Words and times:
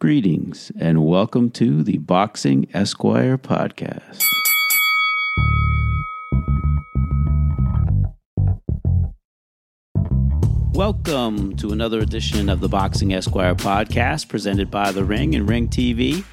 Greetings 0.00 0.70
and 0.78 1.04
welcome 1.04 1.50
to 1.50 1.82
the 1.82 1.98
Boxing 1.98 2.68
Esquire 2.72 3.36
podcast. 3.36 4.22
Welcome 10.72 11.56
to 11.56 11.72
another 11.72 11.98
edition 11.98 12.48
of 12.48 12.60
the 12.60 12.68
Boxing 12.68 13.12
Esquire 13.12 13.56
podcast 13.56 14.28
presented 14.28 14.70
by 14.70 14.92
The 14.92 15.02
Ring 15.02 15.34
and 15.34 15.48
Ring 15.48 15.66
TV. 15.66 16.24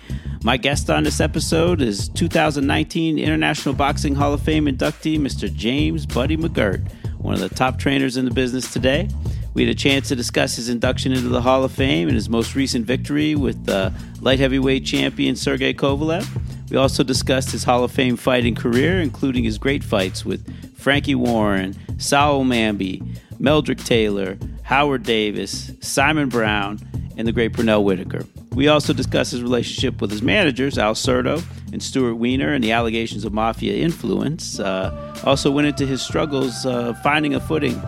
My 0.44 0.58
guest 0.58 0.92
on 0.92 1.04
this 1.04 1.20
episode 1.20 1.82
is 1.82 2.08
2019 2.10 3.18
International 3.18 3.74
Boxing 3.74 4.14
Hall 4.14 4.32
of 4.32 4.44
Fame 4.44 4.68
inductee, 4.68 5.18
Mr. 5.20 5.52
James 5.52 6.06
Buddy 6.06 6.38
McGirt, 6.38 6.88
one 7.18 7.34
of 7.34 7.40
the 7.40 7.50
top 7.50 7.80
trainers 7.80 8.16
in 8.16 8.26
the 8.26 8.32
business 8.32 8.72
today. 8.72 9.10
We 9.56 9.66
had 9.66 9.72
a 9.72 9.80
chance 9.80 10.10
to 10.10 10.18
discuss 10.18 10.58
his 10.58 10.68
induction 10.68 11.14
into 11.14 11.30
the 11.30 11.42
Hall 11.42 11.64
of 11.64 11.72
Fame 11.72 12.10
and 12.10 12.16
his 12.16 12.28
most 12.30 12.56
recent 12.56 12.86
victory 12.86 13.36
with 13.36 13.66
the 13.66 13.94
light 14.20 14.38
heavyweight 14.38 14.86
champion 14.86 15.38
Sergey 15.38 15.74
Kovalev. 15.74 16.28
We 16.70 16.76
also 16.76 17.04
discussed 17.04 17.52
his 17.52 17.64
Hall 17.64 17.86
of 17.86 17.92
Fame 17.92 18.18
fighting 18.18 18.54
career, 18.54 19.00
including 19.00 19.46
his 19.46 19.58
great 19.58 19.82
fights 19.82 20.26
with 20.26 20.46
Frankie 20.78 21.16
Warren, 21.16 21.74
Saoul 21.98 22.44
Mamby, 22.44 23.02
Meldrick 23.40 23.82
Taylor, 23.86 24.38
Howard 24.64 25.04
Davis, 25.04 25.72
Simon 25.80 26.28
Brown, 26.28 26.78
and 27.16 27.26
the 27.26 27.32
great 27.32 27.54
Pernell 27.54 27.86
Whitaker. 27.86 28.26
We 28.52 28.68
also 28.68 28.92
discuss 28.92 29.32
his 29.32 29.42
relationship 29.42 30.02
with 30.02 30.12
his 30.12 30.22
managers, 30.22 30.78
Al 30.78 30.96
Certo 30.96 31.42
and 31.72 31.82
Stuart 31.82 32.16
Weiner, 32.16 32.54
and 32.54 32.62
the 32.62 32.74
allegations 32.74 33.24
of 33.24 33.32
mafia 33.32 33.76
influence. 33.76 34.60
Uh, 34.60 35.18
also 35.24 35.50
went 35.50 35.68
into 35.68 35.86
his 35.86 36.02
struggles 36.02 36.66
uh, 36.66 36.94
finding 37.04 37.36
a 37.36 37.40
footing 37.40 37.82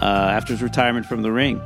uh, 0.00 0.30
after 0.32 0.52
his 0.52 0.62
retirement 0.62 1.06
from 1.06 1.22
the 1.22 1.32
ring 1.32 1.60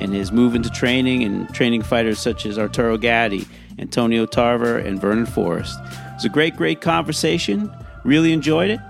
and 0.00 0.12
his 0.12 0.32
move 0.32 0.54
into 0.54 0.70
training 0.70 1.22
and 1.22 1.52
training 1.54 1.82
fighters 1.82 2.18
such 2.18 2.46
as 2.46 2.58
Arturo 2.58 2.96
Gatti, 2.96 3.46
Antonio 3.78 4.26
Tarver, 4.26 4.78
and 4.78 5.00
Vernon 5.00 5.26
Forrest. 5.26 5.78
It 5.80 6.14
was 6.14 6.24
a 6.24 6.28
great, 6.28 6.56
great 6.56 6.80
conversation. 6.80 7.72
Really 8.04 8.32
enjoyed 8.32 8.70
it, 8.70 8.80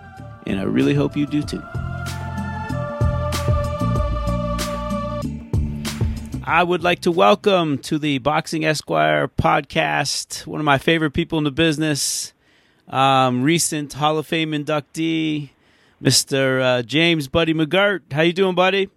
and 0.47 0.59
I 0.59 0.65
really 0.65 0.95
hope 0.95 1.17
you 1.17 1.27
do 1.27 1.43
too. 1.43 1.63
I 6.47 6.63
would 6.63 6.83
like 6.83 7.01
to 7.01 7.11
welcome 7.11 7.79
to 7.79 7.99
the 7.99 8.19
Boxing 8.19 8.65
Esquire 8.67 9.29
podcast 9.29 10.47
one 10.47 10.61
of 10.61 10.65
my 10.65 10.77
favorite 10.77 11.13
people 11.13 11.39
in 11.39 11.45
the 11.45 11.51
business, 11.51 12.35
um, 12.87 13.43
recent 13.43 13.95
Hall 13.95 14.19
of 14.19 14.27
Fame 14.27 14.53
inductee, 14.53 15.51
Mr. 16.05 16.61
Uh, 16.61 16.83
James 16.83 17.29
Buddy 17.29 17.55
McGirt. 17.55 18.13
How 18.13 18.21
you 18.21 18.35
doing, 18.35 18.55
buddy? 18.55 18.91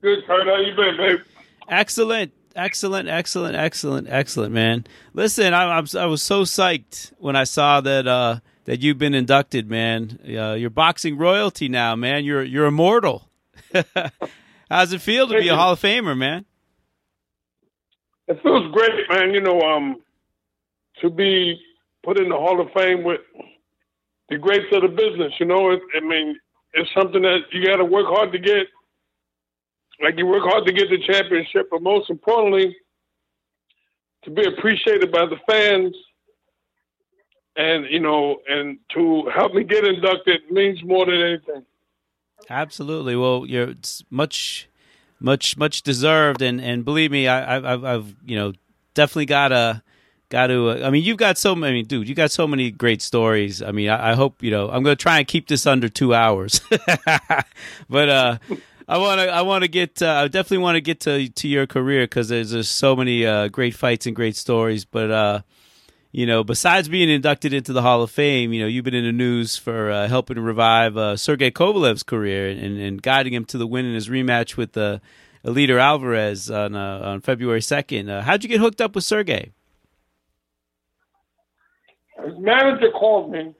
Good, 0.00 0.24
Kurt. 0.28 0.46
How 0.46 0.56
you 0.60 0.76
been, 0.76 0.96
babe? 0.96 1.18
Excellent, 1.68 2.32
excellent, 2.54 3.08
excellent, 3.08 3.56
excellent, 3.56 4.06
excellent, 4.08 4.54
man. 4.54 4.86
Listen, 5.12 5.52
I, 5.52 5.64
I, 5.64 5.80
was, 5.80 5.96
I 5.96 6.04
was 6.06 6.22
so 6.22 6.42
psyched 6.42 7.12
when 7.18 7.34
I 7.34 7.42
saw 7.42 7.80
that 7.80 8.06
uh, 8.06 8.38
that 8.66 8.80
you've 8.80 8.98
been 8.98 9.12
inducted, 9.12 9.68
man. 9.68 10.20
Uh, 10.24 10.52
you're 10.52 10.70
boxing 10.70 11.18
royalty 11.18 11.68
now, 11.68 11.96
man. 11.96 12.24
You're 12.24 12.44
you're 12.44 12.66
immortal. 12.66 13.28
How's 14.70 14.92
it 14.92 15.00
feel 15.00 15.26
to 15.26 15.34
be 15.34 15.48
a 15.48 15.56
Hall 15.56 15.72
of 15.72 15.80
Famer, 15.80 16.16
man? 16.16 16.44
It 18.28 18.40
feels 18.40 18.70
great, 18.72 19.08
man. 19.10 19.34
You 19.34 19.40
know, 19.40 19.60
um, 19.62 19.96
to 21.00 21.10
be 21.10 21.60
put 22.04 22.20
in 22.20 22.28
the 22.28 22.36
Hall 22.36 22.60
of 22.60 22.68
Fame 22.72 23.02
with 23.02 23.20
the 24.28 24.38
greats 24.38 24.66
of 24.72 24.82
the 24.82 24.88
business. 24.88 25.32
You 25.38 25.46
know, 25.46 25.70
it, 25.70 25.80
I 25.96 26.00
mean, 26.00 26.38
it's 26.74 26.90
something 26.94 27.22
that 27.22 27.40
you 27.52 27.64
got 27.64 27.76
to 27.76 27.84
work 27.84 28.06
hard 28.06 28.32
to 28.32 28.38
get. 28.38 28.66
Like 30.02 30.16
you 30.16 30.26
work 30.26 30.44
hard 30.44 30.64
to 30.66 30.72
get 30.72 30.90
the 30.90 30.98
championship, 30.98 31.68
but 31.70 31.82
most 31.82 32.08
importantly, 32.08 32.76
to 34.24 34.30
be 34.30 34.44
appreciated 34.44 35.10
by 35.10 35.26
the 35.26 35.36
fans, 35.48 35.94
and 37.56 37.86
you 37.90 37.98
know, 37.98 38.38
and 38.48 38.78
to 38.94 39.28
help 39.34 39.54
me 39.54 39.64
get 39.64 39.84
inducted 39.84 40.42
means 40.50 40.82
more 40.84 41.06
than 41.06 41.20
anything. 41.20 41.64
Absolutely. 42.48 43.16
Well, 43.16 43.44
you're 43.46 43.70
it's 43.70 44.04
much, 44.10 44.68
much, 45.18 45.56
much 45.56 45.82
deserved, 45.82 46.42
and 46.42 46.60
and 46.60 46.84
believe 46.84 47.10
me, 47.10 47.26
I, 47.26 47.56
I've, 47.56 47.84
I've, 47.84 48.14
you 48.24 48.36
know, 48.36 48.52
definitely 48.94 49.26
got 49.26 49.48
to, 49.48 49.82
got 50.28 50.48
to. 50.48 50.70
Uh, 50.70 50.86
I 50.86 50.90
mean, 50.90 51.04
you've 51.04 51.16
got 51.16 51.38
so 51.38 51.54
many, 51.54 51.82
dude. 51.82 52.08
You 52.08 52.14
got 52.14 52.30
so 52.30 52.46
many 52.46 52.70
great 52.70 53.02
stories. 53.02 53.62
I 53.62 53.72
mean, 53.72 53.88
I, 53.88 54.12
I 54.12 54.14
hope 54.14 54.42
you 54.42 54.50
know. 54.50 54.68
I'm 54.68 54.82
going 54.82 54.96
to 54.96 55.02
try 55.02 55.18
and 55.18 55.26
keep 55.26 55.48
this 55.48 55.66
under 55.66 55.88
two 55.88 56.14
hours, 56.14 56.60
but 57.88 58.08
uh, 58.08 58.38
I 58.88 58.98
want 58.98 59.20
to, 59.20 59.28
I 59.28 59.42
want 59.42 59.62
to 59.62 59.68
get, 59.68 60.00
uh, 60.00 60.22
I 60.24 60.28
definitely 60.28 60.58
want 60.58 60.76
to 60.76 60.80
get 60.80 61.00
to 61.00 61.28
to 61.28 61.48
your 61.48 61.66
career 61.66 62.04
because 62.04 62.28
there's 62.28 62.52
just 62.52 62.76
so 62.76 62.96
many 62.96 63.26
uh, 63.26 63.48
great 63.48 63.74
fights 63.74 64.06
and 64.06 64.16
great 64.16 64.36
stories. 64.36 64.84
But 64.84 65.10
uh, 65.10 65.40
you 66.10 66.26
know, 66.26 66.42
besides 66.42 66.88
being 66.88 67.10
inducted 67.10 67.52
into 67.52 67.72
the 67.72 67.82
Hall 67.82 68.02
of 68.02 68.10
Fame, 68.10 68.52
you 68.52 68.62
know, 68.62 68.66
you've 68.66 68.84
been 68.84 68.94
in 68.94 69.04
the 69.04 69.12
news 69.12 69.56
for 69.56 69.90
uh, 69.90 70.08
helping 70.08 70.36
to 70.36 70.42
revive 70.42 70.96
uh, 70.96 71.16
Sergey 71.16 71.50
Kovalev's 71.50 72.02
career 72.02 72.48
and, 72.48 72.78
and 72.78 73.02
guiding 73.02 73.34
him 73.34 73.44
to 73.46 73.58
the 73.58 73.66
win 73.66 73.84
in 73.84 73.94
his 73.94 74.08
rematch 74.08 74.56
with 74.56 74.76
uh, 74.76 75.00
Eleider 75.44 75.80
Alvarez 75.80 76.50
on 76.50 76.74
uh, 76.74 77.00
on 77.04 77.20
February 77.20 77.60
second. 77.60 78.08
Uh, 78.08 78.22
how'd 78.22 78.42
you 78.42 78.48
get 78.48 78.60
hooked 78.60 78.80
up 78.80 78.94
with 78.94 79.04
Sergey? 79.04 79.52
His 82.24 82.34
manager 82.38 82.90
called 82.90 83.30
me 83.30 83.54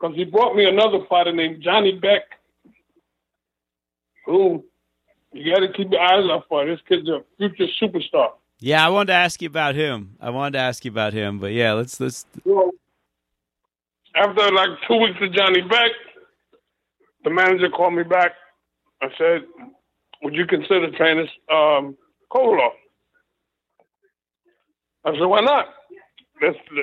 because 0.00 0.16
he 0.16 0.24
brought 0.24 0.54
me 0.54 0.68
another 0.68 1.04
fighter 1.08 1.32
named 1.32 1.62
Johnny 1.62 1.98
Beck, 1.98 2.22
who 4.24 4.64
you 5.32 5.52
got 5.52 5.60
to 5.60 5.72
keep 5.72 5.90
your 5.90 6.00
eyes 6.00 6.24
out 6.30 6.44
for. 6.48 6.64
This 6.64 6.80
kid's 6.88 7.08
a 7.08 7.22
future 7.36 7.66
superstar. 7.80 8.30
Yeah, 8.60 8.84
I 8.84 8.90
wanted 8.90 9.08
to 9.08 9.14
ask 9.14 9.40
you 9.42 9.48
about 9.48 9.74
him. 9.74 10.16
I 10.20 10.30
wanted 10.30 10.52
to 10.52 10.58
ask 10.58 10.84
you 10.84 10.90
about 10.90 11.12
him, 11.12 11.38
but 11.38 11.52
yeah, 11.52 11.72
let's 11.72 11.98
let's. 11.98 12.26
So 12.44 12.72
after 14.14 14.52
like 14.52 14.70
two 14.86 14.96
weeks 14.96 15.18
of 15.20 15.32
Johnny 15.32 15.62
Beck, 15.62 15.92
the 17.24 17.30
manager 17.30 17.70
called 17.70 17.94
me 17.94 18.02
back. 18.02 18.32
I 19.02 19.08
said, 19.16 19.42
"Would 20.22 20.34
you 20.34 20.46
consider 20.46 20.90
training 20.92 21.28
um, 21.50 21.96
Kovalev?" 22.30 22.70
I 25.06 25.12
said, 25.12 25.24
"Why 25.24 25.40
not? 25.40 25.66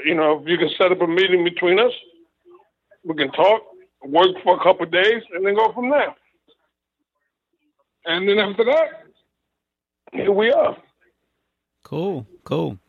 You 0.06 0.16
know, 0.16 0.40
if 0.41 0.47
you 0.47 0.57
can 0.57 0.69
set 0.78 0.91
up 0.91 1.01
a 1.01 1.07
meeting 1.07 1.44
between 1.44 1.79
us, 1.79 1.91
we 3.03 3.16
can 3.16 3.31
talk, 3.31 3.62
work 4.03 4.35
for 4.44 4.56
a 4.56 4.63
couple 4.63 4.85
days, 4.85 5.23
and 5.34 5.45
then 5.45 5.56
go 5.56 5.72
from 5.73 5.90
there." 5.90 6.16
And 8.06 8.28
then 8.28 8.40
after 8.40 8.63
that, 8.63 9.03
here 10.13 10.31
we 10.31 10.51
are. 10.51 10.78
Cool, 11.84 12.25
cool. 12.44 12.79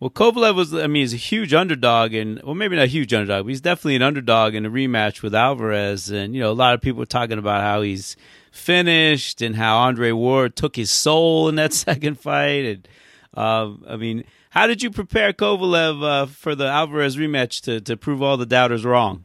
Well, 0.00 0.10
Kovalev 0.10 0.54
was, 0.54 0.72
I 0.72 0.86
mean, 0.86 1.02
he's 1.02 1.12
a 1.12 1.18
huge 1.18 1.52
underdog, 1.52 2.14
and 2.14 2.42
well, 2.42 2.54
maybe 2.54 2.74
not 2.74 2.84
a 2.84 2.86
huge 2.86 3.12
underdog, 3.12 3.44
but 3.44 3.50
he's 3.50 3.60
definitely 3.60 3.96
an 3.96 4.02
underdog 4.02 4.54
in 4.54 4.64
a 4.64 4.70
rematch 4.70 5.20
with 5.20 5.34
Alvarez. 5.34 6.10
And 6.10 6.34
you 6.34 6.40
know, 6.40 6.50
a 6.50 6.52
lot 6.52 6.72
of 6.72 6.80
people 6.80 7.02
are 7.02 7.06
talking 7.06 7.38
about 7.38 7.60
how 7.60 7.82
he's 7.82 8.16
finished 8.50 9.42
and 9.42 9.56
how 9.56 9.76
Andre 9.76 10.12
Ward 10.12 10.56
took 10.56 10.76
his 10.76 10.90
soul 10.90 11.48
in 11.50 11.56
that 11.56 11.72
second 11.74 12.18
fight. 12.18 12.64
And 12.64 12.88
uh, 13.36 13.74
I 13.86 13.96
mean, 13.96 14.24
how 14.50 14.66
did 14.66 14.82
you 14.82 14.90
prepare 14.90 15.32
Kovalev 15.32 16.04
uh, 16.04 16.26
for 16.26 16.54
the 16.54 16.66
Alvarez 16.66 17.16
rematch 17.16 17.60
to 17.62 17.80
to 17.80 17.96
prove 17.96 18.22
all 18.22 18.36
the 18.36 18.46
doubters 18.46 18.84
wrong? 18.84 19.24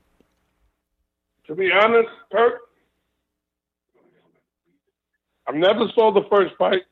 To 1.48 1.56
be 1.56 1.70
honest, 1.72 2.10
Kurt, 2.32 2.62
I 5.48 5.52
never 5.52 5.88
saw 5.94 6.12
the 6.12 6.24
first 6.30 6.56
fight. 6.58 6.84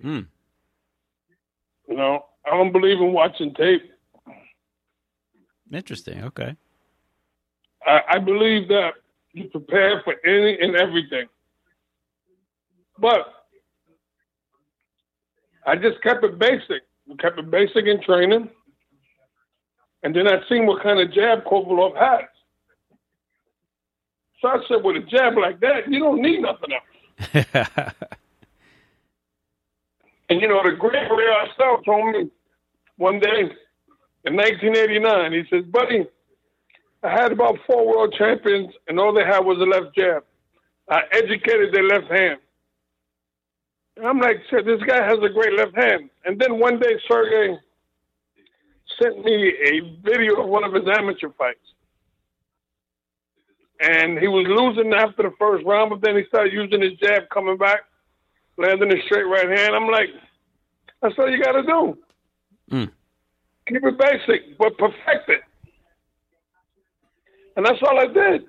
Hmm. 0.00 0.22
You 1.88 1.96
know, 1.96 2.26
I 2.44 2.50
don't 2.50 2.72
believe 2.72 2.98
in 2.98 3.12
watching 3.12 3.54
tape. 3.54 3.82
Interesting. 5.72 6.24
Okay. 6.24 6.56
I, 7.84 8.00
I 8.10 8.18
believe 8.18 8.68
that 8.68 8.94
you 9.32 9.48
prepare 9.48 10.02
for 10.04 10.14
any 10.24 10.58
and 10.60 10.76
everything. 10.76 11.26
But 12.98 13.20
I 15.66 15.76
just 15.76 16.02
kept 16.02 16.24
it 16.24 16.38
basic. 16.38 16.82
We 17.06 17.16
kept 17.16 17.38
it 17.38 17.50
basic 17.50 17.86
in 17.86 18.02
training. 18.02 18.48
And 20.02 20.14
then 20.14 20.28
I 20.28 20.40
seen 20.48 20.66
what 20.66 20.82
kind 20.82 21.00
of 21.00 21.12
jab 21.12 21.44
Kovalev 21.44 21.96
has. 21.96 22.28
So 24.40 24.48
I 24.48 24.58
said, 24.68 24.84
with 24.84 24.96
a 24.96 25.06
jab 25.06 25.36
like 25.36 25.60
that, 25.60 25.90
you 25.90 25.98
don't 25.98 26.20
need 26.20 26.40
nothing 26.40 26.70
else. 26.72 27.94
And 30.28 30.40
you 30.40 30.48
know, 30.48 30.62
the 30.62 30.72
great 30.72 31.08
Ray 31.10 31.26
Arcel 31.26 31.84
told 31.84 32.12
me 32.12 32.30
one 32.96 33.20
day 33.20 33.50
in 34.24 34.36
1989, 34.36 35.32
he 35.32 35.44
says, 35.50 35.64
buddy, 35.66 36.06
I 37.02 37.10
had 37.10 37.30
about 37.30 37.58
four 37.66 37.86
world 37.86 38.14
champions, 38.18 38.72
and 38.88 38.98
all 38.98 39.12
they 39.12 39.24
had 39.24 39.40
was 39.40 39.58
a 39.58 39.64
left 39.64 39.94
jab. 39.94 40.24
I 40.90 41.02
educated 41.12 41.72
their 41.72 41.84
left 41.84 42.10
hand. 42.10 42.40
I'm 44.04 44.18
like, 44.18 44.42
this 44.50 44.82
guy 44.86 45.04
has 45.04 45.18
a 45.22 45.28
great 45.28 45.54
left 45.56 45.74
hand. 45.76 46.10
And 46.24 46.38
then 46.38 46.58
one 46.58 46.78
day, 46.78 46.98
Sergey 47.08 47.56
sent 49.00 49.24
me 49.24 49.52
a 49.64 49.80
video 50.04 50.42
of 50.42 50.48
one 50.48 50.64
of 50.64 50.72
his 50.72 50.84
amateur 50.86 51.30
fights. 51.30 51.58
And 53.80 54.18
he 54.18 54.28
was 54.28 54.46
losing 54.48 54.92
after 54.94 55.22
the 55.22 55.32
first 55.38 55.64
round, 55.66 55.90
but 55.90 56.00
then 56.00 56.16
he 56.16 56.24
started 56.28 56.52
using 56.52 56.82
his 56.82 56.94
jab 56.94 57.28
coming 57.30 57.56
back, 57.56 57.80
landing 58.56 58.92
a 58.92 59.02
straight 59.06 59.24
right 59.24 59.48
hand. 59.58 59.74
I'm 59.74 59.88
like, 59.88 60.08
that's 61.02 61.14
all 61.18 61.30
you 61.30 61.42
got 61.42 61.52
to 61.52 61.62
do. 61.62 61.98
Mm. 62.70 62.90
Keep 63.68 63.84
it 63.84 63.98
basic, 63.98 64.58
but 64.58 64.78
perfect 64.78 65.28
it. 65.28 65.40
And 67.56 67.66
that's 67.66 67.82
all 67.82 67.98
I 67.98 68.06
did. 68.06 68.44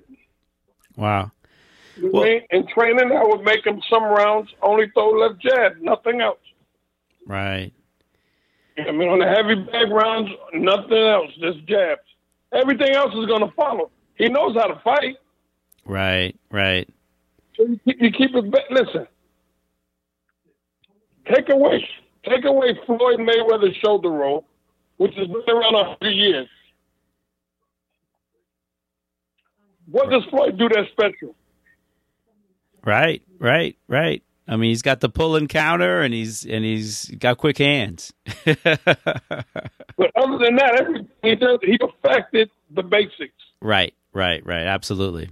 Wow. 0.96 1.30
Well? 2.02 2.40
In 2.50 2.66
training, 2.68 3.12
I 3.12 3.24
would 3.24 3.42
make 3.42 3.66
him 3.66 3.80
some 3.90 4.04
rounds 4.04 4.50
only 4.62 4.90
throw 4.94 5.10
left 5.10 5.40
jab, 5.40 5.78
nothing 5.80 6.20
else. 6.20 6.38
Right. 7.26 7.72
I 8.78 8.92
mean, 8.92 9.08
on 9.08 9.18
the 9.18 9.26
heavy 9.26 9.56
bag 9.56 9.90
rounds, 9.90 10.30
nothing 10.54 10.96
else, 10.96 11.30
just 11.40 11.66
jabs. 11.66 12.00
Everything 12.52 12.94
else 12.94 13.12
is 13.14 13.26
going 13.26 13.40
to 13.40 13.52
follow. 13.54 13.90
He 14.16 14.28
knows 14.28 14.54
how 14.56 14.68
to 14.68 14.80
fight. 14.82 15.16
Right, 15.84 16.36
right. 16.50 16.88
So 17.56 17.64
you 17.64 17.80
keep, 17.84 18.00
you 18.00 18.10
keep 18.12 18.34
it. 18.34 18.44
Listen, 18.70 19.06
take 21.32 21.48
away, 21.48 21.86
take 22.24 22.44
away 22.44 22.78
Floyd 22.86 23.18
Mayweather's 23.18 23.76
shoulder 23.76 24.10
roll, 24.10 24.44
which 24.98 25.14
has 25.14 25.26
been 25.26 25.42
around 25.48 25.74
a 25.74 25.84
hundred 25.84 26.14
years. 26.14 26.48
What 29.90 30.10
does 30.10 30.24
Floyd 30.30 30.58
do 30.58 30.68
that 30.68 30.86
special? 30.92 31.34
Right, 32.84 33.22
right, 33.38 33.76
right. 33.88 34.22
I 34.46 34.56
mean, 34.56 34.70
he's 34.70 34.82
got 34.82 35.00
the 35.00 35.10
pull 35.10 35.36
and 35.36 35.48
counter, 35.48 36.00
and 36.00 36.14
he's 36.14 36.46
and 36.46 36.64
he's 36.64 37.04
got 37.18 37.36
quick 37.36 37.58
hands. 37.58 38.12
but 38.44 38.58
other 38.66 40.38
than 40.38 40.56
that, 40.56 40.76
everything 40.80 41.08
he 41.22 41.34
does, 41.34 41.58
he 41.62 41.76
perfected 41.76 42.50
the 42.70 42.82
basics. 42.82 43.34
Right, 43.60 43.94
right, 44.14 44.44
right. 44.46 44.64
Absolutely, 44.64 45.28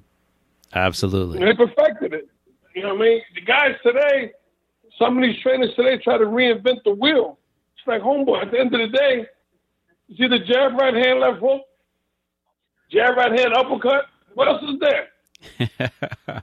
absolutely. 0.75 1.38
And 1.38 1.48
he 1.48 1.54
perfected 1.54 2.12
it. 2.12 2.28
You 2.75 2.82
know 2.82 2.94
what 2.94 3.02
I 3.02 3.04
mean? 3.04 3.22
The 3.34 3.40
guys 3.40 3.75
today, 3.82 4.32
some 4.98 5.16
of 5.16 5.22
these 5.22 5.40
trainers 5.43 5.75
today 5.76 5.96
try 5.96 6.19
to 6.19 6.26
reinvent 6.26 6.84
the 6.84 6.94
wheel. 6.94 7.38
It's 7.78 7.87
like 7.87 8.02
homeboy. 8.02 8.43
At 8.43 8.50
the 8.50 8.58
end 8.58 8.75
of 8.75 8.81
the 8.81 8.94
day, 8.94 9.26
you 10.08 10.16
see 10.16 10.28
the 10.28 10.44
jab, 10.44 10.78
right 10.78 10.94
hand, 10.94 11.20
left 11.20 11.40
hook, 11.40 11.62
jab, 12.90 13.16
right 13.16 13.32
hand, 13.32 13.54
uppercut. 13.54 14.04
What 14.34 14.48
else 14.48 14.62
is 14.62 14.78
there? 14.78 16.43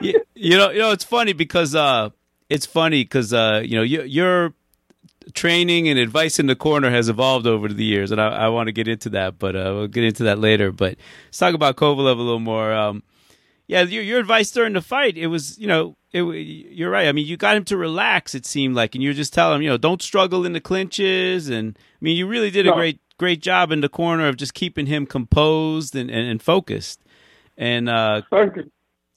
you, 0.00 0.20
you, 0.34 0.56
know, 0.56 0.70
you 0.70 0.78
know, 0.78 0.92
it's 0.92 1.04
funny 1.04 1.32
because 1.32 1.74
uh, 1.74 2.10
it's 2.48 2.66
funny 2.66 3.02
because 3.02 3.32
uh, 3.32 3.62
you 3.64 3.76
know 3.76 3.82
you, 3.82 4.02
your 4.02 4.54
training 5.34 5.88
and 5.88 5.98
advice 5.98 6.38
in 6.38 6.46
the 6.46 6.56
corner 6.56 6.90
has 6.90 7.08
evolved 7.08 7.46
over 7.46 7.68
the 7.68 7.84
years, 7.84 8.10
and 8.10 8.20
I, 8.20 8.28
I 8.28 8.48
want 8.48 8.68
to 8.68 8.72
get 8.72 8.88
into 8.88 9.10
that, 9.10 9.38
but 9.38 9.56
uh, 9.56 9.72
we'll 9.74 9.88
get 9.88 10.04
into 10.04 10.24
that 10.24 10.38
later. 10.38 10.72
But 10.72 10.96
let's 11.26 11.38
talk 11.38 11.54
about 11.54 11.76
Kovalev 11.76 12.18
a 12.18 12.22
little 12.22 12.38
more. 12.38 12.72
Um, 12.72 13.02
yeah, 13.66 13.82
your, 13.82 14.02
your 14.02 14.20
advice 14.20 14.50
during 14.50 14.74
the 14.74 14.82
fight, 14.82 15.16
it 15.16 15.28
was, 15.28 15.58
you 15.58 15.66
know, 15.66 15.96
it, 16.12 16.22
you're 16.22 16.90
right. 16.90 17.08
I 17.08 17.12
mean, 17.12 17.26
you 17.26 17.36
got 17.36 17.56
him 17.56 17.64
to 17.66 17.76
relax. 17.76 18.34
It 18.34 18.44
seemed 18.44 18.74
like, 18.74 18.94
and 18.94 19.02
you're 19.02 19.14
just 19.14 19.32
telling 19.32 19.56
him, 19.56 19.62
you 19.62 19.70
know, 19.70 19.78
don't 19.78 20.02
struggle 20.02 20.44
in 20.44 20.52
the 20.52 20.60
clinches, 20.60 21.48
and 21.48 21.76
I 21.78 21.98
mean, 22.00 22.16
you 22.16 22.26
really 22.26 22.50
did 22.50 22.66
a 22.66 22.70
no. 22.70 22.76
great, 22.76 23.00
great 23.18 23.40
job 23.40 23.72
in 23.72 23.80
the 23.80 23.88
corner 23.88 24.28
of 24.28 24.36
just 24.36 24.54
keeping 24.54 24.86
him 24.86 25.06
composed 25.06 25.96
and, 25.96 26.10
and, 26.10 26.28
and 26.28 26.42
focused. 26.42 27.00
And 27.56 27.88
uh, 27.88 28.22
Thank 28.30 28.56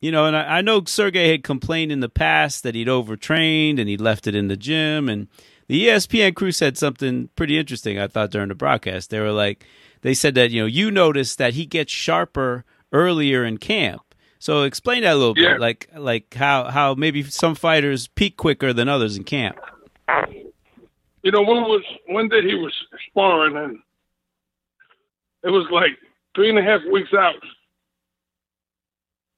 you. 0.05 0.11
Know, 0.11 0.25
and 0.25 0.35
I, 0.35 0.57
I 0.57 0.61
know 0.61 0.83
Sergey 0.85 1.31
had 1.31 1.43
complained 1.43 1.91
in 1.91 1.99
the 1.99 2.09
past 2.09 2.63
that 2.63 2.75
he'd 2.75 2.89
overtrained 2.89 3.79
and 3.79 3.89
he 3.89 3.97
left 3.97 4.27
it 4.27 4.35
in 4.35 4.47
the 4.47 4.57
gym. 4.57 5.09
And 5.09 5.27
the 5.67 5.87
ESPN 5.87 6.35
crew 6.35 6.51
said 6.51 6.77
something 6.77 7.29
pretty 7.35 7.57
interesting, 7.57 7.99
I 7.99 8.07
thought, 8.07 8.31
during 8.31 8.49
the 8.49 8.55
broadcast. 8.55 9.09
They 9.09 9.19
were 9.19 9.31
like, 9.31 9.65
they 10.01 10.13
said 10.13 10.35
that, 10.35 10.51
you 10.51 10.61
know, 10.61 10.67
you 10.67 10.91
noticed 10.91 11.37
that 11.39 11.55
he 11.55 11.65
gets 11.65 11.91
sharper 11.91 12.63
earlier 12.91 13.43
in 13.43 13.57
camp. 13.57 14.01
So 14.39 14.61
explain 14.61 15.01
that 15.01 15.13
a 15.13 15.15
little 15.15 15.33
yeah. 15.35 15.53
bit, 15.53 15.61
like 15.61 15.89
like 15.95 16.33
how 16.35 16.65
how 16.65 16.93
maybe 16.93 17.23
some 17.23 17.55
fighters 17.55 18.07
peak 18.09 18.37
quicker 18.37 18.73
than 18.73 18.87
others 18.87 19.17
in 19.17 19.23
camp. 19.23 19.57
You 21.23 21.31
know, 21.31 21.41
one 21.41 21.63
was 21.63 21.81
one 22.07 22.29
day 22.29 22.43
he 22.43 22.53
was 22.53 22.71
sparring 23.09 23.57
and 23.57 23.79
it 25.43 25.49
was 25.49 25.65
like 25.71 25.97
three 26.35 26.49
and 26.49 26.59
a 26.59 26.61
half 26.61 26.81
weeks 26.91 27.09
out, 27.17 27.35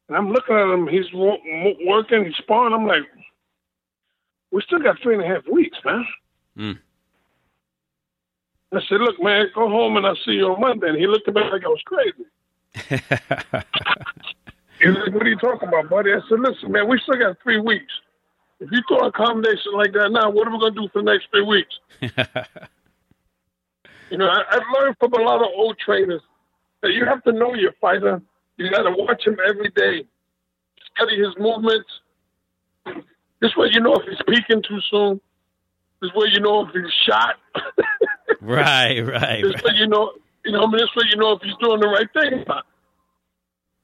and 0.08 0.18
I'm 0.18 0.30
looking 0.32 0.56
at 0.56 0.74
him. 0.74 0.88
He's 0.88 1.12
working. 1.14 2.26
He's 2.26 2.36
sparring. 2.38 2.74
I'm 2.74 2.88
like, 2.88 3.04
we 4.52 4.62
still 4.62 4.80
got 4.80 5.02
three 5.02 5.16
and 5.16 5.24
a 5.24 5.28
half 5.28 5.48
weeks, 5.52 5.78
man. 5.84 6.06
Mm. 6.58 6.80
I 8.74 8.82
said, 8.88 9.00
look, 9.02 9.22
man, 9.22 9.48
go 9.54 9.70
home 9.70 9.98
and 9.98 10.06
I'll 10.06 10.18
see 10.26 10.32
you 10.32 10.48
on 10.54 10.60
Monday. 10.60 10.90
And 10.90 10.98
he 10.98 11.08
looked 11.08 11.28
at 11.28 11.34
me 11.34 11.42
like 11.42 11.64
I 11.64 11.68
was 11.68 11.82
crazy. 11.86 12.26
He's 14.80 14.96
like, 14.96 15.14
what 15.14 15.26
are 15.26 15.30
you 15.30 15.38
talking 15.38 15.68
about, 15.68 15.90
buddy? 15.90 16.14
I 16.14 16.20
said, 16.30 16.40
listen, 16.40 16.72
man, 16.72 16.88
we 16.88 17.00
still 17.00 17.18
got 17.18 17.38
three 17.42 17.60
weeks. 17.60 17.92
If 18.60 18.72
you 18.72 18.82
throw 18.88 19.08
a 19.08 19.12
combination 19.12 19.74
like 19.74 19.94
that 19.94 20.12
now, 20.12 20.30
what 20.30 20.48
are 20.48 20.52
we 20.52 20.60
going 20.60 20.74
to 20.74 20.82
do 20.82 20.90
for 20.90 21.02
the 21.02 21.12
next 21.12 21.28
three 21.32 21.44
weeks? 21.44 21.80
you 24.10 24.18
know, 24.18 24.28
I, 24.28 24.44
I've 24.52 24.64
learned 24.78 24.96
from 25.00 25.14
a 25.14 25.22
lot 25.22 25.42
of 25.42 25.48
old 25.56 25.78
trainers 25.80 26.22
that 26.82 26.92
you 26.94 27.06
have 27.06 27.24
to 27.24 27.32
know 27.32 27.54
your 27.54 27.74
fighter 27.80 28.22
you 28.58 28.70
got 28.70 28.84
to 28.84 28.92
watch 28.92 29.26
him 29.26 29.38
every 29.48 29.70
day, 29.70 30.06
study 30.96 31.18
his 31.18 31.36
movements. 31.40 31.90
This 33.40 33.56
way, 33.56 33.70
you 33.72 33.80
know 33.80 33.96
if 33.96 34.08
he's 34.08 34.22
peaking 34.28 34.64
too 34.64 34.80
soon. 34.90 35.22
This 36.02 36.12
way, 36.14 36.28
you 36.32 36.40
know 36.40 36.68
if 36.68 36.74
he's 36.74 36.92
shot. 37.06 37.36
right, 38.42 39.00
right. 39.00 39.44
This 39.44 39.54
right. 39.56 39.64
way, 39.64 39.72
you 39.76 39.88
know, 39.88 40.14
you 40.46 40.52
know, 40.52 40.64
I 40.64 40.68
mean, 40.68 40.78
this 40.78 40.96
way, 40.96 41.04
you 41.10 41.18
know 41.18 41.34
if 41.34 41.42
he's 41.42 41.56
doing 41.62 41.80
the 41.80 41.88
right 41.88 42.08
thing. 42.14 42.46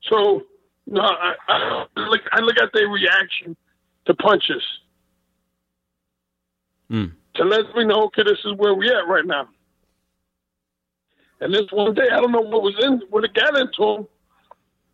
So, 0.10 0.44
no, 0.88 1.02
I, 1.02 1.34
I 1.48 1.86
look, 1.98 2.22
I 2.32 2.40
look 2.42 2.58
at 2.58 2.72
their 2.74 2.88
reaction 2.88 3.56
to 4.06 4.14
punches 4.16 4.64
mm. 6.94 7.12
to 7.36 7.44
let 7.44 7.76
me 7.76 7.86
know, 7.86 8.04
okay, 8.06 8.24
this 8.24 8.40
is 8.46 8.54
where 8.58 8.74
we 8.74 8.90
at 8.90 9.08
right 9.08 9.26
now. 9.26 9.48
And 11.42 11.54
this 11.54 11.64
one 11.72 11.94
day, 11.94 12.08
I 12.12 12.22
don't 12.22 12.32
know 12.32 12.42
what 12.42 12.62
was 12.62 12.76
in, 12.82 13.02
what 13.10 13.24
it 13.24 13.34
got 13.34 13.58
into 13.58 13.84
him, 13.84 14.08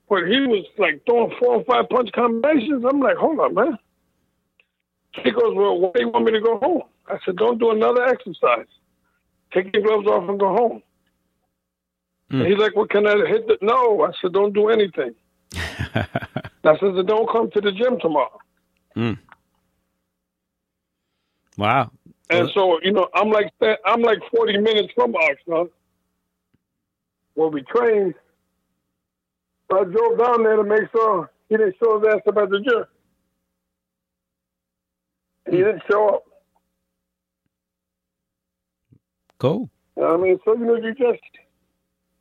but 0.10 0.28
he 0.28 0.40
was 0.48 0.66
like 0.78 1.02
throwing 1.06 1.34
four 1.40 1.58
or 1.58 1.64
five 1.66 1.88
punch 1.90 2.12
combinations. 2.14 2.84
I'm 2.84 3.00
like, 3.00 3.18
hold 3.18 3.40
on, 3.40 3.54
man. 3.54 3.78
He 5.24 5.32
goes, 5.32 5.56
well, 5.56 5.80
why 5.80 5.92
do 5.94 6.02
you 6.02 6.10
want 6.10 6.26
me 6.26 6.32
to 6.32 6.42
go 6.42 6.58
home? 6.58 6.84
I 7.08 7.18
said, 7.26 7.38
don't 7.38 7.60
do 7.60 7.72
another 7.72 8.04
exercise. 8.06 8.68
Take 9.54 9.74
your 9.74 9.84
gloves 9.84 10.08
off 10.08 10.30
and 10.30 10.40
go 10.40 10.50
home. 10.50 10.84
Mm. 12.32 12.48
he's 12.48 12.60
like, 12.60 12.76
well, 12.76 12.86
can 12.86 13.08
I 13.08 13.16
hit 13.28 13.48
the? 13.48 13.58
No. 13.62 14.04
I 14.04 14.12
said, 14.22 14.34
don't 14.34 14.54
do 14.54 14.70
anything. 14.70 15.16
I 15.56 16.78
said, 16.80 17.08
don't 17.08 17.30
come 17.30 17.50
to 17.52 17.62
the 17.62 17.72
gym 17.72 18.00
tomorrow. 18.00 18.40
Mm. 18.96 19.18
Wow. 21.58 21.92
And 22.30 22.50
so, 22.54 22.80
you 22.84 22.92
know, 22.92 23.08
I'm 23.16 23.32
like, 23.32 23.52
I'm 23.86 24.02
like 24.02 24.20
40 24.36 24.60
minutes 24.60 24.94
from 24.94 25.14
Oxnard, 25.14 25.70
where 27.34 27.50
we 27.50 27.64
train. 27.64 28.14
I 29.72 29.84
drove 29.84 30.18
down 30.18 30.44
there 30.44 30.56
to 30.56 30.64
make 30.64 30.90
sure 30.92 31.32
he 31.48 31.58
didn't 31.58 31.76
show 31.82 32.00
his 32.00 32.08
ass 32.14 32.22
up 32.28 32.38
at 32.38 32.50
the 32.50 32.60
gym. 32.60 32.86
He 35.50 35.58
didn't 35.58 35.82
show 35.90 36.10
up. 36.10 36.24
Cool. 39.40 39.70
I 40.02 40.18
mean, 40.18 40.40
so 40.46 40.56
you 40.56 40.66
know, 40.66 40.76
you 40.76 40.94
just 40.94 41.22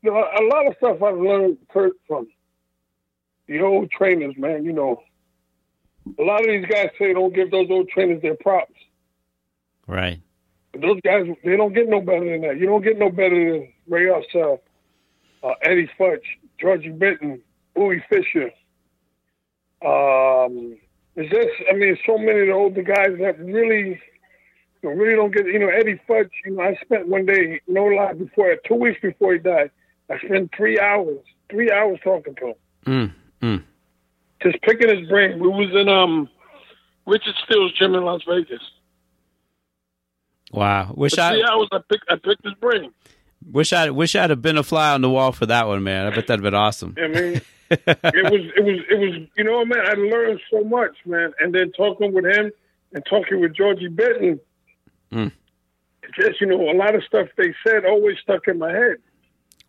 you 0.03 0.11
know, 0.11 0.19
a 0.19 0.45
lot 0.55 0.67
of 0.67 0.75
stuff 0.77 1.03
I've 1.03 1.19
learned 1.19 1.59
from 1.73 2.29
the 3.47 3.61
old 3.61 3.91
trainers, 3.91 4.35
man. 4.37 4.65
You 4.65 4.73
know, 4.73 5.03
a 6.19 6.23
lot 6.23 6.41
of 6.41 6.47
these 6.47 6.67
guys 6.67 6.91
say 6.99 7.13
don't 7.13 7.35
give 7.35 7.51
those 7.51 7.69
old 7.71 7.89
trainers 7.89 8.23
their 8.23 8.37
props. 8.37 8.75
Right. 9.87 10.21
But 10.73 10.83
those 10.83 11.01
guys, 11.03 11.27
they 11.45 11.57
don't 11.57 11.75
get 11.75 11.89
no 11.89 12.01
better 12.01 12.31
than 12.31 12.43
that. 12.43 12.59
You 12.59 12.67
don't 12.67 12.83
get 12.83 12.99
no 12.99 13.11
better 13.11 13.53
than 13.53 13.73
Ray 13.89 14.05
Arcel, 14.07 14.61
uh, 15.43 15.55
Eddie 15.63 15.91
Futch, 15.99 16.25
Georgie 16.61 16.91
Benton, 16.91 17.41
Bouie 17.77 18.03
Fisher. 18.09 18.51
Um, 19.85 20.77
is 21.17 21.31
this? 21.31 21.47
I 21.71 21.77
mean, 21.77 21.97
so 22.07 22.19
many 22.19 22.41
of 22.41 22.47
the 22.47 22.53
older 22.53 22.83
guys 22.83 23.17
that 23.21 23.39
really, 23.39 24.01
you 24.83 24.89
know, 24.89 24.91
really 24.91 25.17
don't 25.17 25.35
get. 25.35 25.47
You 25.47 25.59
know, 25.59 25.69
Eddie 25.69 26.01
Futch. 26.09 26.31
You 26.45 26.57
know, 26.57 26.63
I 26.63 26.77
spent 26.83 27.09
one 27.09 27.27
day, 27.27 27.61
no 27.67 27.85
lie, 27.85 28.13
before 28.13 28.55
two 28.67 28.75
weeks 28.75 29.01
before 29.01 29.35
he 29.35 29.39
died, 29.39 29.71
I 30.11 30.19
spent 30.19 30.51
three 30.57 30.79
hours, 30.79 31.19
three 31.51 31.71
hours 31.71 31.99
talking 32.03 32.35
to 32.37 32.47
him. 32.47 32.55
Mm, 32.87 33.13
mm. 33.43 33.65
Just 34.43 34.61
picking 34.63 34.97
his 34.97 35.09
brain. 35.09 35.39
We 35.39 35.49
was 35.49 35.71
in 35.75 35.89
um 35.89 36.29
Richard 37.07 37.35
Steele's 37.45 37.73
gym 37.73 37.95
in 37.95 38.05
Las 38.05 38.23
Vegas. 38.29 38.63
Wow. 40.53 40.95
Wish 40.97 41.15
For 41.15 41.21
I 41.21 41.31
three 41.33 41.45
hours, 41.45 41.69
I 41.73 41.79
picked 41.89 42.05
I 42.09 42.17
picked 42.17 42.45
his 42.45 42.55
brain. 42.55 42.93
Wish 43.51 43.73
I 43.73 43.91
wish 43.91 44.15
I'd 44.17 44.31
have 44.31 44.43
been 44.43 44.57
a 44.59 44.63
fly 44.63 44.93
on 44.93 45.01
the 45.01 45.11
wall 45.11 45.33
for 45.33 45.47
that 45.47 45.67
one, 45.69 45.83
man. 45.83 46.07
I 46.07 46.11
bet 46.11 46.27
that'd 46.27 46.41
have 46.41 46.43
been 46.43 46.55
awesome. 46.55 46.95
I 46.99 47.09
mean, 47.09 47.41
it 47.71 47.87
was 48.05 48.53
it 48.57 48.65
was 48.65 48.81
it 48.91 48.99
was 48.99 49.29
you 49.37 49.45
know 49.45 49.65
man, 49.65 49.81
I 49.87 49.93
learned 49.95 50.41
so 50.51 50.65
much, 50.65 50.97
man. 51.07 51.33
And 51.41 51.55
then 51.55 51.71
talking 51.73 52.13
with 52.13 52.27
him 52.27 52.51
and 52.93 53.05
talking 53.09 53.41
with 53.41 53.55
Georgie 53.55 53.89
Benton, 53.89 54.41
Mm. 55.13 55.33
just 56.21 56.41
you 56.41 56.47
know, 56.47 56.71
a 56.71 56.77
lot 56.77 56.95
of 56.95 57.03
stuff 57.05 57.29
they 57.39 57.55
said 57.67 57.85
always 57.87 58.19
stuck 58.23 58.47
in 58.49 58.59
my 58.59 58.71
head. 58.73 58.97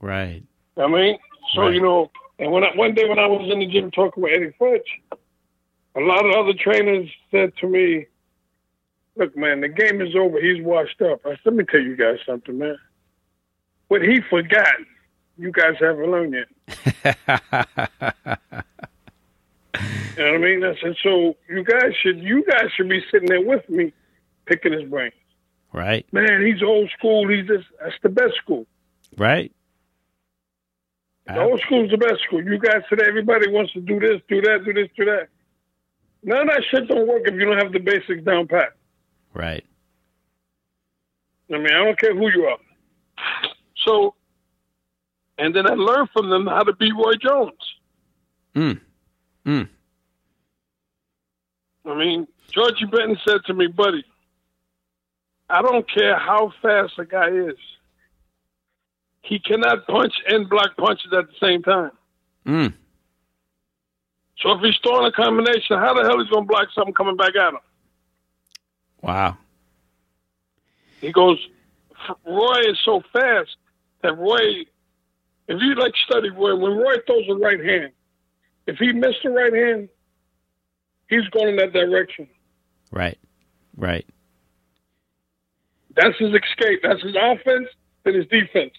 Right. 0.02 0.44
I 0.78 0.88
mean, 0.88 1.18
so 1.54 1.62
Right. 1.62 1.74
you 1.76 1.82
know, 1.82 2.12
and 2.40 2.52
when 2.52 2.64
I, 2.66 2.76
one 2.76 2.94
day 2.94 3.08
when 3.08 3.20
I 3.20 3.28
was 3.28 3.50
in 3.52 3.60
the 3.60 3.68
gym 3.68 3.92
talking 3.92 4.24
with 4.24 4.34
Eddie 4.34 4.54
Futch, 4.60 4.80
a 5.96 6.00
lot 6.02 6.26
of 6.26 6.34
other 6.36 6.54
trainers 6.54 7.10
said 7.32 7.54
to 7.62 7.68
me, 7.68 8.06
"Look, 9.16 9.36
man, 9.38 9.62
the 9.62 9.70
game 9.70 10.02
is 10.02 10.16
over. 10.16 10.42
He's 10.42 10.62
washed 10.64 11.02
up." 11.02 11.22
I 11.26 11.32
said, 11.32 11.40
"Let 11.46 11.56
me 11.56 11.64
tell 11.70 11.82
you 11.82 11.96
guys 11.96 12.18
something, 12.26 12.58
man. 12.58 12.78
What 13.90 14.02
he 14.02 14.22
forgot, 14.30 14.74
you 15.38 15.52
guys 15.52 15.76
haven't 15.80 16.10
learned 16.10 16.34
yet." 16.34 17.18
You 20.18 20.26
know 20.26 20.32
what 20.32 20.42
I 20.42 20.44
mean? 20.44 20.64
I 20.66 20.76
said, 20.82 20.98
"So 21.02 21.38
you 21.48 21.64
guys 21.64 21.94
should 22.02 22.20
you 22.20 22.44
guys 22.44 22.66
should 22.76 22.90
be 22.90 23.02
sitting 23.10 23.30
there 23.30 23.42
with 23.42 23.70
me, 23.70 23.94
picking 24.48 24.74
his 24.74 24.84
brain. 24.90 25.12
right. 25.72 26.06
Man, 26.12 26.46
he's 26.46 26.62
old 26.62 26.92
school. 26.98 27.30
He's 27.30 27.48
just 27.48 27.66
that's 27.82 27.96
the 28.04 28.10
best 28.10 28.34
school." 28.36 28.66
Right. 29.18 29.54
The 31.26 31.42
old 31.42 31.62
school's 31.62 31.92
the 31.92 31.98
best 31.98 32.22
school. 32.24 32.44
You 32.44 32.60
guys 32.60 32.82
today, 32.90 33.06
everybody 33.08 33.50
wants 33.50 33.72
to 33.74 33.80
do 33.80 34.00
this, 34.00 34.20
do 34.28 34.42
that, 34.42 34.66
do 34.66 34.74
this, 34.74 34.90
do 34.98 35.06
that. 35.06 35.28
None 36.24 36.42
of 36.42 36.48
that 36.48 36.64
shit 36.70 36.88
don't 36.90 37.08
work 37.08 37.22
if 37.26 37.36
you 37.36 37.46
don't 37.46 37.58
have 37.58 37.72
the 37.72 37.80
basics 37.80 38.24
down 38.24 38.48
pat. 38.48 38.74
Right. 39.34 39.64
I 41.54 41.58
mean, 41.58 41.68
I 41.68 41.86
don't 41.86 41.98
care 41.98 42.14
who 42.16 42.30
you 42.30 42.46
are. 42.46 42.58
So, 43.86 44.16
and 45.38 45.56
then 45.56 45.70
I 45.70 45.74
learned 45.74 46.10
from 46.12 46.30
them 46.30 46.48
how 46.48 46.64
to 46.64 46.74
be 46.74 46.92
Roy 46.92 47.14
Jones. 47.22 47.54
Mm. 48.56 48.80
Mm. 49.46 49.70
I 51.86 51.96
mean, 51.96 52.28
Georgie 52.52 52.86
Benton 52.86 53.18
said 53.28 53.42
to 53.48 53.54
me, 53.54 53.68
buddy, 53.68 54.04
I 55.50 55.62
don't 55.62 55.90
care 55.90 56.18
how 56.18 56.54
fast 56.62 56.94
a 57.00 57.06
guy 57.06 57.30
is. 57.30 57.58
He 59.22 59.40
cannot 59.40 59.88
punch 59.88 60.14
and 60.28 60.50
block 60.50 60.76
punches 60.78 61.12
at 61.14 61.28
the 61.28 61.34
same 61.46 61.64
time. 61.64 61.92
Mm. 62.46 62.74
So 64.40 64.52
if 64.52 64.62
he's 64.62 64.78
throwing 64.84 65.06
a 65.06 65.12
combination, 65.12 65.78
how 65.78 65.94
the 65.94 66.04
hell 66.04 66.20
is 66.22 66.28
he 66.28 66.34
going 66.34 66.46
to 66.46 66.48
block 66.48 66.68
something 66.74 66.94
coming 66.94 67.18
back 67.18 67.36
at 67.36 67.54
him? 67.54 67.60
Wow. 69.02 69.38
He 71.02 71.12
goes, 71.12 71.38
Roy 72.26 72.60
is 72.70 72.78
so 72.84 73.02
fast 73.12 73.56
that 74.02 74.18
Roy, 74.18 74.66
if 75.48 75.62
you 75.62 75.76
like 75.76 75.94
study 76.10 76.30
Roy, 76.30 76.56
when 76.56 76.78
Roy 76.78 76.96
throws 77.06 77.26
a 77.30 77.36
right 77.36 77.64
hand, 77.64 77.92
if 78.68 78.78
he 78.78 78.92
missed 78.92 79.20
the 79.24 79.30
right 79.30 79.54
hand, 79.54 79.90
he's 81.10 81.28
going 81.30 81.50
in 81.50 81.56
that 81.58 81.74
direction. 81.74 82.28
Right. 82.92 83.18
Right. 83.76 84.06
That's 85.96 86.18
his 86.18 86.30
escape. 86.30 86.82
That's 86.84 87.02
his 87.02 87.16
offense 87.20 87.68
and 88.06 88.16
his 88.16 88.26
defense. 88.28 88.74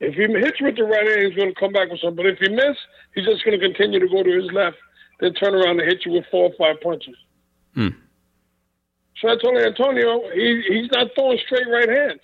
If 0.00 0.14
he 0.14 0.26
hits 0.38 0.60
with 0.60 0.76
the 0.76 0.84
right 0.84 1.06
hand, 1.06 1.26
he's 1.26 1.36
going 1.36 1.54
to 1.54 1.58
come 1.58 1.72
back 1.72 1.90
with 1.90 2.00
something. 2.00 2.16
But 2.16 2.26
if 2.26 2.38
he 2.38 2.48
miss, 2.50 2.76
he's 3.14 3.24
just 3.24 3.44
going 3.44 3.58
to 3.58 3.64
continue 3.64 4.00
to 4.00 4.08
go 4.08 4.22
to 4.22 4.30
his 4.30 4.50
left, 4.52 4.76
then 5.20 5.32
turn 5.34 5.54
around 5.54 5.80
and 5.80 5.88
hit 5.88 6.04
you 6.04 6.12
with 6.12 6.24
four 6.30 6.50
or 6.50 6.54
five 6.58 6.80
punches. 6.82 7.16
Hmm. 7.74 7.88
So 9.20 9.28
I 9.28 9.36
told 9.36 9.56
Antonio, 9.56 10.20
he, 10.34 10.62
he's 10.68 10.90
not 10.92 11.08
throwing 11.14 11.38
straight 11.46 11.68
right 11.70 11.88
hands. 11.88 12.20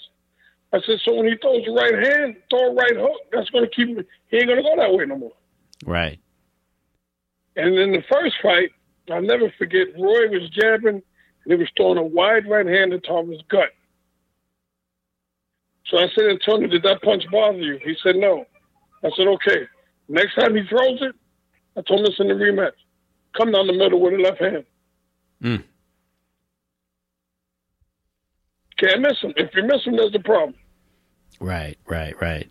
I 0.73 0.81
said, 0.87 0.99
so 1.05 1.15
when 1.15 1.27
he 1.27 1.37
throws 1.37 1.65
the 1.67 1.73
right 1.73 1.95
hand, 1.95 2.37
throw 2.49 2.71
a 2.71 2.75
right 2.75 2.97
hook. 2.97 3.21
That's 3.31 3.51
going 3.51 3.65
to 3.65 3.71
keep 3.71 3.89
him. 3.89 4.05
He 4.29 4.39
ain't 4.39 4.47
going 4.47 4.57
to 4.57 4.63
go 4.63 4.75
that 4.77 4.93
way 4.93 5.05
no 5.05 5.19
more. 5.19 5.33
Right. 5.85 6.19
And 7.57 7.79
in 7.79 7.93
the 7.93 8.03
first 8.11 8.37
fight, 8.43 8.71
I'll 9.11 9.21
never 9.21 9.53
forget, 9.59 9.89
Roy 9.99 10.29
was 10.31 10.49
jabbing 10.51 11.03
and 11.45 11.53
he 11.53 11.55
was 11.57 11.69
throwing 11.77 11.99
a 11.99 12.03
wide 12.03 12.49
right 12.49 12.67
hand 12.67 12.93
at 12.95 13.05
Thomas' 13.05 13.43
gut. 13.51 13.69
So 15.87 15.99
I 15.99 16.07
said, 16.15 16.31
Antonio, 16.31 16.69
did 16.69 16.85
that 16.85 17.03
punch 17.03 17.25
bother 17.31 17.59
you? 17.59 17.79
He 17.85 17.95
said, 18.03 18.17
no. 18.17 18.47
I 19.05 19.11
said, 19.17 19.27
okay. 19.27 19.67
Next 20.09 20.35
time 20.37 20.55
he 20.55 20.63
throws 20.69 21.03
it, 21.03 21.15
I 21.77 21.83
told 21.83 22.01
him 22.01 22.07
this 22.07 22.21
in 22.21 22.29
the 22.29 22.35
rematch. 22.35 22.73
Come 23.37 23.53
down 23.53 23.67
the 23.67 23.73
middle 23.75 24.01
with 24.01 24.15
the 24.15 24.23
left 24.23 24.41
hand. 24.41 24.65
Mm. 25.43 25.65
Can't 28.79 29.01
miss 29.01 29.21
him. 29.21 29.33
If 29.37 29.51
you 29.55 29.65
miss 29.65 29.85
him, 29.85 29.97
there's 29.97 30.15
a 30.15 30.21
problem. 30.21 30.55
Right. 31.41 31.79
Right. 31.87 32.15
Right. 32.21 32.51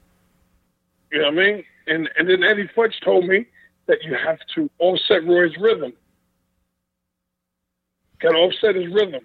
You 1.11 1.19
know 1.19 1.25
what 1.25 1.39
I 1.39 1.45
mean? 1.45 1.63
And 1.87 2.09
and 2.17 2.29
then 2.29 2.43
Eddie 2.43 2.69
Futch 2.75 2.93
told 3.03 3.27
me 3.27 3.45
that 3.87 3.97
you 4.03 4.15
have 4.15 4.39
to 4.55 4.69
offset 4.79 5.25
Roy's 5.25 5.55
rhythm. 5.59 5.93
Got 8.19 8.31
to 8.31 8.37
offset 8.37 8.75
his 8.75 8.87
rhythm. 8.93 9.23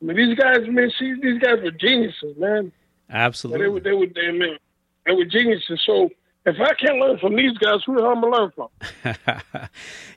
I 0.00 0.04
mean, 0.04 0.16
these 0.16 0.38
guys, 0.38 0.58
man, 0.68 0.90
see, 0.98 1.14
these 1.20 1.38
guys 1.40 1.56
were 1.62 1.72
geniuses, 1.72 2.36
man. 2.38 2.70
Absolutely. 3.10 3.64
They 3.64 3.68
were, 3.68 3.80
they 3.80 3.92
were, 3.92 4.06
they, 4.06 4.30
man, 4.30 4.56
they 5.04 5.12
were 5.12 5.24
geniuses. 5.24 5.80
So 5.84 6.10
if 6.44 6.56
I 6.60 6.74
can't 6.74 6.98
learn 6.98 7.18
from 7.18 7.34
these 7.34 7.56
guys, 7.58 7.80
who 7.84 7.96
the 7.96 8.02
hell 8.02 8.12
am 8.12 8.24
I 8.24 8.28
learn 8.28 8.52
from? 8.54 8.68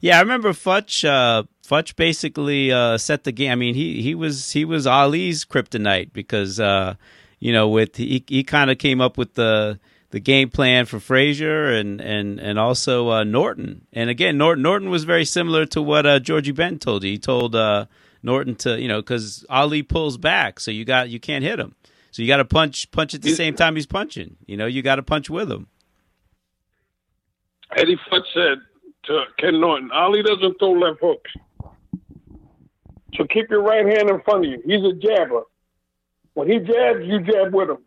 yeah, 0.02 0.18
I 0.18 0.22
remember 0.22 0.54
Futch. 0.54 1.08
Uh, 1.08 1.44
Futch 1.66 1.96
basically 1.96 2.72
uh, 2.72 2.98
set 2.98 3.24
the 3.24 3.32
game. 3.32 3.52
I 3.52 3.56
mean, 3.56 3.74
he 3.74 4.02
he 4.02 4.16
was 4.16 4.52
he 4.52 4.66
was 4.66 4.86
Ali's 4.86 5.46
kryptonite 5.46 6.14
because 6.14 6.60
uh, 6.60 6.96
you 7.40 7.54
know 7.54 7.68
with 7.68 7.96
he 7.96 8.24
he 8.28 8.44
kind 8.44 8.70
of 8.70 8.78
came 8.78 9.02
up 9.02 9.18
with 9.18 9.34
the 9.34 9.80
the 10.12 10.20
game 10.20 10.50
plan 10.50 10.86
for 10.86 11.00
Frazier 11.00 11.68
and 11.68 12.02
and 12.02 12.40
and 12.40 12.58
also 12.60 13.10
uh, 13.10 13.24
Norton. 13.24 13.88
And 13.94 14.10
again, 14.10 14.38
Norton 14.38 14.64
Norton 14.64 14.90
was 14.90 15.04
very 15.04 15.26
similar 15.26 15.66
to 15.68 15.82
what 15.82 16.06
uh, 16.06 16.20
Georgie 16.20 16.52
Benton 16.52 16.80
told 16.80 17.04
you. 17.04 17.12
He 17.12 17.18
told 17.18 17.56
uh, 17.56 17.86
Norton 18.24 18.56
to 18.58 18.80
you 18.80 18.88
know 18.88 19.02
because 19.02 19.46
Ali 19.50 19.84
pulls 19.84 20.18
back, 20.18 20.60
so 20.60 20.72
you 20.72 20.86
got 20.86 21.10
you 21.10 21.20
can't 21.20 21.44
hit 21.44 21.60
him. 21.60 21.76
So 22.12 22.24
you 22.24 22.28
got 22.28 22.38
to 22.38 22.46
punch 22.46 22.90
punch 22.92 23.14
at 23.14 23.22
the 23.22 23.34
same 23.34 23.56
time 23.56 23.76
he's 23.76 23.86
punching. 23.86 24.38
You 24.48 24.58
know, 24.58 24.66
you 24.66 24.82
got 24.82 24.96
to 24.96 25.04
punch 25.04 25.30
with 25.30 25.52
him. 25.52 25.68
Eddie 27.76 28.00
Futch 28.12 28.26
said 28.34 28.58
to 29.06 29.24
Ken 29.38 29.62
Norton, 29.62 29.92
Ali 29.92 30.24
doesn't 30.24 30.58
throw 30.58 30.72
left 30.72 31.00
hooks. 31.02 31.32
So 33.16 33.26
keep 33.26 33.50
your 33.50 33.62
right 33.62 33.86
hand 33.86 34.10
in 34.10 34.22
front 34.22 34.46
of 34.46 34.52
you. 34.52 34.62
He's 34.66 34.84
a 34.84 34.94
jabber. 34.94 35.44
When 36.40 36.50
he 36.50 36.60
jabs, 36.60 37.00
you 37.04 37.20
jab 37.20 37.54
with 37.54 37.70
him. 37.70 37.80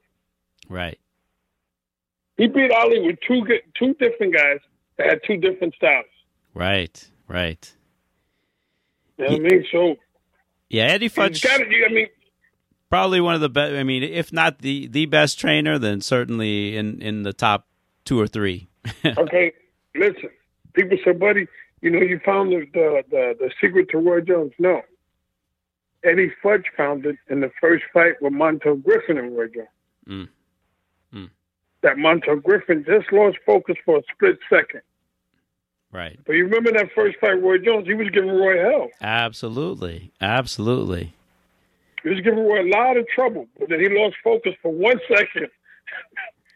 Right. 0.68 0.98
He 2.36 2.48
beat 2.48 2.70
Ali 2.70 3.00
with 3.00 3.16
two 3.26 3.42
two 3.78 3.94
different 3.94 4.34
guys 4.34 4.58
that 4.98 5.06
had 5.06 5.20
two 5.26 5.38
different 5.38 5.74
styles. 5.74 6.04
Right. 6.52 7.02
Right. 7.26 7.72
You 9.16 9.24
know 9.24 9.32
what 9.32 9.40
I 9.40 9.42
mean? 9.42 9.64
So 9.72 9.96
Yeah, 10.68 10.82
Eddie 10.84 11.08
Futch. 11.08 11.42
got 11.42 11.60
it. 11.62 11.66
I 11.66 11.94
mean, 11.94 12.08
probably 12.90 13.22
one 13.22 13.34
of 13.34 13.40
the 13.40 13.48
best. 13.48 13.72
I 13.72 13.84
mean, 13.84 14.02
if 14.02 14.34
not 14.34 14.58
the 14.58 14.86
the 14.86 15.06
best 15.06 15.40
trainer, 15.40 15.78
then 15.78 16.02
certainly 16.02 16.76
in 16.76 17.00
in 17.00 17.22
the 17.22 17.32
top 17.32 17.68
two 18.04 18.20
or 18.20 18.26
three. 18.26 18.68
okay, 19.16 19.54
listen. 19.94 20.28
People 20.74 20.98
say, 21.02 21.12
buddy, 21.12 21.46
you 21.80 21.88
know, 21.88 22.00
you 22.00 22.20
found 22.22 22.52
the 22.52 22.66
the 22.74 23.02
the, 23.08 23.34
the 23.38 23.50
secret 23.62 23.88
to 23.92 23.96
Roy 23.98 24.20
Jones. 24.20 24.52
No. 24.58 24.82
Eddie 26.04 26.32
Futch 26.42 26.64
found 26.76 27.06
it 27.06 27.16
in 27.30 27.40
the 27.40 27.50
first 27.60 27.84
fight 27.92 28.14
with 28.20 28.32
Montell 28.32 28.76
Griffin 28.82 29.18
and 29.18 29.36
Roy 29.36 29.46
Jones. 29.48 29.68
Mm. 30.08 30.28
Mm. 31.14 31.30
That 31.82 31.96
Montell 31.96 32.36
Griffin 32.42 32.84
just 32.86 33.12
lost 33.12 33.38
focus 33.46 33.76
for 33.84 33.98
a 33.98 34.02
split 34.14 34.38
second. 34.50 34.80
right. 35.92 36.18
But 36.26 36.32
you 36.32 36.44
remember 36.44 36.72
that 36.72 36.88
first 36.94 37.18
fight, 37.20 37.40
Roy 37.42 37.58
Jones? 37.58 37.86
He 37.86 37.94
was 37.94 38.08
giving 38.10 38.30
Roy 38.30 38.58
hell. 38.58 38.88
Absolutely. 39.00 40.10
Absolutely. 40.20 41.12
He 42.02 42.08
was 42.08 42.20
giving 42.20 42.44
Roy 42.44 42.62
a 42.62 42.68
lot 42.68 42.96
of 42.96 43.06
trouble. 43.08 43.46
But 43.58 43.68
then 43.68 43.78
he 43.80 43.88
lost 43.88 44.16
focus 44.24 44.54
for 44.60 44.72
one 44.72 44.98
second, 45.08 45.48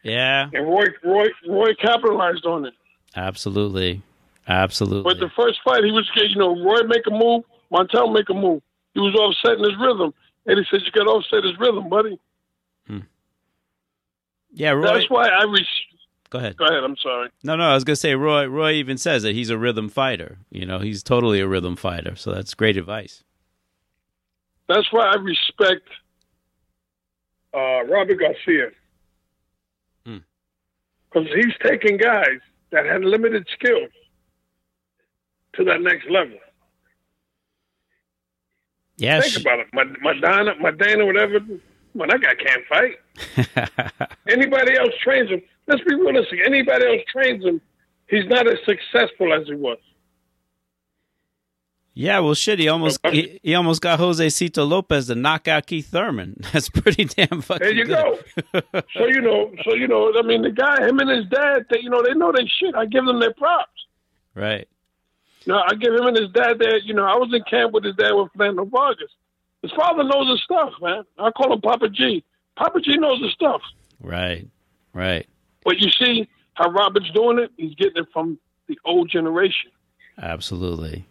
Yeah. 0.03 0.49
and 0.53 0.67
Roy 0.67 0.87
Roy 1.05 1.29
Roy 1.49 1.75
capitalized 1.75 2.47
on 2.47 2.65
it. 2.67 2.75
Absolutely. 3.15 4.03
Absolutely. 4.49 5.03
But 5.15 5.21
the 5.21 5.31
first 5.37 5.59
fight, 5.65 5.85
he 5.85 5.91
was 5.93 6.09
you 6.17 6.37
know, 6.37 6.61
Roy 6.65 6.83
make 6.87 7.07
a 7.07 7.11
move, 7.11 7.45
Montell 7.73 8.13
make 8.13 8.29
a 8.29 8.35
move. 8.35 8.63
He 8.97 9.01
was 9.03 9.15
offsetting 9.15 9.63
his 9.63 9.79
rhythm. 9.79 10.15
And 10.47 10.59
he 10.59 10.65
said, 10.71 10.81
you 10.87 10.91
got 10.93 11.05
to 11.05 11.11
offset 11.11 11.45
his 11.45 11.59
rhythm, 11.59 11.91
buddy. 11.91 12.19
yeah, 14.55 14.71
Roy. 14.71 14.83
That's 14.87 15.11
why 15.11 15.29
I 15.29 15.45
res- 15.45 15.67
Go 16.31 16.39
ahead. 16.39 16.57
Go 16.57 16.65
ahead, 16.65 16.83
I'm 16.83 16.97
sorry. 16.97 17.29
No, 17.45 17.57
no, 17.57 17.65
I 17.69 17.75
was 17.75 17.85
gonna 17.85 17.95
say 17.97 18.15
Roy. 18.15 18.47
Roy 18.47 18.73
even 18.73 18.97
says 18.97 19.23
that 19.23 19.35
he's 19.35 19.51
a 19.51 19.59
rhythm 19.59 19.91
fighter. 19.91 20.39
You 20.51 20.65
know, 20.65 20.79
he's 20.79 21.03
totally 21.03 21.41
a 21.41 21.47
rhythm 21.47 21.77
fighter. 21.77 22.17
So 22.17 22.33
that's 22.33 22.55
great 22.55 22.79
advice. 22.79 23.23
That's 24.67 24.91
why 24.93 25.05
I 25.05 25.17
respect 25.17 25.87
uh, 27.55 27.85
Robert 27.85 28.19
Garcia. 28.19 28.71
Hmm. 30.07 30.17
Because 31.13 31.29
he's 31.35 31.55
taking 31.63 31.99
guys 31.99 32.41
that 32.71 32.87
had 32.87 33.05
limited 33.05 33.47
skills 33.53 33.91
to 35.55 35.65
that 35.65 35.83
next 35.83 36.09
level. 36.11 36.39
Yeah, 38.97 39.21
Think 39.21 39.41
about 39.41 39.59
it. 39.61 39.67
My 39.73 39.85
Maidana, 39.85 40.59
my 40.61 40.71
Dana, 40.71 41.05
whatever. 41.05 41.41
Man, 41.41 42.09
that 42.09 42.21
guy 42.21 42.35
can't 42.35 42.65
fight. 42.67 44.09
Anybody 44.29 44.77
else 44.77 44.93
trains 45.03 45.31
him. 45.31 45.43
Let's 45.67 45.83
be 45.85 45.95
realistic. 45.95 46.41
Anybody 46.47 46.87
else 46.87 47.03
trains 47.11 47.45
him, 47.45 47.61
he's 48.09 48.27
not 48.27 48.47
as 48.47 48.59
successful 48.65 49.33
as 49.35 49.47
he 49.47 49.55
was. 49.55 49.79
yeah. 51.95 52.19
Well, 52.21 52.35
shit. 52.35 52.59
He 52.59 52.69
almost 52.69 52.99
he, 53.11 53.41
he 53.43 53.55
almost 53.55 53.81
got 53.83 53.99
Josesito 53.99 54.69
Lopez 54.69 55.07
to 55.09 55.15
knock 55.15 55.49
out 55.49 55.67
Keith 55.67 55.89
Thurman. 55.89 56.41
That's 56.53 56.69
pretty 56.69 57.05
damn 57.05 57.41
fucking. 57.41 57.67
There 57.67 57.75
you 57.75 57.85
good. 57.87 58.25
go. 58.63 58.83
so 58.97 59.07
you 59.07 59.21
know, 59.21 59.53
so 59.65 59.75
you 59.75 59.89
know. 59.89 60.13
I 60.19 60.23
mean, 60.23 60.43
the 60.43 60.51
guy, 60.53 60.87
him 60.87 60.99
and 61.01 61.11
his 61.11 61.27
dad, 61.31 61.65
they, 61.71 61.81
you 61.81 61.91
know, 61.91 62.03
they 62.03 62.15
know 62.15 62.33
they 62.33 62.47
shit. 62.61 62.75
I 62.75 62.87
give 62.87 63.05
them 63.05 63.21
their 63.21 63.35
props. 63.35 63.71
right. 64.35 64.69
No, 65.47 65.57
I 65.57 65.75
give 65.75 65.95
him 65.95 66.07
and 66.07 66.17
his 66.17 66.31
dad 66.31 66.59
there. 66.59 66.79
You 66.79 66.95
know, 66.95 67.05
I 67.05 67.17
was 67.17 67.33
in 67.33 67.43
camp 67.49 67.73
with 67.73 67.85
his 67.85 67.95
dad 67.95 68.13
with 68.13 68.33
Fernando 68.33 68.65
Vargas. 68.65 69.11
His 69.63 69.73
father 69.73 70.03
knows 70.03 70.29
his 70.29 70.43
stuff, 70.43 70.73
man. 70.81 71.05
I 71.19 71.31
call 71.31 71.53
him 71.53 71.61
Papa 71.61 71.89
G. 71.89 72.25
Papa 72.57 72.81
G 72.81 72.97
knows 72.97 73.23
his 73.23 73.33
stuff. 73.33 73.63
Right. 74.01 74.47
Right. 74.93 75.27
But 75.65 75.79
you 75.79 75.91
see 75.91 76.29
how 76.55 76.71
Robert's 76.71 77.11
doing 77.11 77.39
it? 77.39 77.53
He's 77.57 77.75
getting 77.75 78.03
it 78.03 78.09
from 78.13 78.39
the 78.67 78.79
old 78.85 79.11
generation. 79.11 79.71
Absolutely. 80.21 81.05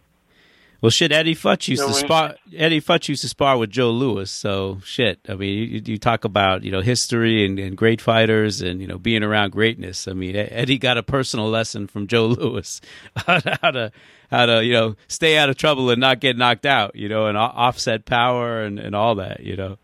Well, 0.82 0.89
shit. 0.89 1.12
Eddie 1.12 1.36
Futch 1.36 1.67
used 1.67 1.82
know 1.82 1.88
to 1.88 1.94
spar. 1.94 2.36
Eddie 2.55 2.82
Futch 2.82 3.08
used 3.08 3.22
to 3.22 3.29
spar 3.29 3.58
with 3.58 3.70
Joe 3.70 3.91
Louis. 3.91 4.29
So 4.29 4.79
shit. 4.84 5.20
I 5.27 5.36
mean, 5.36 5.70
you, 5.70 5.82
you 5.86 5.98
talk 5.98 6.24
about 6.25 6.63
you 6.63 6.72
know 6.72 6.82
history 6.82 7.46
and, 7.46 7.58
and 7.60 7.75
great 7.75 8.01
fighters 8.01 8.62
and 8.62 8.82
you 8.82 8.88
know 8.88 8.98
being 8.98 9.24
around 9.24 9.51
greatness. 9.51 10.08
I 10.08 10.13
mean, 10.13 10.36
Eddie 10.36 10.77
got 10.77 10.98
a 10.98 11.03
personal 11.03 11.50
lesson 11.50 11.88
from 11.88 12.08
Joe 12.08 12.27
Louis 12.27 12.82
how 13.15 13.39
to 13.39 13.58
how 13.62 13.72
to, 13.72 13.91
how 14.29 14.46
to 14.46 14.65
you 14.65 14.74
know 14.74 14.96
stay 15.08 15.38
out 15.38 15.50
of 15.50 15.58
trouble 15.58 15.89
and 15.89 16.00
not 16.00 16.20
get 16.20 16.38
knocked 16.38 16.65
out. 16.65 16.96
You 16.96 17.10
know, 17.10 17.27
and 17.27 17.38
o- 17.38 17.41
offset 17.41 18.05
power 18.05 18.62
and, 18.63 18.79
and 18.79 18.96
all 18.96 19.15
that. 19.15 19.39
You 19.41 19.55
know, 19.55 19.77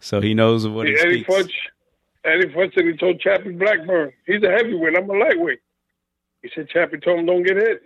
so 0.00 0.20
he 0.20 0.34
knows 0.34 0.66
what 0.66 0.86
he 0.86 0.96
Eddie 0.98 1.24
speaks. 1.24 1.28
Futch, 1.28 1.52
Eddie 2.24 2.48
Futch 2.48 2.74
said 2.74 2.84
he 2.84 2.96
told 2.96 3.20
Chappie 3.20 3.52
Blackburn, 3.52 4.12
he's 4.26 4.42
a 4.42 4.50
heavyweight, 4.50 4.96
I'm 4.96 5.08
a 5.08 5.12
lightweight. 5.12 5.60
He 6.42 6.50
said 6.54 6.68
Chappie 6.68 6.98
told 6.98 7.20
him 7.20 7.26
don't 7.26 7.42
get 7.42 7.56
hit. 7.56 7.82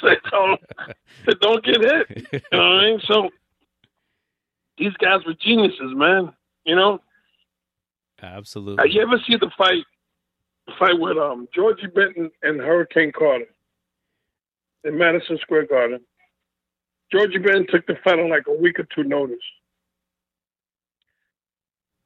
So 0.00 0.14
told 0.30 0.58
him, 0.58 1.34
don't 1.40 1.64
get 1.64 1.80
hit. 1.80 2.28
You 2.32 2.40
know 2.52 2.58
what 2.58 2.62
I 2.62 2.84
mean? 2.86 3.00
So 3.06 3.30
these 4.76 4.92
guys 4.94 5.20
were 5.26 5.34
geniuses, 5.34 5.94
man. 5.94 6.32
You 6.64 6.76
know, 6.76 7.00
Absolutely. 8.22 8.82
Uh, 8.82 8.84
you 8.84 9.00
ever 9.00 9.18
see 9.26 9.36
the 9.36 9.50
fight? 9.56 9.84
The 10.66 10.72
fight 10.78 10.98
with 10.98 11.16
um 11.16 11.48
Georgie 11.54 11.86
Benton 11.86 12.30
and 12.42 12.60
Hurricane 12.60 13.12
Carter 13.16 13.46
in 14.84 14.98
Madison 14.98 15.38
Square 15.40 15.66
Garden. 15.66 16.00
Georgie 17.10 17.38
Benton 17.38 17.66
took 17.70 17.86
the 17.86 17.96
fight 18.04 18.18
on 18.18 18.28
like 18.28 18.46
a 18.48 18.52
week 18.52 18.78
or 18.78 18.86
two 18.94 19.04
notice. 19.04 19.36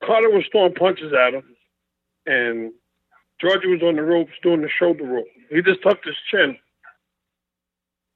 Carter 0.04 0.30
was 0.30 0.44
throwing 0.52 0.74
punches 0.74 1.12
at 1.12 1.34
him, 1.34 1.51
and 2.26 2.72
Georgie 3.40 3.68
was 3.68 3.82
on 3.82 3.96
the 3.96 4.02
ropes 4.02 4.32
doing 4.42 4.62
the 4.62 4.68
shoulder 4.78 5.04
roll. 5.04 5.24
He 5.50 5.62
just 5.62 5.82
tucked 5.82 6.04
his 6.06 6.14
chin. 6.30 6.56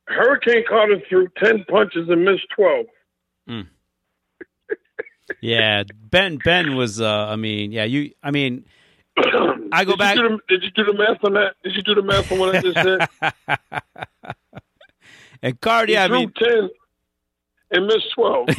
Hurricane 0.08 0.64
Carter 0.68 1.00
threw 1.08 1.28
ten 1.42 1.64
punches 1.68 2.08
and 2.08 2.25
missed 2.25 2.46
twelve. 2.54 2.86
Yeah, 5.40 5.82
Ben 6.10 6.38
Ben 6.44 6.76
was. 6.76 7.00
Uh, 7.00 7.26
I 7.26 7.34
mean, 7.36 7.72
yeah, 7.72 7.82
you. 7.84 8.12
I 8.22 8.30
mean, 8.30 8.64
I 9.72 9.84
go 9.84 9.92
did 9.92 9.98
back- 9.98 10.16
You 10.16 10.28
the, 10.28 10.38
did 10.48 10.62
you 10.62 10.70
do 10.70 10.84
the 10.84 10.92
math 10.96 11.25
on 11.25 11.32
that? 11.34 11.54
Did 11.64 11.75
you 11.75 11.82
do 11.82 11.94
the 11.96 12.02
math 12.02 12.30
on 12.30 12.38
what 12.38 12.54
I 12.54 12.60
just 12.60 12.76
said? 12.76 13.08
and 15.42 15.60
Cardi. 15.60 15.94
He 15.94 15.98
I 15.98 16.06
threw 16.06 16.18
mean, 16.20 16.32
ten 16.38 16.70
and 17.72 17.86
missed 17.88 18.12
twelve. 18.14 18.48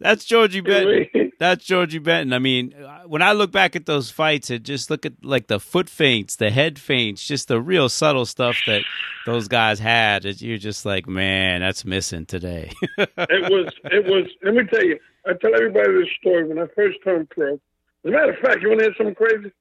That's 0.00 0.24
Georgie 0.24 0.60
Benton. 0.60 1.32
That's 1.38 1.64
Georgie 1.64 1.98
Benton. 1.98 2.32
I 2.32 2.38
mean, 2.38 2.72
uh, 2.74 3.02
when 3.06 3.20
I 3.22 3.32
look 3.32 3.50
back 3.52 3.76
at 3.76 3.84
those 3.86 4.10
fights 4.10 4.48
and 4.50 4.64
just 4.64 4.90
look 4.90 5.04
at 5.06 5.12
like 5.22 5.46
the 5.48 5.60
foot 5.60 5.88
feints, 5.90 6.36
the 6.36 6.50
head 6.50 6.78
feints, 6.78 7.26
just 7.26 7.48
the 7.48 7.60
real 7.60 7.88
subtle 7.88 8.24
stuff 8.26 8.56
that 8.66 8.82
those 9.26 9.46
guys 9.48 9.78
had, 9.78 10.24
it- 10.24 10.40
you're 10.42 10.56
just 10.58 10.86
like, 10.86 11.06
man, 11.06 11.60
that's 11.60 11.84
missing 11.84 12.24
today. 12.26 12.70
it 12.98 13.50
was 13.50 13.72
it 13.84 14.04
was 14.06 14.26
let 14.42 14.54
me 14.54 14.64
tell 14.72 14.84
you, 14.84 14.98
I 15.26 15.32
tell 15.34 15.54
everybody 15.54 15.92
this 15.92 16.08
story 16.20 16.46
when 16.48 16.58
I 16.58 16.66
first 16.74 16.98
turned 17.04 17.28
pro. 17.30 17.54
As 17.54 17.60
a 18.04 18.10
matter 18.10 18.32
of 18.32 18.38
fact, 18.38 18.62
you 18.62 18.68
wanna 18.70 18.84
hear 18.84 18.94
something 18.96 19.14
crazy? 19.14 19.52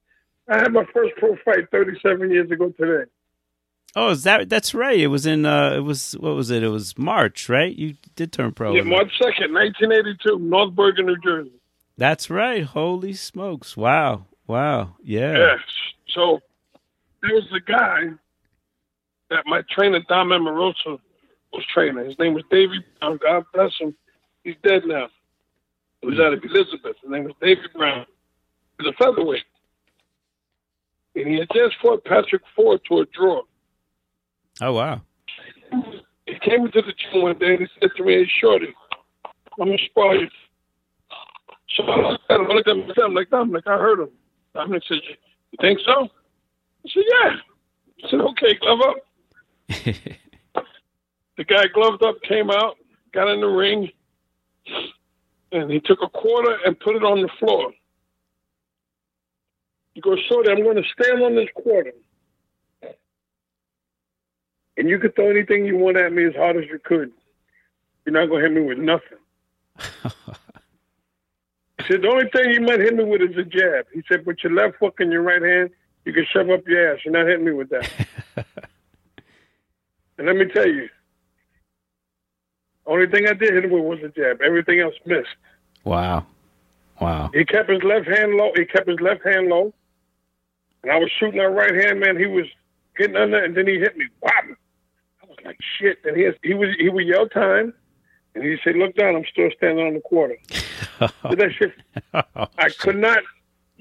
I 0.47 0.57
had 0.59 0.71
my 0.71 0.85
first 0.93 1.13
pro 1.17 1.35
fight 1.43 1.69
thirty 1.71 1.97
seven 2.01 2.29
years 2.31 2.49
ago 2.51 2.69
today. 2.79 3.09
Oh, 3.95 4.09
is 4.09 4.23
that 4.23 4.49
that's 4.49 4.73
right? 4.73 4.99
It 4.99 5.07
was 5.07 5.25
in. 5.25 5.45
uh 5.45 5.73
It 5.75 5.79
was 5.81 6.13
what 6.13 6.35
was 6.35 6.51
it? 6.51 6.63
It 6.63 6.69
was 6.69 6.97
March, 6.97 7.49
right? 7.49 7.75
You 7.75 7.95
did 8.15 8.31
turn 8.31 8.51
pro. 8.51 8.73
Yeah, 8.73 8.83
March 8.83 9.11
second, 9.21 9.53
nineteen 9.53 9.91
eighty 9.91 10.15
two, 10.25 10.39
North 10.39 10.73
Bergen, 10.75 11.05
New 11.05 11.17
Jersey. 11.17 11.51
That's 11.97 12.29
right. 12.29 12.63
Holy 12.63 13.13
smokes! 13.13 13.77
Wow, 13.77 14.25
wow, 14.47 14.95
yeah. 15.03 15.37
Yes. 15.37 15.59
So 16.09 16.41
there 17.21 17.33
was 17.35 17.47
a 17.55 17.59
guy 17.59 18.09
that 19.29 19.43
my 19.45 19.61
trainer 19.69 20.01
Don 20.07 20.27
Amorosa 20.31 20.99
was 21.53 21.65
training. 21.73 22.05
His 22.05 22.19
name 22.19 22.33
was 22.33 22.43
Davey 22.51 22.83
Brown. 22.99 23.19
God 23.23 23.45
bless 23.53 23.71
him. 23.79 23.95
He's 24.43 24.55
dead 24.63 24.83
now. 24.85 25.07
He 26.01 26.07
was 26.07 26.19
out 26.19 26.33
of 26.33 26.43
Elizabeth. 26.43 26.97
His 27.01 27.09
name 27.09 27.23
was 27.23 27.33
Davey 27.41 27.61
Brown. 27.73 28.05
He's 28.79 28.87
a 28.87 28.93
featherweight. 28.93 29.43
And 31.15 31.27
he 31.27 31.39
had 31.39 31.47
just 31.53 31.75
fought 31.81 32.03
Patrick 32.03 32.43
Ford 32.55 32.81
to 32.89 32.99
a 32.99 33.05
draw. 33.05 33.41
Oh 34.61 34.73
wow. 34.73 35.01
He 36.25 36.39
came 36.41 36.65
into 36.65 36.81
the 36.81 36.93
gym 36.93 37.21
one 37.21 37.37
day 37.37 37.53
and 37.55 37.59
he 37.59 37.67
said 37.79 37.91
to 37.97 38.03
me, 38.03 38.13
Hey, 38.13 38.31
Shorty, 38.39 38.73
I'm 39.59 39.67
going 39.67 39.77
to 39.77 39.85
spar 39.85 40.15
you. 40.15 40.27
So 41.75 41.83
I 41.83 41.95
looked 41.97 42.23
at 42.29 42.39
him, 42.39 42.47
I 42.49 42.53
looked 42.53 42.67
at 42.97 43.03
I'm 43.03 43.13
like, 43.13 43.27
I'm 43.31 43.51
like, 43.51 43.67
I 43.67 43.77
heard 43.77 43.99
him. 43.99 44.09
Dominic 44.53 44.83
said, 44.87 44.99
You 45.51 45.57
think 45.61 45.79
so? 45.85 46.03
I 46.03 46.89
said, 46.89 47.03
Yeah. 47.07 47.35
I 48.03 48.09
said, 48.09 48.21
Okay, 48.21 48.53
glove 48.55 48.79
up. 48.81 48.95
The 51.37 51.43
guy 51.43 51.67
gloved 51.73 52.01
up 52.01 52.21
came 52.21 52.49
out, 52.49 52.77
got 53.13 53.27
in 53.27 53.41
the 53.41 53.47
ring, 53.47 53.89
and 55.51 55.69
he 55.69 55.81
took 55.81 55.99
a 56.01 56.09
quarter 56.09 56.57
and 56.65 56.79
put 56.79 56.95
it 56.95 57.03
on 57.03 57.21
the 57.21 57.29
floor. 57.39 57.73
He 59.93 60.01
goes, 60.01 60.19
Shorty, 60.29 60.49
I'm 60.49 60.63
going 60.63 60.77
to 60.77 60.83
stand 60.93 61.23
on 61.23 61.35
this 61.35 61.49
quarter. 61.55 61.91
And 64.77 64.89
you 64.89 64.99
could 64.99 65.15
throw 65.15 65.29
anything 65.29 65.65
you 65.65 65.77
want 65.77 65.97
at 65.97 66.11
me 66.11 66.25
as 66.25 66.35
hard 66.35 66.57
as 66.57 66.65
you 66.69 66.79
could. 66.83 67.11
You're 68.05 68.13
not 68.13 68.27
going 68.27 68.43
to 68.43 68.49
hit 68.49 68.55
me 68.55 68.67
with 68.67 68.77
nothing. 68.77 69.17
He 71.87 71.93
said, 71.93 72.01
the 72.01 72.07
only 72.07 72.29
thing 72.29 72.51
you 72.51 72.61
might 72.61 72.79
hit 72.79 72.95
me 72.95 73.03
with 73.03 73.21
is 73.21 73.37
a 73.37 73.43
jab. 73.43 73.85
He 73.93 74.01
said, 74.09 74.25
with 74.25 74.37
your 74.43 74.53
left 74.53 74.77
hook 74.79 74.95
and 74.99 75.11
your 75.11 75.21
right 75.21 75.41
hand, 75.41 75.69
you 76.05 76.13
can 76.13 76.25
shove 76.31 76.49
up 76.49 76.67
your 76.67 76.93
ass. 76.93 77.01
You're 77.03 77.13
not 77.13 77.27
hitting 77.27 77.45
me 77.45 77.51
with 77.51 77.69
that. 77.69 77.91
and 80.17 80.25
let 80.25 80.35
me 80.35 80.45
tell 80.45 80.67
you, 80.67 80.89
only 82.87 83.07
thing 83.07 83.27
I 83.27 83.33
did 83.33 83.53
hit 83.53 83.65
him 83.65 83.71
with 83.71 83.83
was 83.83 83.99
a 84.03 84.09
jab. 84.09 84.41
Everything 84.41 84.79
else 84.79 84.95
missed. 85.05 85.35
Wow, 85.83 86.25
wow. 87.01 87.29
He 87.33 87.43
kept 87.45 87.69
his 87.69 87.83
left 87.83 88.07
hand 88.07 88.33
low. 88.33 88.51
He 88.55 88.65
kept 88.65 88.87
his 88.87 88.99
left 88.99 89.25
hand 89.25 89.47
low. 89.47 89.73
And 90.83 90.91
I 90.91 90.97
was 90.97 91.11
shooting 91.19 91.39
that 91.39 91.49
right 91.49 91.73
hand, 91.73 91.99
man. 91.99 92.17
He 92.17 92.27
was 92.27 92.45
getting 92.97 93.15
under, 93.15 93.43
and 93.43 93.55
then 93.55 93.67
he 93.67 93.79
hit 93.79 93.97
me. 93.97 94.05
Wow. 94.21 94.31
Like, 95.45 95.57
shit. 95.79 95.99
And 96.03 96.17
he 96.17 96.23
has, 96.23 96.35
he 96.43 96.53
was 96.53 96.69
he 96.79 96.89
would 96.89 97.05
yell 97.05 97.27
time, 97.29 97.73
and 98.33 98.43
he 98.43 98.57
said, 98.63 98.75
"Look 98.75 98.95
down. 98.95 99.15
I'm 99.15 99.25
still 99.31 99.49
standing 99.55 99.85
on 99.85 99.93
the 99.93 100.01
quarter." 100.01 100.37
Did 100.49 101.39
that 101.39 101.51
shit. 101.57 101.73
Oh, 102.13 102.47
I 102.57 102.69
could 102.69 102.97
not 102.97 103.19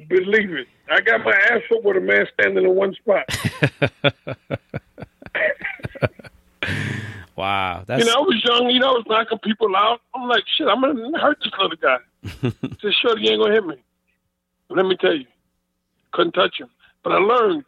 believe 0.09 0.53
it. 0.53 0.68
I 0.90 1.00
got 1.00 1.24
my 1.24 1.33
ass 1.33 1.62
up 1.74 1.83
with 1.83 1.96
a 1.96 2.00
man 2.00 2.27
standing 2.35 2.64
in 2.64 2.74
one 2.74 2.94
spot. 2.94 3.24
Wow, 7.37 7.83
that's 7.87 7.98
You 7.98 8.07
know, 8.07 8.18
I 8.18 8.20
was 8.20 8.44
young. 8.44 8.70
You 8.70 8.79
know, 8.79 8.90
I 8.90 8.92
was 8.92 9.05
knocking 9.09 9.38
people 9.38 9.74
out. 9.77 10.00
I'm 10.14 10.29
like, 10.29 10.44
shit. 10.57 10.68
I'm 10.68 10.81
gonna 10.81 11.18
hurt 11.18 11.38
this 11.42 11.53
little 11.59 11.77
guy. 11.77 11.98
He 12.81 12.92
sure 12.92 12.92
"Shorty, 12.92 13.22
you 13.24 13.31
ain't 13.33 13.42
gonna 13.42 13.55
hit 13.55 13.66
me." 13.66 13.77
But 14.68 14.79
let 14.79 14.87
me 14.87 14.96
tell 14.96 15.14
you, 15.14 15.27
couldn't 16.12 16.33
touch 16.33 16.61
him. 16.61 16.68
But 17.03 17.12
I 17.12 17.16
learned. 17.16 17.64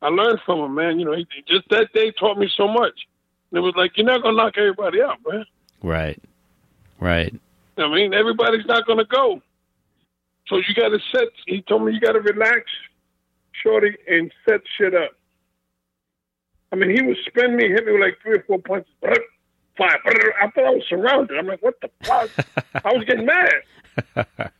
I 0.00 0.08
learned 0.08 0.40
from 0.46 0.60
him, 0.60 0.74
man. 0.74 0.98
You 0.98 1.06
know, 1.06 1.16
he, 1.16 1.26
he 1.34 1.42
just 1.46 1.68
that 1.70 1.92
day 1.92 2.12
taught 2.12 2.38
me 2.38 2.48
so 2.56 2.68
much. 2.68 3.06
And 3.50 3.58
it 3.58 3.60
was 3.60 3.74
like, 3.76 3.96
you're 3.96 4.06
not 4.06 4.22
gonna 4.22 4.36
knock 4.36 4.54
everybody 4.56 5.02
out, 5.02 5.18
man. 5.26 5.44
right, 5.82 6.20
right. 7.00 7.34
I 7.76 7.88
mean, 7.88 8.12
everybody's 8.14 8.66
not 8.66 8.86
gonna 8.86 9.04
go. 9.04 9.40
So 10.48 10.56
you 10.56 10.74
got 10.74 10.88
to 10.88 10.98
set. 11.12 11.28
He 11.46 11.62
told 11.62 11.84
me 11.84 11.92
you 11.92 12.00
got 12.00 12.12
to 12.12 12.20
relax, 12.20 12.64
shorty, 13.62 13.96
and 14.08 14.32
set 14.48 14.60
shit 14.76 14.94
up. 14.94 15.10
I 16.72 16.76
mean, 16.76 16.90
he 16.90 17.02
was 17.02 17.16
spinning 17.26 17.56
me, 17.56 17.68
hit 17.68 17.84
me 17.84 17.92
with 17.92 18.00
like 18.00 18.18
three 18.22 18.36
or 18.36 18.44
four 18.46 18.58
punches. 18.58 18.90
Five. 19.76 19.98
I 20.06 20.50
thought 20.50 20.64
I 20.64 20.70
was 20.70 20.82
surrounded. 20.88 21.38
I'm 21.38 21.46
like, 21.46 21.62
what 21.62 21.74
the 21.80 21.90
fuck? 22.02 22.30
I 22.84 22.92
was 22.92 23.04
getting 23.04 23.26
mad. 23.26 24.50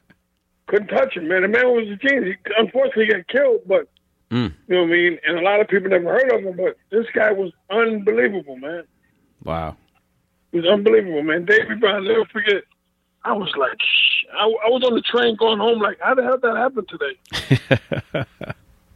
couldn't 0.68 0.88
touch 0.88 1.16
him, 1.16 1.27
man. 1.27 1.42
The 1.42 1.48
man 1.48 1.66
was 1.66 1.88
a 1.88 1.96
genius. 1.96 2.37
He 2.44 2.53
unfortunately 2.57 3.07
got 3.07 3.27
killed, 3.27 3.62
but 3.66 3.88
Mm. 4.31 4.53
you 4.69 4.75
know 4.75 4.83
what 4.83 4.88
I 4.88 4.93
mean. 4.93 5.19
And 5.27 5.38
a 5.38 5.43
lot 5.43 5.61
of 5.61 5.69
people 5.69 5.88
never 5.88 6.12
heard 6.12 6.31
of 6.33 6.45
him, 6.45 6.57
but 6.57 6.77
this 6.91 7.07
guy 7.14 7.33
was 7.33 7.51
unbelievable, 7.71 8.57
man. 8.57 8.85
Wow. 9.43 9.77
He 10.53 10.59
was 10.61 10.67
unbelievable, 10.67 11.23
man. 11.23 11.47
Davey 11.47 11.75
Brown, 11.77 12.05
never 12.05 12.27
forget. 12.27 12.64
I 13.25 13.33
was 13.33 13.51
like, 13.57 13.81
Shh. 13.81 14.27
I, 14.33 14.45
I 14.45 14.69
was 14.69 14.83
on 14.85 14.95
the 14.95 15.01
train 15.03 15.37
going 15.37 15.59
home, 15.59 15.81
like, 15.81 15.99
how 16.01 16.14
the 16.14 16.23
hell 16.23 16.38
did 16.38 16.43
that 16.43 16.57
happen 16.57 16.87
today? 16.87 18.27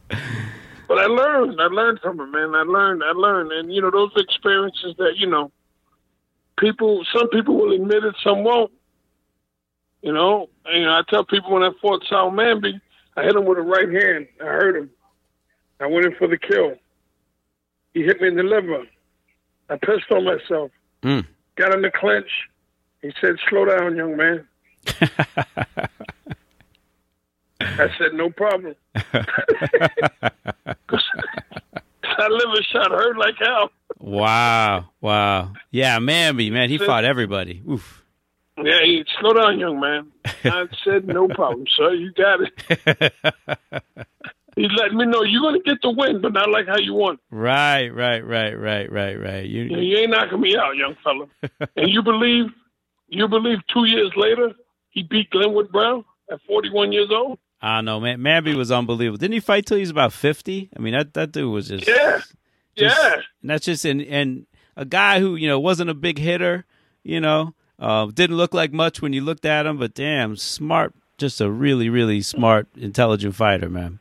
but 0.87 0.97
I 0.97 1.05
learned. 1.05 1.59
I 1.59 1.65
learned 1.65 1.99
from 2.01 2.19
him, 2.19 2.31
man. 2.31 2.55
I 2.55 2.63
learned. 2.63 3.03
I 3.03 3.11
learned, 3.11 3.51
and 3.51 3.73
you 3.73 3.81
know 3.81 3.91
those 3.91 4.11
experiences 4.15 4.95
that 4.97 5.13
you 5.17 5.27
know, 5.27 5.51
people. 6.59 7.03
Some 7.15 7.29
people 7.29 7.55
will 7.55 7.73
admit 7.73 8.03
it, 8.03 8.15
some 8.23 8.43
won't. 8.43 8.71
You 10.01 10.13
know, 10.13 10.49
and, 10.65 10.81
you 10.81 10.85
know, 10.85 10.91
I 10.91 11.01
tell 11.09 11.23
people 11.23 11.53
when 11.53 11.63
I 11.63 11.71
fought 11.81 12.03
Sal 12.09 12.29
Mamby, 12.29 12.79
I 13.15 13.23
hit 13.23 13.35
him 13.35 13.45
with 13.45 13.57
a 13.57 13.61
right 13.61 13.89
hand. 13.89 14.27
I 14.41 14.45
hurt 14.45 14.75
him. 14.75 14.89
I 15.83 15.87
went 15.87 16.05
in 16.05 16.15
for 16.15 16.27
the 16.27 16.37
kill. 16.37 16.75
He 17.93 18.03
hit 18.03 18.21
me 18.21 18.29
in 18.29 18.37
the 18.37 18.43
liver. 18.43 18.83
I 19.69 19.75
pissed 19.75 20.09
on 20.11 20.23
myself. 20.23 20.71
Mm. 21.03 21.25
Got 21.57 21.75
in 21.75 21.81
the 21.81 21.91
clinch. 21.91 22.29
He 23.01 23.11
said, 23.19 23.35
"Slow 23.49 23.65
down, 23.65 23.97
young 23.97 24.15
man." 24.15 24.47
I 27.59 27.89
said, 27.97 28.13
"No 28.13 28.29
problem." 28.29 28.75
that 28.93 29.11
liver 32.29 32.63
shot 32.71 32.91
hurt 32.91 33.17
like 33.17 33.35
hell. 33.39 33.71
Wow. 33.99 34.89
Wow. 35.01 35.51
Yeah, 35.69 35.99
Mamby, 35.99 36.49
man, 36.51 36.69
he 36.69 36.77
fought 36.77 37.03
everybody. 37.03 37.61
Oof. 37.69 38.03
Yeah, 38.57 38.79
he, 38.83 39.03
slow 39.19 39.33
down, 39.33 39.59
young 39.59 39.79
man. 39.79 40.11
I 40.45 40.65
said, 40.85 41.07
"No 41.07 41.27
problem, 41.35 41.65
sir. 41.75 41.93
You 41.93 42.13
got 42.13 42.39
it." 42.41 43.13
He 44.55 44.67
letting 44.77 44.97
me 44.97 45.05
know 45.05 45.23
you're 45.23 45.41
going 45.41 45.61
to 45.61 45.69
get 45.69 45.81
the 45.81 45.91
win, 45.91 46.21
but 46.21 46.33
not 46.33 46.49
like 46.49 46.67
how 46.67 46.77
you 46.77 46.93
want. 46.93 47.19
Right, 47.31 47.89
right, 47.89 48.25
right, 48.25 48.53
right, 48.53 48.91
right, 48.91 49.15
right. 49.19 49.45
You, 49.45 49.63
You, 49.63 49.77
you 49.79 49.97
ain't 49.97 50.11
knocking 50.11 50.39
me 50.41 50.55
out, 50.57 50.75
young 50.75 50.95
fella. 51.03 51.25
and 51.75 51.89
you 51.89 52.01
believe, 52.03 52.45
you 53.07 53.27
believe 53.27 53.59
two 53.73 53.85
years 53.85 54.11
later 54.15 54.51
he 54.89 55.03
beat 55.03 55.29
Glenwood 55.31 55.71
Brown 55.71 56.05
at 56.31 56.39
41 56.47 56.91
years 56.91 57.09
old? 57.11 57.39
I 57.61 57.77
don't 57.77 57.85
know, 57.85 57.99
man. 57.99 58.19
Mamby 58.19 58.55
was 58.55 58.71
unbelievable. 58.71 59.17
Didn't 59.17 59.33
he 59.33 59.39
fight 59.39 59.65
till 59.65 59.77
he 59.77 59.81
was 59.81 59.89
about 59.89 60.11
fifty? 60.11 60.69
I 60.75 60.81
mean, 60.81 60.93
that 60.93 61.13
that 61.13 61.31
dude 61.31 61.49
was 61.49 61.69
just 61.69 61.87
Yeah, 61.87 62.17
just- 62.17 62.33
yeah. 62.75 63.13
And 63.41 63.49
that's 63.49 63.65
just 63.65 63.85
and 63.85 64.01
and 64.01 64.45
a 64.75 64.83
guy 64.83 65.21
who 65.21 65.35
you 65.35 65.47
know 65.47 65.61
wasn't 65.61 65.89
a 65.89 65.93
big 65.93 66.17
hitter, 66.19 66.65
you 67.03 67.21
know, 67.21 67.53
uh, 67.79 68.07
didn't 68.07 68.35
look 68.35 68.53
like 68.53 68.73
much 68.73 69.01
when 69.01 69.13
you 69.13 69.21
looked 69.21 69.45
at 69.45 69.65
him, 69.65 69.77
but 69.77 69.93
damn, 69.93 70.35
smart. 70.35 70.93
Just 71.17 71.39
a 71.39 71.49
really, 71.49 71.87
really 71.89 72.21
smart, 72.21 72.67
intelligent 72.75 73.33
fighter, 73.35 73.69
man. 73.69 73.99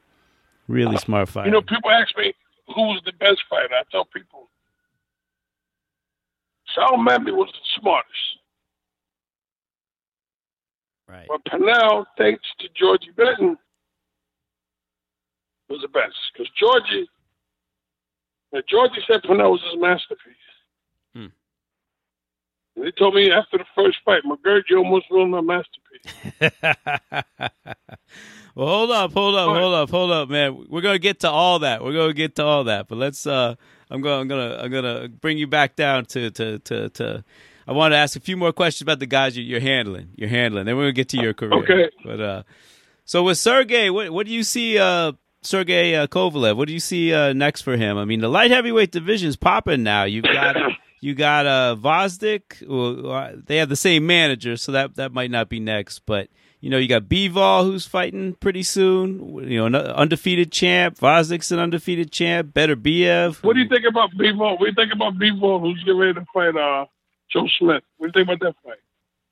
Really 0.68 0.96
smart 0.98 1.28
fighter. 1.28 1.48
You 1.48 1.52
know, 1.52 1.62
people 1.62 1.90
ask 1.90 2.16
me 2.16 2.32
who's 2.74 3.02
the 3.04 3.12
best 3.12 3.42
fighter. 3.50 3.74
I 3.74 3.82
tell 3.90 4.04
people 4.04 4.48
Sal 6.74 6.96
Mamby 6.96 7.32
was 7.32 7.50
the 7.52 7.80
smartest, 7.80 8.38
right? 11.08 11.26
but 11.28 11.44
Pernell, 11.44 12.06
thanks 12.16 12.42
to 12.60 12.68
Georgie 12.74 13.10
Benton, 13.16 13.58
was 15.68 15.80
the 15.82 15.88
best 15.88 16.14
because 16.32 16.50
Georgie, 16.58 17.08
now 18.52 18.60
Georgie 18.68 19.02
said 19.06 19.22
Pernell 19.22 19.52
was 19.52 19.62
his 19.70 19.80
masterpiece. 19.80 20.36
He 22.74 22.90
told 22.92 23.14
me 23.14 23.30
after 23.30 23.58
the 23.58 23.64
first 23.74 23.98
fight, 24.04 24.22
McGirt, 24.24 24.62
you 24.70 24.78
almost 24.78 25.06
ruined 25.10 25.30
my 25.32 25.40
masterpiece. 25.40 26.52
well, 28.54 28.66
hold 28.68 28.90
up, 28.90 29.12
hold 29.12 29.34
up, 29.34 29.48
hold 29.56 29.74
up, 29.74 29.90
hold 29.90 30.10
up, 30.10 30.28
man. 30.28 30.66
We're 30.68 30.80
gonna 30.80 30.98
get 30.98 31.20
to 31.20 31.30
all 31.30 31.60
that. 31.60 31.82
We're 31.84 31.92
gonna 31.92 32.12
get 32.14 32.36
to 32.36 32.44
all 32.44 32.64
that, 32.64 32.88
but 32.88 32.98
let's. 32.98 33.26
uh 33.26 33.54
I'm 33.90 34.00
gonna, 34.00 34.20
I'm 34.22 34.28
gonna, 34.28 34.56
I'm 34.62 34.70
gonna 34.70 35.08
bring 35.08 35.36
you 35.36 35.46
back 35.46 35.76
down 35.76 36.06
to, 36.06 36.30
to, 36.30 36.58
to, 36.60 36.88
to. 36.88 37.24
I 37.68 37.72
want 37.72 37.92
to 37.92 37.98
ask 37.98 38.16
a 38.16 38.20
few 38.20 38.38
more 38.38 38.50
questions 38.52 38.80
about 38.82 39.00
the 39.00 39.06
guys 39.06 39.36
you- 39.36 39.44
you're 39.44 39.60
handling. 39.60 40.08
You're 40.16 40.30
handling. 40.30 40.64
Then 40.64 40.76
we're 40.76 40.84
gonna 40.84 40.92
get 40.92 41.10
to 41.10 41.18
your 41.18 41.34
career. 41.34 41.52
Okay. 41.62 41.90
But 42.02 42.20
uh, 42.20 42.42
so 43.04 43.22
with 43.22 43.36
Sergey, 43.36 43.90
what 43.90 44.10
what 44.10 44.26
do 44.26 44.32
you 44.32 44.42
see? 44.42 44.78
Uh, 44.78 45.12
Sergey 45.42 45.94
uh, 45.94 46.06
Kovalev. 46.06 46.56
What 46.56 46.68
do 46.68 46.72
you 46.74 46.80
see 46.80 47.12
uh, 47.12 47.32
next 47.34 47.62
for 47.62 47.76
him? 47.76 47.98
I 47.98 48.04
mean, 48.06 48.20
the 48.20 48.28
light 48.28 48.50
heavyweight 48.50 48.92
division's 48.92 49.36
popping 49.36 49.82
now. 49.82 50.04
You've 50.04 50.24
got 50.24 50.56
you 51.02 51.14
got 51.14 51.46
uh, 51.46 51.76
Gvozdyk. 51.78 52.66
Well, 52.66 53.10
uh, 53.10 53.32
they 53.34 53.56
have 53.56 53.68
the 53.68 53.76
same 53.76 54.06
manager, 54.06 54.56
so 54.56 54.72
that 54.72 54.94
that 54.94 55.12
might 55.12 55.32
not 55.32 55.48
be 55.48 55.58
next. 55.58 56.06
But 56.06 56.28
you 56.60 56.70
know, 56.70 56.78
you 56.78 56.86
got 56.86 57.02
Bivol 57.02 57.64
who's 57.64 57.86
fighting 57.86 58.34
pretty 58.34 58.62
soon. 58.62 59.50
You 59.50 59.58
know, 59.58 59.66
an 59.66 59.74
undefeated 59.74 60.52
champ. 60.52 60.98
Gvozdyk's 60.98 61.50
an 61.50 61.58
undefeated 61.58 62.12
champ. 62.12 62.54
Beterbiev. 62.54 63.42
What 63.42 63.54
do 63.54 63.60
you 63.60 63.68
think 63.68 63.84
about 63.86 64.10
Bivol? 64.12 64.52
What 64.52 64.60
do 64.60 64.66
you 64.66 64.74
think 64.74 64.92
about 64.94 65.14
Bivol, 65.14 65.60
who's 65.60 65.82
getting 65.82 65.98
ready 65.98 66.14
to 66.14 66.24
fight 66.32 66.56
uh, 66.56 66.86
Joe 67.32 67.48
Smith? 67.58 67.82
What 67.98 68.12
do 68.12 68.20
you 68.20 68.24
think 68.24 68.40
about 68.40 68.46
that 68.46 68.54
fight? 68.64 68.78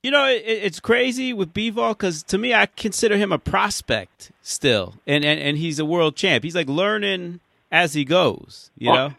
You 0.03 0.11
know, 0.11 0.25
it, 0.27 0.43
it's 0.45 0.81
crazy 0.81 1.31
with 1.31 1.53
Bivol 1.53 1.91
because 1.91 2.21
to 2.23 2.37
me, 2.37 2.53
I 2.53 2.65
consider 2.65 3.15
him 3.15 3.31
a 3.31 3.39
prospect 3.39 4.33
still, 4.41 4.95
and, 5.07 5.23
and 5.23 5.39
and 5.39 5.57
he's 5.57 5.79
a 5.79 5.85
world 5.85 6.17
champ. 6.17 6.43
He's 6.43 6.55
like 6.55 6.67
learning 6.67 7.39
as 7.71 7.93
he 7.93 8.03
goes. 8.03 8.71
You 8.77 8.91
know. 8.91 9.13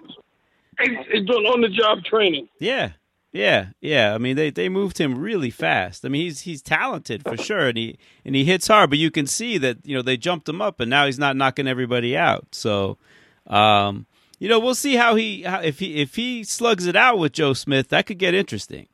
He's, 0.80 1.26
doing 1.26 1.46
on 1.46 1.60
the 1.60 1.68
job 1.68 2.04
training. 2.04 2.48
Yeah, 2.58 2.92
yeah, 3.32 3.68
yeah. 3.80 4.14
I 4.14 4.18
mean, 4.18 4.36
they 4.36 4.50
they 4.50 4.68
moved 4.68 4.98
him 4.98 5.18
really 5.18 5.50
fast. 5.50 6.04
I 6.04 6.08
mean, 6.08 6.22
he's 6.22 6.40
he's 6.40 6.62
talented 6.62 7.22
for 7.22 7.36
sure, 7.36 7.68
and 7.68 7.78
he 7.78 7.98
and 8.24 8.34
he 8.34 8.44
hits 8.44 8.68
hard. 8.68 8.90
But 8.90 8.98
you 8.98 9.10
can 9.10 9.26
see 9.26 9.58
that 9.58 9.78
you 9.84 9.94
know 9.94 10.02
they 10.02 10.16
jumped 10.16 10.48
him 10.48 10.60
up, 10.60 10.80
and 10.80 10.90
now 10.90 11.06
he's 11.06 11.18
not 11.18 11.36
knocking 11.36 11.66
everybody 11.66 12.16
out. 12.16 12.48
So, 12.52 12.98
um, 13.46 14.06
you 14.38 14.48
know, 14.48 14.58
we'll 14.58 14.74
see 14.74 14.96
how 14.96 15.14
he 15.14 15.42
how, 15.42 15.60
if 15.60 15.78
he 15.78 15.96
if 15.96 16.14
he 16.16 16.44
slugs 16.44 16.86
it 16.86 16.96
out 16.96 17.18
with 17.18 17.32
Joe 17.32 17.54
Smith, 17.54 17.88
that 17.88 18.06
could 18.06 18.18
get 18.18 18.34
interesting 18.34 18.88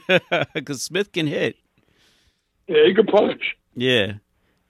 because 0.54 0.82
Smith 0.82 1.12
can 1.12 1.26
hit. 1.26 1.56
Yeah, 2.68 2.86
he 2.86 2.94
can 2.94 3.06
punch. 3.06 3.56
Yeah, 3.74 4.14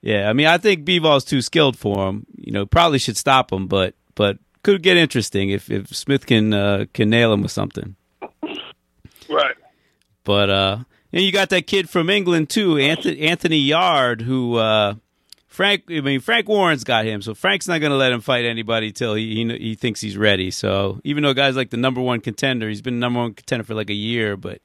yeah. 0.01 0.29
I 0.29 0.33
mean, 0.33 0.47
I 0.47 0.57
think 0.57 0.85
Bivol's 0.85 1.23
too 1.23 1.41
skilled 1.41 1.77
for 1.77 2.09
him. 2.09 2.25
You 2.35 2.51
know, 2.51 2.65
probably 2.65 2.99
should 2.99 3.17
stop 3.17 3.53
him, 3.53 3.67
but 3.67 3.95
but 4.15 4.37
could 4.63 4.81
get 4.81 4.97
interesting 4.97 5.49
if 5.49 5.69
if 5.69 5.95
Smith 5.95 6.25
can 6.25 6.53
uh, 6.53 6.85
can 6.93 7.09
nail 7.09 7.31
him 7.33 7.41
with 7.41 7.51
something. 7.51 7.95
Right. 9.29 9.55
But 10.23 10.49
uh, 10.49 10.77
and 11.11 11.21
you 11.23 11.31
got 11.31 11.49
that 11.49 11.67
kid 11.67 11.89
from 11.89 12.09
England 12.09 12.49
too, 12.49 12.77
Anthony, 12.77 13.19
Anthony 13.21 13.57
Yarde, 13.57 14.21
who 14.21 14.55
uh, 14.55 14.95
Frank. 15.47 15.83
I 15.89 16.01
mean, 16.01 16.19
Frank 16.19 16.47
Warren's 16.47 16.83
got 16.83 17.05
him, 17.05 17.21
so 17.21 17.33
Frank's 17.33 17.67
not 17.67 17.79
going 17.79 17.91
to 17.91 17.97
let 17.97 18.11
him 18.11 18.21
fight 18.21 18.45
anybody 18.45 18.91
till 18.91 19.15
he, 19.15 19.35
he 19.35 19.57
he 19.57 19.75
thinks 19.75 20.01
he's 20.01 20.17
ready. 20.17 20.49
So 20.49 20.99
even 21.03 21.23
though 21.23 21.33
guys 21.33 21.55
like 21.55 21.69
the 21.69 21.77
number 21.77 22.01
one 22.01 22.21
contender, 22.21 22.69
he's 22.69 22.81
been 22.81 22.99
number 22.99 23.19
one 23.19 23.33
contender 23.33 23.63
for 23.63 23.73
like 23.75 23.89
a 23.89 23.95
year, 23.95 24.37
but 24.37 24.61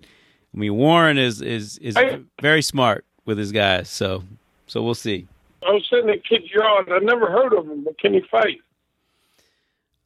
I 0.55 0.59
mean 0.59 0.75
Warren 0.75 1.19
is 1.19 1.43
is 1.43 1.79
is 1.79 1.97
I- 1.97 2.21
very 2.41 2.63
smart 2.63 3.05
with 3.25 3.37
his 3.39 3.53
guys. 3.53 3.89
So 3.89 4.23
so 4.67 4.83
we'll 4.83 4.95
see. 4.95 5.27
I 5.67 5.73
was 5.73 5.85
sitting 5.91 6.09
at 6.09 6.25
Kid 6.25 6.43
Yarde. 6.55 6.93
I 6.93 6.99
never 7.01 7.31
heard 7.31 7.53
of 7.53 7.67
him, 7.67 7.83
but 7.83 7.99
can 7.99 8.15
he 8.15 8.21
fight? 8.31 8.61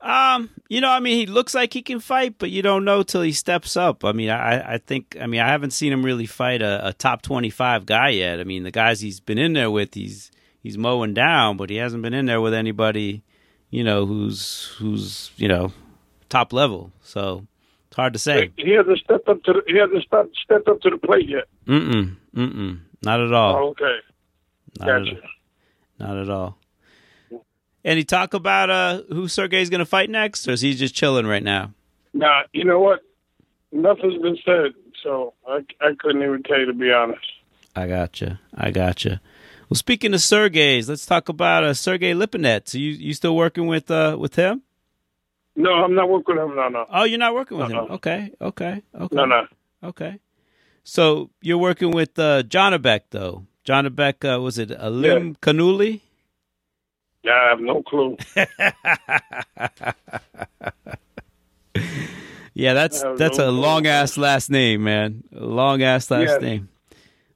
Um, 0.02 0.50
you 0.68 0.80
know, 0.80 0.90
I 0.90 0.98
mean, 0.98 1.16
he 1.16 1.26
looks 1.26 1.54
like 1.54 1.72
he 1.72 1.80
can 1.82 2.00
fight, 2.00 2.34
but 2.38 2.50
you 2.50 2.60
don't 2.60 2.84
know 2.84 3.02
till 3.04 3.22
he 3.22 3.30
steps 3.32 3.76
up. 3.76 4.04
I 4.04 4.10
mean, 4.12 4.30
I, 4.30 4.74
I 4.74 4.78
think, 4.78 5.16
I 5.20 5.26
mean, 5.26 5.40
I 5.40 5.46
haven't 5.48 5.70
seen 5.70 5.92
him 5.92 6.04
really 6.04 6.26
fight 6.26 6.60
a, 6.60 6.88
a 6.88 6.92
top 6.92 7.22
twenty-five 7.22 7.86
guy 7.86 8.08
yet. 8.08 8.40
I 8.40 8.44
mean, 8.44 8.64
the 8.64 8.72
guys 8.72 9.00
he's 9.00 9.20
been 9.20 9.38
in 9.38 9.52
there 9.52 9.70
with, 9.70 9.94
he's 9.94 10.32
he's 10.60 10.76
mowing 10.76 11.14
down, 11.14 11.56
but 11.56 11.70
he 11.70 11.76
hasn't 11.76 12.02
been 12.02 12.14
in 12.14 12.26
there 12.26 12.40
with 12.40 12.52
anybody, 12.52 13.22
you 13.70 13.84
know, 13.84 14.04
who's 14.04 14.74
who's 14.78 15.30
you 15.36 15.46
know 15.46 15.72
top 16.28 16.52
level. 16.52 16.90
So 17.02 17.46
it's 17.86 17.96
hard 17.96 18.12
to 18.14 18.18
say. 18.18 18.50
He 18.56 18.72
hasn't 18.72 18.98
stepped 18.98 19.28
up 19.28 19.40
to 19.44 19.52
the, 19.52 19.62
he 19.68 19.78
hasn't 19.78 20.02
stepped, 20.04 20.36
stepped 20.42 20.66
up 20.68 20.80
to 20.80 20.90
the 20.90 20.98
plate 20.98 21.28
yet. 21.28 21.44
Mm 21.68 21.92
mm 21.92 22.16
mm 22.34 22.52
mm. 22.54 22.78
Not 23.04 23.20
at 23.20 23.32
Oh, 23.32 23.36
all. 23.36 23.68
okay. 23.70 23.96
Not 24.80 24.88
at, 24.88 25.04
Gotcha. 25.04 25.20
not 26.00 26.16
at 26.18 26.28
all. 26.28 26.58
Any 27.84 28.04
talk 28.04 28.34
about 28.34 28.70
uh 28.70 29.02
who 29.08 29.28
Sergey's 29.28 29.70
going 29.70 29.80
to 29.80 29.86
fight 29.86 30.08
next, 30.10 30.46
or 30.46 30.52
is 30.52 30.60
he 30.60 30.74
just 30.74 30.94
chilling 30.94 31.26
right 31.26 31.42
now? 31.42 31.72
Now, 32.14 32.42
you 32.52 32.64
know 32.64 32.78
what? 32.80 33.00
Nothing's 33.72 34.20
been 34.22 34.38
said, 34.44 34.72
so 35.02 35.34
I, 35.48 35.64
I 35.80 35.94
couldn't 35.98 36.22
even 36.22 36.42
tell 36.42 36.60
you 36.60 36.66
to 36.66 36.74
be 36.74 36.92
honest. 36.92 37.24
I 37.74 37.86
gotcha. 37.86 38.40
I 38.54 38.70
gotcha. 38.70 39.20
Well, 39.68 39.76
speaking 39.76 40.12
of 40.12 40.20
Sergey's, 40.20 40.88
let's 40.88 41.06
talk 41.06 41.28
about 41.28 41.64
uh, 41.64 41.72
Sergey 41.74 42.12
Lipinets. 42.12 42.74
Are 42.74 42.78
you 42.78 42.90
you 42.90 43.14
still 43.14 43.34
working 43.34 43.66
with 43.66 43.90
uh 43.90 44.16
with 44.18 44.36
him? 44.36 44.62
No, 45.56 45.72
I'm 45.72 45.94
not 45.94 46.08
working 46.08 46.36
with 46.36 46.44
him. 46.44 46.56
No, 46.56 46.68
no. 46.68 46.86
Oh, 46.90 47.04
you're 47.04 47.18
not 47.18 47.34
working 47.34 47.58
with 47.58 47.70
him. 47.70 47.78
Uh-uh. 47.78 47.94
Okay, 47.94 48.30
okay, 48.40 48.82
okay. 48.94 49.16
No, 49.16 49.24
no. 49.24 49.46
Okay. 49.82 50.18
So 50.84 51.30
you're 51.40 51.58
working 51.58 51.90
with 51.90 52.18
uh, 52.18 52.42
John 52.42 52.72
Abek, 52.72 53.02
though. 53.10 53.46
John 53.64 53.86
Abek, 53.86 54.24
uh, 54.24 54.40
was 54.40 54.58
it 54.58 54.70
Alim 54.72 55.36
Kanuli? 55.36 55.92
Yeah, 55.92 55.98
I 57.26 57.48
have 57.50 57.60
no 57.60 57.82
clue. 57.82 58.16
Yeah, 62.54 62.74
that's 62.74 63.02
that's 63.16 63.38
no 63.38 63.48
a 63.48 63.50
long 63.50 63.86
ass 63.86 64.18
last 64.18 64.50
name, 64.50 64.84
man. 64.84 65.24
Long 65.32 65.82
ass 65.82 66.10
last 66.10 66.28
Yes. 66.28 66.42
name. 66.42 66.68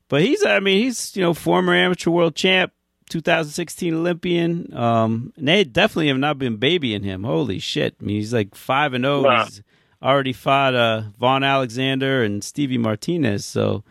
But 0.08 0.20
he's, 0.22 0.44
I 0.44 0.60
mean, 0.60 0.82
he's 0.82 1.16
you 1.16 1.22
know 1.22 1.32
former 1.32 1.74
amateur 1.74 2.10
world 2.10 2.36
champ, 2.36 2.72
2016 3.08 3.94
Olympian. 3.94 4.76
Um, 4.76 5.32
and 5.38 5.48
they 5.48 5.64
definitely 5.64 6.08
have 6.08 6.18
not 6.18 6.38
been 6.38 6.58
babying 6.58 7.02
him. 7.02 7.24
Holy 7.24 7.58
shit! 7.58 7.96
I 8.00 8.04
mean, 8.04 8.16
he's 8.16 8.34
like 8.34 8.54
five 8.54 8.92
and 8.92 9.04
zero. 9.04 9.22
Wow. 9.22 9.44
He's 9.44 9.62
already 10.02 10.34
fought 10.34 10.74
uh, 10.74 11.04
Vaughn 11.18 11.42
Alexander 11.42 12.22
and 12.22 12.44
Stevie 12.44 12.76
Martinez. 12.76 13.46
So, 13.46 13.84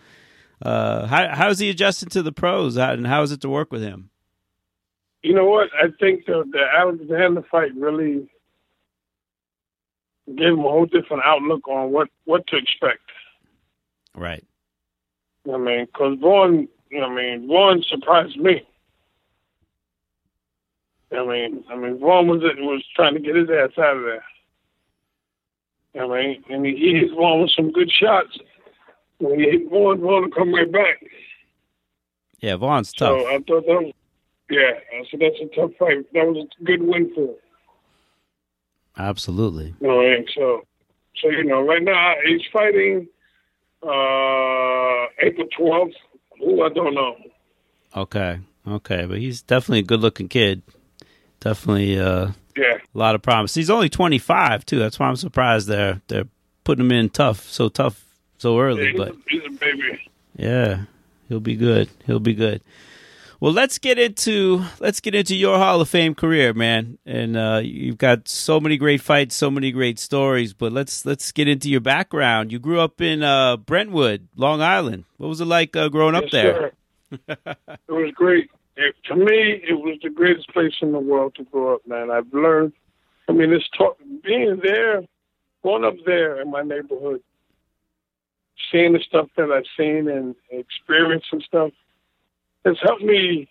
uh, 0.61 1.07
how 1.07 1.29
how's 1.33 1.57
he 1.57 1.71
adjusting 1.71 2.09
to 2.09 2.21
the 2.21 2.31
pros? 2.31 2.77
How, 2.77 2.91
and 2.91 3.07
how 3.07 3.23
is 3.23 3.31
it 3.31 3.41
to 3.41 3.49
work 3.49 3.71
with 3.71 3.81
him? 3.81 4.11
You 5.25 5.33
know 5.33 5.45
what? 5.45 5.69
I 5.73 5.87
think 5.99 6.27
the, 6.27 6.43
the 6.51 6.61
Alexander 6.77 7.41
fight 7.49 7.71
really 7.75 8.29
gave 10.27 10.49
him 10.49 10.59
a 10.59 10.69
whole 10.69 10.85
different 10.85 11.23
outlook 11.25 11.67
on 11.67 11.91
what 11.91 12.09
what 12.25 12.45
to 12.45 12.57
expect. 12.57 13.01
Right. 14.13 14.45
I 15.51 15.57
mean, 15.57 15.85
because 15.85 16.19
Vaughn, 16.19 16.67
I 16.95 17.09
mean, 17.09 17.47
Vaughn 17.47 17.81
surprised 17.89 18.37
me. 18.37 18.61
I 21.11 21.25
mean, 21.25 21.63
I 21.71 21.75
mean, 21.75 21.97
Vaughn 21.97 22.27
was 22.27 22.41
was 22.43 22.85
trying 22.95 23.15
to 23.15 23.19
get 23.19 23.35
his 23.35 23.49
ass 23.49 23.75
out 23.79 23.97
of 23.97 24.03
there. 24.03 24.23
I 26.03 26.07
mean, 26.07 26.43
and 26.51 26.63
he 26.67 26.75
he 26.75 26.93
hit 26.99 27.15
Vaughn 27.15 27.41
with 27.41 27.51
some 27.55 27.71
good 27.71 27.91
shots. 27.91 28.37
When 29.17 29.39
he 29.39 29.49
hit 29.49 29.69
Vaughn, 29.71 30.01
Vaughn 30.01 30.25
would 30.25 30.35
come 30.35 30.53
right 30.53 30.71
back. 30.71 31.03
Yeah, 32.41 32.57
Vaughn's 32.57 32.93
tough. 32.93 33.21
So 33.21 33.27
I 33.27 33.39
thought 33.39 33.65
that 33.65 33.81
was, 33.81 33.93
yeah. 34.49 34.71
So 35.11 35.17
that's 35.19 35.35
a 35.41 35.55
tough 35.55 35.71
fight. 35.79 36.11
That 36.13 36.25
was 36.27 36.47
a 36.59 36.63
good 36.63 36.81
win 36.83 37.13
for 37.13 37.21
him. 37.21 37.35
Absolutely. 38.97 39.73
You 39.81 39.87
know, 39.87 39.99
and 40.01 40.27
so, 40.33 40.61
so 41.21 41.29
you 41.29 41.43
know, 41.43 41.61
right 41.61 41.83
now 41.83 42.13
he's 42.25 42.41
fighting 42.51 43.07
uh 43.83 45.05
April 45.21 45.47
twelfth. 45.57 45.93
Who 46.39 46.63
I 46.63 46.69
don't 46.69 46.93
know. 46.95 47.15
Okay. 47.95 48.39
Okay, 48.67 49.05
but 49.05 49.19
he's 49.19 49.41
definitely 49.43 49.79
a 49.79 49.83
good-looking 49.83 50.27
kid. 50.27 50.63
Definitely 51.39 51.99
uh, 51.99 52.31
Yeah, 52.57 52.77
a 52.93 52.97
lot 52.97 53.13
of 53.13 53.21
promise. 53.21 53.53
He's 53.53 53.69
only 53.69 53.89
25 53.89 54.65
too. 54.65 54.79
That's 54.79 54.97
why 54.97 55.07
I'm 55.07 55.15
surprised 55.15 55.67
they're 55.67 56.01
they're 56.07 56.25
putting 56.63 56.85
him 56.85 56.91
in 56.91 57.09
tough, 57.09 57.47
so 57.47 57.69
tough, 57.69 58.03
so 58.39 58.59
early. 58.59 58.87
he's, 58.87 58.97
But 58.97 59.09
a, 59.11 59.15
he's 59.29 59.43
a 59.47 59.51
baby. 59.51 60.09
yeah, 60.35 60.85
he'll 61.29 61.39
be 61.39 61.55
good. 61.55 61.89
He'll 62.07 62.19
be 62.19 62.33
good. 62.33 62.61
Well, 63.45 63.53
let's 63.53 63.77
get 63.77 63.99
into 63.99 64.63
let's 64.79 64.99
get 64.99 65.13
into 65.13 65.35
your 65.35 65.59
Hall 65.59 65.79
of 65.79 65.87
Fame 65.87 66.15
career, 66.15 66.51
man. 66.51 66.97
And 67.05 67.37
uh, 67.37 67.61
you've 67.63 67.99
got 67.99 68.27
so 68.27 68.59
many 68.59 68.75
great 68.75 69.01
fights, 69.01 69.35
so 69.35 69.51
many 69.51 69.71
great 69.71 69.99
stories. 69.99 70.51
But 70.51 70.71
let's 70.71 71.05
let's 71.05 71.31
get 71.31 71.47
into 71.47 71.69
your 71.69 71.79
background. 71.79 72.51
You 72.51 72.57
grew 72.57 72.79
up 72.79 73.01
in 73.01 73.21
uh, 73.21 73.57
Brentwood, 73.57 74.29
Long 74.35 74.63
Island. 74.63 75.03
What 75.17 75.27
was 75.27 75.41
it 75.41 75.45
like 75.45 75.75
uh, 75.75 75.89
growing 75.89 76.15
up 76.15 76.23
there? 76.31 76.71
it 77.11 77.37
was 77.87 78.11
great. 78.15 78.49
It, 78.77 78.95
to 79.09 79.15
me, 79.15 79.61
it 79.69 79.75
was 79.75 79.99
the 80.01 80.09
greatest 80.09 80.49
place 80.49 80.73
in 80.81 80.91
the 80.91 80.99
world 80.99 81.35
to 81.35 81.43
grow 81.43 81.75
up, 81.75 81.85
man. 81.85 82.09
I've 82.09 82.33
learned. 82.33 82.73
I 83.29 83.33
mean, 83.33 83.53
it's 83.53 83.69
taught 83.77 83.99
being 84.23 84.59
there, 84.63 85.03
growing 85.61 85.83
up 85.83 85.97
there 86.03 86.41
in 86.41 86.49
my 86.49 86.63
neighborhood, 86.63 87.21
seeing 88.71 88.93
the 88.93 89.03
stuff 89.07 89.27
that 89.37 89.51
I've 89.51 89.69
seen 89.77 90.09
and 90.09 90.33
experiencing 90.49 91.43
stuff, 91.45 91.73
has 92.65 92.77
helped 92.81 93.03
me 93.03 93.47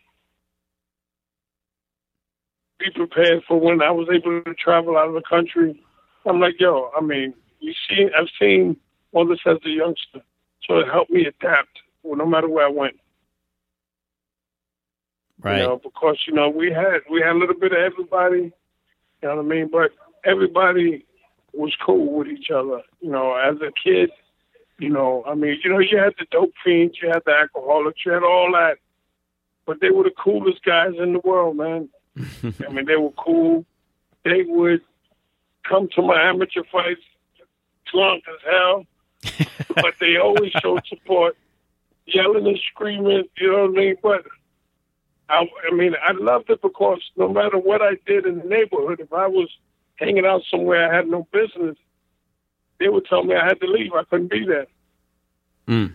be 2.78 2.90
prepared 2.94 3.42
for 3.46 3.58
when 3.58 3.80
I 3.80 3.90
was 3.90 4.08
able 4.12 4.42
to 4.42 4.54
travel 4.54 4.98
out 4.98 5.08
of 5.08 5.14
the 5.14 5.22
country. 5.22 5.80
I'm 6.26 6.40
like, 6.40 6.58
yo, 6.58 6.90
I 6.96 7.00
mean, 7.00 7.34
you 7.60 7.72
see, 7.88 8.08
I've 8.18 8.28
seen 8.40 8.76
all 9.12 9.26
this 9.26 9.40
as 9.46 9.58
a 9.64 9.70
youngster, 9.70 10.20
so 10.66 10.78
it 10.78 10.88
helped 10.92 11.10
me 11.10 11.26
adapt. 11.26 11.78
Well, 12.02 12.16
no 12.16 12.26
matter 12.26 12.48
where 12.48 12.66
I 12.66 12.70
went. 12.70 12.98
Right. 15.40 15.58
You 15.58 15.62
know, 15.64 15.80
because 15.82 16.18
you 16.26 16.32
know 16.32 16.48
we 16.48 16.72
had 16.72 17.00
we 17.10 17.20
had 17.20 17.32
a 17.32 17.38
little 17.38 17.58
bit 17.58 17.72
of 17.72 17.78
everybody. 17.78 18.52
You 19.22 19.28
know 19.28 19.36
what 19.36 19.44
I 19.44 19.48
mean? 19.48 19.68
But 19.70 19.90
everybody 20.24 21.04
was 21.52 21.74
cool 21.84 22.12
with 22.12 22.28
each 22.28 22.50
other. 22.50 22.80
You 23.00 23.10
know, 23.10 23.34
as 23.34 23.56
a 23.56 23.70
kid, 23.82 24.10
you 24.78 24.88
know, 24.88 25.22
I 25.26 25.34
mean, 25.34 25.58
you 25.62 25.70
know, 25.70 25.78
you 25.78 25.98
had 25.98 26.14
the 26.18 26.26
dope 26.30 26.52
fiends, 26.64 26.96
you 27.00 27.08
had 27.08 27.22
the 27.26 27.32
alcoholics, 27.32 28.00
you 28.04 28.12
had 28.12 28.22
all 28.22 28.50
that. 28.52 28.78
But 29.66 29.80
they 29.80 29.90
were 29.90 30.04
the 30.04 30.10
coolest 30.10 30.62
guys 30.64 30.92
in 30.98 31.14
the 31.14 31.20
world, 31.24 31.56
man. 31.56 31.88
I 32.18 32.70
mean, 32.70 32.86
they 32.86 32.96
were 32.96 33.12
cool. 33.12 33.64
They 34.24 34.42
would 34.46 34.82
come 35.68 35.88
to 35.94 36.02
my 36.02 36.20
amateur 36.22 36.62
fights 36.70 37.00
drunk 37.92 38.24
as 38.28 38.40
hell, 38.50 38.86
but 39.74 39.94
they 40.00 40.16
always 40.16 40.52
showed 40.62 40.86
support, 40.86 41.36
yelling 42.06 42.46
and 42.46 42.58
screaming. 42.72 43.24
You 43.36 43.52
know 43.52 43.62
what 43.62 43.70
I 43.70 43.72
mean? 43.72 43.96
But 44.02 44.26
I, 45.28 45.46
I 45.70 45.74
mean, 45.74 45.94
I 46.02 46.12
loved 46.12 46.50
it 46.50 46.62
because 46.62 47.00
no 47.16 47.28
matter 47.28 47.58
what 47.58 47.82
I 47.82 47.96
did 48.06 48.26
in 48.26 48.38
the 48.38 48.44
neighborhood, 48.44 49.00
if 49.00 49.12
I 49.12 49.26
was 49.26 49.48
hanging 49.96 50.26
out 50.26 50.42
somewhere 50.50 50.90
I 50.90 50.94
had 50.94 51.08
no 51.08 51.26
business, 51.32 51.76
they 52.78 52.88
would 52.88 53.06
tell 53.06 53.24
me 53.24 53.34
I 53.34 53.44
had 53.44 53.60
to 53.60 53.66
leave. 53.66 53.92
I 53.92 54.04
couldn't 54.04 54.30
be 54.30 54.44
there. 54.44 54.66
Mm. 55.68 55.94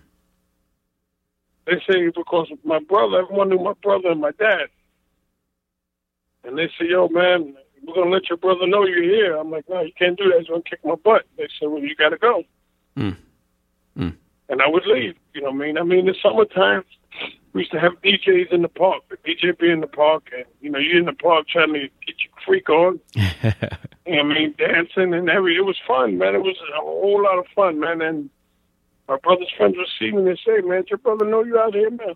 They 1.70 1.76
say 1.88 2.08
because 2.08 2.48
my 2.64 2.80
brother, 2.80 3.20
everyone 3.20 3.50
knew 3.50 3.60
my 3.60 3.74
brother 3.84 4.10
and 4.10 4.22
my 4.22 4.32
dad. 4.32 4.70
And 6.44 6.58
they 6.58 6.68
say, 6.80 6.88
yo, 6.90 7.08
man, 7.10 7.56
we're 7.86 7.94
going 7.94 8.08
to 8.08 8.14
let 8.14 8.28
your 8.28 8.38
brother 8.38 8.66
know 8.66 8.86
you're 8.86 9.04
here. 9.04 9.36
I'm 9.38 9.52
like, 9.52 9.70
no, 9.70 9.82
you 9.82 9.92
can't 9.98 10.18
do 10.18 10.30
that. 10.30 10.40
He's 10.40 10.48
going 10.48 10.64
to 10.64 10.70
kick 10.70 10.80
my 10.84 10.96
butt. 10.96 11.26
They 11.38 11.48
said, 11.60 11.70
well, 11.70 11.82
you 11.82 11.96
got 11.96 12.10
to 12.10 12.18
go. 12.18 12.44
Mm. 12.98 13.18
Mm. 13.98 14.16
And 14.50 14.62
I 14.62 14.68
would 14.68 14.88
leave. 14.88 15.16
You 15.36 15.42
know 15.42 15.52
what 15.52 15.64
I 15.64 15.66
mean? 15.68 15.78
I 15.78 15.84
mean, 15.84 16.00
in 16.00 16.06
the 16.08 16.16
summertime, 16.24 16.84
we 17.54 17.62
used 17.62 17.72
to 17.72 17.80
have 17.80 18.02
DJs 18.02 18.52
in 18.52 18.64
the 18.64 18.68
park. 18.68 19.04
The 19.10 19.18
DJ 19.18 19.58
be 19.58 19.70
in 19.70 19.82
the 19.82 19.88
park, 19.88 20.30
and, 20.36 20.46
you 20.62 20.72
know, 20.72 20.80
you're 20.80 20.98
in 20.98 21.06
the 21.06 21.14
park 21.14 21.48
trying 21.48 21.74
to 21.74 21.82
get 21.82 22.16
your 22.24 22.34
freak 22.46 22.70
on. 22.70 23.00
I 23.16 24.24
mean, 24.24 24.56
dancing 24.58 25.14
and 25.14 25.30
every. 25.30 25.56
It 25.56 25.66
was 25.66 25.78
fun, 25.86 26.18
man. 26.18 26.34
It 26.34 26.42
was 26.42 26.58
a 26.74 26.82
whole 26.82 27.22
lot 27.22 27.38
of 27.38 27.46
fun, 27.56 27.80
man. 27.80 28.02
And 28.02 28.32
my 29.10 29.18
brother's 29.18 29.52
friends 29.58 29.76
would 29.76 29.88
see 29.98 30.12
me 30.12 30.20
and 30.20 30.28
they 30.28 30.36
say, 30.46 30.62
man, 30.62 30.84
your 30.88 31.00
brother 31.00 31.26
know 31.26 31.44
you 31.44 31.58
out 31.60 31.74
here, 31.74 31.90
man. 31.90 32.14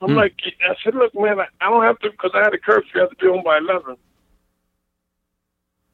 I'm 0.00 0.10
Hmm. 0.10 0.16
like, 0.16 0.34
I 0.62 0.74
said, 0.82 0.94
look, 0.94 1.12
man, 1.14 1.40
I, 1.40 1.46
I 1.60 1.68
don't 1.68 1.82
have 1.82 1.98
to, 1.98 2.10
because 2.10 2.30
I 2.32 2.42
had 2.44 2.54
a 2.54 2.58
curfew, 2.58 2.88
I 2.94 3.00
had 3.00 3.10
to 3.10 3.16
be 3.16 3.26
home 3.26 3.42
by 3.44 3.58
11. 3.58 3.96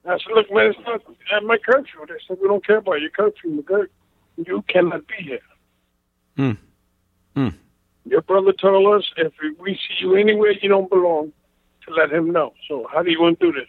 I 0.05 0.19
said, 0.19 0.33
look, 0.35 0.53
man, 0.53 0.67
it's 0.67 0.79
not 0.87 1.03
at 1.35 1.43
my 1.43 1.57
curfew. 1.57 2.07
They 2.07 2.15
said, 2.29 2.37
we 2.41 2.47
don't 2.47 2.65
care 2.65 2.77
about 2.77 3.01
your 3.01 3.11
curfew, 3.11 3.63
McGirt. 3.63 3.89
You 4.37 4.63
cannot 4.69 5.09
be 5.09 5.25
here. 5.25 5.41
Hmm. 6.37 6.53
Hmm. 7.35 7.57
Your 8.05 8.21
brother 8.21 8.53
told 8.53 8.95
us 8.95 9.11
if 9.17 9.33
we 9.59 9.75
see 9.75 10.05
you 10.05 10.15
anywhere 10.15 10.53
you 10.53 10.69
don't 10.69 10.91
belong, 10.91 11.33
to 11.87 11.95
let 11.95 12.13
him 12.13 12.31
know. 12.31 12.53
So 12.69 12.87
how 12.93 13.03
do 13.03 13.11
you 13.11 13.21
want 13.21 13.41
to 13.41 13.51
do 13.51 13.59
this? 13.59 13.69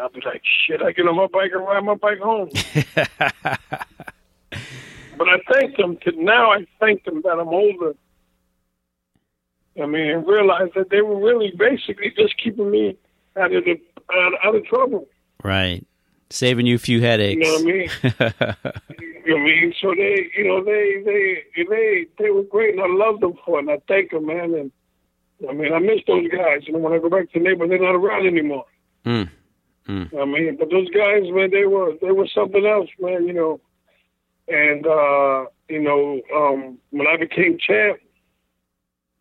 I'll 0.00 0.08
be 0.08 0.20
like, 0.24 0.42
shit, 0.66 0.82
I 0.82 0.92
get 0.92 1.06
on 1.06 1.16
my 1.16 1.26
bike 1.26 1.50
and 1.52 1.62
ride 1.64 1.84
my 1.84 1.94
bike 1.94 2.18
home. 2.18 2.48
but 2.94 3.08
I 5.28 5.38
thank 5.52 5.76
them. 5.76 5.98
To, 6.04 6.12
now 6.16 6.52
I 6.52 6.66
thank 6.78 7.04
them 7.04 7.20
that 7.22 7.38
I'm 7.38 7.48
older. 7.48 7.94
I 9.80 9.86
mean, 9.86 10.10
and 10.10 10.26
realize 10.26 10.70
that 10.74 10.90
they 10.90 11.00
were 11.00 11.18
really 11.18 11.52
basically 11.56 12.12
just 12.16 12.36
keeping 12.42 12.70
me 12.70 12.96
out 13.36 13.54
of 13.54 13.64
the 13.64 13.80
out, 14.12 14.32
out 14.44 14.54
of 14.56 14.64
trouble. 14.66 15.06
right. 15.44 15.86
Saving 16.32 16.64
you 16.64 16.76
a 16.76 16.78
few 16.78 17.00
headaches. 17.00 17.44
You 17.44 17.44
know 17.44 17.54
what 17.54 17.62
I 17.62 17.64
mean? 18.84 18.92
You 19.24 19.36
know 19.36 19.42
what 19.42 19.50
I 19.50 19.60
mean? 19.60 19.74
So 19.80 19.94
they, 19.94 20.30
you 20.36 20.48
know, 20.48 20.64
they, 20.64 21.02
they, 21.04 21.44
they, 21.68 22.06
they 22.18 22.30
were 22.30 22.42
great, 22.42 22.74
and 22.74 22.82
I 22.82 22.86
love 22.88 23.20
them 23.20 23.34
for 23.44 23.58
it. 23.58 23.62
And 23.62 23.70
I 23.70 23.78
thank 23.86 24.10
them, 24.10 24.26
man. 24.26 24.54
And 24.54 24.72
I 25.48 25.52
mean, 25.52 25.72
I 25.72 25.78
miss 25.78 26.00
those 26.06 26.26
guys. 26.28 26.66
You 26.66 26.72
know, 26.72 26.78
when 26.78 26.94
I 26.94 26.98
go 26.98 27.10
back 27.10 27.30
to 27.32 27.38
the 27.38 27.44
neighborhood, 27.44 27.70
they're 27.70 27.82
not 27.82 27.94
around 27.94 28.26
anymore. 28.26 28.64
Mm. 29.04 29.28
I 30.18 30.24
mean, 30.24 30.56
but 30.58 30.70
those 30.70 30.88
guys, 30.90 31.22
man, 31.26 31.50
they 31.50 31.66
were, 31.66 31.94
they 32.00 32.12
were 32.12 32.28
something 32.34 32.64
else, 32.64 32.90
man. 32.98 33.26
You 33.26 33.32
know, 33.32 33.60
and 34.48 34.86
uh, 34.86 35.46
you 35.68 35.80
know, 35.80 36.20
um, 36.34 36.78
when 36.90 37.06
I 37.06 37.16
became 37.16 37.58
champ, 37.58 37.98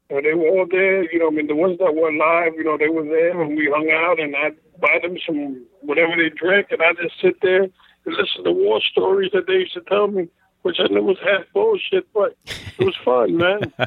know, 0.10 0.22
they 0.22 0.34
were 0.34 0.48
all 0.48 0.68
there. 0.70 1.12
You 1.12 1.20
know, 1.20 1.28
I 1.28 1.32
mean, 1.32 1.48
the 1.48 1.56
ones 1.56 1.78
that 1.80 1.96
were 1.96 2.10
alive, 2.10 2.54
you 2.56 2.64
know, 2.64 2.78
they 2.78 2.90
were 2.90 3.04
there, 3.04 3.40
and 3.42 3.56
we 3.56 3.72
hung 3.74 3.90
out, 3.92 4.20
and 4.20 4.36
I'd 4.36 4.56
buy 4.80 5.00
them 5.02 5.18
some 5.26 5.66
whatever 5.82 6.16
they 6.16 6.30
drank, 6.30 6.68
and 6.72 6.82
I 6.82 6.94
just 6.94 7.20
sit 7.22 7.42
there 7.42 7.64
and 7.64 7.72
listen 8.06 8.44
to 8.44 8.52
war 8.52 8.82
stories 8.82 9.32
that 9.34 9.48
they 9.48 9.54
used 9.54 9.74
to 9.74 9.82
tell 9.82 10.08
me, 10.08 10.28
which 10.64 10.78
I 10.80 10.88
knew 10.88 11.04
was 11.04 11.18
half 11.24 11.46
bullshit, 11.54 12.12
but 12.14 12.36
it 12.48 12.86
was 12.86 12.96
fun, 13.04 13.38
man. 13.38 13.74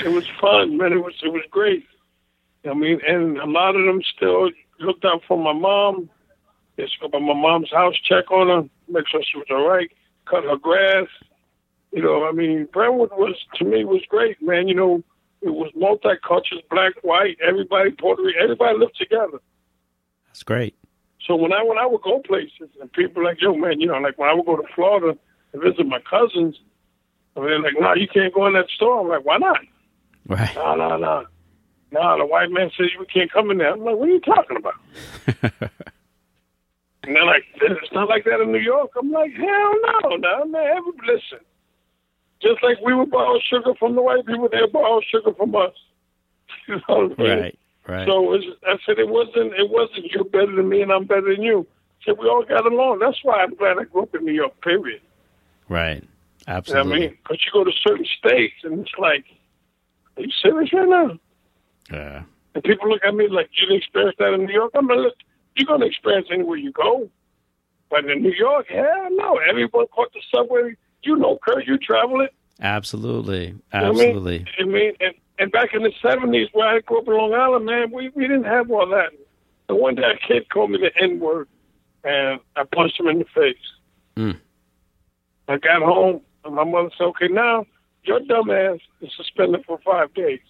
it 0.00 0.08
was 0.08 0.26
fun, 0.40 0.76
man. 0.76 0.92
It 0.92 1.02
was 1.02 1.14
it 1.22 1.32
was 1.32 1.44
great. 1.50 1.86
I 2.68 2.74
mean, 2.74 3.00
and 3.06 3.38
a 3.38 3.46
lot 3.46 3.76
of 3.76 3.86
them 3.86 4.02
still 4.16 4.50
looked 4.80 5.04
out 5.04 5.22
for 5.26 5.38
my 5.38 5.52
mom. 5.52 6.10
They 6.76 6.84
used 6.84 6.94
to 7.00 7.08
go 7.08 7.08
by 7.08 7.18
my 7.18 7.34
mom's 7.34 7.70
house, 7.70 7.94
check 8.04 8.30
on 8.30 8.48
her, 8.48 8.68
make 8.88 9.08
sure 9.08 9.22
she 9.22 9.38
was 9.38 9.46
all 9.50 9.66
right, 9.68 9.90
cut 10.26 10.44
her 10.44 10.56
grass. 10.56 11.08
You 11.92 12.02
know, 12.02 12.26
I 12.26 12.32
mean, 12.32 12.68
Brentwood 12.72 13.10
was 13.12 13.36
to 13.54 13.64
me 13.64 13.84
was 13.84 14.02
great, 14.08 14.40
man. 14.42 14.68
You 14.68 14.74
know, 14.74 15.02
it 15.40 15.50
was 15.50 15.72
multicultural, 15.76 16.62
black, 16.70 16.92
white, 17.02 17.38
everybody, 17.46 17.92
Puerto 17.92 18.22
Rican, 18.22 18.42
everybody 18.42 18.78
lived 18.78 18.96
together. 18.98 19.38
That's 20.26 20.42
great. 20.42 20.76
So 21.26 21.34
when 21.34 21.52
I 21.52 21.62
when 21.62 21.78
I 21.78 21.86
would 21.86 22.02
go 22.02 22.20
places 22.20 22.68
and 22.80 22.92
people 22.92 23.24
like, 23.24 23.40
yo, 23.40 23.54
man, 23.54 23.80
you 23.80 23.86
know, 23.86 23.98
like 23.98 24.18
when 24.18 24.28
I 24.28 24.34
would 24.34 24.46
go 24.46 24.56
to 24.56 24.74
Florida 24.74 25.18
and 25.52 25.62
visit 25.62 25.86
my 25.86 26.00
cousins, 26.00 26.56
and 27.34 27.44
they're 27.44 27.60
like, 27.60 27.74
no, 27.78 27.94
you 27.94 28.08
can't 28.08 28.32
go 28.34 28.46
in 28.46 28.52
that 28.54 28.68
store. 28.68 29.00
I'm 29.00 29.08
like, 29.08 29.24
why 29.24 29.38
not? 29.38 29.60
Right. 30.26 30.54
No, 30.54 30.74
no, 30.74 30.96
no. 30.96 31.24
No, 31.92 32.18
the 32.18 32.26
white 32.26 32.50
man 32.50 32.70
says 32.76 32.88
we 32.98 33.06
can't 33.06 33.32
come 33.32 33.50
in 33.50 33.58
there. 33.58 33.72
I'm 33.72 33.84
like, 33.84 33.96
what 33.96 34.08
are 34.08 34.12
you 34.12 34.20
talking 34.20 34.56
about? 34.56 34.74
and 37.04 37.16
they're 37.16 37.24
like, 37.24 37.44
it's 37.54 37.92
not 37.92 38.08
like 38.08 38.24
that 38.24 38.40
in 38.40 38.52
New 38.52 38.58
York. 38.58 38.90
I'm 38.98 39.10
like, 39.10 39.32
hell 39.32 39.74
no, 40.02 40.16
no, 40.16 40.44
man. 40.46 40.82
Listen, 41.06 41.38
just 42.42 42.62
like 42.62 42.78
we 42.84 42.94
would 42.94 43.10
borrow 43.10 43.38
sugar 43.40 43.74
from 43.78 43.94
the 43.94 44.02
white 44.02 44.26
people, 44.26 44.48
they 44.50 44.66
borrow 44.72 45.00
sugar 45.00 45.32
from 45.34 45.54
us. 45.54 45.72
you 46.68 46.76
know 46.76 46.82
what 46.88 47.10
I'm 47.12 47.16
saying? 47.16 47.40
Right. 47.40 47.58
Right. 47.88 48.06
So 48.06 48.32
it's, 48.32 48.44
I 48.66 48.76
said 48.84 48.98
it 48.98 49.08
wasn't. 49.08 49.52
It 49.54 49.70
wasn't 49.70 50.06
you're 50.06 50.24
better 50.24 50.54
than 50.54 50.68
me 50.68 50.82
and 50.82 50.90
I'm 50.90 51.04
better 51.04 51.34
than 51.34 51.42
you. 51.42 51.66
I 52.00 52.04
said 52.04 52.18
we 52.18 52.26
all 52.26 52.44
got 52.44 52.66
along. 52.66 52.98
That's 52.98 53.18
why 53.22 53.42
I'm 53.42 53.54
glad 53.54 53.78
I 53.78 53.84
grew 53.84 54.02
up 54.02 54.14
in 54.14 54.24
New 54.24 54.32
York. 54.32 54.60
Period. 54.60 55.00
right. 55.68 56.02
You 56.02 56.02
know 56.02 56.56
Absolutely. 56.58 56.92
I 56.92 56.98
mean? 56.98 57.18
Because 57.22 57.38
you 57.44 57.52
go 57.52 57.64
to 57.64 57.72
certain 57.86 58.06
states 58.18 58.54
and 58.64 58.80
it's 58.80 58.94
like, 58.98 59.24
are 60.16 60.22
you 60.22 60.30
serious 60.42 60.72
right 60.72 60.88
now? 60.88 61.18
Yeah. 61.90 62.22
And 62.54 62.64
people 62.64 62.88
look 62.88 63.04
at 63.04 63.14
me 63.14 63.28
like, 63.28 63.50
you 63.52 63.66
didn't 63.66 63.82
experience 63.82 64.16
that 64.18 64.32
in 64.32 64.46
New 64.46 64.52
York? 64.52 64.72
I'm 64.74 64.86
like, 64.86 64.98
look, 64.98 65.14
you're 65.56 65.66
going 65.66 65.80
to 65.80 65.86
experience 65.86 66.28
anywhere 66.32 66.56
you 66.56 66.72
go. 66.72 67.10
But 67.90 68.04
in 68.10 68.22
New 68.22 68.32
York, 68.32 68.66
hell 68.68 69.08
no. 69.10 69.38
Everyone 69.48 69.86
caught 69.88 70.12
the 70.12 70.20
subway. 70.34 70.76
You 71.02 71.16
know, 71.16 71.38
Kurt, 71.42 71.66
you 71.66 71.78
travel 71.78 72.20
it. 72.22 72.34
Absolutely. 72.60 73.48
You 73.48 73.52
know 73.72 73.90
Absolutely. 73.90 74.46
I 74.58 74.64
mean, 74.64 74.74
I 74.74 74.78
mean 74.78 74.92
and, 75.00 75.14
and 75.38 75.52
back 75.52 75.74
in 75.74 75.82
the 75.82 75.92
70s 76.02 76.48
where 76.52 76.68
I 76.68 76.80
grew 76.80 76.98
up 76.98 77.08
in 77.08 77.14
Long 77.14 77.34
Island, 77.34 77.66
man, 77.66 77.90
we, 77.92 78.08
we 78.14 78.22
didn't 78.22 78.44
have 78.44 78.70
all 78.70 78.88
that. 78.88 79.10
And 79.68 79.78
one 79.78 79.94
day 79.94 80.02
a 80.02 80.26
kid 80.26 80.48
called 80.48 80.70
me 80.70 80.78
the 80.78 80.90
N 81.02 81.20
word, 81.20 81.48
and 82.04 82.40
I 82.54 82.64
punched 82.64 82.98
him 82.98 83.08
in 83.08 83.18
the 83.18 83.24
face. 83.34 83.56
Mm. 84.16 84.38
I 85.48 85.58
got 85.58 85.82
home, 85.82 86.22
and 86.44 86.54
my 86.54 86.64
mother 86.64 86.90
said, 86.96 87.04
okay, 87.04 87.28
now 87.28 87.66
your 88.04 88.20
dumb 88.20 88.50
ass 88.50 88.78
is 89.00 89.10
suspended 89.16 89.64
for 89.66 89.78
five 89.84 90.14
days. 90.14 90.40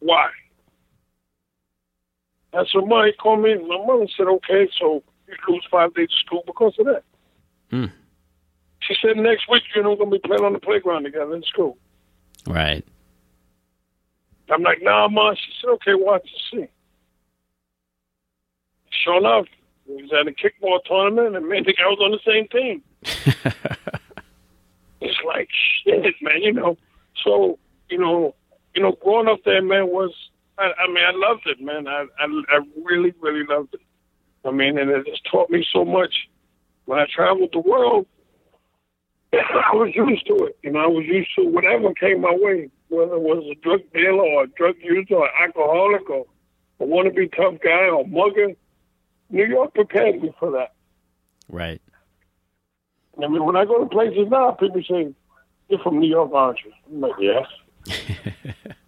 Why? 0.00 0.30
I 2.54 2.64
said, 2.72 2.86
Mom, 2.86 3.06
he 3.06 3.12
called 3.12 3.42
me. 3.42 3.54
My 3.54 3.84
mother 3.86 4.06
said, 4.16 4.26
okay, 4.26 4.68
so 4.78 5.02
you 5.26 5.34
lose 5.48 5.66
five 5.70 5.94
days 5.94 6.08
of 6.10 6.26
school 6.26 6.42
because 6.46 6.74
of 6.78 6.86
that. 6.86 7.02
Mm. 7.70 7.92
She 8.80 8.94
said, 9.02 9.16
next 9.16 9.48
week, 9.50 9.62
you 9.74 9.82
know, 9.82 9.90
we're 9.90 9.96
going 9.96 10.10
to 10.10 10.18
be 10.18 10.26
playing 10.26 10.44
on 10.44 10.54
the 10.54 10.58
playground 10.58 11.04
together 11.04 11.34
in 11.34 11.42
school. 11.42 11.76
Right. 12.46 12.84
I'm 14.50 14.62
like, 14.62 14.78
nah, 14.80 15.08
Mom. 15.08 15.34
She 15.36 15.52
said, 15.60 15.70
okay, 15.72 15.94
watch 15.94 16.22
and 16.52 16.62
see. 16.62 16.70
Sure 18.90 19.18
enough, 19.18 19.46
we 19.86 20.02
was 20.02 20.12
at 20.18 20.26
a 20.26 20.32
kickball 20.32 20.82
tournament, 20.84 21.36
and 21.36 21.48
man, 21.48 21.64
the 21.64 21.74
guy 21.74 21.84
was 21.84 21.98
on 22.00 22.10
the 22.10 22.20
same 22.24 22.48
team. 22.48 22.82
It's 25.00 25.18
like 25.24 25.48
shit, 25.84 26.14
man. 26.20 26.42
You 26.42 26.52
know, 26.52 26.76
so 27.24 27.58
you 27.90 27.98
know, 27.98 28.34
you 28.74 28.82
know, 28.82 28.92
growing 29.02 29.28
up 29.28 29.40
there, 29.44 29.62
man, 29.62 29.88
was 29.88 30.12
I, 30.58 30.72
I 30.82 30.86
mean, 30.88 31.04
I 31.04 31.12
loved 31.14 31.46
it, 31.46 31.60
man. 31.60 31.86
I, 31.86 32.06
I 32.18 32.42
I 32.48 32.60
really, 32.84 33.14
really 33.20 33.44
loved 33.48 33.74
it. 33.74 33.80
I 34.44 34.50
mean, 34.50 34.78
and 34.78 34.90
it 34.90 35.06
just 35.06 35.24
taught 35.30 35.50
me 35.50 35.64
so 35.72 35.84
much. 35.84 36.14
When 36.86 36.98
I 36.98 37.06
traveled 37.14 37.50
the 37.52 37.60
world, 37.60 38.06
I 39.32 39.74
was 39.74 39.92
used 39.94 40.26
to 40.26 40.46
it. 40.46 40.58
You 40.62 40.72
know, 40.72 40.80
I 40.80 40.86
was 40.86 41.04
used 41.06 41.30
to 41.36 41.44
whatever 41.44 41.92
came 41.94 42.22
my 42.22 42.36
way, 42.36 42.70
whether 42.88 43.14
it 43.14 43.20
was 43.20 43.44
a 43.50 43.54
drug 43.62 43.80
dealer 43.92 44.24
or 44.24 44.44
a 44.44 44.46
drug 44.48 44.76
user 44.82 45.14
or 45.14 45.30
alcoholic 45.40 46.08
or 46.08 46.26
a 46.80 46.84
wannabe 46.84 47.30
tough 47.36 47.60
guy 47.62 47.88
or 47.88 48.06
mugger. 48.06 48.54
New 49.30 49.44
York 49.44 49.74
prepared 49.74 50.22
me 50.22 50.32
for 50.38 50.50
that. 50.52 50.72
Right. 51.48 51.82
I 53.22 53.28
mean, 53.28 53.44
when 53.44 53.56
I 53.56 53.64
go 53.64 53.80
to 53.80 53.86
places 53.86 54.28
now, 54.30 54.52
people 54.52 54.82
say, 54.88 55.12
"You're 55.68 55.80
from 55.80 55.98
New 55.98 56.08
York, 56.08 56.30
aren't 56.32 56.60
you?" 56.64 56.72
I'm 56.86 57.00
like, 57.00 57.12
"Yes." 57.18 57.46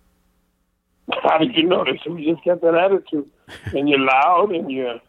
How 1.23 1.38
did 1.38 1.55
you 1.57 1.64
notice? 1.64 2.01
We 2.09 2.25
just 2.33 2.44
got 2.44 2.61
that 2.62 2.75
attitude, 2.75 3.29
and 3.75 3.88
you're 3.88 3.99
loud, 3.99 4.51
and 4.53 4.70
you're, 4.70 5.01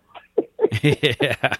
yeah. 0.82 1.56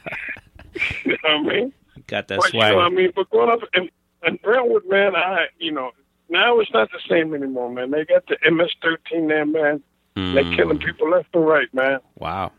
you 1.06 1.12
know 1.12 1.18
what 1.24 1.32
I 1.32 1.42
mean? 1.42 1.74
Got 2.08 2.28
that 2.30 2.40
But 2.40 2.54
you 2.54 2.60
know, 2.60 2.76
what 2.78 2.86
I 2.86 2.90
mean, 2.90 3.12
but 3.16 3.30
growing 3.30 3.52
up 3.52 3.68
in, 3.74 3.90
in 4.26 4.40
Brentwood, 4.44 4.84
man, 4.90 5.16
I, 5.16 5.48
you 5.60 5.72
know, 5.72 5.92
now 6.30 6.60
it's 6.60 6.72
not 6.72 6.90
the 6.92 7.00
same 7.10 7.34
anymore, 7.34 7.70
man. 7.72 7.92
They 7.92 8.06
got 8.06 8.26
the 8.28 8.38
MS-13 8.50 9.28
there, 9.28 9.46
man. 9.46 9.84
They're 10.16 10.44
Mm. 10.44 10.56
killing 10.58 10.78
people 10.80 11.10
left 11.10 11.34
and 11.34 11.46
right, 11.48 11.74
man. 11.74 12.00
Wow. 12.18 12.52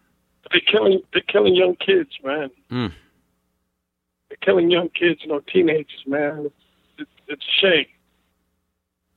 They're 0.50 0.62
killing, 0.62 1.02
they're 1.12 1.22
killing 1.22 1.54
young 1.54 1.76
kids, 1.76 2.10
man. 2.24 2.50
Mm. 2.70 2.92
They're 4.28 4.38
killing 4.40 4.70
young 4.70 4.88
kids, 4.88 5.20
you 5.22 5.28
know, 5.28 5.40
teenagers, 5.40 6.02
man. 6.06 6.46
It's, 6.46 6.54
it's, 6.98 7.10
it's 7.28 7.44
a 7.44 7.60
shame. 7.60 7.86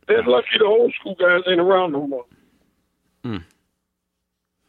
They're 0.08 0.24
lucky 0.24 0.58
the 0.60 0.66
old 0.66 0.94
school 1.00 1.16
guys 1.16 1.42
ain't 1.48 1.60
around 1.62 1.94
no 1.94 2.06
more. 2.08 2.26
Hmm. 3.26 3.38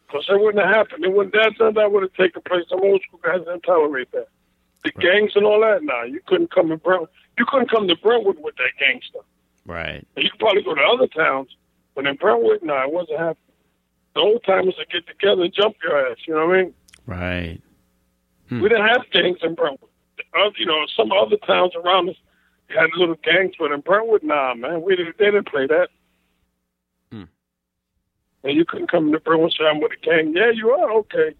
Because 0.07 0.25
that 0.29 0.39
wouldn't 0.39 0.65
have 0.65 0.73
happened. 0.73 1.05
It 1.05 1.13
wouldn't, 1.13 1.33
that, 1.33 1.53
that, 1.59 1.75
that 1.75 1.91
would 1.91 2.01
have 2.01 2.13
taken 2.13 2.41
place. 2.41 2.63
Some 2.69 2.81
old 2.81 3.03
school 3.03 3.19
guys 3.21 3.45
didn't 3.45 3.61
tolerate 3.61 4.11
that. 4.13 4.29
The 4.83 4.91
gangs 4.93 5.33
and 5.35 5.45
all 5.45 5.61
that, 5.61 5.83
nah, 5.83 6.03
you 6.03 6.21
couldn't 6.25 6.49
come 6.49 6.69
to 6.69 6.77
Brentwood. 6.77 7.09
You 7.37 7.45
couldn't 7.45 7.69
come 7.69 7.87
to 7.87 7.95
Brentwood 7.95 8.37
with 8.39 8.55
that 8.55 8.71
gang 8.79 9.01
stuff. 9.07 9.25
Right. 9.67 10.07
You 10.15 10.31
could 10.31 10.39
probably 10.39 10.63
go 10.63 10.73
to 10.73 10.81
other 10.81 11.07
towns, 11.07 11.55
but 11.93 12.07
in 12.07 12.15
Brentwood, 12.15 12.63
nah, 12.63 12.85
it 12.85 12.91
wasn't 12.91 13.19
happening. 13.19 13.53
The 14.15 14.21
old 14.21 14.43
timers 14.43 14.75
would 14.79 14.89
get 14.89 15.05
together 15.05 15.43
and 15.43 15.53
jump 15.53 15.75
your 15.83 16.09
ass, 16.09 16.17
you 16.25 16.33
know 16.33 16.47
what 16.47 16.55
I 16.55 16.61
mean? 16.63 16.73
Right. 17.05 17.61
Hmm. 18.49 18.61
We 18.61 18.69
didn't 18.69 18.87
have 18.87 19.03
gangs 19.11 19.39
in 19.43 19.53
Brentwood. 19.53 19.91
Uh, 20.33 20.49
you 20.57 20.65
know, 20.65 20.85
some 20.95 21.11
other 21.11 21.37
towns 21.45 21.73
around 21.75 22.09
us 22.09 22.15
had 22.69 22.89
little 22.95 23.17
gangs, 23.23 23.53
but 23.59 23.71
in 23.71 23.81
Brentwood, 23.81 24.23
nah, 24.23 24.55
man, 24.55 24.81
we 24.81 24.95
didn't. 24.95 25.17
They 25.19 25.25
didn't 25.25 25.47
play 25.47 25.67
that. 25.67 25.89
And 28.47 28.55
you 28.55 28.63
couldn't 28.65 28.89
come 28.89 29.11
to 29.11 29.19
Brentwood 29.19 29.51
and 29.51 29.55
say 29.57 29.65
I'm 29.65 29.81
with 29.81 29.91
a 29.91 30.05
gang. 30.05 30.33
Yeah, 30.35 30.51
you 30.53 30.69
are 30.69 30.91
okay. 30.99 31.35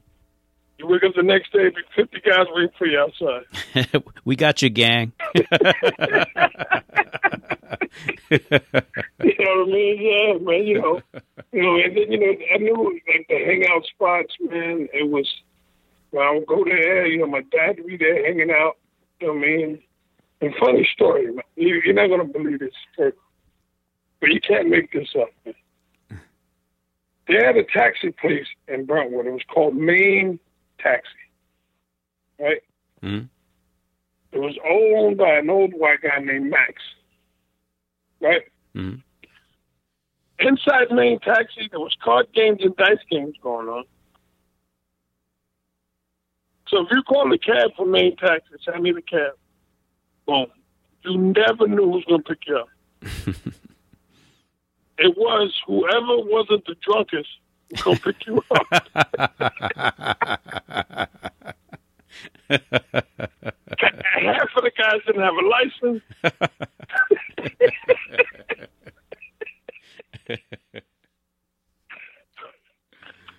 You 0.77 0.87
wake 0.87 1.03
up 1.03 1.15
the 1.15 1.23
next 1.23 1.53
day, 1.53 1.69
be 1.69 1.81
fifty 1.95 2.19
guys 2.19 2.45
waiting 2.51 2.69
for 2.77 2.85
you 2.85 2.99
outside. 2.99 4.03
we 4.25 4.35
got 4.35 4.61
you, 4.61 4.69
gang. 4.69 5.13
You 8.29 9.33
know 9.39 9.63
what 9.63 9.69
I 9.69 9.71
mean? 9.71 10.01
Yeah, 10.01 10.33
man. 10.39 10.67
You 10.67 10.81
know, 10.81 11.01
you 11.51 11.61
know, 11.61 11.75
and 11.75 11.95
then 11.95 12.11
you 12.11 12.19
know, 12.19 12.33
I 12.53 12.57
knew 12.57 13.01
like 13.07 13.25
the 13.29 13.37
hangout 13.37 13.85
spots, 13.85 14.33
man. 14.39 14.87
It 14.93 15.09
was 15.09 15.27
when 16.11 16.25
I 16.25 16.31
would 16.31 16.47
go 16.47 16.63
there. 16.63 17.05
You 17.07 17.19
know, 17.19 17.27
my 17.27 17.41
dad 17.41 17.77
would 17.77 17.87
be 17.87 17.97
there 17.97 18.25
hanging 18.25 18.51
out. 18.51 18.77
You 19.19 19.27
know 19.27 19.33
what 19.33 19.43
I 19.43 19.47
mean? 19.47 19.79
And 20.41 20.53
funny 20.59 20.87
story, 20.93 21.27
man. 21.27 21.43
You, 21.55 21.81
you're 21.83 21.93
not 21.93 22.09
gonna 22.09 22.25
believe 22.25 22.59
this, 22.59 22.73
but 22.97 23.15
but 24.19 24.29
you 24.29 24.39
can't 24.41 24.69
make 24.69 24.91
this 24.91 25.09
up. 25.19 25.29
Man. 25.45 25.55
They 27.27 27.35
had 27.35 27.57
a 27.57 27.63
taxi 27.63 28.11
place 28.11 28.47
in 28.67 28.85
Brentwood. 28.85 29.25
It 29.27 29.31
was 29.31 29.43
called 29.53 29.75
Maine 29.75 30.39
Taxi, 30.79 31.09
right? 32.39 32.61
Mhm. 33.03 33.27
It 34.31 34.39
was 34.39 34.57
owned 34.65 35.17
by 35.17 35.35
an 35.37 35.49
old 35.49 35.73
white 35.73 36.01
guy 36.01 36.19
named 36.19 36.49
Max, 36.49 36.81
right? 38.21 38.43
Mhm. 38.75 39.01
Inside 40.39 40.91
Main 40.91 41.19
Taxi, 41.19 41.67
there 41.69 41.79
was 41.79 41.95
card 42.01 42.31
games 42.33 42.61
and 42.63 42.75
dice 42.77 43.03
games 43.09 43.35
going 43.41 43.67
on. 43.67 43.85
So 46.67 46.85
if 46.85 46.91
you 46.91 47.01
call 47.03 47.29
the 47.29 47.37
cab 47.37 47.71
for 47.75 47.85
Main 47.85 48.15
Taxi, 48.17 48.53
say, 48.63 48.73
I 48.73 48.79
need 48.79 48.97
a 48.97 49.01
cab. 49.01 49.33
Boom. 50.25 50.47
You 51.03 51.17
never 51.17 51.67
knew 51.67 51.83
who 51.85 51.89
was 51.89 52.05
going 52.05 52.23
to 52.23 52.29
pick 52.29 52.47
you 52.47 52.57
up. 52.57 52.69
it 54.97 55.17
was 55.17 55.53
whoever 55.65 56.17
wasn't 56.29 56.65
the 56.65 56.75
drunkest 56.81 57.29
to 57.77 57.95
pick 57.97 58.25
you 58.25 58.43
up. 58.51 58.67
Half 62.49 62.61
of 64.55 64.63
the 64.63 64.71
guys 64.77 65.01
didn't 65.05 65.21
have 65.21 65.35
a 65.35 65.47
license. 65.47 66.01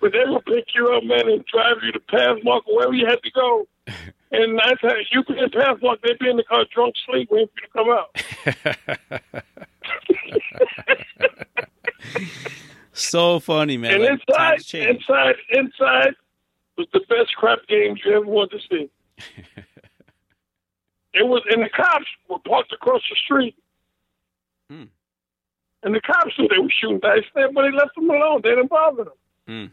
but 0.01 0.13
they 0.13 0.23
will 0.25 0.41
pick 0.41 0.65
you 0.75 0.93
up, 0.93 1.03
man, 1.03 1.27
and 1.27 1.43
drive 1.45 1.77
you 1.83 1.91
to 1.91 1.99
Pathmark 1.99 2.61
or 2.67 2.75
wherever 2.75 2.93
you 2.93 3.05
had 3.05 3.21
to 3.23 3.31
go. 3.31 3.67
And 4.31 4.59
that's 4.59 4.81
how 4.81 4.93
you 5.11 5.23
be 5.23 5.39
in 5.39 5.49
Pathmark, 5.49 6.01
they'd 6.03 6.19
be 6.19 6.29
in 6.29 6.37
the 6.37 6.43
car 6.43 6.65
drunk, 6.73 6.95
sleep, 7.05 7.29
waiting 7.31 7.47
for 7.47 7.61
you 7.61 7.67
to 7.67 7.73
come 7.73 7.89
out. 7.89 9.43
so 12.93 13.39
funny, 13.39 13.77
man. 13.77 13.93
and 13.93 14.03
Like, 14.03 14.19
inside, 14.69 14.89
inside, 14.89 15.35
inside 15.49 16.15
was 16.77 16.87
the 16.93 17.01
best 17.09 17.35
crap 17.35 17.59
games 17.67 18.01
you 18.05 18.15
ever 18.15 18.25
wanted 18.25 18.61
to 18.61 18.67
see. 18.69 18.89
it 21.13 21.27
was, 21.27 21.41
and 21.49 21.63
the 21.63 21.69
cops 21.69 22.05
were 22.29 22.39
parked 22.39 22.71
across 22.71 23.01
the 23.09 23.15
street. 23.15 23.55
Hmm. 24.69 24.83
And 25.81 25.95
the 25.95 26.01
cops 26.01 26.37
knew 26.37 26.47
they 26.47 26.59
were 26.59 26.69
shooting 26.69 26.99
dice 26.99 27.23
there, 27.33 27.51
but 27.51 27.63
they 27.63 27.71
left 27.71 27.95
them 27.95 28.09
alone. 28.09 28.41
They 28.43 28.49
didn't 28.49 28.69
bother 28.69 29.05
them. 29.05 29.71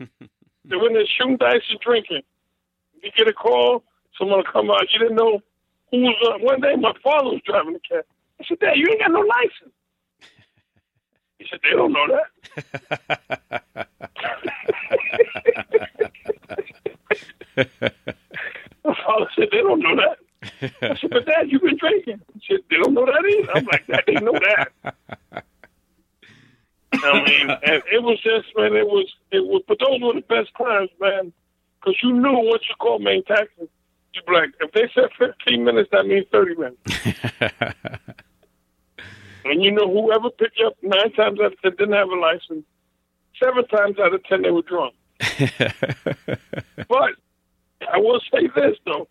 Mm. 0.00 0.08
They 0.66 0.76
went 0.76 0.94
there 0.94 1.04
shooting 1.06 1.36
dice 1.36 1.60
and 1.68 1.78
drinking. 1.80 2.22
You 3.04 3.10
get 3.16 3.28
a 3.28 3.32
call, 3.32 3.84
someone 4.18 4.38
will 4.38 4.52
come 4.52 4.70
out. 4.70 4.90
You 4.92 4.98
didn't 4.98 5.16
know 5.16 5.40
who 5.90 6.00
was. 6.00 6.16
Uh, 6.26 6.38
one 6.44 6.60
day, 6.60 6.74
my 6.76 6.92
father 7.02 7.30
was 7.30 7.40
driving 7.46 7.74
the 7.74 7.80
cab. 7.80 8.04
I 8.40 8.44
said, 8.48 8.58
"Dad, 8.58 8.76
you 8.76 8.86
ain't 8.90 9.00
got 9.00 9.12
no 9.12 9.20
license." 9.20 9.74
He 11.38 11.46
said, 11.50 11.60
they 11.62 11.70
don't 11.70 11.92
know 11.92 12.06
that. 12.08 13.88
My 18.84 18.96
father 19.06 19.26
said, 19.36 19.48
they 19.50 19.58
don't 19.58 19.80
know 19.80 19.96
that. 19.96 20.18
I 20.82 20.96
said, 20.98 21.10
but 21.10 21.26
Dad, 21.26 21.50
you've 21.50 21.62
been 21.62 21.76
drinking. 21.76 22.20
He 22.34 22.40
said, 22.48 22.60
they 22.70 22.76
don't 22.76 22.94
know 22.94 23.04
that 23.04 23.24
either. 23.26 23.52
I'm 23.56 23.64
like, 23.66 23.86
they 24.06 24.14
know 24.14 24.32
that. 24.32 24.72
I 26.92 27.24
mean, 27.24 27.50
and 27.50 27.82
it 27.92 28.02
was 28.02 28.18
just, 28.22 28.46
man, 28.56 28.74
it 28.74 28.86
was, 28.86 29.12
it 29.30 29.44
was, 29.44 29.62
but 29.68 29.78
those 29.78 30.00
were 30.00 30.14
the 30.14 30.22
best 30.22 30.50
times, 30.56 30.90
man, 31.00 31.32
because 31.84 31.98
you 32.02 32.12
knew 32.12 32.32
once 32.32 32.62
you 32.68 32.74
called 32.78 33.02
main 33.02 33.22
taxi, 33.24 33.68
you'd 34.14 34.26
be 34.26 34.32
like, 34.32 34.50
if 34.60 34.72
they 34.72 34.88
said 34.94 35.10
15 35.18 35.64
minutes, 35.64 35.90
that 35.92 36.06
means 36.06 36.26
30 36.32 36.54
minutes. 36.56 36.80
and 39.44 39.62
you 39.62 39.70
know, 39.70 39.90
whoever 39.90 40.30
picked 40.30 40.58
you 40.58 40.68
up 40.68 40.76
nine 40.82 41.12
times 41.12 41.38
out 41.40 41.52
of 41.52 41.60
10 41.60 41.72
didn't 41.72 41.94
have 41.94 42.08
a 42.08 42.14
license. 42.14 42.64
Seven 43.42 43.66
times 43.66 43.98
out 43.98 44.14
of 44.14 44.24
10, 44.24 44.42
they 44.42 44.50
were 44.50 44.62
drunk. 44.62 44.94
but 46.88 47.10
I 47.92 47.98
will 47.98 48.20
say 48.32 48.48
this, 48.54 48.76
though. 48.86 49.08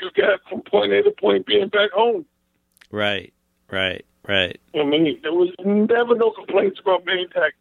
You 0.00 0.10
got 0.16 0.40
from 0.48 0.62
point 0.62 0.92
A 0.92 1.02
to 1.02 1.10
point 1.10 1.46
B 1.46 1.58
and 1.60 1.70
back 1.70 1.90
home. 1.92 2.24
Right, 2.90 3.32
right, 3.70 4.04
right. 4.26 4.58
I 4.74 4.84
mean, 4.84 5.18
there 5.22 5.32
was 5.32 5.50
never 5.64 6.14
no 6.14 6.30
complaints 6.30 6.80
about 6.80 7.04
main 7.04 7.28
tax. 7.30 7.54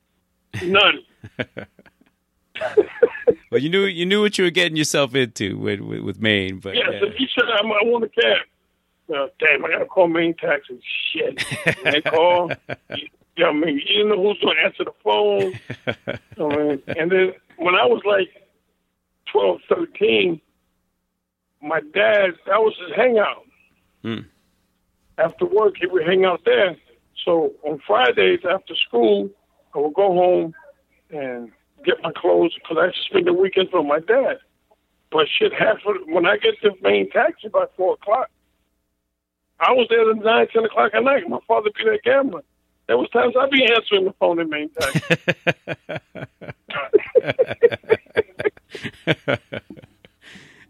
None. 0.64 1.04
Well, 3.52 3.62
you 3.62 3.70
knew 3.70 3.86
you 3.86 4.06
knew 4.06 4.22
what 4.22 4.38
you 4.38 4.44
were 4.44 4.50
getting 4.52 4.78
yourself 4.78 5.16
into 5.16 5.58
with 5.58 5.80
with, 5.82 6.02
with 6.02 6.22
Maine, 6.22 6.60
but 6.60 6.76
Yes, 6.76 6.88
yeah. 6.92 7.08
if 7.08 7.20
you 7.20 7.28
said 7.36 7.46
I 7.50 7.62
want 7.64 8.04
a 8.04 8.10
cab, 8.10 8.38
well, 9.08 9.30
damn, 9.40 9.66
I 9.66 9.70
gotta 9.70 9.86
call 9.86 10.08
main 10.08 10.36
taxi. 10.36 10.80
Shit, 11.12 11.44
and 11.84 11.96
they 11.96 12.02
call. 12.02 12.52
You, 12.96 13.08
you 13.36 13.46
know 13.46 13.52
what 13.54 13.64
I 13.64 13.66
mean, 13.66 13.76
you 13.76 13.86
didn't 13.86 14.10
know 14.10 14.22
who's 14.22 14.40
gonna 14.42 14.60
answer 14.64 14.84
the 14.84 14.94
phone. 15.04 15.60
I 15.88 16.58
mean, 16.58 16.82
and 16.88 17.12
then 17.12 17.34
when 17.58 17.76
I 17.76 17.86
was 17.86 18.02
like 18.06 18.30
12, 19.32 19.62
13, 19.70 20.42
my 21.62 21.80
dad 21.80 22.32
that 22.46 22.60
was 22.60 22.76
his 22.86 22.96
hangout. 22.96 23.46
Hmm. 24.04 24.20
After 25.18 25.46
work, 25.46 25.76
he 25.80 25.88
would 25.88 26.06
hang 26.08 26.24
out 26.26 26.42
there. 26.46 26.78
So 27.26 27.54
on 27.64 27.80
Fridays 27.86 28.40
after 28.50 28.74
school, 28.88 29.30
I 29.76 29.80
would 29.80 29.94
go 29.94 30.14
home 30.14 30.54
and 31.10 31.52
get 31.86 32.02
my 32.04 32.12
clothes 32.16 32.56
because 32.56 32.78
I 32.80 32.92
spend 33.08 33.28
the 33.28 33.34
weekends 33.34 33.72
with 33.74 33.86
my 33.86 34.00
dad. 34.00 34.38
But 35.12 35.28
shit, 35.28 35.54
half 35.54 35.78
of 35.86 35.96
when 36.08 36.26
I 36.26 36.38
get 36.38 36.60
to 36.62 36.72
main 36.82 37.10
taxi 37.10 37.48
by 37.48 37.66
four 37.76 37.94
o'clock, 37.94 38.30
I 39.60 39.72
was 39.72 39.88
there 39.90 40.10
at 40.10 40.18
nine, 40.18 40.48
ten 40.54 40.66
o'clock 40.66 40.94
at 40.94 41.04
night. 41.04 41.28
My 41.28 41.40
father 41.48 41.70
be 41.76 41.84
there 41.84 42.00
gambling. 42.04 42.44
There 42.88 42.98
was 42.98 43.10
times 43.10 43.36
I'd 43.40 43.52
be 43.52 43.66
answering 43.66 44.06
the 44.06 44.14
phone 44.14 44.40
in 44.40 44.50
main 44.50 44.70
taxi. 44.70 45.00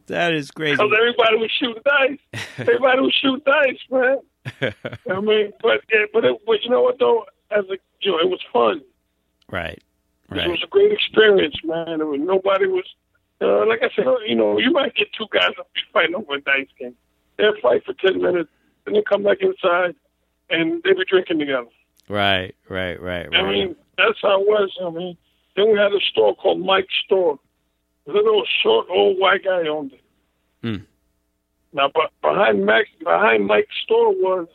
that 0.07 0.33
is 0.33 0.51
crazy. 0.51 0.73
Because 0.73 0.91
everybody 0.97 1.37
was 1.37 1.51
shooting 1.57 1.81
dice. 1.85 2.19
Everybody 2.57 3.01
was 3.01 3.13
shooting 3.13 3.41
dice, 3.45 3.77
man. 3.89 4.17
I 5.09 5.21
mean, 5.21 5.53
but 5.61 5.81
yeah, 5.93 6.05
but 6.11 6.25
it, 6.25 6.37
but 6.45 6.61
you 6.63 6.69
know 6.69 6.81
what 6.81 6.99
though? 6.99 7.25
As 7.51 7.63
a 7.65 7.77
you 8.01 8.11
know, 8.11 8.19
it 8.19 8.29
was 8.29 8.41
fun. 8.51 8.81
Right, 9.49 9.81
It 10.31 10.49
was 10.49 10.63
a 10.63 10.67
great 10.67 10.91
experience, 10.91 11.55
man. 11.63 11.99
Was, 12.07 12.19
nobody 12.21 12.67
was, 12.67 12.85
uh, 13.41 13.65
like 13.67 13.81
I 13.81 13.89
said, 13.95 14.05
you 14.27 14.35
know, 14.35 14.59
you 14.59 14.71
might 14.71 14.95
get 14.95 15.07
two 15.17 15.25
guys 15.31 15.51
up 15.59 15.69
be 15.73 15.81
fighting 15.91 16.15
over 16.15 16.35
a 16.35 16.41
dice 16.41 16.67
game. 16.77 16.95
They'll 17.37 17.59
fight 17.61 17.85
for 17.85 17.93
ten 17.93 18.21
minutes, 18.21 18.49
then 18.85 18.93
they 18.93 19.01
come 19.01 19.23
back 19.23 19.37
inside, 19.41 19.95
and 20.49 20.83
they 20.83 20.93
be 20.93 21.05
drinking 21.07 21.39
together. 21.39 21.67
Right, 22.09 22.55
right, 22.67 22.99
right, 23.01 23.29
right. 23.29 23.35
I 23.35 23.49
mean, 23.49 23.75
that's 23.97 24.19
how 24.21 24.41
it 24.41 24.47
was. 24.47 24.75
I 24.83 24.89
mean, 24.89 25.17
then 25.55 25.71
we 25.71 25.77
had 25.77 25.93
a 25.93 25.99
store 26.11 26.35
called 26.35 26.59
Mike's 26.59 26.93
Store. 27.05 27.39
A 28.07 28.11
little 28.11 28.43
short 28.63 28.87
old 28.89 29.19
white 29.19 29.43
guy 29.43 29.67
owned 29.67 29.93
it. 29.93 30.01
Hmm. 30.63 30.83
Now, 31.73 31.91
but 31.93 32.11
behind 32.21 32.65
Mac, 32.65 32.85
behind 33.03 33.45
Mike's 33.45 33.75
store 33.83 34.09
was 34.11 34.47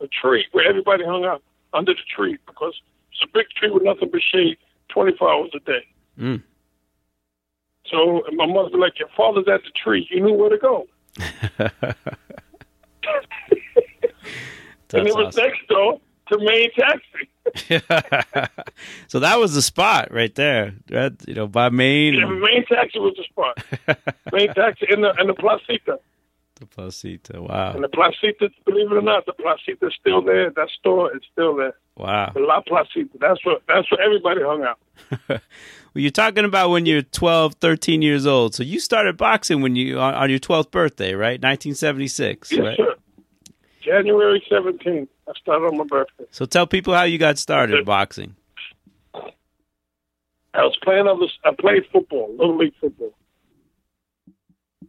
a 0.00 0.08
tree 0.08 0.46
where 0.52 0.68
everybody 0.68 1.04
hung 1.04 1.24
out 1.24 1.42
under 1.72 1.92
the 1.92 2.00
tree 2.14 2.38
because 2.46 2.74
it's 3.12 3.22
a 3.22 3.28
big 3.32 3.46
tree 3.50 3.70
with 3.70 3.84
nothing 3.84 4.08
but 4.10 4.20
shade, 4.20 4.56
twenty 4.92 5.16
four 5.16 5.30
hours 5.32 5.50
a 5.54 5.60
day. 5.60 5.86
Mm. 6.18 6.42
So 7.86 8.22
my 8.32 8.46
mother 8.46 8.70
was 8.70 8.78
like, 8.78 8.98
"Your 8.98 9.08
father's 9.16 9.48
at 9.48 9.62
the 9.62 9.70
tree. 9.82 10.06
You 10.10 10.20
knew 10.20 10.34
where 10.34 10.50
to 10.50 10.58
go." 10.58 10.86
and 14.92 15.06
it 15.08 15.14
was 15.14 15.26
awesome. 15.26 15.44
next 15.44 15.68
door 15.68 16.00
to 16.28 16.38
Main 16.38 16.70
Taxi. 16.72 17.28
so 19.08 19.20
that 19.20 19.38
was 19.38 19.54
the 19.54 19.62
spot 19.62 20.12
right 20.12 20.34
there. 20.34 20.74
Right? 20.90 21.12
You 21.26 21.34
know, 21.34 21.46
by 21.46 21.68
Main. 21.68 22.14
Yeah, 22.14 22.28
and 22.28 22.40
Main 22.40 22.64
Taxi 22.66 22.98
was 22.98 23.14
the 23.16 23.24
spot. 23.24 24.04
Main 24.32 24.52
Taxi 24.54 24.86
in 24.88 25.00
the 25.00 25.12
in 25.20 25.26
the 25.26 25.34
Placita. 25.34 25.98
The 26.60 26.66
Placita. 26.66 27.40
Wow. 27.42 27.72
And 27.72 27.82
the 27.82 27.88
Placita, 27.88 28.50
believe 28.64 28.92
it 28.92 28.94
or 28.94 29.02
not, 29.02 29.26
the 29.26 29.32
Placita's 29.32 29.94
still 29.98 30.22
there. 30.22 30.50
That 30.50 30.68
store 30.78 31.14
is 31.16 31.22
still 31.32 31.56
there. 31.56 31.74
Wow. 31.96 32.30
The 32.34 32.40
La 32.40 32.60
Placita. 32.60 33.10
That's 33.18 33.44
where 33.44 33.56
that's 33.66 33.90
where 33.90 34.00
everybody 34.00 34.40
hung 34.42 34.62
out. 34.62 35.40
Well, 35.92 36.02
you're 36.02 36.12
talking 36.12 36.44
about 36.44 36.70
when 36.70 36.86
you're 36.86 37.02
12, 37.02 37.54
13 37.54 38.00
years 38.00 38.24
old. 38.24 38.54
So 38.54 38.62
you 38.62 38.78
started 38.78 39.16
boxing 39.16 39.60
when 39.60 39.74
you 39.74 39.98
on, 39.98 40.14
on 40.14 40.30
your 40.30 40.38
12th 40.38 40.70
birthday, 40.70 41.14
right? 41.14 41.42
1976, 41.42 42.52
Yes, 42.52 42.60
right? 42.60 42.76
sir. 42.76 42.94
January 43.80 44.40
17th. 44.48 45.08
I 45.28 45.32
started 45.40 45.64
on 45.66 45.78
my 45.78 45.84
birthday. 45.84 46.26
So 46.30 46.44
tell 46.44 46.68
people 46.68 46.94
how 46.94 47.02
you 47.02 47.18
got 47.18 47.38
started 47.38 47.84
boxing. 47.84 48.36
I 49.16 50.62
was 50.62 50.76
playing 50.84 51.08
other. 51.08 51.26
I 51.44 51.50
played 51.60 51.82
football, 51.92 52.30
little 52.38 52.56
league 52.56 52.74
football, 52.80 53.12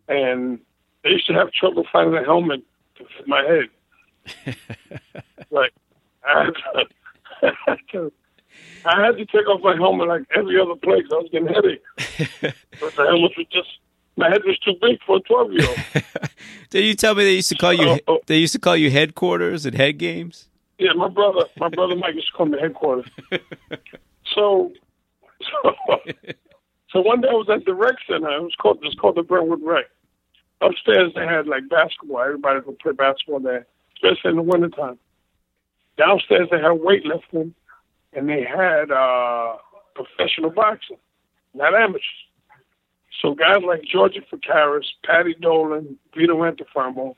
and 0.07 0.59
I 1.05 1.09
used 1.09 1.27
to 1.27 1.33
have 1.33 1.51
trouble 1.51 1.85
finding 1.91 2.15
a 2.15 2.23
helmet 2.23 2.61
to 2.95 3.05
fit 3.17 3.27
my 3.27 3.41
head. 3.41 4.55
like 5.51 5.73
I 6.23 6.45
had, 6.45 6.53
to, 6.53 6.87
I 7.43 7.51
had 7.65 7.77
to, 7.91 8.11
I 8.85 9.05
had 9.05 9.17
to 9.17 9.25
take 9.25 9.47
off 9.47 9.61
my 9.63 9.75
helmet 9.75 10.07
like 10.07 10.23
every 10.35 10.59
other 10.59 10.75
place. 10.75 11.05
I 11.11 11.15
was 11.15 11.29
getting 11.31 11.47
headache. 11.47 11.81
but 12.79 12.95
the 12.95 13.03
helmet 13.03 13.31
was 13.37 13.47
just 13.51 13.69
my 14.17 14.29
head 14.29 14.41
was 14.45 14.59
too 14.59 14.73
big 14.81 14.99
for 15.05 15.17
a 15.17 15.19
twelve 15.21 15.51
year 15.51 15.67
old. 15.67 16.03
Did 16.69 16.85
you 16.85 16.93
tell 16.95 17.15
me 17.15 17.23
they 17.23 17.35
used 17.35 17.49
to 17.49 17.55
call 17.55 17.73
you 17.73 17.87
Oh, 17.87 17.99
oh. 18.07 18.19
they 18.27 18.37
used 18.37 18.53
to 18.53 18.59
call 18.59 18.75
you 18.75 18.91
headquarters 18.91 19.65
at 19.65 19.73
head 19.73 19.97
games? 19.97 20.47
Yeah, 20.77 20.93
my 20.93 21.09
brother, 21.09 21.45
my 21.59 21.69
brother 21.69 21.95
Mike 21.95 22.15
used 22.15 22.31
to 22.31 22.37
come 22.37 22.51
to 22.51 22.59
headquarters. 22.59 23.05
So, 24.33 24.71
so, 25.41 25.75
so 26.89 27.01
one 27.01 27.21
day 27.21 27.27
I 27.29 27.33
was 27.33 27.49
at 27.49 27.65
the 27.65 27.73
rec 27.73 27.95
center. 28.07 28.29
It 28.29 28.41
was 28.43 28.55
called 28.61 28.77
it 28.77 28.85
was 28.85 28.95
called 28.95 29.15
the 29.17 29.23
Brentwood 29.23 29.59
Rec. 29.61 29.85
Upstairs 30.61 31.11
they 31.15 31.25
had 31.25 31.47
like 31.47 31.67
basketball. 31.69 32.21
Everybody 32.21 32.59
would 32.65 32.79
play 32.79 32.91
basketball 32.91 33.39
there, 33.39 33.65
especially 33.95 34.31
in 34.31 34.35
the 34.35 34.43
wintertime. 34.43 34.99
Downstairs 35.97 36.47
they 36.51 36.57
had 36.57 36.79
weightlifting, 36.79 37.53
and 38.13 38.29
they 38.29 38.43
had 38.43 38.91
uh, 38.91 39.55
professional 39.95 40.51
boxing, 40.51 40.97
not 41.53 41.73
amateurs. 41.73 42.03
So 43.21 43.35
guys 43.35 43.63
like 43.65 43.83
Georgia 43.83 44.21
Fakaris, 44.31 44.85
Patty 45.03 45.35
Dolan, 45.39 45.97
Vito 46.15 46.35
Antuofermo, 46.37 47.15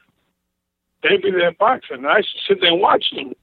they'd 1.02 1.22
be 1.22 1.32
there 1.32 1.52
boxing. 1.52 1.98
And 1.98 2.08
I 2.08 2.18
used 2.18 2.36
to 2.36 2.54
sit 2.54 2.62
there 2.62 2.72
and 2.72 2.82
watch 2.82 3.06
them. 3.16 3.34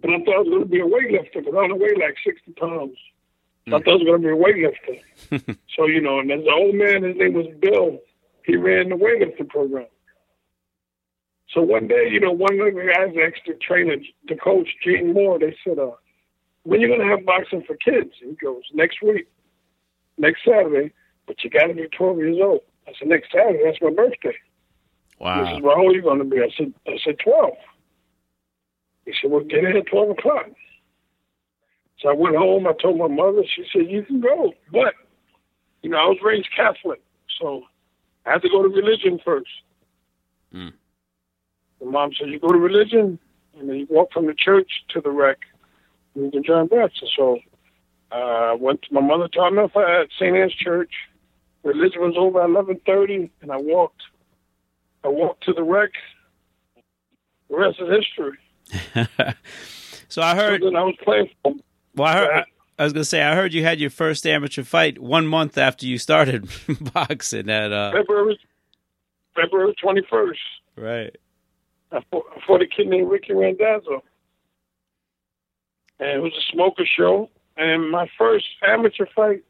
But 0.00 0.10
I 0.10 0.18
thought 0.18 0.34
I 0.34 0.38
was 0.38 0.48
going 0.48 0.62
to 0.62 0.68
be 0.68 0.80
a 0.80 0.84
weightlifter 0.84 1.44
because 1.44 1.54
I 1.54 1.58
only 1.58 1.78
weigh 1.78 1.94
like 2.00 2.16
60 2.24 2.52
pounds. 2.52 2.96
I 3.66 3.70
thought 3.72 3.88
I 3.88 3.94
was 3.94 4.04
going 4.04 4.22
to 4.22 4.28
be 4.28 4.32
a 4.32 4.36
weightlifter. 4.36 5.56
so, 5.76 5.86
you 5.86 6.00
know, 6.00 6.20
and 6.20 6.30
there's 6.30 6.46
an 6.46 6.52
old 6.52 6.74
man, 6.74 7.02
his 7.02 7.16
name 7.16 7.34
was 7.34 7.46
Bill. 7.60 8.00
He 8.48 8.56
ran 8.56 8.88
the 8.88 8.94
weightlifting 8.94 9.50
program. 9.50 9.86
So 11.50 11.60
one 11.60 11.86
day, 11.86 12.08
you 12.10 12.18
know, 12.18 12.32
one 12.32 12.58
of 12.58 12.74
the 12.74 12.92
guys 12.94 13.14
next 13.14 13.44
to 13.44 13.54
trainer, 13.54 13.96
the 14.26 14.36
coach, 14.36 14.68
Gene 14.82 15.12
Moore, 15.12 15.38
they 15.38 15.54
said, 15.62 15.78
uh, 15.78 15.90
when 16.62 16.80
you 16.80 16.88
going 16.88 17.00
to 17.00 17.06
have 17.06 17.26
boxing 17.26 17.62
for 17.66 17.76
kids? 17.76 18.10
He 18.18 18.32
goes, 18.32 18.62
next 18.72 19.02
week, 19.02 19.28
next 20.16 20.46
Saturday, 20.46 20.94
but 21.26 21.44
you 21.44 21.50
got 21.50 21.66
to 21.66 21.74
be 21.74 21.88
12 21.88 22.16
years 22.18 22.38
old. 22.42 22.60
I 22.86 22.92
said, 22.98 23.08
next 23.08 23.32
Saturday, 23.32 23.60
that's 23.64 23.82
my 23.82 23.90
birthday. 23.90 24.34
He 25.18 25.24
Wow. 25.24 25.44
says, 25.52 25.62
well, 25.62 25.76
how 25.76 25.82
old 25.82 25.92
are 25.92 25.96
you 25.96 26.02
going 26.02 26.20
to 26.20 26.24
be? 26.24 26.38
I 26.38 26.48
said, 26.56 26.72
I 26.86 26.96
said, 27.04 27.18
12. 27.22 27.50
He 29.04 29.12
said, 29.20 29.30
well, 29.30 29.44
get 29.44 29.64
in 29.64 29.76
at 29.76 29.86
12 29.88 30.10
o'clock. 30.10 30.46
So 32.00 32.08
I 32.08 32.14
went 32.14 32.36
home. 32.36 32.66
I 32.66 32.72
told 32.80 32.96
my 32.96 33.08
mother. 33.08 33.42
She 33.44 33.64
said, 33.70 33.90
you 33.90 34.04
can 34.04 34.22
go. 34.22 34.54
But, 34.72 34.94
you 35.82 35.90
know, 35.90 35.98
I 35.98 36.06
was 36.06 36.18
raised 36.22 36.48
Catholic. 36.56 37.02
So 37.40 37.64
I 38.28 38.32
had 38.32 38.42
to 38.42 38.48
go 38.48 38.62
to 38.62 38.68
religion 38.68 39.18
first. 39.24 39.50
Mm. 40.54 40.72
The 41.80 41.86
mom 41.86 42.10
said, 42.18 42.28
you 42.28 42.38
go 42.38 42.48
to 42.48 42.58
religion, 42.58 43.18
and 43.58 43.68
then 43.68 43.76
you 43.76 43.86
walk 43.88 44.12
from 44.12 44.26
the 44.26 44.34
church 44.34 44.70
to 44.90 45.00
the 45.00 45.10
wreck, 45.10 45.38
and 46.14 46.24
you 46.26 46.30
can 46.30 46.44
join 46.44 46.66
boxing. 46.66 47.08
So 47.16 47.38
uh, 48.12 48.14
I 48.14 48.54
went 48.54 48.82
to 48.82 48.94
my 48.94 49.00
mother 49.00 49.28
taught 49.28 49.52
me 49.52 49.62
at 49.62 50.08
St. 50.18 50.36
Anne's 50.36 50.54
Church. 50.54 50.92
Religion 51.62 52.02
was 52.02 52.14
over 52.18 52.42
at 52.42 52.50
11.30, 52.50 53.30
and 53.40 53.50
I 53.50 53.56
walked 53.56 54.02
I 55.04 55.08
walked 55.08 55.44
to 55.44 55.52
the 55.52 55.62
wreck. 55.62 55.90
The 57.48 57.56
rest 57.56 57.78
is 57.80 57.88
history. 57.88 59.34
So 60.10 60.22
I 60.22 60.34
heard. 60.34 60.62
then 60.62 60.74
I 60.74 60.82
was 60.84 60.96
playing 61.04 61.28
for. 61.42 61.52
Well, 61.94 62.08
I 62.08 62.14
heard. 62.14 62.28
Right. 62.30 62.44
I 62.78 62.84
was 62.84 62.92
gonna 62.92 63.04
say 63.04 63.22
I 63.22 63.34
heard 63.34 63.52
you 63.52 63.64
had 63.64 63.80
your 63.80 63.90
first 63.90 64.26
amateur 64.26 64.62
fight 64.62 64.98
one 64.98 65.26
month 65.26 65.58
after 65.58 65.86
you 65.86 65.98
started 65.98 66.48
boxing 66.94 67.50
at 67.50 67.72
uh 67.72 67.92
February 67.92 68.38
February 69.34 69.74
twenty 69.80 70.02
first. 70.08 70.40
right. 70.76 71.16
I 71.90 72.00
fought, 72.10 72.26
I 72.36 72.40
fought 72.46 72.60
a 72.60 72.66
kid 72.66 72.86
named 72.86 73.10
Ricky 73.10 73.32
Randazzo. 73.32 74.02
And 75.98 76.10
it 76.10 76.22
was 76.22 76.32
a 76.36 76.52
smoker 76.52 76.84
show. 76.84 77.30
And 77.56 77.90
my 77.90 78.08
first 78.18 78.44
amateur 78.62 79.06
fight 79.16 79.42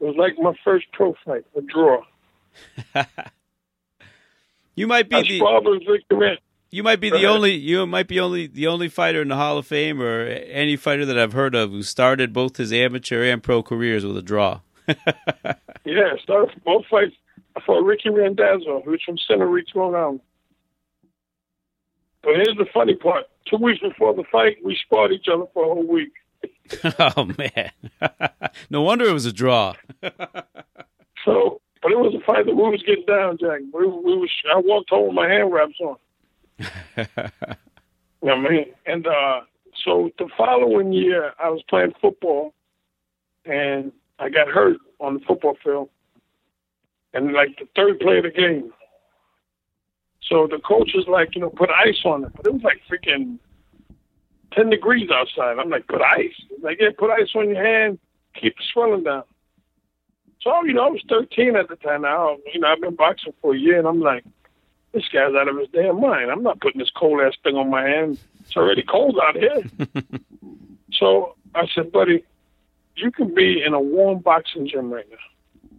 was 0.00 0.16
like 0.16 0.38
my 0.38 0.54
first 0.64 0.86
pro 0.92 1.14
fight, 1.24 1.44
a 1.54 1.60
draw. 1.60 2.02
You 4.76 4.86
might 4.86 5.08
be 5.08 5.16
I 5.16 5.22
the 5.22 5.80
Ricky 5.88 6.04
Rand. 6.10 6.38
You 6.74 6.82
might 6.82 6.98
be 6.98 7.08
the 7.08 7.26
only 7.26 7.54
you 7.54 7.86
might 7.86 8.08
be 8.08 8.18
only 8.18 8.48
the 8.48 8.66
only 8.66 8.88
fighter 8.88 9.22
in 9.22 9.28
the 9.28 9.36
Hall 9.36 9.58
of 9.58 9.64
Fame 9.64 10.02
or 10.02 10.26
any 10.26 10.74
fighter 10.74 11.06
that 11.06 11.16
I've 11.16 11.32
heard 11.32 11.54
of 11.54 11.70
who 11.70 11.84
started 11.84 12.32
both 12.32 12.56
his 12.56 12.72
amateur 12.72 13.22
and 13.22 13.40
pro 13.40 13.62
careers 13.62 14.04
with 14.04 14.16
a 14.16 14.22
draw. 14.22 14.60
Yeah, 15.86 16.14
started 16.22 16.60
both 16.64 16.86
fights. 16.90 17.14
I 17.54 17.60
fought 17.60 17.84
Ricky 17.84 18.08
Randazzo, 18.08 18.80
who's 18.86 19.02
from 19.04 19.18
Centereach, 19.18 19.74
Long 19.74 19.94
Island. 19.94 20.20
But 22.22 22.36
here's 22.36 22.56
the 22.56 22.64
funny 22.72 22.94
part. 22.94 23.26
Two 23.50 23.58
weeks 23.58 23.80
before 23.80 24.14
the 24.14 24.24
fight, 24.32 24.56
we 24.64 24.78
sparred 24.82 25.12
each 25.12 25.26
other 25.30 25.44
for 25.52 25.64
a 25.64 25.74
whole 25.74 25.86
week. 25.86 26.12
oh 26.98 27.30
man. 27.38 27.70
no 28.70 28.80
wonder 28.80 29.04
it 29.04 29.12
was 29.12 29.26
a 29.26 29.32
draw. 29.32 29.74
So, 30.02 31.60
but 31.82 31.92
it 31.92 31.98
was 31.98 32.14
a 32.14 32.24
fight 32.24 32.46
that 32.46 32.54
we 32.56 32.62
was 32.62 32.82
getting 32.82 33.04
down, 33.06 33.36
Jack. 33.38 33.60
We, 33.72 33.86
we 33.86 34.16
was. 34.16 34.30
I 34.52 34.58
walked 34.58 34.88
home 34.88 35.08
with 35.08 35.14
my 35.14 35.28
hand 35.28 35.52
wraps 35.52 35.78
on. 35.80 35.96
I 36.60 38.48
mean? 38.48 38.66
And 38.86 39.06
uh, 39.06 39.40
so 39.84 40.10
the 40.18 40.28
following 40.36 40.92
year, 40.92 41.32
I 41.38 41.50
was 41.50 41.62
playing 41.68 41.94
football, 42.00 42.54
and 43.44 43.92
I 44.18 44.30
got 44.30 44.48
hurt 44.48 44.78
on 45.00 45.14
the 45.14 45.20
football 45.20 45.56
field, 45.62 45.90
and 47.12 47.32
like 47.32 47.58
the 47.58 47.68
third 47.76 48.00
play 48.00 48.18
of 48.18 48.24
the 48.24 48.30
game. 48.30 48.72
So 50.22 50.46
the 50.50 50.58
coach 50.58 50.92
was 50.94 51.06
like, 51.06 51.34
you 51.34 51.40
know, 51.42 51.50
put 51.50 51.70
ice 51.70 52.00
on 52.04 52.24
it, 52.24 52.32
but 52.34 52.46
it 52.46 52.54
was 52.54 52.62
like 52.62 52.80
freaking 52.90 53.38
ten 54.52 54.70
degrees 54.70 55.10
outside. 55.12 55.58
I'm 55.58 55.68
like, 55.68 55.86
put 55.86 56.00
ice. 56.00 56.34
Like, 56.62 56.78
yeah, 56.80 56.88
put 56.96 57.10
ice 57.10 57.28
on 57.34 57.50
your 57.50 57.62
hand, 57.62 57.98
keep 58.40 58.56
the 58.56 58.62
swelling 58.72 59.04
down. 59.04 59.24
So 60.40 60.62
you 60.64 60.74
know, 60.74 60.86
I 60.86 60.90
was 60.90 61.02
13 61.08 61.56
at 61.56 61.68
the 61.68 61.76
time. 61.76 62.02
Now, 62.02 62.36
you 62.52 62.60
know, 62.60 62.68
I've 62.68 62.80
been 62.80 62.94
boxing 62.94 63.32
for 63.40 63.54
a 63.54 63.58
year, 63.58 63.78
and 63.78 63.88
I'm 63.88 64.00
like, 64.00 64.24
this 64.94 65.08
guy's 65.12 65.34
out 65.34 65.48
of 65.48 65.58
his 65.58 65.68
damn 65.72 66.00
mind. 66.00 66.30
I'm 66.30 66.42
not 66.42 66.60
putting 66.60 66.78
this 66.78 66.90
cold 66.90 67.20
ass 67.20 67.34
thing 67.42 67.56
on 67.56 67.68
my 67.68 67.82
hand. 67.86 68.18
It's 68.40 68.56
already 68.56 68.82
cold 68.82 69.18
out 69.20 69.36
here. 69.36 69.64
so 70.92 71.34
I 71.54 71.66
said, 71.74 71.90
buddy, 71.90 72.24
you 72.96 73.10
can 73.10 73.34
be 73.34 73.62
in 73.62 73.74
a 73.74 73.80
warm 73.80 74.20
boxing 74.20 74.68
gym 74.68 74.92
right 74.92 75.06
now. 75.10 75.70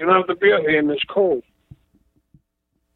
You 0.00 0.06
don't 0.06 0.16
have 0.16 0.26
to 0.28 0.34
be 0.34 0.52
out 0.52 0.60
here 0.60 0.78
in 0.78 0.88
this 0.88 1.04
cold. 1.06 1.42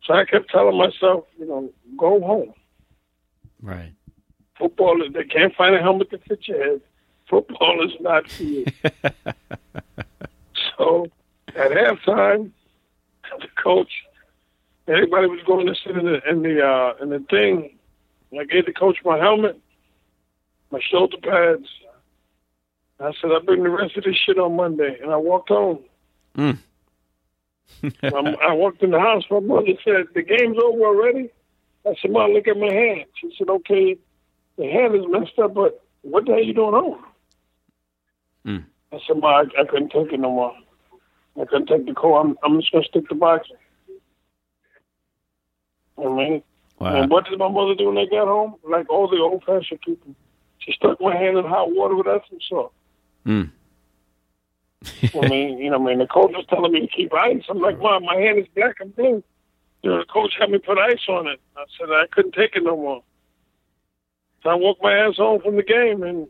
So 0.04 0.14
I 0.14 0.24
kept 0.24 0.50
telling 0.50 0.76
myself, 0.76 1.24
you 1.38 1.46
know, 1.46 1.70
go 1.98 2.20
home. 2.20 2.54
Right. 3.60 3.92
Football, 4.58 5.02
they 5.12 5.24
can't 5.24 5.54
find 5.54 5.74
a 5.74 5.80
helmet 5.80 6.10
to 6.10 6.18
fit 6.18 6.48
your 6.48 6.64
head. 6.64 6.80
Football 7.28 7.84
is 7.84 7.92
not 8.00 8.30
for 8.30 8.42
you. 8.42 8.64
so 10.76 11.06
at 11.48 11.70
halftime, 11.70 12.50
the 13.38 13.48
coach, 13.62 13.90
everybody 14.90 15.26
was 15.26 15.40
going 15.46 15.66
to 15.66 15.74
sit 15.74 15.96
in 15.96 16.06
the 16.06 16.20
in 16.28 16.42
the 16.42 16.64
uh, 16.64 16.94
in 17.02 17.10
the 17.10 17.20
thing. 17.30 17.78
I 18.38 18.44
gave 18.44 18.66
the 18.66 18.72
coach 18.72 18.98
my 19.04 19.18
helmet, 19.18 19.58
my 20.70 20.80
shoulder 20.80 21.16
pads. 21.22 21.66
I 23.00 23.12
said, 23.20 23.30
I 23.32 23.38
bring 23.44 23.62
the 23.62 23.70
rest 23.70 23.96
of 23.96 24.04
this 24.04 24.16
shit 24.16 24.38
on 24.38 24.56
Monday, 24.56 24.98
and 25.02 25.10
I 25.10 25.16
walked 25.16 25.48
home. 25.48 25.78
Mm. 26.36 26.58
I, 28.02 28.52
walked 28.52 28.82
in 28.82 28.90
the 28.90 29.00
house. 29.00 29.24
My 29.30 29.40
mother 29.40 29.72
said, 29.84 30.08
"The 30.14 30.22
game's 30.22 30.58
over 30.62 30.84
already." 30.84 31.30
I 31.86 31.94
said, 32.00 32.10
"Mom, 32.10 32.32
look 32.32 32.46
at 32.46 32.58
my 32.58 32.72
hand." 32.72 33.04
She 33.20 33.34
said, 33.38 33.48
"Okay, 33.48 33.96
the 34.58 34.66
hand 34.66 34.94
is 34.94 35.04
messed 35.08 35.38
up, 35.38 35.54
but 35.54 35.82
what 36.02 36.26
the 36.26 36.32
hell 36.32 36.44
you 36.44 36.52
doing 36.52 36.74
home?" 36.74 37.04
Mm. 38.46 38.64
I 38.92 38.98
said, 39.06 39.16
"Ma, 39.16 39.40
I, 39.40 39.62
I 39.62 39.64
couldn't 39.64 39.90
take 39.90 40.12
it 40.12 40.20
no 40.20 40.30
more. 40.30 40.54
I 41.40 41.46
couldn't 41.46 41.66
take 41.68 41.86
the 41.86 41.94
call. 41.94 42.20
I'm, 42.20 42.36
I'm 42.42 42.60
just 42.60 42.70
gonna 42.70 42.84
stick 42.84 43.08
to 43.08 43.14
boxing." 43.14 43.56
I 46.04 46.08
mean, 46.08 46.42
Wow. 46.78 47.02
and 47.02 47.10
what 47.10 47.26
did 47.26 47.38
my 47.38 47.48
mother 47.48 47.74
do 47.74 47.88
when 47.88 47.98
I 47.98 48.06
got 48.06 48.26
home? 48.26 48.54
Like 48.64 48.88
all 48.88 49.06
the 49.06 49.18
old-fashioned 49.18 49.82
people, 49.82 50.14
she 50.60 50.72
stuck 50.72 50.98
my 51.00 51.14
hand 51.14 51.36
in 51.36 51.44
hot 51.44 51.70
water 51.72 51.94
with 51.94 52.06
Epsom 52.06 52.38
salt. 52.48 52.72
Mm. 53.26 53.50
I 55.14 55.28
mean, 55.28 55.58
you 55.58 55.68
know, 55.70 55.76
I 55.76 55.84
mean, 55.90 55.98
the 55.98 56.06
coach 56.06 56.32
was 56.34 56.46
telling 56.48 56.72
me 56.72 56.80
to 56.80 56.86
keep 56.86 57.12
ice. 57.12 57.42
I'm 57.50 57.60
like, 57.60 57.78
Mom, 57.78 58.04
my 58.06 58.16
hand 58.16 58.38
is 58.38 58.46
black 58.54 58.76
and 58.80 58.96
blue. 58.96 59.22
You 59.82 59.90
know, 59.90 59.98
the 59.98 60.06
coach 60.06 60.32
had 60.40 60.50
me 60.50 60.56
put 60.58 60.78
ice 60.78 61.06
on 61.08 61.26
it. 61.26 61.38
I 61.54 61.64
said 61.78 61.90
I 61.90 62.06
couldn't 62.10 62.32
take 62.32 62.56
it 62.56 62.62
no 62.62 62.76
more. 62.76 63.02
So 64.42 64.48
I 64.48 64.54
walked 64.54 64.82
my 64.82 64.94
ass 64.96 65.16
home 65.16 65.42
from 65.42 65.56
the 65.56 65.62
game, 65.62 66.02
and 66.02 66.26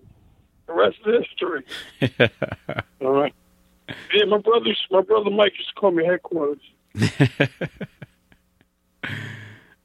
the 0.67 0.73
rest 0.73 0.97
is 1.07 1.25
history. 1.29 1.65
All 3.01 3.13
right. 3.13 3.35
Yeah, 4.13 4.25
my 4.25 4.39
brother, 4.39 4.71
my 4.91 5.03
brother 5.03 5.31
Mike 5.31 5.53
used 5.57 5.69
to 5.69 5.75
call 5.77 5.93
me 5.93 6.05
headquarters. 6.05 6.59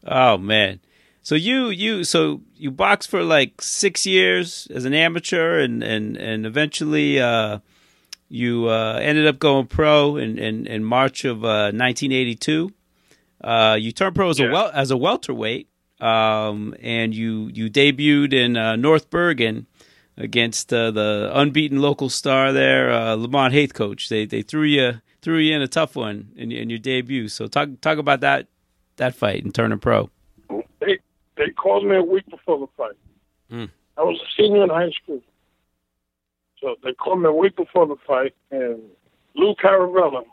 Oh 0.06 0.38
man. 0.38 0.80
So 1.22 1.34
you 1.34 1.70
you 1.70 2.03
so 2.03 2.41
you 2.56 2.70
boxed 2.70 3.10
for 3.10 3.24
like 3.24 3.62
six 3.62 4.06
years 4.06 4.68
as 4.74 4.86
an 4.86 4.93
amateur 4.93 5.60
and 5.60 5.84
and 5.84 6.16
and 6.18 6.45
eventually 6.45 7.20
uh, 7.20 7.60
you 8.30 8.70
uh, 8.70 8.99
ended 9.01 9.26
up 9.26 9.39
going 9.39 9.68
pro 9.68 10.18
in 10.18 10.38
in, 10.38 10.68
in 10.68 10.84
March 10.84 11.26
of 11.26 11.43
uh, 11.43 11.72
1982. 11.74 12.72
Uh, 13.43 13.78
you 13.80 13.91
turned 13.91 14.16
pro 14.16 14.30
as 14.30 14.39
a 14.39 14.49
wel- 14.49 14.72
as 14.74 14.91
a 14.91 14.97
welterweight, 14.97 15.68
um, 15.99 16.76
and 16.80 17.14
you 17.16 17.49
you 17.53 17.70
debuted 17.70 18.34
in 18.34 18.56
uh, 18.56 18.76
North 18.76 19.10
Bergen 19.10 19.66
against 20.18 20.72
uh, 20.72 20.91
the 20.91 21.32
unbeaten 21.34 21.82
local 21.82 22.10
star 22.10 22.53
there, 22.53 22.91
uh, 22.91 23.16
Lamont 23.16 23.53
Haithcoach. 23.53 24.10
They 24.10 24.26
they 24.26 24.41
threw 24.41 24.64
you 24.64 25.01
threw 25.22 25.38
you 25.38 25.56
in 25.56 25.62
a 25.62 25.68
tough 25.68 25.95
one 25.95 26.30
in, 26.36 26.51
in 26.51 26.70
your 26.70 26.80
debut. 26.80 27.28
So 27.30 27.47
talk 27.47 27.70
talk 27.82 27.97
about 27.97 28.20
that 28.22 28.47
that 28.98 29.16
fight 29.16 29.43
and 29.43 29.54
turning 29.54 29.80
pro. 29.80 30.10
They 30.80 31.00
they 31.38 31.50
called 31.50 31.86
me 31.86 31.98
a 31.98 32.04
week 32.04 32.26
before 32.30 32.60
the 32.60 32.68
fight. 32.78 32.98
Mm. 33.52 33.70
I 33.98 34.02
was 34.02 34.20
a 34.22 34.41
senior 34.41 34.64
in 34.64 34.70
high 34.70 34.91
school. 34.91 35.22
So 36.62 36.76
they 36.84 36.93
called 36.93 37.22
me 37.22 37.28
a 37.28 37.34
week 37.34 37.56
before 37.56 37.86
the 37.86 37.98
fight, 38.08 38.34
and 38.52 38.82
Lou 39.36 39.56
Caravella 39.56 40.24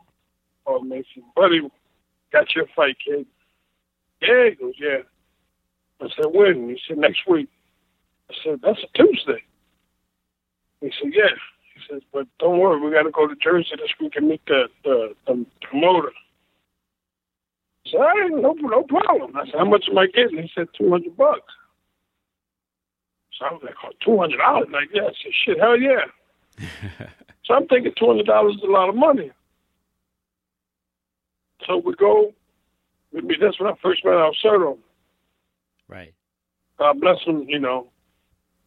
called 0.64 0.86
me 0.86 1.04
said, 1.14 1.24
Buddy, 1.34 1.60
got 2.32 2.54
your 2.54 2.66
fight, 2.74 2.96
kid. 3.04 3.26
Yeah, 4.20 4.50
he 4.50 4.54
goes, 4.54 4.74
yeah. 4.78 4.98
I 6.00 6.06
said, 6.16 6.26
when? 6.32 6.68
He 6.68 6.78
said, 6.86 6.98
next 6.98 7.28
week. 7.28 7.48
I 8.30 8.34
said, 8.44 8.60
that's 8.62 8.82
a 8.82 8.96
Tuesday. 8.96 9.42
He 10.80 10.92
said, 11.00 11.12
yeah. 11.12 11.34
He 11.74 11.80
says, 11.90 12.02
but 12.12 12.26
don't 12.38 12.58
worry, 12.58 12.80
we 12.80 12.92
got 12.92 13.02
to 13.02 13.10
go 13.10 13.26
to 13.26 13.34
Jersey 13.36 13.70
this 13.76 13.90
week 14.00 14.14
and 14.16 14.28
meet 14.28 14.42
the, 14.46 14.68
the, 14.84 15.14
the 15.26 15.44
promoter. 15.60 16.12
I 17.86 17.90
said, 17.90 18.00
all 18.00 18.04
right, 18.04 18.30
no, 18.30 18.52
no 18.52 18.82
problem. 18.84 19.36
I 19.36 19.44
said, 19.46 19.54
how 19.58 19.64
much 19.64 19.84
am 19.90 19.98
I 19.98 20.06
getting? 20.06 20.42
He 20.42 20.50
said, 20.54 20.68
200 20.78 21.16
bucks. 21.16 21.52
So 23.38 23.46
I 23.46 23.52
was 23.52 23.62
like, 23.64 23.74
oh, 23.84 23.90
$200? 24.06 24.72
Like, 24.72 24.88
yeah. 24.92 25.02
I 25.02 25.06
said, 25.06 25.32
shit, 25.44 25.58
hell 25.58 25.78
yeah. 25.78 26.04
so 27.44 27.54
I'm 27.54 27.66
thinking 27.66 27.92
$200 28.00 28.54
is 28.54 28.62
a 28.62 28.66
lot 28.66 28.88
of 28.88 28.94
money. 28.94 29.30
So 31.66 31.78
we 31.78 31.94
go, 31.94 32.32
we 33.12 33.20
meet, 33.20 33.38
that's 33.40 33.58
when 33.60 33.72
I 33.72 33.74
first 33.82 34.04
met 34.04 34.14
Al 34.14 34.34
Certo. 34.40 34.78
Right. 35.88 36.14
God 36.78 37.00
bless 37.00 37.22
him, 37.24 37.44
you 37.48 37.58
know. 37.58 37.88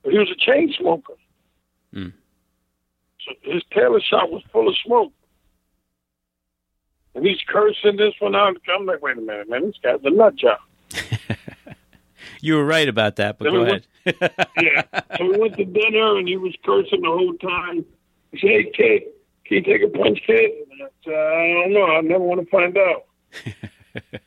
But 0.04 0.14
he 0.14 0.20
was 0.20 0.30
a 0.32 0.36
chain 0.36 0.74
smoker. 0.78 1.14
Mm. 1.94 2.14
So 3.26 3.34
his 3.42 3.64
tailor 3.74 4.02
shop 4.02 4.30
was 4.30 4.44
full 4.52 4.70
of 4.70 4.76
smoke. 4.86 5.12
And 7.16 7.26
he's 7.26 7.40
cursing 7.48 7.96
this 7.98 8.14
one 8.20 8.36
out. 8.36 8.58
I'm 8.74 8.86
like, 8.86 9.02
wait 9.02 9.18
a 9.18 9.22
minute, 9.22 9.50
man, 9.50 9.68
this 9.68 9.76
guy's 9.82 10.00
a 10.04 10.10
nut 10.10 10.36
job. 10.36 10.60
You 12.42 12.56
were 12.56 12.66
right 12.66 12.88
about 12.88 13.16
that, 13.16 13.38
but 13.40 13.46
Then 13.46 13.54
go 13.54 13.64
we 13.64 13.70
ahead. 13.70 13.88
went- 14.06 14.34
yeah. 14.62 14.84
So 15.18 15.26
we 15.26 15.38
went 15.40 15.58
to 15.58 15.66
dinner 15.66 16.18
and 16.18 16.28
he 16.28 16.38
was 16.38 16.54
cursing 16.64 17.02
the 17.02 17.08
whole 17.08 17.34
time. 17.36 17.86
He 18.32 18.38
said, 18.40 18.50
hey, 18.50 18.72
kid, 18.72 19.02
can 19.46 19.58
you 19.58 19.62
take 19.64 19.82
a 19.84 19.88
punch, 19.88 20.20
kid? 20.28 20.52
And 20.72 20.84
I 20.84 20.88
said, 21.04 21.14
I 21.14 21.54
don't 21.64 21.74
know. 21.74 21.86
I 21.86 22.02
never 22.02 22.24
want 22.24 22.42
to 22.42 22.48
find 22.52 22.78
out. 22.78 23.06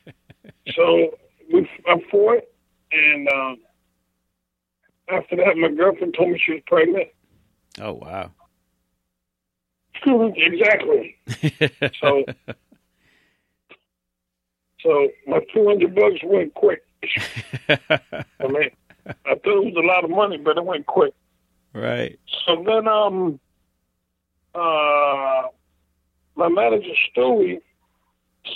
so 0.73 1.17
we, 1.53 1.69
I 1.87 1.95
fought, 2.11 2.43
and 2.91 3.27
um, 3.29 3.57
after 5.09 5.35
that, 5.37 5.55
my 5.57 5.69
girlfriend 5.69 6.15
told 6.17 6.31
me 6.31 6.41
she 6.43 6.53
was 6.53 6.61
pregnant. 6.67 7.07
oh 7.81 7.93
wow. 7.93 8.31
exactly. 10.05 11.17
So, 12.01 12.23
so 14.81 15.09
my 15.27 15.39
two 15.53 15.67
hundred 15.67 15.95
bucks 15.95 16.19
went 16.23 16.53
quick. 16.53 16.83
I 17.69 18.47
mean, 18.47 18.69
I 19.07 19.35
thought 19.35 19.39
it 19.45 19.73
was 19.73 19.75
a 19.77 19.85
lot 19.85 20.03
of 20.03 20.09
money, 20.09 20.37
but 20.37 20.57
it 20.57 20.65
went 20.65 20.85
quick. 20.85 21.13
Right. 21.73 22.19
So 22.45 22.63
then, 22.65 22.87
um, 22.87 23.39
uh, 24.55 25.43
my 26.35 26.49
manager 26.49 26.93
Stewie 27.15 27.61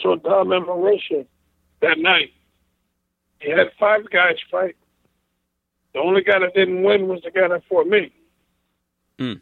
saw 0.02 0.16
Dom 0.16 0.48
Marisha 0.48 1.26
that 1.82 2.00
night. 2.00 2.32
He 3.40 3.52
had 3.52 3.72
five 3.80 4.10
guys 4.10 4.38
fight. 4.50 4.76
The 5.94 6.00
only 6.00 6.24
guy 6.24 6.40
that 6.40 6.56
didn't 6.56 6.84
win 6.84 7.08
was 7.08 7.22
the 7.24 7.32
guy 7.32 7.48
that 7.48 7.64
fought 7.70 7.88
me. 7.88 8.12
Hmm. 9.20 9.34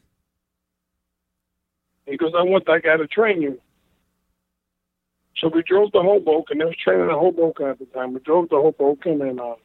He 2.05 2.17
goes, 2.17 2.33
I 2.37 2.41
want 2.41 2.65
that 2.65 2.83
guy 2.83 2.97
to 2.97 3.07
train 3.07 3.41
you. 3.41 3.59
So 5.41 5.47
we 5.47 5.63
drove 5.63 5.91
to 5.93 6.01
Hoboken. 6.01 6.59
They 6.59 6.65
was 6.65 6.75
training 6.75 7.09
in 7.09 7.15
Hoboken 7.15 7.65
at 7.65 7.79
the 7.79 7.85
time. 7.85 8.13
We 8.13 8.19
drove 8.19 8.49
to 8.49 8.57
Hoboken 8.57 9.21
and 9.23 9.39
uh, 9.39 9.55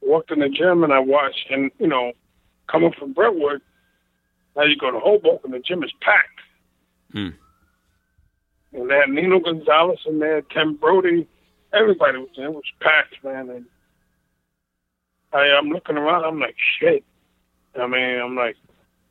walked 0.00 0.30
in 0.30 0.38
the 0.38 0.48
gym 0.48 0.84
and 0.84 0.92
I 0.92 1.00
watched. 1.00 1.50
And, 1.50 1.72
you 1.80 1.88
know, 1.88 2.12
coming 2.70 2.92
from 2.96 3.12
Brentwood, 3.12 3.60
now 4.56 4.62
you 4.62 4.76
go 4.76 4.92
to 4.92 5.00
Hoboken, 5.00 5.50
the 5.50 5.58
gym 5.58 5.82
is 5.82 5.92
packed. 6.00 6.28
Hmm. 7.10 7.30
And 8.72 8.88
they 8.88 8.94
had 8.94 9.10
Nino 9.10 9.40
Gonzalez 9.40 9.98
they 10.06 10.28
had 10.28 10.48
Ken 10.48 10.76
Brody. 10.76 11.26
Everybody 11.74 12.18
was 12.18 12.28
there. 12.36 12.46
It 12.46 12.54
was 12.54 12.62
packed, 12.80 13.16
man. 13.24 13.50
And 13.50 13.66
I, 15.32 15.40
I'm 15.58 15.70
looking 15.70 15.96
around. 15.96 16.24
I'm 16.24 16.38
like, 16.38 16.56
shit. 16.78 17.04
I 17.74 17.86
mean, 17.88 18.20
I'm 18.20 18.36
like, 18.36 18.56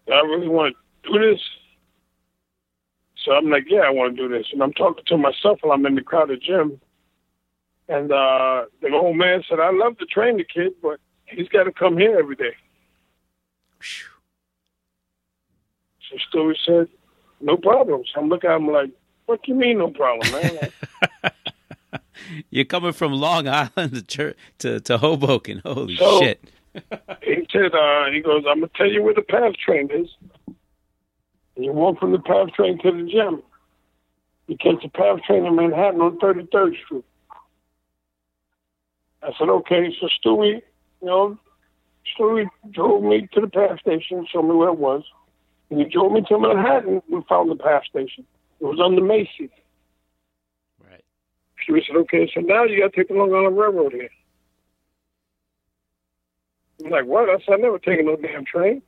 do 0.08 0.14
I 0.14 0.22
really 0.22 0.48
want 0.48 0.76
to 1.04 1.12
do 1.12 1.20
this? 1.20 1.42
So 3.24 3.32
I'm 3.34 3.50
like, 3.50 3.66
yeah, 3.68 3.82
I 3.82 3.90
want 3.92 4.16
to 4.16 4.28
do 4.28 4.30
this. 4.36 4.48
And 4.52 4.62
I'm 4.64 4.74
talking 4.74 5.04
to 5.08 5.18
myself 5.18 5.60
while 5.62 5.74
I'm 5.74 5.86
in 5.86 5.96
the 5.96 6.02
crowded 6.02 6.42
gym. 6.42 6.80
And 7.88 8.12
uh, 8.12 8.66
the 8.82 8.90
old 8.94 9.18
man 9.18 9.44
said, 9.50 9.60
I 9.60 9.72
love 9.72 9.98
to 10.00 10.06
train 10.06 10.38
the 10.38 10.44
kid, 10.44 10.74
but 10.82 11.00
he's 11.26 11.48
got 11.50 11.64
to 11.64 11.72
come 11.72 11.98
here 11.98 12.18
every 12.18 12.36
day. 12.36 12.54
So 16.10 16.18
Stewie 16.38 16.56
said, 16.66 16.88
no 17.42 17.58
problems. 17.58 18.12
I'm 18.16 18.30
looking 18.30 18.50
at 18.50 18.56
him 18.58 18.68
like, 18.72 18.92
what 19.26 19.44
do 19.44 19.52
you 19.52 19.58
mean 19.58 19.78
no 19.80 19.90
problem, 19.90 20.32
man? 20.32 20.70
You're 22.50 22.66
coming 22.66 22.92
from 22.94 23.14
Long 23.14 23.48
Island 23.48 24.08
to 24.10 24.36
to, 24.60 24.80
to 24.82 24.98
Hoboken. 24.98 25.62
Holy 25.66 25.96
So- 25.96 26.20
shit. 26.20 26.44
he 27.22 27.46
said, 27.52 27.74
uh, 27.76 28.06
he 28.12 28.22
goes, 28.22 28.46
I'm 28.50 28.60
going 28.60 28.70
to 28.70 28.78
tell 28.78 28.90
you 28.90 29.04
where 29.04 29.14
the 29.14 29.22
path 29.22 29.54
train 29.58 29.90
is. 29.92 30.08
And 31.56 31.66
you 31.66 31.72
walk 31.74 32.00
from 32.00 32.12
the 32.12 32.20
path 32.20 32.54
train 32.54 32.80
to 32.82 32.92
the 32.92 33.10
gym. 33.12 33.44
You 34.48 34.58
catch 34.58 34.82
the 34.82 34.90
path 34.90 35.20
train 35.26 35.46
in 35.46 35.56
Manhattan 35.56 36.02
on 36.02 36.18
33rd 36.20 36.76
Street. 36.84 37.06
I 39.24 39.32
said, 39.38 39.50
okay. 39.50 39.96
So 40.00 40.08
Stewie, 40.08 40.62
you 41.02 41.08
know, 41.08 41.38
Stewie 42.18 42.48
drove 42.72 43.04
me 43.04 43.28
to 43.34 43.42
the 43.42 43.48
path 43.48 43.80
station, 43.80 44.26
showed 44.32 44.44
me 44.44 44.56
where 44.56 44.70
it 44.70 44.78
was. 44.78 45.04
And 45.70 45.80
he 45.80 45.86
drove 45.86 46.12
me 46.12 46.22
to 46.28 46.40
Manhattan. 46.40 47.02
We 47.10 47.22
found 47.30 47.52
the 47.52 47.56
path 47.56 47.84
station. 47.90 48.26
It 48.60 48.66
was 48.66 48.80
on 48.80 48.96
the 48.96 49.02
Macy's. 49.02 49.50
Right. 50.84 51.04
Stewie 51.68 51.86
said, 51.86 51.96
okay, 51.98 52.30
so 52.34 52.42
now 52.42 52.64
you 52.64 52.82
got 52.82 52.94
to 52.94 52.98
take 52.98 53.08
the 53.10 53.14
Long 53.14 53.34
Island 53.34 53.58
Railroad 53.58 53.94
here. 53.94 54.10
I'm 56.84 56.90
like, 56.90 57.06
what? 57.06 57.30
I 57.30 57.38
said, 57.46 57.54
I 57.54 57.58
never 57.58 57.80
taken 57.80 58.08
no 58.08 58.16
damn 58.16 58.44
train. 58.44 58.82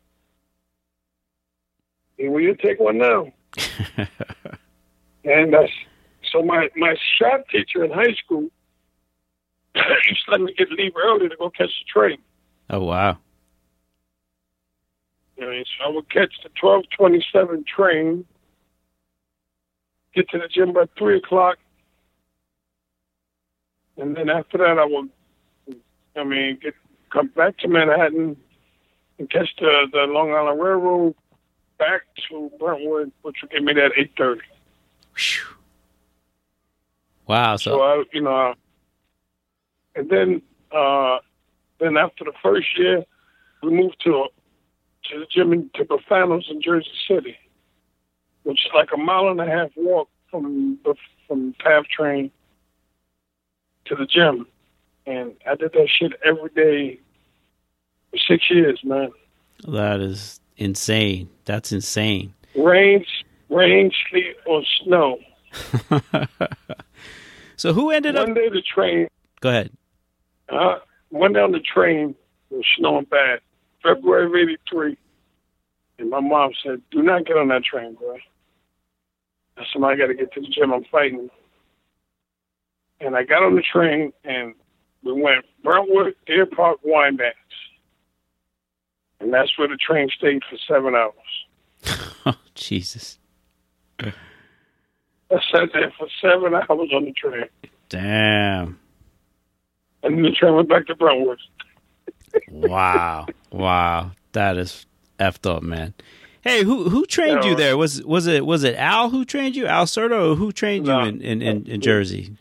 He, 2.24 2.30
well, 2.30 2.40
you 2.40 2.56
take 2.56 2.80
one 2.80 3.00
now. 3.00 3.34
and 5.26 5.54
uh, 5.54 5.68
so 6.32 6.42
my, 6.42 6.70
my 6.78 6.96
shop 7.18 7.50
teacher 7.50 7.84
in 7.84 7.92
high 7.92 8.14
school 8.14 8.44
used 9.76 10.26
to 10.26 10.32
let 10.32 10.40
me 10.40 10.54
get 10.58 10.72
leave 10.72 10.94
early 10.96 11.28
to 11.28 11.36
go 11.36 11.50
catch 11.50 11.68
the 11.68 11.86
train. 11.86 12.18
Oh 12.70 12.86
wow. 12.86 13.18
Know, 15.38 15.52
so 15.52 15.86
I 15.86 15.90
would 15.90 16.10
catch 16.10 16.34
the 16.44 16.50
twelve 16.58 16.86
twenty 16.98 17.26
seven 17.34 17.66
train, 17.68 18.24
get 20.16 20.30
to 20.30 20.38
the 20.38 20.48
gym 20.48 20.72
by 20.72 20.86
three 20.98 21.18
o'clock, 21.18 21.58
and 23.98 24.16
then 24.16 24.30
after 24.30 24.60
that 24.60 24.80
I 24.80 24.86
would, 24.86 25.10
I 26.16 26.24
mean, 26.24 26.58
get 26.62 26.76
come 27.10 27.28
back 27.36 27.58
to 27.58 27.68
Manhattan 27.68 28.38
and 29.20 29.30
catch 29.30 29.50
the 29.60 29.88
the 29.92 30.04
Long 30.04 30.32
Island 30.32 30.62
Railroad 30.62 31.16
back 31.84 32.02
to 32.30 32.52
Brentwood, 32.60 33.12
which 33.22 33.38
would 33.42 33.52
get 33.52 33.64
me 33.64 33.74
there 33.74 33.86
at 33.86 33.92
eight 33.98 34.12
thirty. 34.18 34.42
Wow. 37.28 37.56
So 37.56 37.72
So 37.72 37.82
I, 37.82 38.04
you 38.14 38.22
know, 38.22 38.54
and 39.96 40.10
then 40.10 40.42
uh, 40.72 41.18
then 41.80 41.98
after 41.98 42.24
the 42.24 42.34
first 42.42 42.68
year, 42.78 43.04
we 43.62 43.72
moved 43.72 43.98
to 44.04 44.28
to 45.10 45.20
the 45.20 45.26
gym 45.30 45.54
in 45.54 45.70
to 45.76 45.86
Bafano's 45.86 46.48
in 46.50 46.62
Jersey 46.62 46.90
City, 47.08 47.38
which 48.44 48.66
is 48.66 48.72
like 48.74 48.90
a 48.94 48.98
mile 48.98 49.30
and 49.30 49.42
a 49.42 49.46
half 49.46 49.70
walk 49.76 50.10
from 50.30 50.78
the 50.84 50.96
from 51.28 51.54
PATH 51.60 51.86
train 51.88 52.32
to 53.86 53.96
the 53.96 54.06
gym, 54.06 54.48
and 55.06 55.34
I 55.50 55.56
did 55.56 55.74
that 55.74 55.90
shit 55.90 56.14
every 56.24 56.50
day 56.50 57.00
for 58.12 58.18
six 58.18 58.50
years, 58.50 58.80
man. 58.84 59.12
that 59.68 60.00
is 60.00 60.40
insane. 60.58 61.30
That's 61.46 61.72
insane. 61.72 62.34
Rain, 62.56 63.06
rain, 63.50 63.92
sleet, 64.10 64.36
or 64.46 64.62
snow. 64.84 65.20
so 67.56 67.74
who 67.74 67.92
ended 67.92 68.16
up? 68.16 68.28
One 68.28 68.34
day 68.34 68.50
the 68.50 68.62
train 68.62 69.08
Go 69.44 69.50
ahead. 69.50 69.72
Uh, 70.48 70.76
went 71.12 71.34
down 71.34 71.52
the 71.52 71.60
train. 71.60 72.16
It 72.50 72.56
was 72.56 72.66
snowing 72.78 73.04
bad. 73.12 73.42
February 73.84 74.26
of 74.26 74.34
'83, 74.34 74.98
and 76.00 76.10
my 76.10 76.22
mom 76.22 76.52
said, 76.64 76.82
"Do 76.92 77.02
not 77.02 77.26
get 77.26 77.36
on 77.36 77.50
that 77.50 77.66
train, 77.66 77.96
boy." 77.96 78.20
I 79.58 79.66
said, 79.74 79.84
"I 79.84 79.98
got 79.98 80.08
to 80.08 80.14
get 80.14 80.32
to 80.32 80.40
the 80.40 80.48
gym. 80.48 80.72
I'm 80.72 80.86
fighting." 80.86 81.30
And 83.02 83.18
I 83.18 83.24
got 83.24 83.44
on 83.44 83.56
the 83.56 83.62
train, 83.62 84.14
and 84.24 84.54
we 85.04 85.12
went 85.12 85.44
Brentwood, 85.62 86.16
Deer 86.26 86.46
Park, 86.46 86.80
Wyandanch, 86.88 87.34
and 89.24 89.34
that's 89.34 89.58
where 89.58 89.68
the 89.68 89.78
train 89.78 90.10
stayed 90.16 90.42
for 90.50 90.58
seven 90.68 90.96
hours. 90.96 91.14
Oh 92.26 92.36
Jesus. 92.56 93.20
I 94.00 94.14
sat 95.52 95.70
there 95.74 95.92
for 95.98 96.08
seven 96.22 96.54
hours 96.54 96.90
on 96.94 97.06
the 97.06 97.12
train, 97.14 97.46
Damn. 97.90 98.80
and 100.04 100.16
then 100.16 100.22
the 100.24 100.32
train 100.32 100.56
went 100.56 100.70
back 100.70 100.86
to 100.88 100.96
Brentwood. 100.96 101.40
Wow. 102.50 103.28
wow. 103.52 104.12
That 104.32 104.58
is 104.58 104.86
effed 105.20 105.50
up, 105.50 105.64
man. 105.64 105.94
Hey, 106.42 106.64
who 106.64 106.90
who 106.90 107.06
trained 107.06 107.44
you 107.44 107.56
there? 107.56 107.76
Was 107.78 108.02
was 108.04 108.26
it 108.28 108.46
was 108.46 108.64
it 108.64 108.76
Al 108.76 109.10
who 109.10 109.26
trained 109.26 109.56
you? 109.56 109.66
Al 109.66 109.86
Certo 109.88 110.32
or 110.32 110.36
who 110.36 110.52
trained 110.52 110.86
No. 110.86 111.02
you 111.04 111.10
in, 111.10 111.22
in, 111.22 111.42
in, 111.42 111.66
in 111.68 111.82
Jersey? 111.82 112.36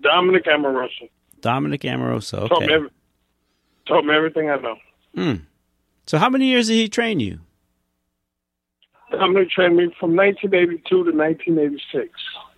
Dominic 0.00 0.46
Amoroso 0.46 1.08
Dominic 1.40 1.84
Amoroso. 1.84 2.48
taught 2.48 2.60
me 2.60 2.66
Okay. 2.66 2.74
every, 2.74 2.88
taught 3.86 4.04
me 4.04 4.14
everything 4.14 4.50
I 4.50 4.56
know. 4.56 4.76
Hmm. 5.14 5.34
So 6.06 6.18
how 6.18 6.28
many 6.28 6.46
years 6.46 6.68
did 6.68 6.74
he 6.74 6.88
train 6.88 7.20
you? 7.20 7.40
Dominic 9.10 9.50
trained 9.50 9.76
me 9.76 9.94
from 9.98 10.16
1982 10.16 10.88
to 10.88 11.16
1986. 11.16 12.10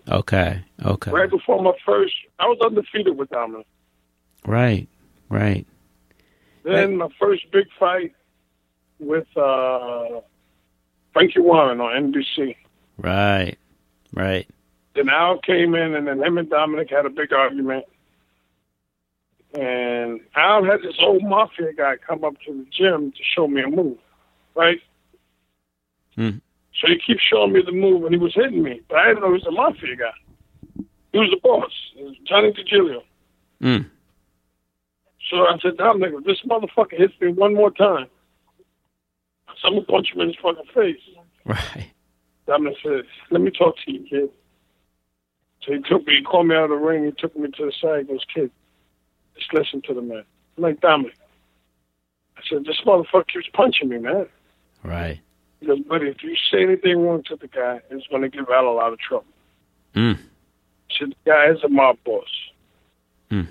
Okay. 0.09 0.63
Okay. 0.85 1.11
Right 1.11 1.31
before 1.31 1.63
my 1.63 1.73
first, 1.85 2.15
I 2.39 2.47
was 2.47 2.59
undefeated 2.65 3.17
with 3.19 3.29
Dominic. 3.31 3.67
Right. 4.47 4.89
Right. 5.29 5.67
Then 6.65 6.97
my 6.97 7.09
first 7.21 7.51
big 7.53 7.67
fight 7.79 8.15
with 8.99 9.27
uh, 9.37 10.21
Frankie 11.13 11.41
Warren 11.41 11.81
on 11.81 12.13
NBC. 12.13 12.57
Right. 12.99 13.57
Right. 14.13 14.49
Then 14.95 15.09
Al 15.09 15.39
came 15.39 15.75
in, 15.75 15.95
and 15.95 16.07
then 16.07 16.23
him 16.23 16.39
and 16.39 16.49
Dominic 16.49 16.91
had 16.91 17.05
a 17.05 17.11
big 17.11 17.33
argument. 17.33 17.85
And 19.55 20.21
Al 20.35 20.65
had 20.65 20.83
this 20.83 20.97
old 21.01 21.23
mafia 21.23 21.73
guy 21.73 21.97
come 21.97 22.25
up 22.25 22.35
to 22.47 22.53
the 22.53 22.67
gym 22.71 23.13
to 23.13 23.23
show 23.35 23.49
me 23.49 23.63
a 23.63 23.69
move, 23.69 23.99
right? 24.55 24.81
Hmm. 26.15 26.39
So 26.81 26.89
he 26.89 26.99
keeps 26.99 27.23
showing 27.23 27.53
me 27.53 27.63
the 27.65 27.73
move, 27.73 28.05
and 28.05 28.15
he 28.15 28.19
was 28.19 28.35
hitting 28.35 28.63
me, 28.63 28.83
but 28.89 28.99
I 28.99 29.09
didn't 29.09 29.23
know 29.23 29.29
he 29.29 29.35
was 29.35 29.47
a 29.47 29.51
mafia 29.51 29.97
guy. 29.97 30.85
He 31.13 31.19
was 31.19 31.31
the 31.31 31.41
boss. 31.43 31.73
Was 31.97 32.17
Johnny 32.27 32.53
DiGilio. 32.53 33.03
Mm. 33.63 33.91
So 35.31 35.39
I 35.47 35.59
said, 35.63 35.79
Dominic, 35.79 36.13
if 36.19 36.25
this 36.25 36.43
motherfucker 36.45 36.99
hits 36.99 37.15
me 37.21 37.33
one 37.33 37.55
more 37.55 37.71
time, 37.71 38.07
I'm 39.65 39.73
gonna 39.73 39.85
punch 39.87 40.13
him 40.13 40.21
in 40.21 40.29
his 40.29 40.37
fucking 40.43 40.65
face. 40.75 41.01
Right. 41.45 41.91
Dominic 42.47 42.77
said, 42.83 43.03
let 43.31 43.41
me 43.41 43.51
talk 43.51 43.75
to 43.85 43.93
you, 43.93 44.07
kid. 44.09 44.31
So 45.63 45.73
he 45.73 45.81
took 45.81 46.07
me, 46.07 46.19
he 46.19 46.23
called 46.23 46.47
me 46.47 46.55
out 46.55 46.65
of 46.65 46.71
the 46.71 46.77
ring, 46.77 47.05
he 47.05 47.11
took 47.11 47.37
me 47.37 47.51
to 47.51 47.65
the 47.67 47.73
side, 47.81 48.07
he 48.07 48.13
goes, 48.13 48.25
kid, 48.33 48.51
just 49.39 49.53
listen 49.53 49.83
to 49.83 49.95
the 49.95 50.03
man. 50.03 50.25
I'm 50.57 50.63
like, 50.63 50.81
Dominic. 50.81 51.15
I 52.37 52.43
said, 52.49 52.65
this 52.65 52.81
motherfucker 52.85 53.29
keeps 53.29 53.49
punching 53.53 53.89
me, 53.89 53.99
man. 53.99 54.27
Right. 54.83 55.21
He 55.61 55.67
goes, 55.67 55.81
buddy, 55.81 56.09
if 56.09 56.23
you 56.23 56.37
say 56.51 56.63
anything 56.63 57.01
wrong 57.01 57.23
to 57.25 57.37
the 57.37 57.49
guy, 57.49 57.81
it's 57.91 58.07
going 58.09 58.23
to 58.23 58.29
give 58.29 58.49
Al 58.51 58.69
a 58.69 58.71
lot 58.71 58.93
of 58.93 58.99
trouble. 58.99 59.27
Mm. 59.95 60.19
He 60.89 60.97
said, 60.99 61.15
the 61.25 61.31
guy 61.31 61.51
is 61.51 61.63
a 61.65 61.69
mob 61.69 61.97
boss. 62.05 62.29
Hmm. 63.31 63.43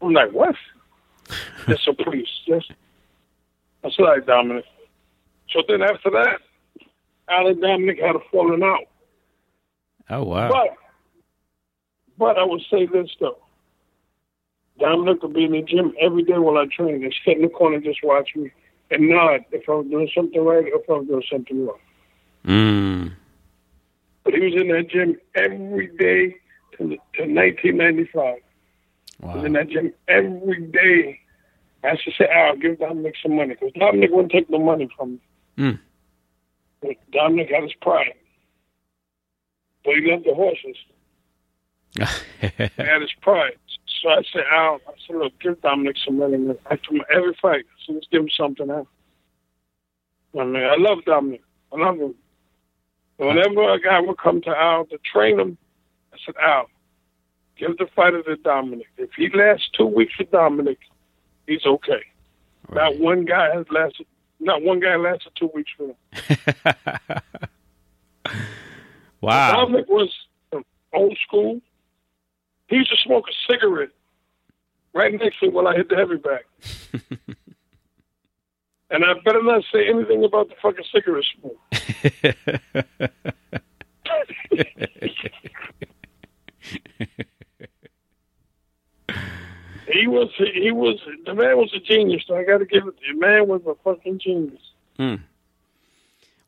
I'm 0.00 0.12
like, 0.12 0.32
what? 0.32 0.54
Just 1.66 1.84
so 1.84 1.92
please, 1.92 2.28
I 2.48 2.60
said 3.90 4.02
right, 4.02 4.26
Dominic. 4.26 4.64
So 5.50 5.62
then 5.66 5.82
after 5.82 6.10
that, 6.10 6.40
Al 7.28 7.46
and 7.46 7.60
Dominic 7.60 8.00
had 8.00 8.16
a 8.16 8.20
falling 8.30 8.62
out. 8.62 8.84
Oh 10.10 10.24
wow. 10.24 10.48
But 10.50 10.76
but 12.18 12.38
I 12.38 12.44
would 12.44 12.62
say 12.70 12.86
this 12.86 13.10
though. 13.20 13.38
Dominic 14.82 15.22
would 15.22 15.32
be 15.32 15.44
in 15.44 15.52
the 15.52 15.62
gym 15.62 15.94
every 16.00 16.24
day 16.24 16.38
while 16.38 16.58
I 16.58 16.66
train 16.66 17.04
and 17.04 17.14
sit 17.24 17.36
in 17.36 17.42
the 17.42 17.48
corner 17.48 17.76
and 17.76 17.84
just 17.84 18.00
watch 18.02 18.30
me 18.34 18.50
and 18.90 19.08
nod 19.08 19.44
if 19.52 19.68
I 19.68 19.74
was 19.74 19.86
doing 19.86 20.10
something 20.12 20.44
right 20.44 20.64
or 20.64 20.80
if 20.80 20.90
I 20.90 20.92
was 20.94 21.06
doing 21.06 21.22
something 21.30 21.66
wrong. 21.66 21.78
Mm. 22.44 23.12
But 24.24 24.34
he 24.34 24.40
was 24.40 24.54
in 24.60 24.68
that 24.68 24.90
gym 24.90 25.20
every 25.36 25.86
day 25.86 26.36
to, 26.72 26.78
to 26.78 27.22
1995. 27.22 28.34
He 29.20 29.26
was 29.26 29.44
in 29.44 29.52
that 29.52 29.68
gym 29.68 29.92
every 30.08 30.62
day. 30.66 31.20
I 31.84 31.92
used 31.92 32.04
to 32.04 32.10
say, 32.18 32.28
Al, 32.28 32.56
give 32.56 32.80
Dominic 32.80 33.14
some 33.22 33.36
money. 33.36 33.54
Because 33.54 33.72
Dominic 33.74 34.10
wouldn't 34.10 34.32
take 34.32 34.50
no 34.50 34.58
money 34.58 34.88
from 34.96 35.20
me. 35.56 35.78
Mm. 36.84 36.96
Dominic 37.12 37.50
had 37.50 37.62
his 37.62 37.74
pride. 37.80 38.14
But 39.84 39.94
he 39.94 40.10
loved 40.10 40.24
the 40.24 40.34
horses. 40.34 40.76
He 42.40 42.48
had 42.82 43.02
his 43.02 43.12
pride. 43.20 43.58
So 44.02 44.08
I 44.08 44.22
said, 44.32 44.42
Al, 44.50 44.80
I 44.88 44.92
said, 45.06 45.16
look, 45.16 45.32
give 45.38 45.60
Dominic 45.62 45.96
some 46.04 46.18
money. 46.18 46.36
man. 46.36 46.58
After 46.68 46.90
every 47.14 47.34
fight, 47.40 47.64
I 47.64 47.86
said, 47.86 47.94
let's 47.94 48.08
give 48.10 48.22
him 48.22 48.28
something 48.36 48.68
else. 48.68 48.88
I 50.38 50.44
mean, 50.44 50.64
I 50.64 50.74
love 50.76 51.04
Dominic. 51.06 51.42
I 51.72 51.76
love 51.76 51.98
him. 51.98 52.14
But 53.16 53.28
whenever 53.28 53.72
a 53.72 53.80
guy 53.80 54.00
would 54.00 54.18
come 54.18 54.40
to 54.42 54.50
Al 54.50 54.86
to 54.86 54.98
train 54.98 55.38
him, 55.38 55.56
I 56.12 56.16
said, 56.26 56.34
Al, 56.42 56.66
give 57.56 57.76
the 57.78 57.86
fighter 57.94 58.22
to 58.24 58.36
Dominic. 58.36 58.86
If 58.96 59.10
he 59.16 59.28
lasts 59.32 59.68
two 59.76 59.86
weeks 59.86 60.18
with 60.18 60.32
Dominic, 60.32 60.78
he's 61.46 61.64
okay. 61.64 62.02
Not 62.72 62.98
one 62.98 63.24
guy 63.24 63.54
has 63.54 63.66
lasted. 63.70 64.06
Not 64.40 64.62
one 64.62 64.80
guy 64.80 64.96
lasted 64.96 65.32
two 65.36 65.50
weeks 65.54 65.70
for 65.76 65.88
him. 65.90 65.96
wow. 69.20 69.52
Dominic 69.52 69.88
was 69.88 70.10
old 70.92 71.16
school. 71.24 71.60
He 72.68 72.76
used 72.76 72.90
to 72.90 72.96
smoke 73.04 73.26
a 73.28 73.52
cigarette 73.52 73.90
right 74.94 75.12
next 75.12 75.40
to 75.40 75.46
me 75.46 75.52
while 75.52 75.68
I 75.68 75.76
hit 75.76 75.88
the 75.88 75.96
heavy 75.96 76.16
bag. 76.16 76.44
and 78.90 79.04
I 79.04 79.14
better 79.24 79.42
not 79.42 79.64
say 79.72 79.88
anything 79.88 80.24
about 80.24 80.48
the 80.48 80.54
fucking 80.62 80.84
cigarette 80.92 81.24
smoke. 81.38 81.58
he 89.92 90.06
was 90.06 90.30
he 90.36 90.70
was 90.70 90.98
the 91.26 91.34
man 91.34 91.56
was 91.56 91.72
a 91.74 91.80
genius. 91.80 92.24
So 92.26 92.36
I 92.36 92.44
got 92.44 92.58
to 92.58 92.66
give 92.66 92.86
it 92.86 92.96
to 92.98 93.12
the 93.12 93.18
man 93.18 93.48
was 93.48 93.62
a 93.66 93.74
fucking 93.82 94.18
genius. 94.18 94.60
Hmm. 94.96 95.16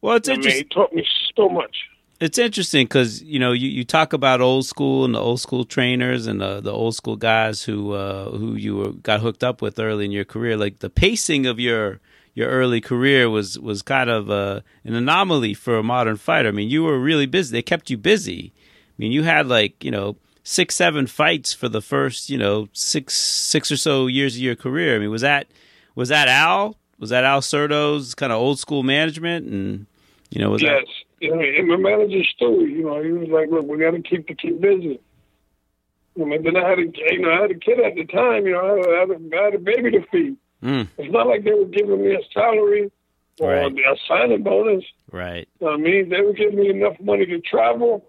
Well, 0.01 0.17
it's 0.17 0.29
I 0.29 0.37
mean, 0.37 0.51
he 0.51 0.65
taught 0.65 0.93
me 0.93 1.07
so 1.35 1.49
much. 1.49 1.89
It's 2.21 2.39
interesting 2.39 2.87
because 2.87 3.23
you 3.23 3.39
know 3.39 3.53
you, 3.53 3.69
you 3.69 3.85
talk 3.85 4.13
about 4.13 4.41
old 4.41 4.67
school 4.67 5.05
and 5.05 5.15
the 5.15 5.21
old 5.21 5.41
school 5.41 5.65
trainers 5.65 6.27
and 6.27 6.41
the, 6.41 6.61
the 6.61 6.73
old 6.73 6.95
school 6.95 7.17
guys 7.17 7.65
who 7.65 7.93
uh, 7.93 8.31
who 8.31 8.55
you 8.55 8.77
were, 8.77 8.93
got 8.93 9.21
hooked 9.21 9.43
up 9.43 9.61
with 9.61 9.79
early 9.79 10.05
in 10.05 10.13
your 10.13 10.25
career. 10.25 10.57
Like 10.57 10.79
the 10.79 10.91
pacing 10.91 11.47
of 11.47 11.59
your 11.59 12.01
your 12.35 12.49
early 12.49 12.81
career 12.81 13.29
was 13.29 13.59
was 13.59 13.83
kind 13.83 14.11
of 14.11 14.31
uh, 14.31 14.61
an 14.85 14.95
anomaly 14.95 15.55
for 15.55 15.77
a 15.77 15.83
modern 15.83 16.17
fighter. 16.17 16.49
I 16.49 16.53
mean, 16.53 16.69
you 16.69 16.85
were 16.85 16.99
really 16.99 17.27
busy. 17.27 17.53
They 17.53 17.63
kept 17.63 17.91
you 17.91 17.97
busy. 17.97 18.53
I 18.57 18.95
mean, 18.99 19.13
you 19.13 19.25
had 19.25 19.49
like 19.49 19.83
you 19.83 19.91
know 19.91 20.17
six 20.45 20.77
seven 20.77 21.07
fights 21.07 21.53
for 21.53 21.69
the 21.69 21.81
first 21.81 22.31
you 22.31 22.39
know 22.39 22.69
six 22.73 23.15
six 23.15 23.73
or 23.73 23.77
so 23.77 24.07
years 24.07 24.37
of 24.37 24.43
your 24.43 24.57
career. 24.57 24.95
I 24.95 24.99
mean, 25.01 25.11
was 25.11 25.23
that 25.23 25.49
was 25.95 26.11
that 26.11 26.29
Al? 26.29 26.77
Was 26.99 27.11
that 27.11 27.25
Al 27.25 27.43
Certo's 27.43 28.15
kind 28.15 28.33
of 28.33 28.39
old 28.39 28.61
school 28.61 28.85
management? 28.85 29.47
And 29.47 29.87
you 30.31 30.41
know, 30.41 30.51
was 30.51 30.63
that 30.63 30.85
Yes. 30.87 30.87
You 30.87 31.04
and 31.33 31.69
my 31.69 31.77
manager 31.77 32.19
Stewie, 32.39 32.71
you 32.71 32.85
know, 32.85 33.03
he 33.03 33.13
was 33.13 33.29
like, 33.29 33.51
"Look, 33.51 33.67
we 33.67 33.79
got 33.79 33.93
to 33.93 34.03
keep 34.03 34.29
the 34.29 34.35
kid 34.35 34.61
busy." 34.61 35.01
You 36.17 36.27
know, 36.27 36.39
then 36.43 36.57
I 36.57 36.69
had 36.69 36.79
a, 36.79 36.83
you 36.83 37.21
know, 37.21 37.31
I 37.33 37.41
had 37.43 37.51
a 37.51 37.55
kid 37.59 37.81
at 37.81 37.95
the 37.97 38.05
time. 38.05 38.47
You 38.47 38.53
know, 38.53 38.61
I 38.61 38.99
had, 39.01 39.11
I 39.11 39.15
a, 39.15 39.41
I 39.41 39.45
had 39.47 39.55
a 39.55 39.59
baby 39.59 39.91
to 39.93 40.03
feed. 40.13 40.37
Mm, 40.63 40.89
It's 40.97 41.13
not 41.13 41.27
like 41.27 41.45
they 41.45 41.53
were 41.53 41.65
giving 41.67 42.03
me 42.03 42.15
a 42.15 42.21
salary 42.33 42.91
or 43.41 43.51
Right. 43.51 43.73
a 43.73 43.97
signing 44.07 44.43
bonus. 44.45 44.85
right? 45.11 45.49
You 45.61 45.67
know 45.67 45.73
what 45.73 45.81
I 45.81 45.83
mean, 45.83 46.09
they 46.09 46.21
were 46.23 46.33
giving 46.33 46.57
me 46.59 46.71
enough 46.71 46.95
money 47.01 47.27
to 47.27 47.41
travel 47.41 48.05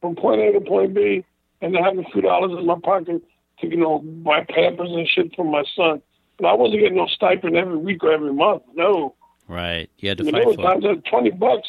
from 0.00 0.14
point 0.16 0.40
A 0.42 0.52
to 0.52 0.60
point 0.60 0.94
B, 0.94 1.24
and 1.60 1.72
to 1.72 1.82
have 1.82 1.96
a 1.98 2.02
few 2.12 2.22
dollars 2.22 2.52
in 2.58 2.66
my 2.66 2.76
pocket 2.82 3.22
to, 3.60 3.66
you 3.66 3.76
know, 3.76 4.00
buy 4.00 4.44
Pampers 4.48 4.90
and 4.90 5.08
shit 5.08 5.34
for 5.34 5.44
my 5.44 5.64
son. 5.76 6.02
But 6.38 6.48
I 6.48 6.54
wasn't 6.54 6.80
getting 6.80 6.96
no 6.98 7.06
stipend 7.06 7.56
every 7.56 7.76
week 7.76 8.02
or 8.04 8.12
every 8.12 8.32
month. 8.32 8.62
No. 8.74 9.14
Right. 9.52 9.90
You 9.98 10.08
had 10.08 10.18
to 10.18 10.24
I 10.24 10.30
mean, 10.30 10.56
fight 10.56 10.80
there 10.80 10.94
for 10.94 10.98
it. 10.98 11.04
twenty 11.04 11.30
bucks. 11.30 11.68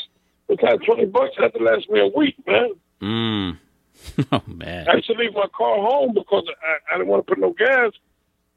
Time 0.62 0.80
twenty 0.80 1.06
bucks 1.06 1.32
had 1.38 1.54
to 1.54 1.64
last 1.64 1.90
me 1.90 2.00
a 2.00 2.08
week, 2.08 2.36
man. 2.48 2.70
Mm. 3.02 3.58
oh 4.32 4.42
man. 4.48 4.88
I 4.88 4.96
used 4.96 5.08
to 5.08 5.14
leave 5.14 5.34
my 5.34 5.48
car 5.56 5.76
home 5.76 6.14
because 6.14 6.46
I, 6.64 6.94
I 6.94 6.98
didn't 6.98 7.10
want 7.10 7.26
to 7.26 7.30
put 7.30 7.40
no 7.40 7.52
gas. 7.54 7.92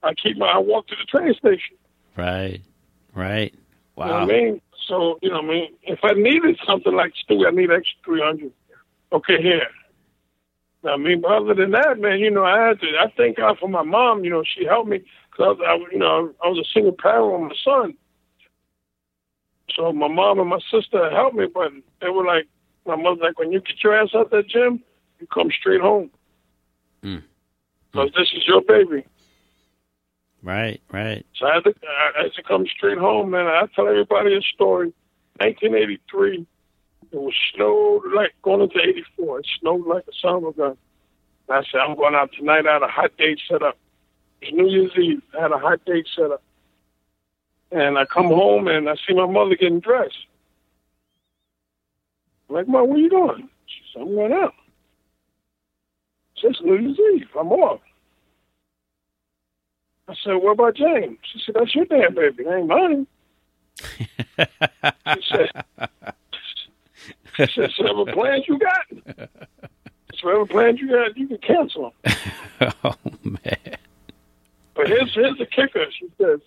I 0.03 0.13
keep 0.15 0.37
my 0.37 0.47
I 0.47 0.59
walk 0.59 0.87
to 0.89 0.95
the 0.97 1.05
train 1.05 1.35
station. 1.35 1.77
Right. 2.17 2.61
Right. 3.15 3.55
Wow. 3.97 4.07
You 4.07 4.13
know 4.13 4.19
I 4.19 4.27
mean? 4.27 4.61
So, 4.89 5.19
you 5.23 5.31
know 5.31 5.37
what 5.37 5.45
I 5.47 5.49
mean? 5.49 5.69
If 5.83 5.99
I 6.05 6.13
needed 6.13 6.59
something 6.65 6.95
like 6.95 7.13
Stewie, 7.29 7.47
I 7.49 7.51
need 7.51 7.71
extra 7.73 7.99
300. 8.05 8.53
Okay, 9.13 9.43
here. 9.43 9.67
Now, 10.85 10.93
I 10.95 10.97
mean, 10.97 11.21
but 11.23 11.33
other 11.33 11.55
than 11.55 11.73
that, 11.73 11.99
man, 11.99 12.21
you 12.21 12.31
know, 12.31 12.45
I 12.45 12.69
had 12.69 12.81
to, 12.81 12.87
I 12.87 13.11
thank 13.17 13.39
God 13.39 13.59
for 13.59 13.69
my 13.69 13.83
mom, 13.83 14.23
you 14.23 14.31
know, 14.31 14.45
she 14.45 14.65
helped 14.65 14.89
me 14.89 14.99
because 15.33 15.57
I, 15.67 15.75
was- 15.75 15.89
you 15.91 15.99
know, 15.99 16.33
I 16.45 16.49
was 16.49 16.59
a 16.59 16.71
single 16.73 16.93
parent 16.93 17.33
with 17.33 17.51
my 17.51 17.57
son. 17.65 17.95
So 19.77 19.93
my 19.93 20.09
mom 20.09 20.41
and 20.41 20.49
my 20.49 20.61
sister 20.71 21.11
helped 21.11 21.37
me, 21.37 21.47
but 21.53 21.71
they 22.01 22.09
were 22.09 22.25
like, 22.25 22.47
my 22.87 22.97
mother's 22.97 23.21
like, 23.21 23.39
when 23.39 23.53
you 23.53 23.61
get 23.61 23.83
your 23.85 23.95
ass 23.95 24.09
out 24.15 24.31
that 24.31 24.49
gym, 24.49 24.83
you 25.21 25.27
come 25.27 25.51
straight 25.51 25.83
home. 25.83 26.11
Mm. 27.03 27.23
Because 27.93 28.11
this 28.17 28.29
is 28.35 28.47
your 28.47 28.63
baby. 28.63 29.05
Right. 30.43 30.81
Right. 30.93 31.27
So 31.37 31.47
I 31.47 31.55
had, 31.55 31.65
to, 31.65 31.75
I 32.17 32.23
had 32.23 32.33
to 32.35 32.43
come 32.43 32.67
straight 32.67 32.99
home, 32.99 33.31
man. 33.31 33.47
I 33.47 33.67
tell 33.75 33.87
everybody 33.87 34.35
a 34.35 34.41
story. 34.41 34.95
1983, 35.41 36.47
it 37.13 37.17
was 37.17 37.35
snowed 37.55 38.03
like 38.15 38.33
going 38.43 38.63
into 38.63 38.79
84. 38.79 39.41
It 39.41 39.47
snowed 39.61 39.87
like 39.87 40.05
a 40.09 40.13
son 40.23 40.37
of 40.37 40.45
a 40.45 40.53
gun. 40.53 40.77
And 41.49 41.59
I 41.59 41.63
said, 41.71 41.81
I'm 41.81 41.97
going 41.97 42.15
out 42.15 42.31
tonight. 42.33 42.67
I 42.67 42.75
had 42.75 42.83
a 42.83 42.89
hot 42.89 43.17
date 43.19 43.41
set 43.49 43.63
up. 43.63 43.77
It 44.41 44.55
was 44.55 44.65
New 44.65 44.69
Year's 44.69 44.93
Eve. 44.97 45.23
I 45.37 45.43
had 45.43 45.53
a 45.53 45.59
hot 45.59 45.85
date 45.85 46.07
set 46.15 46.31
up. 46.31 46.43
And 47.73 47.99
I 47.99 48.05
come 48.05 48.27
home 48.27 48.69
and 48.69 48.89
I 48.89 48.95
see 49.07 49.15
my 49.15 49.27
mother 49.27 49.57
getting 49.57 49.81
dressed. 49.81 50.27
I'm 52.49 52.57
like, 52.57 52.69
Mom, 52.69 52.89
where 52.89 52.99
you 52.99 53.11
going? 53.11 53.49
She 53.67 53.81
said, 53.93 54.03
I'm 54.03 54.15
going 54.15 54.33
out. 54.33 54.55
It's 56.43 56.63
New 56.63 56.79
Year's 56.79 56.99
Eve. 57.15 57.29
I'm 57.39 57.51
off. 57.51 57.81
I 60.09 60.15
said, 60.23 60.35
what 60.35 60.53
about 60.53 60.77
James? 60.77 61.19
She 61.33 61.41
said, 61.45 61.57
that's 61.59 61.75
your 61.75 61.87
damn 61.87 62.15
baby. 62.15 62.45
It 62.45 62.53
ain't 62.53 62.69
mine. 62.69 63.07
She 64.39 65.23
said, 65.29 65.51
she 67.37 67.47
said, 67.53 67.71
so 67.77 67.83
whatever 67.83 68.13
plans 68.13 68.45
you 68.47 68.59
got, 68.59 69.29
so 70.15 70.27
whatever 70.27 70.47
plans 70.47 70.81
you 70.81 70.89
got, 70.89 71.17
you 71.17 71.27
can 71.27 71.39
cancel 71.39 71.93
them. 72.05 72.73
oh 72.85 72.95
man. 73.25 73.77
But 74.75 74.89
here's, 74.89 75.13
here's 75.15 75.37
the 75.39 75.47
kicker. 75.47 75.85
She 75.99 76.09
says, 76.21 76.41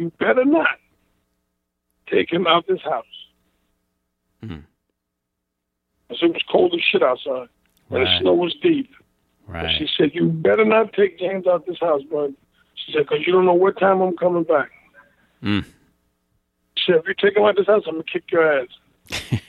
you 0.00 0.10
better 0.18 0.46
not 0.46 0.78
take 2.10 2.32
him 2.32 2.46
out 2.46 2.66
this 2.66 2.80
house. 2.82 3.04
Mhm. 4.42 4.64
Because 6.08 6.22
it 6.22 6.32
was 6.32 6.42
cold 6.50 6.74
as 6.74 6.80
shit 6.80 7.02
outside. 7.02 7.48
And 7.90 8.06
the 8.06 8.18
snow 8.20 8.34
was 8.34 8.54
deep. 8.62 8.90
Right. 9.46 9.76
She 9.76 9.88
said, 9.96 10.14
you 10.14 10.28
better 10.28 10.64
not 10.64 10.92
take 10.92 11.18
James 11.18 11.46
out 11.46 11.66
this 11.66 11.78
house, 11.80 12.02
bud. 12.10 12.34
She 12.74 12.92
said, 12.92 13.02
because 13.02 13.26
you 13.26 13.32
don't 13.32 13.44
know 13.44 13.52
what 13.52 13.78
time 13.78 14.00
I'm 14.00 14.16
coming 14.16 14.44
back. 14.44 14.70
Mm. 15.42 15.64
She 16.76 16.84
said, 16.86 17.00
if 17.00 17.08
you 17.08 17.14
take 17.14 17.36
him 17.36 17.42
out 17.44 17.56
this 17.56 17.66
house, 17.66 17.82
I'm 17.86 17.94
going 17.94 18.04
to 18.04 18.10
kick 18.10 18.30
your 18.30 18.60
ass. 18.60 18.68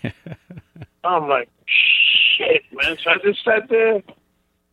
I'm 1.04 1.30
like, 1.30 1.50
shit, 1.66 2.64
man. 2.74 2.98
So 3.04 3.12
I 3.12 3.18
just 3.24 3.44
sat 3.46 3.70
there. 3.70 4.02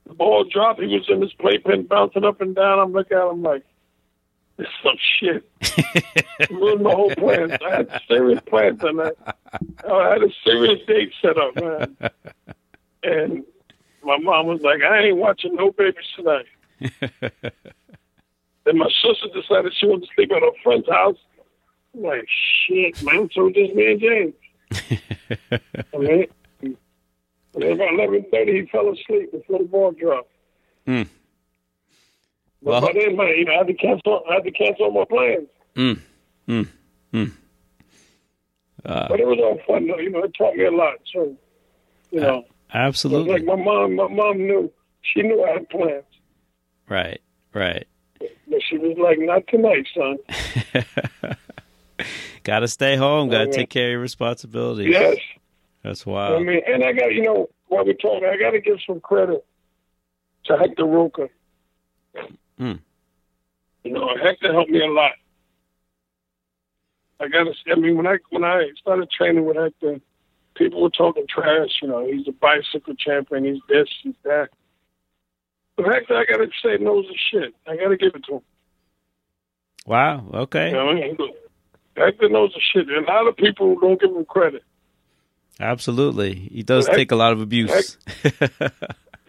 The 0.07 0.15
ball 0.15 0.45
dropped. 0.45 0.81
He 0.81 0.87
was 0.87 1.09
in 1.09 1.21
his 1.21 1.35
playpen 1.35 1.85
bouncing 1.85 2.25
up 2.25 2.41
and 2.41 2.55
down. 2.55 2.79
I'm 2.79 2.93
looking 2.93 3.17
at 3.17 3.31
him 3.31 3.43
like, 3.43 3.65
is 4.59 4.67
some 4.83 4.97
shit. 5.19 6.51
Ruined 6.51 6.83
my 6.83 6.93
whole 6.93 7.15
plans. 7.15 7.53
I 7.65 7.77
had 7.77 8.01
serious 8.09 8.41
plans 8.47 8.83
on 8.83 8.97
that. 8.97 9.15
I 9.89 10.11
had 10.13 10.23
a 10.23 10.31
serious 10.45 10.81
date 10.87 11.13
set 11.23 11.37
up, 11.39 11.55
man. 11.57 11.97
And 13.03 13.45
my 14.03 14.19
mom 14.19 14.47
was 14.47 14.61
like, 14.63 14.83
I 14.83 15.05
ain't 15.05 15.17
watching 15.17 15.55
no 15.55 15.71
babies 15.73 16.05
tonight. 16.17 16.47
then 16.81 18.79
my 18.79 18.91
sister 19.03 19.29
decided 19.35 19.73
she 19.75 19.87
wanted 19.87 20.07
to 20.07 20.15
sleep 20.15 20.33
at 20.33 20.43
her 20.43 20.51
friend's 20.63 20.89
house. 20.89 21.17
I'm 21.95 22.03
like, 22.03 22.27
shit, 22.67 23.03
man. 23.03 23.29
So 23.33 23.51
just 23.51 23.75
me 23.75 23.93
and 23.93 24.01
James. 24.01 24.35
I 25.95 25.97
mean, 25.99 26.27
and 26.61 27.65
at 27.65 27.73
about 27.73 27.95
eleven 27.95 28.25
thirty, 28.31 28.61
he 28.61 28.67
fell 28.67 28.93
asleep 28.93 29.33
before 29.33 29.59
the 29.59 29.65
ball 29.65 29.93
dropped. 29.93 30.31
But 30.87 31.09
Well- 32.61 32.81
then, 32.93 33.17
man, 33.17 33.29
you 33.37 33.45
know, 33.45 33.53
I 33.55 33.57
had 33.59 33.67
to 33.69 33.75
cancel. 33.75 34.23
I 34.29 34.35
had 34.35 34.45
to 34.45 34.51
cancel 34.51 34.91
my 34.91 35.05
plans. 35.05 35.49
Mm, 35.77 36.01
mm, 36.49 36.69
mm. 37.13 37.33
Uh, 38.85 39.09
But 39.09 39.21
it 39.21 39.27
was 39.27 39.39
all 39.39 39.59
fun, 39.67 39.87
though. 39.87 39.99
You 39.99 40.11
know, 40.11 40.23
it 40.25 40.33
taught 40.37 40.55
me 40.57 40.65
a 40.65 40.71
lot. 40.71 40.95
So, 41.13 41.37
you 42.11 42.21
know, 42.21 42.45
absolutely. 42.73 43.33
like 43.33 43.45
my 43.45 43.57
mom, 43.57 43.95
my 43.97 44.09
mom 44.09 44.39
knew. 44.39 44.73
She 45.03 45.23
knew 45.23 45.43
I 45.45 45.53
had 45.53 45.69
plans, 45.71 46.05
Right, 46.89 47.21
right. 47.55 47.87
but 48.19 48.61
she 48.69 48.77
was 48.77 48.99
like, 48.99 49.19
"Not 49.21 49.47
tonight, 49.47 49.87
son." 49.95 50.19
got 52.43 52.61
to 52.61 52.69
stay 52.69 52.97
home. 52.97 53.29
Got 53.29 53.45
to 53.45 53.53
take 53.53 53.71
care 53.71 53.87
of 53.87 53.91
your 53.93 54.01
responsibilities. 54.01 54.89
Yes. 54.91 55.17
That's 55.85 56.07
I 56.07 56.41
mean, 56.41 56.61
and 56.67 56.83
I 56.85 56.93
got 56.93 57.13
you 57.15 57.23
know 57.23 57.49
while 57.69 57.85
we're 57.85 57.95
talking, 57.95 58.29
I 58.29 58.37
got 58.37 58.51
to 58.51 58.61
give 58.61 58.79
some 58.87 59.01
credit 59.01 59.45
to 60.47 60.57
Hector 60.57 60.85
Roca. 60.85 61.29
Hmm. 62.59 62.73
You 63.85 63.93
know, 63.93 64.09
Hector 64.23 64.53
helped 64.53 64.71
me 64.71 64.81
a 64.81 64.91
lot. 64.91 65.13
I 67.21 67.29
got 67.29 67.45
to. 67.45 67.53
I 67.73 67.75
mean, 67.77 67.97
when 67.97 68.07
I 68.07 68.19
when 68.31 68.45
I 68.45 68.69
started 68.81 69.11
training 69.11 69.45
with 69.45 69.57
Hector, 69.57 70.01
people 70.57 70.83
were 70.83 70.91
talking 70.91 71.27
trash. 71.29 71.71
You 71.83 71.89
know, 71.89 72.07
he's 72.07 72.29
a 72.29 72.33
bicycle 72.33 72.95
champion. 72.95 73.45
He's 73.45 73.63
this. 73.69 73.89
He's 74.03 74.15
that. 74.25 74.49
But 75.77 75.87
Hector, 75.87 76.17
I 76.17 76.25
got 76.25 76.39
to 76.39 76.49
say, 76.63 76.83
knows 76.83 77.07
his 77.07 77.17
shit. 77.31 77.55
I 77.67 77.77
got 77.77 77.89
to 77.89 77.97
give 77.97 78.15
it 78.15 78.25
to 78.25 78.35
him. 78.37 78.41
Wow. 79.87 80.27
Okay. 80.35 80.69
You 80.71 80.75
know, 80.77 80.95
he- 80.97 81.35
Hector 81.97 82.29
knows 82.29 82.53
his 82.55 82.63
shit. 82.73 82.89
And 82.89 83.07
a 83.07 83.09
lot 83.09 83.27
of 83.29 83.37
people 83.37 83.79
don't 83.81 84.01
give 84.01 84.11
him 84.11 84.25
credit. 84.25 84.63
Absolutely. 85.61 86.35
He 86.35 86.63
does 86.63 86.87
Heck- 86.87 86.97
take 86.97 87.13
a 87.13 87.17
lot 87.17 87.33
of 87.33 87.41
abuse. 87.41 87.97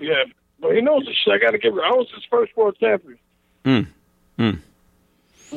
Yeah, 0.02 0.24
but 0.62 0.76
he 0.76 0.82
knows 0.82 1.08
his 1.08 1.16
shit. 1.18 1.34
I 1.34 1.38
got 1.38 1.52
to 1.52 1.58
give 1.58 1.74
it. 1.74 1.82
I 1.84 1.92
was 1.92 2.08
his 2.14 2.24
first 2.30 2.56
world 2.58 2.78
champion. 2.80 3.18
Mm. 3.66 3.88
Mm. 4.38 4.60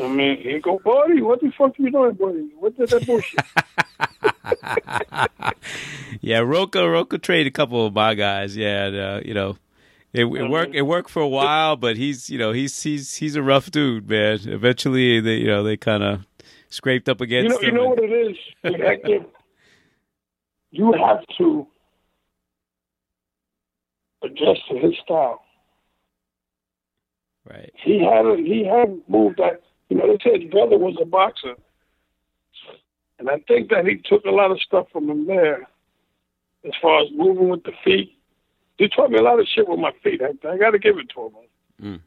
I 0.03 0.09
mean, 0.09 0.39
he 0.43 0.59
go, 0.59 0.79
buddy, 0.85 1.21
what 1.21 1.41
the 1.41 1.51
fuck 1.51 1.79
are 1.79 1.83
you 1.83 1.91
doing, 1.91 2.15
buddy? 2.15 2.51
What 2.59 2.77
did 2.77 2.89
that 2.91 3.07
bullshit? 3.07 3.41
yeah, 6.21 6.39
Roca 6.39 6.89
Roca 6.89 7.19
traded 7.19 7.49
a 7.49 7.51
couple 7.51 7.87
of 7.87 7.93
my 7.95 8.15
guys. 8.15 8.57
Yeah, 8.57 8.87
and, 8.87 8.97
uh, 8.97 9.21
you 9.25 9.35
know, 9.35 9.57
it, 10.13 10.25
it 10.25 10.49
worked. 10.49 10.75
It 10.75 10.83
worked 10.83 11.11
for 11.11 11.21
a 11.23 11.29
while, 11.29 11.77
but 11.77 11.97
he's 11.97 12.31
you 12.31 12.39
know 12.39 12.53
he's 12.53 12.83
he's 12.83 13.15
he's 13.17 13.37
a 13.37 13.43
rough 13.43 13.71
dude, 13.71 14.09
man. 14.09 14.41
Eventually, 14.47 15.21
they 15.21 15.37
you 15.37 15.47
know 15.47 15.63
they 15.63 15.77
kind 15.77 16.03
of 16.03 16.27
scraped 16.71 17.09
up 17.09 17.21
you 17.21 17.25
against 17.25 17.61
know, 17.61 17.67
you 17.67 17.73
know 17.73 17.93
and- 17.93 18.01
what 18.01 18.11
it 18.11 18.37
is? 18.65 19.25
You 20.75 20.91
have 20.95 21.21
to 21.37 21.67
adjust 24.23 24.61
to 24.69 24.79
his 24.79 24.95
style. 25.03 25.43
right. 27.49 27.73
He 27.75 27.99
had 27.99 28.27
a, 28.27 28.37
he 28.37 28.65
had 28.65 29.01
moved 29.09 29.39
that. 29.39 29.63
You 29.89 29.99
know, 29.99 30.07
they 30.07 30.19
said 30.23 30.43
his 30.43 30.51
brother 30.51 30.79
was 30.79 30.97
a 31.01 31.05
boxer, 31.05 31.55
and 33.19 33.29
I 33.29 33.39
think 33.47 33.71
that 33.71 33.87
he 33.87 33.97
took 33.97 34.25
a 34.25 34.31
lot 34.31 34.51
of 34.51 34.61
stuff 34.61 34.87
from 34.93 35.11
him 35.11 35.27
there, 35.27 35.69
as 36.65 36.73
far 36.81 37.03
as 37.03 37.09
moving 37.15 37.49
with 37.49 37.65
the 37.65 37.73
feet. 37.85 38.17
He 38.79 38.89
taught 38.89 39.11
me 39.11 39.19
a 39.19 39.23
lot 39.23 39.39
of 39.39 39.47
shit 39.47 39.69
with 39.69 39.79
my 39.79 39.93
feet. 40.03 40.23
I, 40.23 40.49
I 40.49 40.57
got 40.57 40.71
to 40.71 40.79
give 40.79 40.99
it 40.99 41.11
to 41.15 41.27
him. 41.27 41.33
Mm. 41.83 42.01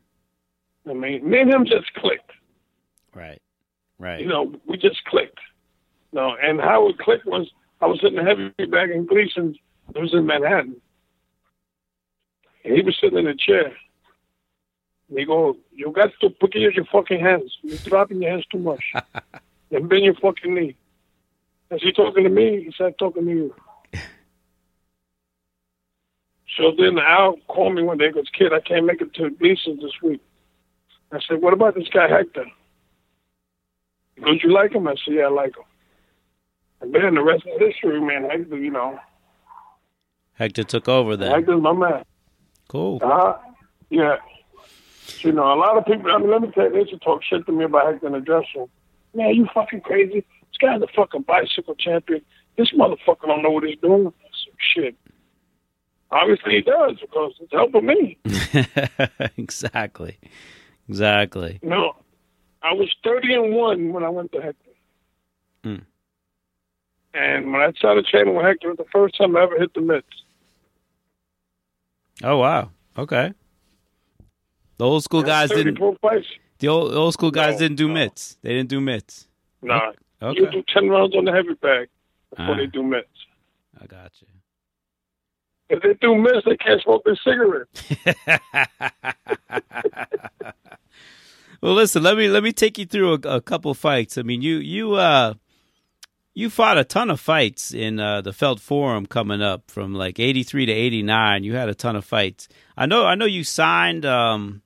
I 0.89 0.93
mean, 0.93 1.29
me 1.29 1.39
and 1.39 1.53
him 1.53 1.65
just 1.65 1.93
clicked. 1.93 2.31
Right. 3.13 3.41
Right. 3.97 4.19
You 4.19 4.27
know, 4.27 4.53
we 4.67 4.77
just 4.77 5.03
clicked. 5.05 5.39
No, 6.11 6.35
and 6.41 6.59
how 6.59 6.89
it 6.89 6.97
clicked 6.97 7.25
was 7.25 7.49
I 7.81 7.85
was 7.87 7.99
in 8.03 8.17
a 8.17 8.23
heavy 8.23 8.49
bag 8.65 8.89
in 8.89 9.05
Gleason's. 9.05 9.57
It 9.93 9.99
was 10.01 10.13
in 10.13 10.25
Manhattan. 10.25 10.81
And 12.65 12.75
he 12.75 12.81
was 12.81 12.97
sitting 12.99 13.19
in 13.19 13.27
a 13.27 13.35
chair. 13.35 13.67
And 15.09 15.19
he 15.19 15.25
go, 15.25 15.55
you 15.71 15.91
got 15.91 16.11
to 16.19 16.29
put 16.31 16.55
it 16.55 16.63
in 16.63 16.71
your 16.73 16.85
fucking 16.85 17.19
hands. 17.19 17.55
You're 17.61 17.77
dropping 17.77 18.21
your 18.23 18.31
hands 18.31 18.45
too 18.51 18.57
much. 18.57 18.83
and 19.71 19.87
bend 19.87 20.03
your 20.03 20.15
fucking 20.15 20.53
knee. 20.53 20.75
Is 21.71 21.81
he 21.83 21.91
talking 21.91 22.23
to 22.23 22.29
me? 22.29 22.63
He 22.63 22.73
said, 22.75 22.97
talking 22.97 23.25
to 23.25 23.31
you. 23.31 23.55
so 26.57 26.71
then 26.77 26.97
Al 26.97 27.37
called 27.47 27.75
me 27.75 27.83
one 27.83 27.99
day 27.99 28.05
and 28.05 28.15
goes, 28.15 28.29
kid, 28.35 28.51
I 28.51 28.61
can't 28.61 28.85
make 28.85 29.01
it 29.01 29.13
to 29.13 29.29
Gleason's 29.29 29.81
this 29.81 30.01
week. 30.01 30.21
I 31.11 31.19
said, 31.27 31.41
what 31.41 31.53
about 31.53 31.75
this 31.75 31.87
guy 31.87 32.09
Hector? 32.09 32.45
He 34.15 34.21
goes, 34.21 34.39
you 34.43 34.51
like 34.51 34.73
him? 34.73 34.87
I 34.87 34.95
said, 35.05 35.13
yeah, 35.13 35.25
I 35.25 35.29
like 35.29 35.55
him. 35.55 35.63
And 36.81 36.93
then 36.93 37.13
the 37.13 37.23
rest 37.23 37.43
of 37.45 37.59
history, 37.59 38.01
man, 38.01 38.27
Hector, 38.29 38.57
you 38.57 38.71
know, 38.71 38.99
Hector 40.33 40.63
took 40.63 40.89
over 40.89 41.15
then. 41.15 41.31
Hector's 41.31 41.61
my 41.61 41.71
man. 41.73 42.03
Cool. 42.67 42.99
Uh-huh. 43.03 43.37
Yeah. 43.89 44.17
You 45.19 45.31
know, 45.31 45.53
a 45.53 45.55
lot 45.55 45.77
of 45.77 45.85
people, 45.85 46.11
I 46.11 46.17
mean, 46.17 46.31
let 46.31 46.41
me 46.41 46.51
tell 46.51 46.65
you, 46.65 46.71
they 46.71 46.89
to 46.91 46.97
talk 46.97 47.21
shit 47.23 47.45
to 47.45 47.51
me 47.51 47.65
about 47.65 47.91
Hector 47.93 48.07
and 48.07 48.25
dressing. 48.25 48.67
Man, 49.13 49.35
you 49.35 49.47
fucking 49.53 49.81
crazy. 49.81 50.25
This 50.55 50.57
guy's 50.59 50.81
a 50.81 50.87
fucking 50.95 51.23
bicycle 51.23 51.75
champion. 51.75 52.21
This 52.57 52.71
motherfucker 52.71 53.27
don't 53.27 53.43
know 53.43 53.51
what 53.51 53.63
he's 53.63 53.79
doing. 53.79 54.11
Said, 54.21 54.53
shit. 54.57 54.95
Obviously 56.11 56.53
he 56.53 56.61
does 56.61 56.97
because 56.99 57.33
it's 57.39 57.51
helping 57.51 57.85
me. 57.85 58.17
exactly. 59.37 60.19
Exactly. 60.87 61.59
No, 61.63 61.95
I 62.61 62.73
was 62.73 62.93
30 63.03 63.33
and 63.33 63.53
1 63.53 63.93
when 63.93 64.03
I 64.03 64.09
went 64.09 64.31
to 64.33 64.41
Hector. 64.41 64.71
Hmm. 65.63 65.75
And 67.13 67.51
when 67.51 67.61
I 67.61 67.71
started 67.73 68.05
training 68.05 68.35
with 68.35 68.45
Hector, 68.45 68.69
it 68.69 68.77
was 68.77 68.85
the 68.85 68.91
first 68.91 69.17
time 69.17 69.35
I 69.35 69.43
ever 69.43 69.57
hit 69.57 69.73
the 69.73 69.81
mitts. 69.81 70.07
Oh 72.23 72.37
wow. 72.37 72.71
Okay. 72.97 73.33
The 74.77 74.85
old 74.85 75.03
school 75.03 75.23
guys 75.23 75.49
didn't. 75.49 75.75
The 76.59 76.67
old, 76.67 76.91
the 76.91 76.97
old 76.97 77.13
school 77.13 77.31
guys 77.31 77.53
No, 77.53 77.59
didn't 77.59 77.77
do 77.77 77.87
no. 77.87 77.93
mitts. 77.93 78.37
They 78.41 78.49
didn't 78.49 78.69
do 78.69 78.79
mitts. 78.81 79.27
Nah. 79.61 79.91
Okay. 80.21 80.39
You 80.39 80.49
do 80.51 80.63
10 80.73 80.87
rounds 80.89 81.15
on 81.15 81.25
the 81.25 81.31
heavy 81.33 81.53
bag 81.55 81.89
before 82.29 82.53
Ah. 82.53 82.57
they 82.57 82.65
do 82.67 82.81
mitts. 82.83 83.07
I 83.81 83.85
got 83.85 84.11
you. 84.21 84.27
If 85.69 85.81
they 85.81 85.93
do 85.99 86.15
mitts, 86.15 86.45
they 86.45 86.55
can't 86.57 86.81
smoke 86.81 87.05
a 87.07 87.15
cigarette. 87.23 87.67
well, 91.61 91.73
listen. 91.73 92.03
Let 92.03 92.17
me 92.17 92.27
let 92.29 92.43
me 92.43 92.51
take 92.53 92.77
you 92.77 92.85
through 92.85 93.13
a, 93.13 93.35
a 93.37 93.41
couple 93.41 93.73
fights. 93.73 94.17
I 94.17 94.21
mean, 94.21 94.41
you 94.41 94.57
you 94.57 94.93
uh 94.95 95.33
you 96.35 96.49
fought 96.51 96.77
a 96.77 96.83
ton 96.83 97.09
of 97.09 97.19
fights 97.19 97.73
in 97.73 97.99
uh, 97.99 98.21
the 98.21 98.33
Felt 98.33 98.59
Forum 98.59 99.05
coming 99.07 99.41
up 99.41 99.71
from 99.71 99.93
like 99.95 100.19
eighty 100.19 100.43
three 100.43 100.65
to 100.67 100.71
eighty 100.71 101.01
nine. 101.01 101.43
You 101.43 101.55
had 101.55 101.69
a 101.69 101.73
ton 101.75 101.95
of 101.95 102.05
fights. 102.05 102.47
I 102.77 102.85
know. 102.85 103.05
I 103.05 103.15
know 103.15 103.25
you 103.25 103.43
signed. 103.43 104.05
Um, 104.05 104.61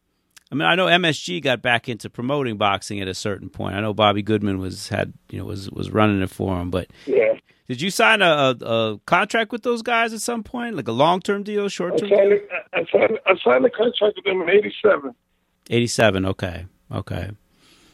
I 0.51 0.55
mean, 0.55 0.67
I 0.67 0.73
know 0.73 0.87
MSG 0.87 1.43
got 1.43 1.61
back 1.61 1.87
into 1.87 2.09
promoting 2.09 2.57
boxing 2.57 2.99
at 3.01 3.07
a 3.07 3.13
certain 3.13 3.49
point. 3.51 3.75
I 3.75 3.81
know 3.81 3.93
Bobby 3.93 4.23
Goodman 4.23 4.57
was 4.57 4.89
had 4.89 5.13
you 5.29 5.37
know 5.39 5.45
was 5.45 5.69
was 5.69 5.91
running 5.91 6.21
it 6.21 6.29
for 6.31 6.59
him, 6.59 6.71
but 6.71 6.87
Yeah. 7.05 7.33
did 7.67 7.81
you 7.81 7.91
sign 7.91 8.23
a, 8.23 8.25
a, 8.59 8.65
a 8.65 8.99
contract 9.05 9.51
with 9.51 9.61
those 9.61 9.83
guys 9.83 10.11
at 10.11 10.21
some 10.21 10.41
point, 10.41 10.75
like 10.75 10.87
a 10.87 10.91
long 10.91 11.19
term 11.19 11.43
deal, 11.43 11.69
short 11.69 11.93
I 11.93 11.97
term? 11.97 12.09
signed, 12.09 12.33
a- 12.33 12.77
I, 12.77 12.85
signed, 12.91 13.19
I 13.27 13.35
signed 13.45 13.65
a 13.65 13.69
contract 13.69 14.15
with 14.15 14.25
them 14.25 14.41
in 14.41 14.49
87. 14.49 15.13
Eighty 15.69 15.85
seven. 15.87 16.25
Okay. 16.25 16.65
Okay. 16.91 17.29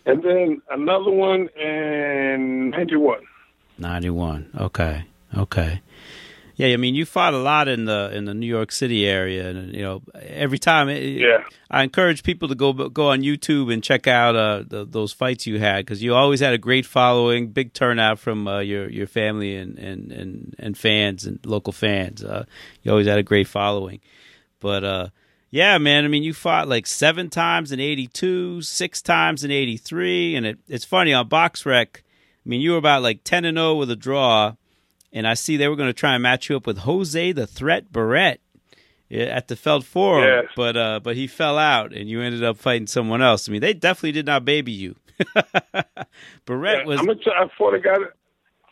And 0.06 0.24
then 0.24 0.62
another 0.72 1.12
one 1.12 1.50
in 1.60 2.70
91. 2.70 3.20
91. 3.78 4.50
Okay. 4.60 5.06
Okay. 5.38 5.82
Yeah, 6.58 6.68
I 6.68 6.78
mean, 6.78 6.96
you 6.96 7.06
fought 7.06 7.34
a 7.34 7.38
lot 7.38 7.68
in 7.68 7.84
the 7.84 8.12
in 8.14 8.24
the 8.24 8.34
New 8.34 8.46
York 8.48 8.72
City 8.72 9.06
area, 9.06 9.50
and 9.50 9.76
you 9.76 9.82
know, 9.82 10.02
every 10.14 10.58
time. 10.58 10.88
It, 10.88 11.04
Yeah. 11.04 11.44
I 11.70 11.84
encourage 11.84 12.24
people 12.24 12.48
to 12.48 12.56
go 12.56 12.72
go 12.72 13.10
on 13.10 13.24
YouTube 13.24 13.74
and 13.74 13.84
check 13.84 14.08
out 14.08 14.38
uh, 14.38 14.64
the, 14.66 14.86
those 14.86 15.12
fights 15.12 15.46
you 15.46 15.60
had 15.60 15.80
because 15.80 16.02
you 16.02 16.16
always 16.16 16.40
had 16.40 16.54
a 16.54 16.58
great 16.58 16.86
following, 16.86 17.48
big 17.48 17.74
turnout 17.74 18.20
from 18.20 18.48
uh, 18.48 18.60
your 18.60 18.90
your 18.90 19.08
family 19.08 19.58
and, 19.58 19.78
and, 19.78 20.14
and, 20.14 20.56
and 20.58 20.78
fans 20.78 21.26
and 21.26 21.40
local 21.46 21.74
fans. 21.74 22.24
Uh, 22.24 22.46
you 22.84 22.92
always 22.92 23.08
had 23.08 23.20
a 23.20 23.24
great 23.24 23.50
following, 23.50 24.00
but 24.62 24.86
uh, 24.86 25.08
yeah, 25.50 25.78
man. 25.78 26.06
I 26.06 26.08
mean, 26.08 26.24
you 26.24 26.34
fought 26.34 26.70
like 26.70 26.88
seven 26.88 27.30
times 27.30 27.74
in 27.74 27.82
'82, 27.82 28.62
six 28.62 29.02
times 29.02 29.44
in 29.44 29.52
'83, 29.52 30.36
and 30.38 30.46
it, 30.46 30.60
it's 30.70 30.86
funny 30.86 31.12
on 31.12 31.28
BoxRec. 31.28 31.88
I 31.98 32.02
mean, 32.50 32.62
you 32.62 32.72
were 32.72 32.78
about 32.78 33.02
like 33.02 33.24
ten 33.24 33.46
and 33.46 33.58
zero 33.58 33.76
with 33.76 33.90
a 33.92 33.96
draw, 33.96 34.54
and 35.14 35.28
I 35.28 35.34
see 35.34 35.58
they 35.58 35.68
were 35.68 35.76
going 35.76 35.90
to 35.90 35.94
try 35.94 36.14
and 36.14 36.24
match 36.24 36.50
you 36.50 36.58
up 36.58 36.68
with 36.68 36.80
Jose 36.80 37.32
the 37.32 37.48
Threat 37.48 37.92
Barrett 37.92 38.42
at 39.12 39.48
the 39.48 39.56
Felt 39.56 39.84
Forum, 39.86 40.24
Yeah. 40.24 40.42
but 40.56 40.76
uh, 40.78 41.00
but 41.04 41.16
he 41.16 41.28
fell 41.28 41.58
out, 41.58 41.94
and 41.94 42.10
you 42.10 42.22
ended 42.22 42.44
up 42.44 42.58
fighting 42.58 42.88
someone 42.88 43.22
else. 43.22 43.48
I 43.48 43.52
mean, 43.52 43.62
they 43.62 43.74
definitely 43.74 44.12
did 44.14 44.26
not 44.26 44.46
baby 44.46 44.72
you. 44.72 44.96
Barrett 46.46 46.80
Yeah, 46.80 46.86
was 46.86 47.00
I'm 47.00 47.06
gonna 47.06 47.20
I 47.36 47.48
fought 47.58 47.74
a 47.74 47.80
guy, 47.80 47.96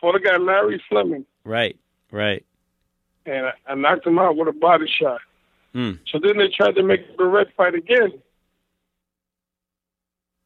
fought 0.01 0.15
a 0.15 0.19
guy 0.19 0.37
Larry 0.37 0.83
Fleming, 0.89 1.25
right, 1.45 1.77
right. 2.11 2.45
and 3.25 3.45
I, 3.47 3.53
I 3.67 3.75
knocked 3.75 4.05
him 4.05 4.19
out 4.19 4.35
with 4.35 4.47
a 4.49 4.51
body 4.51 4.85
shot. 4.99 5.21
Mm. 5.73 5.99
So 6.11 6.19
then 6.21 6.37
they 6.37 6.49
tried 6.49 6.75
to 6.75 6.83
make 6.83 7.17
Barrett 7.17 7.47
fight 7.55 7.73
again. 7.75 8.11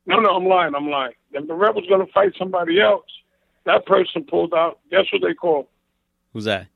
No, 0.05 0.19
no, 0.19 0.29
I'm 0.29 0.45
lying. 0.45 0.73
I'm 0.75 0.89
lying. 0.89 1.13
Then 1.33 1.47
Barrett 1.47 1.75
was 1.75 1.85
going 1.89 2.05
to 2.05 2.11
fight 2.13 2.31
somebody 2.39 2.79
else. 2.79 3.03
That 3.67 3.85
person 3.85 4.23
pulled 4.23 4.53
out. 4.53 4.79
Guess 4.89 5.07
what 5.11 5.21
they 5.21 5.33
called? 5.33 5.67
Who's 6.31 6.45
that? 6.45 6.67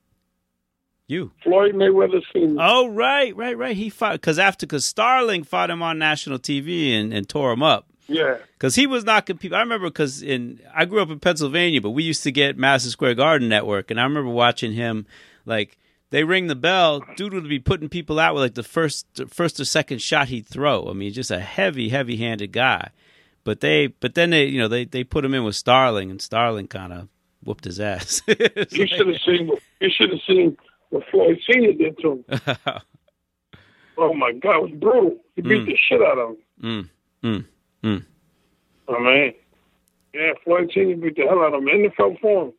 You. 1.08 1.32
Floyd 1.42 1.74
Mayweather 1.74 2.22
Senior. 2.34 2.58
Oh 2.60 2.90
right, 2.90 3.34
right, 3.36 3.58
right. 3.58 3.78
He 3.78 3.90
fought 3.90 4.16
because 4.16 4.38
after 4.38 4.66
because 4.66 4.84
Starling 4.84 5.44
fought 5.44 5.70
him 5.70 5.82
on 5.82 5.98
national 5.98 6.38
TV 6.38 6.92
and, 7.00 7.14
and 7.14 7.28
tore 7.30 7.54
him 7.54 7.64
up. 7.64 7.88
Yeah. 8.08 8.38
Because 8.54 8.76
he 8.76 8.88
was 8.88 9.06
knocking 9.06 9.38
people. 9.38 9.58
I 9.58 9.62
remember 9.62 9.88
because 9.88 10.22
in 10.22 10.60
I 10.76 10.84
grew 10.84 11.02
up 11.02 11.10
in 11.10 11.22
Pennsylvania, 11.22 11.80
but 11.80 11.92
we 11.92 12.04
used 12.04 12.24
to 12.24 12.32
get 12.32 12.58
Madison 12.58 12.92
Square 12.92 13.16
Garden 13.16 13.48
Network, 13.48 13.90
and 13.90 13.98
I 13.98 14.04
remember 14.04 14.30
watching 14.30 14.74
him 14.74 15.06
like 15.46 15.78
they 16.10 16.26
ring 16.26 16.48
the 16.48 16.56
bell, 16.56 17.06
dude 17.16 17.34
would 17.34 17.48
be 17.48 17.60
putting 17.60 17.88
people 17.88 18.20
out 18.20 18.34
with 18.34 18.44
like 18.44 18.56
the 18.56 18.64
first 18.64 19.06
first 19.30 19.62
or 19.62 19.66
second 19.66 20.02
shot 20.02 20.28
he'd 20.28 20.46
throw. 20.46 20.90
I 20.90 20.94
mean, 20.94 21.14
just 21.14 21.32
a 21.32 21.40
heavy, 21.40 21.88
heavy 21.88 22.18
handed 22.18 22.52
guy. 22.52 22.90
But 23.44 23.60
they, 23.62 23.88
but 23.88 24.14
then 24.16 24.30
they, 24.30 24.46
you 24.46 24.60
know, 24.60 24.68
they 24.68 24.86
they 24.86 25.04
put 25.04 25.26
him 25.26 25.34
in 25.34 25.44
with 25.44 25.56
Starling, 25.56 26.12
and 26.12 26.22
Starling 26.22 26.68
kind 26.68 26.94
of 26.94 27.08
whooped 27.44 27.66
his 27.66 27.80
ass. 27.80 28.22
You 28.28 28.36
like- 28.46 28.70
should 28.90 29.08
have 29.08 29.22
seen. 29.26 29.50
You 29.80 29.90
should 29.90 30.10
have 30.12 30.20
seen 30.28 30.58
what 30.90 31.04
Floyd 31.10 31.40
Senior 31.52 31.74
did 31.74 31.98
to 32.00 32.24
him. 32.28 32.58
Oh 33.98 34.14
my 34.14 34.32
God, 34.32 34.56
it 34.58 34.62
was 34.64 34.72
brutal. 34.80 35.18
He 35.36 35.42
beat 35.42 35.66
the 35.66 35.78
shit 35.78 36.02
out 36.02 36.18
of 36.18 36.30
him. 36.30 36.38
Mm, 36.64 36.90
mm, 37.24 37.46
mm. 37.84 38.06
Oh 38.88 39.00
man. 39.00 39.34
Yeah, 40.14 40.32
Floyd 40.44 40.72
Senior 40.74 40.96
beat 40.98 41.16
the 41.18 41.24
hell 41.28 41.40
out 41.42 41.54
of 41.54 41.62
him 41.62 41.68
in 41.68 41.84
the 41.84 41.90
Felt 41.96 42.20
Forum. 42.20 42.54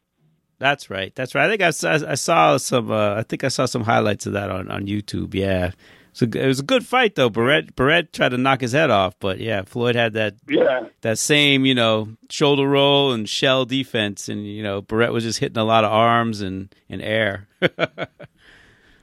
That's 0.58 0.88
right. 0.90 1.12
That's 1.16 1.34
right. 1.34 1.46
I 1.46 1.50
think 1.50 1.62
I, 1.62 1.70
saw- 1.70 1.98
I 2.08 2.14
saw 2.14 2.56
some. 2.58 2.90
Uh, 2.92 3.14
I 3.16 3.22
think 3.24 3.42
I 3.44 3.48
saw 3.48 3.64
some 3.66 3.82
highlights 3.82 4.26
of 4.26 4.34
that 4.34 4.50
on, 4.50 4.70
on 4.70 4.86
YouTube. 4.86 5.34
Yeah, 5.34 5.72
so 6.12 6.26
it 6.26 6.46
was 6.46 6.60
a 6.60 6.64
good 6.64 6.86
fight 6.86 7.14
though. 7.14 7.30
Barrett 7.30 7.74
Barrett 7.76 8.12
tried 8.12 8.30
to 8.30 8.38
knock 8.38 8.60
his 8.60 8.72
head 8.72 8.90
off, 8.90 9.14
but 9.20 9.38
yeah, 9.40 9.62
Floyd 9.62 9.94
had 9.96 10.12
that 10.14 10.34
Yeah. 10.48 10.88
that 11.02 11.18
same 11.18 11.64
you 11.64 11.74
know 11.74 12.08
shoulder 12.30 12.68
roll 12.68 13.12
and 13.12 13.28
shell 13.28 13.64
defense, 13.64 14.28
and 14.28 14.46
you 14.46 14.62
know 14.62 14.82
Barrett 14.82 15.12
was 15.12 15.24
just 15.24 15.38
hitting 15.38 15.58
a 15.58 15.64
lot 15.64 15.84
of 15.84 15.90
arms 15.92 16.40
and 16.40 16.74
and 16.88 17.00
air. 17.02 17.48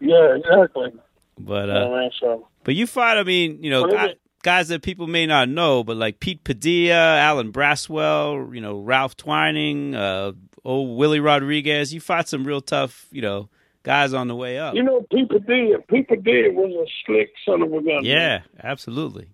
Yeah, 0.02 0.36
exactly. 0.38 0.94
but 1.38 1.70
uh, 1.70 1.90
man, 1.90 2.10
so 2.20 2.48
but 2.64 2.74
you 2.76 2.88
fought. 2.88 3.18
I 3.18 3.24
mean, 3.24 3.62
you 3.62 3.70
know, 3.70 3.82
What 3.82 3.90
is 3.94 3.96
guy- 3.98 4.16
guys 4.44 4.68
that 4.70 4.82
people 4.82 5.08
may 5.08 5.26
not 5.26 5.50
know, 5.50 5.84
but 5.84 5.98
like 5.98 6.20
Pete 6.22 6.44
Padilla, 6.44 7.18
Alan 7.18 7.52
Braswell, 7.52 8.54
you 8.56 8.62
know, 8.62 8.80
Ralph 8.80 9.18
Twining, 9.18 9.96
uh, 9.96 10.32
old 10.64 10.98
Willie 10.98 11.20
Rodriguez. 11.20 11.94
You 11.94 12.00
fought 12.00 12.30
some 12.30 12.46
real 12.46 12.62
tough, 12.62 13.08
you 13.12 13.22
know, 13.22 13.50
guys 13.84 14.14
on 14.14 14.28
the 14.28 14.36
way 14.36 14.58
up. 14.60 14.76
you 14.76 14.84
know, 14.84 15.06
Pete 15.12 15.30
Padilla, 15.30 15.80
Pete 15.90 16.08
Padilla 16.08 16.52
was 16.54 16.88
a 16.88 16.92
slick 17.06 17.32
son 17.46 17.62
of 17.62 17.74
a 17.74 17.82
gun. 17.82 18.04
Yeah, 18.04 18.42
absolutely. 18.62 19.30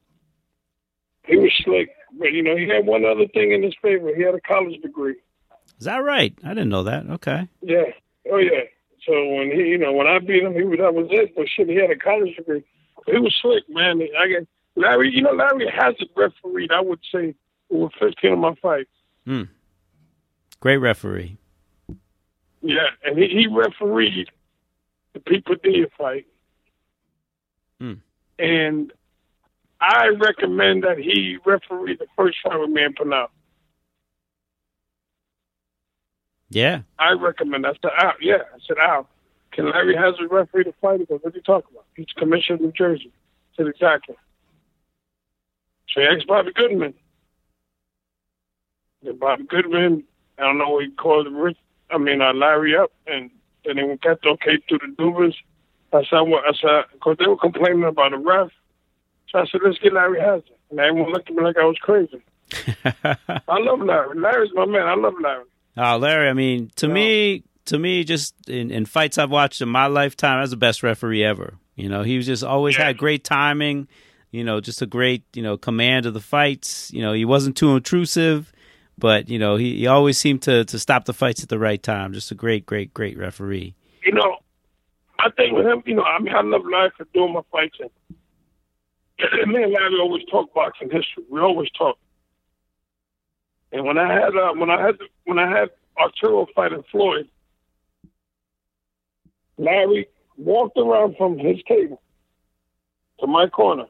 He 1.25 1.37
was 1.37 1.51
slick. 1.63 1.89
But 2.17 2.31
you 2.31 2.43
know, 2.43 2.55
he 2.55 2.67
had 2.67 2.85
one 2.85 3.03
other 3.05 3.27
thing 3.33 3.51
in 3.51 3.63
his 3.63 3.73
favor. 3.81 4.13
He 4.15 4.21
had 4.23 4.35
a 4.35 4.41
college 4.41 4.81
degree. 4.81 5.15
Is 5.79 5.85
that 5.85 5.97
right? 5.97 6.33
I 6.43 6.49
didn't 6.49 6.69
know 6.69 6.83
that. 6.83 7.05
Okay. 7.09 7.47
Yeah. 7.61 7.83
Oh 8.31 8.37
yeah. 8.37 8.61
So 9.05 9.11
when 9.13 9.51
he, 9.51 9.63
you 9.67 9.77
know, 9.77 9.91
when 9.91 10.07
I 10.07 10.19
beat 10.19 10.43
him, 10.43 10.53
he 10.53 10.63
was 10.63 10.79
that 10.79 10.93
was 10.93 11.07
it. 11.11 11.35
But 11.35 11.47
shit, 11.53 11.67
he 11.67 11.75
had 11.75 11.91
a 11.91 11.95
college 11.97 12.35
degree. 12.37 12.63
He 13.05 13.17
was 13.19 13.35
slick, 13.41 13.63
man. 13.69 14.01
I 14.01 14.27
get 14.27 14.47
Larry. 14.75 15.11
You 15.13 15.21
know, 15.23 15.31
Larry 15.33 15.67
Hazzard 15.69 16.07
refereed. 16.15 16.71
I 16.71 16.81
would 16.81 16.99
say 17.11 17.35
over 17.69 17.89
fifteen 17.99 18.33
of 18.33 18.39
my 18.39 18.55
fights. 18.61 18.89
Hmm. 19.25 19.43
Great 20.59 20.77
referee. 20.77 21.37
Yeah, 22.67 22.87
and 23.03 23.15
he, 23.15 23.27
he 23.27 23.47
refereed 23.47 24.31
the 25.13 25.19
Pete 25.19 25.45
Padilla 25.45 25.85
fight. 25.95 26.25
Hmm. 27.79 27.93
And 28.39 28.91
I 29.79 30.07
recommend 30.07 30.83
that 30.83 30.97
he 30.97 31.37
referee 31.45 31.97
the 31.97 32.07
first 32.17 32.37
fight 32.43 32.59
with 32.59 32.71
me 32.71 32.83
and 32.83 32.97
Pernell. 32.97 33.27
Yeah. 36.49 36.81
I 36.97 37.11
recommend. 37.11 37.67
I 37.67 37.73
said, 37.73 37.91
Al, 37.99 38.13
yeah. 38.19 38.37
I 38.53 38.57
said, 38.67 38.77
Al, 38.79 39.07
can 39.51 39.69
Larry 39.69 39.95
Hazzard 39.95 40.31
referee 40.31 40.63
the 40.63 40.73
fight? 40.81 41.01
He 41.01 41.05
goes, 41.05 41.19
what 41.21 41.33
are 41.33 41.37
you 41.37 41.43
talking 41.43 41.69
about? 41.71 41.85
He's 41.95 42.07
commissioner 42.17 42.55
of 42.55 42.61
New 42.61 42.71
Jersey. 42.71 43.11
I 43.13 43.57
said, 43.57 43.67
exactly. 43.67 44.15
So 45.89 46.01
he 46.01 46.07
asked 46.07 46.25
Bobby 46.25 46.51
Goodman. 46.55 46.95
And 49.05 49.19
Bobby 49.19 49.43
Goodman, 49.43 50.03
I 50.39 50.41
don't 50.41 50.57
know 50.57 50.69
what 50.69 50.85
he 50.85 50.91
called 50.91 51.27
Rich, 51.31 51.57
I 51.91 51.97
mean, 51.97 52.21
uh, 52.21 52.33
Larry 52.33 52.75
up, 52.75 52.91
and 53.07 53.29
then 53.65 53.75
they 53.77 53.97
got 54.01 54.21
the 54.21 54.29
okay 54.29 54.57
through 54.67 54.79
the 54.79 54.95
Duvas. 54.97 55.33
I 55.93 56.03
said, 56.09 56.21
well, 56.21 56.41
I 56.45 56.51
said, 56.59 56.85
because 56.93 57.15
they 57.19 57.27
were 57.27 57.37
complaining 57.37 57.83
about 57.83 58.11
the 58.11 58.17
ref. 58.17 58.49
So 59.29 59.39
I 59.39 59.45
said, 59.45 59.61
let's 59.63 59.77
get 59.79 59.93
Larry 59.93 60.19
Hazzard. 60.19 60.43
And 60.71 60.79
everyone 60.79 61.11
looked 61.13 61.29
at 61.29 61.35
me 61.35 61.43
like 61.43 61.57
I 61.57 61.63
was 61.65 61.77
crazy. 61.79 62.21
I 62.83 63.59
love 63.59 63.79
Larry. 63.81 64.19
Larry's 64.19 64.51
my 64.53 64.65
man. 64.65 64.87
I 64.87 64.95
love 64.95 65.13
Larry. 65.21 65.43
Oh, 65.77 65.97
Larry, 65.97 66.29
I 66.29 66.33
mean, 66.33 66.71
to 66.77 66.87
me, 66.87 67.43
to 67.65 67.77
me, 67.77 68.03
just 68.03 68.33
in, 68.49 68.71
in 68.71 68.85
fights 68.85 69.17
I've 69.17 69.31
watched 69.31 69.61
in 69.61 69.69
my 69.69 69.87
lifetime, 69.87 70.41
that's 70.41 70.51
the 70.51 70.57
best 70.57 70.83
referee 70.83 71.23
ever. 71.23 71.55
You 71.75 71.89
know, 71.89 72.03
he 72.03 72.17
was 72.17 72.25
just 72.25 72.43
always 72.43 72.77
Yeah. 72.77 72.85
had 72.87 72.97
great 72.97 73.23
timing. 73.23 73.87
You 74.31 74.43
know, 74.43 74.59
just 74.59 74.81
a 74.81 74.85
great 74.85 75.23
you 75.33 75.41
know 75.41 75.55
command 75.57 76.05
of 76.05 76.13
the 76.13 76.19
fights. 76.21 76.91
You 76.93 77.01
know, 77.01 77.13
he 77.13 77.23
wasn't 77.25 77.55
too 77.55 77.75
intrusive, 77.75 78.51
but 78.97 79.29
you 79.29 79.39
know 79.39 79.55
he, 79.55 79.77
he 79.77 79.87
always 79.87 80.17
seemed 80.17 80.41
to 80.43 80.65
to 80.65 80.79
stop 80.79 81.05
the 81.05 81.13
fights 81.13 81.43
at 81.43 81.49
the 81.49 81.59
right 81.59 81.81
time. 81.81 82.13
Just 82.13 82.31
a 82.31 82.35
great, 82.35 82.65
great, 82.65 82.93
great 82.93 83.17
referee. 83.17 83.75
you 84.05 84.13
know, 84.13 84.37
I 85.19 85.29
think 85.31 85.53
with 85.53 85.65
him, 85.65 85.83
you 85.85 85.95
know, 85.95 86.03
I 86.03 86.19
mean, 86.19 86.33
I 86.35 86.41
love 86.41 86.61
Larry 86.71 86.91
for 86.97 87.05
doing 87.13 87.33
my 87.33 87.41
fights. 87.51 87.77
And 87.79 89.51
me 89.51 89.63
and 89.63 89.71
Larry 89.71 89.99
always 89.99 90.23
talk 90.29 90.53
boxing 90.53 90.89
history. 90.89 91.23
We 91.29 91.39
always 91.39 91.69
talk. 91.71 91.97
And 93.71 93.85
when 93.85 93.97
I 93.97 94.11
had 94.11 94.35
uh, 94.35 94.53
when 94.53 94.69
I 94.69 94.81
had 94.81 94.95
when 95.25 95.39
I 95.39 95.49
had 95.49 95.69
Arturo 95.97 96.47
fighting 96.55 96.83
Floyd, 96.91 97.27
Larry 99.57 100.07
walked 100.37 100.77
around 100.77 101.15
from 101.17 101.37
his 101.37 101.57
table 101.67 102.01
to 103.19 103.27
my 103.27 103.47
corner 103.47 103.85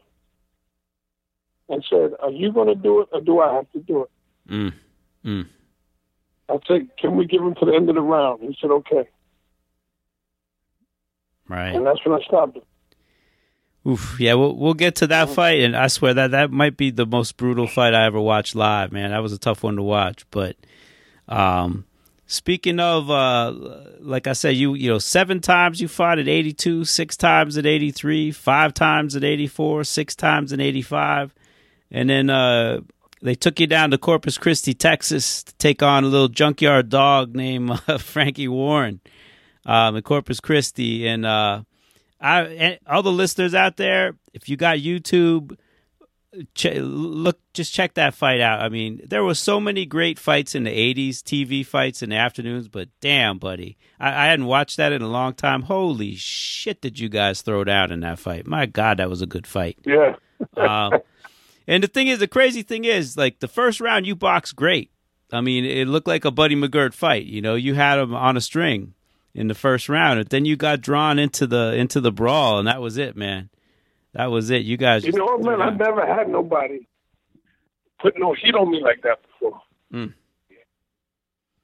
and 1.70 1.84
said, 1.90 2.12
"Are 2.22 2.32
you 2.32 2.52
going 2.52 2.68
to 2.68 2.76
do 2.76 3.02
it, 3.02 3.10
or 3.12 3.22
do 3.22 3.40
I 3.40 3.54
have 3.56 3.72
to 3.72 3.80
do 3.80 4.04
it?" 4.04 4.10
Mm. 4.50 4.74
Mm. 5.26 5.48
I 6.50 6.58
said, 6.68 6.88
"Can 7.00 7.16
we 7.16 7.26
give 7.26 7.42
him 7.42 7.56
to 7.56 7.66
the 7.66 7.74
end 7.74 7.90
of 7.90 7.96
the 7.96 8.02
round?" 8.02 8.42
He 8.44 8.56
said, 8.62 8.70
"Okay," 8.70 9.08
Right. 11.48 11.76
and 11.76 11.86
that's 11.86 12.00
when 12.06 12.20
I 12.20 12.24
stopped 12.26 12.58
it. 12.58 12.64
Oof, 13.88 14.18
yeah, 14.20 14.34
we'll 14.34 14.56
we'll 14.56 14.74
get 14.74 14.96
to 14.98 15.08
that 15.08 15.30
fight, 15.30 15.60
and 15.62 15.76
I 15.76 15.88
swear 15.88 16.14
that 16.16 16.32
that 16.32 16.52
might 16.52 16.76
be 16.76 16.90
the 16.90 17.06
most 17.06 17.38
brutal 17.38 17.68
fight 17.68 17.94
I 17.94 18.06
ever 18.06 18.20
watched 18.20 18.56
live. 18.56 18.92
Man, 18.92 19.12
that 19.12 19.22
was 19.22 19.32
a 19.32 19.38
tough 19.38 19.62
one 19.62 19.76
to 19.76 19.84
watch. 19.84 20.26
But 20.32 20.56
um, 21.28 21.86
speaking 22.26 22.80
of, 22.80 23.12
uh, 23.12 23.54
like 24.00 24.26
I 24.26 24.34
said, 24.34 24.56
you 24.56 24.74
you 24.74 24.90
know, 24.90 24.98
seven 24.98 25.40
times 25.40 25.82
you 25.82 25.88
fought 25.88 26.18
at 26.18 26.28
eighty 26.28 26.52
two, 26.52 26.84
six 26.84 27.16
times 27.16 27.58
at 27.58 27.68
eighty 27.68 27.92
three, 27.92 28.32
five 28.32 28.74
times 28.74 29.16
at 29.16 29.24
eighty 29.24 29.46
four, 29.46 29.84
six 29.84 30.16
times 30.16 30.52
at 30.52 30.60
eighty 30.60 30.82
five, 30.82 31.32
and 31.92 32.10
then 32.10 32.32
uh, 32.32 32.82
they 33.22 33.36
took 33.36 33.60
you 33.60 33.68
down 33.68 33.92
to 33.92 33.98
Corpus 33.98 34.38
Christi, 34.38 34.74
Texas, 34.74 35.44
to 35.44 35.54
take 35.56 35.82
on 35.82 36.04
a 36.04 36.08
little 36.08 36.28
junkyard 36.28 36.90
dog 36.90 37.36
named 37.36 37.72
uh, 37.88 37.98
Frankie 37.98 38.48
Warren 38.48 39.00
um, 39.66 39.96
in 39.96 40.04
Corpus 40.04 40.40
Christi, 40.40 41.08
and. 41.08 41.26
Uh, 41.26 41.64
I 42.26 42.42
and 42.42 42.80
all 42.88 43.04
the 43.04 43.12
listeners 43.12 43.54
out 43.54 43.78
there, 43.78 44.16
if 44.34 44.48
you 44.50 44.58
got 44.58 44.78
YouTube, 44.78 45.58
ch- 46.56 46.76
look, 46.76 47.40
just 47.54 47.74
check 47.74 47.96
that 47.96 48.14
fight 48.14 48.40
out. 48.40 48.62
I 48.62 48.70
mean, 48.70 49.02
there 49.06 49.24
were 49.24 49.36
so 49.36 49.60
many 49.60 49.86
great 49.86 50.18
fights 50.18 50.56
in 50.56 50.64
the 50.64 50.72
'80s, 50.72 51.18
TV 51.18 51.66
fights 51.66 52.02
in 52.02 52.10
the 52.10 52.16
afternoons, 52.16 52.68
but 52.68 52.90
damn, 53.02 53.38
buddy, 53.38 53.78
I, 54.00 54.10
I 54.10 54.26
hadn't 54.28 54.46
watched 54.46 54.78
that 54.78 54.92
in 54.92 55.02
a 55.02 55.08
long 55.08 55.34
time. 55.34 55.64
Holy 55.64 56.16
shit, 56.16 56.82
did 56.82 57.00
you 57.00 57.10
guys 57.10 57.42
throw 57.42 57.64
down 57.64 57.92
in 57.92 58.00
that 58.02 58.20
fight? 58.20 58.48
My 58.48 58.66
God, 58.66 58.98
that 58.98 59.10
was 59.10 59.22
a 59.22 59.28
good 59.28 59.46
fight. 59.46 59.78
Yeah. 59.86 60.16
Um, 60.58 61.00
and 61.68 61.84
the 61.84 61.88
thing 61.88 62.08
is, 62.08 62.20
the 62.20 62.28
crazy 62.28 62.62
thing 62.62 62.86
is, 62.86 63.18
like 63.18 63.40
the 63.40 63.48
first 63.48 63.80
round, 63.82 64.06
you 64.06 64.16
boxed 64.16 64.56
great. 64.56 64.92
I 65.32 65.42
mean, 65.42 65.66
it 65.66 65.88
looked 65.88 66.08
like 66.08 66.26
a 66.26 66.32
Buddy 66.32 66.56
McGirt 66.56 66.94
fight. 66.94 67.26
You 67.26 67.42
know, 67.42 67.56
you 67.56 67.74
had 67.74 68.00
him 68.00 68.14
on 68.14 68.38
a 68.38 68.42
string 68.42 68.94
in 69.34 69.48
the 69.48 69.56
first 69.56 69.90
round, 69.90 70.20
and 70.20 70.30
then 70.30 70.46
you 70.46 70.56
got 70.56 70.82
drawn 70.82 71.20
into 71.20 71.48
the 71.48 71.74
into 71.74 72.00
the 72.00 72.12
brawl, 72.12 72.60
and 72.60 72.68
that 72.68 72.82
was 72.82 72.98
it, 72.98 73.16
man. 73.16 73.50
That 74.14 74.28
was 74.32 74.50
it. 74.50 74.64
You 74.64 74.78
guys, 74.78 75.04
You 75.04 75.12
know 75.12 75.26
what, 75.26 75.42
man? 75.42 75.62
I 75.62 75.72
never 75.72 76.06
had 76.06 76.30
nobody 76.30 76.88
put 78.00 78.14
no 78.18 78.34
heat 78.34 78.56
on 78.56 78.72
me 78.72 78.82
like 78.82 79.02
that 79.02 79.20
before. 79.24 79.62
Mm. 79.94 80.14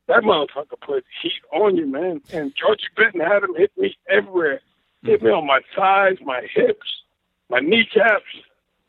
That 0.08 0.24
motherfucker 0.24 0.80
put 0.86 1.06
heat 1.22 1.42
on 1.54 1.78
you, 1.78 1.88
man. 1.88 2.22
And 2.34 2.52
Georgie 2.60 2.84
Benton 2.98 3.22
had 3.22 3.44
him 3.44 3.56
hit 3.56 3.72
me 3.78 3.96
everywhere. 4.10 4.60
Hit 5.04 5.24
me 5.24 5.30
on 5.32 5.48
my 5.48 5.62
thighs, 5.76 6.18
my 6.24 6.42
hips, 6.54 7.04
my 7.50 7.60
kneecaps. 7.60 8.26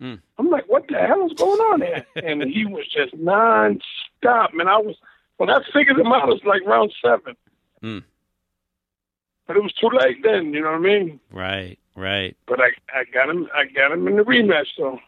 Mm. 0.03 0.20
I'm 0.38 0.50
like, 0.50 0.68
what 0.68 0.84
the 0.88 0.98
hell 0.98 1.24
is 1.26 1.32
going 1.34 1.61
on 1.61 1.80
here? 1.80 2.05
and 2.16 2.42
he 2.42 2.66
was 2.66 2.86
just 2.88 3.14
non-stop, 3.16 4.53
man. 4.53 4.66
I 4.68 4.78
was, 4.78 4.96
when 5.36 5.48
I 5.48 5.61
figured 5.72 5.98
him 5.98 6.09
out, 6.09 6.28
it 6.28 6.32
was 6.32 6.42
like 6.44 6.62
round 6.66 6.92
seven. 7.00 7.36
Mm. 7.82 8.03
But 9.46 9.57
it 9.57 9.62
was 9.62 9.72
too 9.74 9.88
late 9.92 10.22
then, 10.24 10.53
you 10.55 10.61
know 10.61 10.70
what 10.72 10.76
I 10.76 10.80
mean? 10.80 11.20
right, 11.30 11.78
right. 11.94 12.36
But 12.46 12.61
I, 12.61 12.70
I 12.92 13.05
got 13.12 13.28
him, 13.30 13.48
I 13.55 13.64
got 13.66 13.92
him 13.92 14.07
in 14.09 14.16
the 14.16 14.22
rematch, 14.22 14.66
though. 14.76 14.98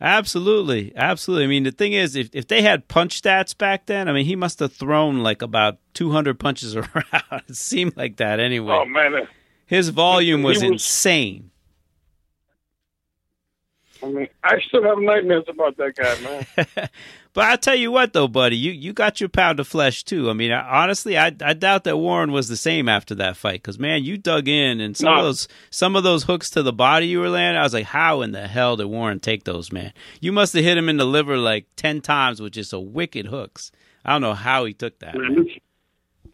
Absolutely, 0.00 0.92
absolutely. 0.96 1.44
I 1.44 1.48
mean, 1.48 1.64
the 1.64 1.72
thing 1.72 1.92
is, 1.92 2.16
if 2.16 2.30
if 2.32 2.48
they 2.48 2.62
had 2.62 2.88
punch 2.88 3.20
stats 3.20 3.56
back 3.56 3.84
then, 3.84 4.08
I 4.08 4.12
mean, 4.12 4.24
he 4.24 4.34
must 4.34 4.58
have 4.60 4.72
thrown 4.72 5.22
like 5.22 5.42
about 5.42 5.78
two 5.92 6.10
hundred 6.10 6.40
punches 6.40 6.74
around. 6.76 7.42
it 7.48 7.54
seemed 7.56 7.96
like 7.98 8.16
that 8.16 8.40
anyway. 8.40 8.72
Oh 8.80 8.86
man, 8.86 9.28
His 9.66 9.90
volume 9.90 10.42
was, 10.42 10.56
was- 10.56 10.62
insane. 10.62 11.49
I 14.02 14.06
mean, 14.06 14.28
I 14.42 14.60
still 14.66 14.82
have 14.84 14.98
nightmares 14.98 15.44
about 15.48 15.76
that 15.76 15.94
guy, 15.96 16.20
man. 16.76 16.88
But 17.32 17.44
I 17.44 17.56
tell 17.56 17.76
you 17.76 17.92
what, 17.92 18.12
though, 18.12 18.26
buddy, 18.26 18.56
you, 18.56 18.72
you 18.72 18.92
got 18.92 19.20
your 19.20 19.28
pound 19.28 19.60
of 19.60 19.68
flesh 19.68 20.02
too. 20.02 20.30
I 20.30 20.32
mean, 20.32 20.50
I, 20.50 20.82
honestly, 20.82 21.16
I 21.16 21.26
I 21.40 21.52
doubt 21.52 21.84
that 21.84 21.96
Warren 21.96 22.32
was 22.32 22.48
the 22.48 22.56
same 22.56 22.88
after 22.88 23.14
that 23.16 23.36
fight 23.36 23.62
because 23.62 23.78
man, 23.78 24.02
you 24.02 24.18
dug 24.18 24.48
in 24.48 24.80
and 24.80 24.96
some 24.96 25.16
of 25.16 25.24
those 25.24 25.48
some 25.70 25.94
of 25.94 26.02
those 26.02 26.24
hooks 26.24 26.50
to 26.50 26.62
the 26.62 26.72
body 26.72 27.06
you 27.06 27.20
were 27.20 27.28
landing. 27.28 27.60
I 27.60 27.62
was 27.62 27.72
like, 27.72 27.84
how 27.84 28.22
in 28.22 28.32
the 28.32 28.48
hell 28.48 28.76
did 28.76 28.86
Warren 28.86 29.20
take 29.20 29.44
those, 29.44 29.70
man? 29.70 29.92
You 30.20 30.32
must 30.32 30.54
have 30.54 30.64
hit 30.64 30.76
him 30.76 30.88
in 30.88 30.96
the 30.96 31.04
liver 31.04 31.36
like 31.36 31.66
ten 31.76 32.00
times 32.00 32.42
with 32.42 32.52
just 32.52 32.72
a 32.72 32.80
wicked 32.80 33.26
hooks. 33.26 33.70
I 34.04 34.12
don't 34.12 34.22
know 34.22 34.34
how 34.34 34.64
he 34.64 34.72
took 34.72 34.98
that. 34.98 35.14
man 35.14 35.34
Man. 35.34 35.44
this, 35.44 35.52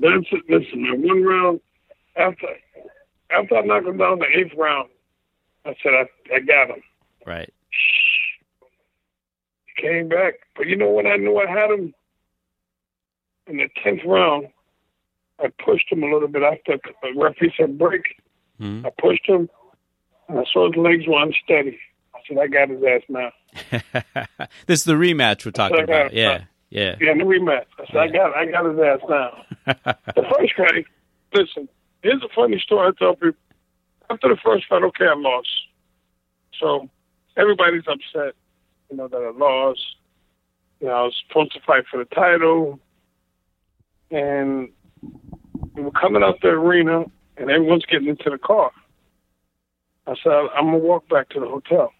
that's 0.01 0.27
it. 0.33 0.43
Listen, 0.49 0.83
man. 0.83 1.03
One 1.03 1.23
round 1.23 1.61
after 2.17 2.47
after 3.31 3.57
I 3.57 3.63
knocked 3.67 3.87
him 3.87 3.99
down 3.99 4.19
the 4.19 4.27
eighth 4.35 4.55
round, 4.57 4.89
I 5.67 5.77
said 5.83 5.93
I 5.93 6.35
I 6.35 6.41
got 6.41 6.75
him. 6.75 6.83
Right. 7.27 7.53
Came 9.77 10.09
back, 10.09 10.35
but 10.57 10.67
you 10.67 10.77
know 10.77 10.91
when 10.91 11.07
I 11.07 11.17
knew 11.17 11.37
I 11.39 11.47
had 11.51 11.71
him 11.71 11.95
in 13.47 13.59
the 13.59 13.69
tenth 13.83 14.01
round, 14.07 14.49
I 15.39 15.49
pushed 15.65 15.91
him 15.93 16.03
a 16.03 16.11
little 16.13 16.29
bit 16.29 16.43
after 16.43 16.79
the 17.03 17.13
referee 17.21 17.53
said 17.59 17.79
break. 17.79 18.03
Mhm. 18.61 18.87
I 18.87 18.91
pushed 18.99 19.27
him, 19.27 19.51
and 20.29 20.39
I 20.39 20.45
saw 20.51 20.67
his 20.67 20.77
legs 20.77 21.07
were 21.07 21.23
unsteady. 21.23 21.79
I 22.15 22.19
said 22.27 22.39
I 22.39 22.47
got 22.47 22.71
his 22.71 22.83
ass 22.83 23.03
now. 23.09 23.33
this 24.67 24.81
is 24.81 24.85
the 24.85 24.95
rematch 24.95 25.45
we're 25.45 25.51
talking 25.53 25.83
about. 25.83 26.13
Yeah. 26.15 26.45
Yeah. 26.71 26.97
Yeah, 27.01 27.15
the 27.15 27.25
rematch. 27.25 27.67
I 27.79 27.87
said 27.87 27.97
I 27.97 28.09
got 28.09 28.35
I 28.37 28.47
got 28.47 28.65
his 28.65 28.79
ass 28.79 29.01
now. 29.09 29.45
the 30.15 30.23
first 30.39 30.55
fight, 30.57 30.87
listen, 31.35 31.69
here's 32.03 32.23
a 32.23 32.29
funny 32.35 32.59
story 32.61 32.89
I 32.89 32.91
tell 32.99 33.15
people. 33.15 33.35
After 34.09 34.29
the 34.29 34.37
first 34.43 34.67
fight, 34.69 34.83
okay, 34.85 35.07
I 35.07 35.15
lost. 35.17 35.49
So 36.59 36.89
everybody's 37.37 37.85
upset, 37.87 38.35
you 38.91 38.97
know, 38.97 39.09
that 39.09 39.17
I 39.17 39.31
lost. 39.37 39.81
You 40.81 40.89
know, 40.89 40.93
I 40.93 41.03
was 41.03 41.15
supposed 41.27 41.53
to 41.53 41.61
fight 41.67 41.85
for 41.91 41.99
the 41.99 42.05
title. 42.15 42.79
And 44.11 44.71
we 45.75 45.83
were 45.83 45.91
coming 45.91 46.23
out 46.23 46.41
the 46.41 46.49
arena, 46.49 47.05
and 47.37 47.51
everyone's 47.51 47.87
getting 47.87 48.09
into 48.09 48.31
the 48.31 48.39
car. 48.39 48.71
I 50.07 50.15
said, 50.23 50.33
I'm 50.33 50.67
going 50.67 50.81
to 50.81 50.87
walk 50.87 51.09
back 51.09 51.29
to 51.31 51.41
the 51.41 51.47
hotel. 51.47 51.93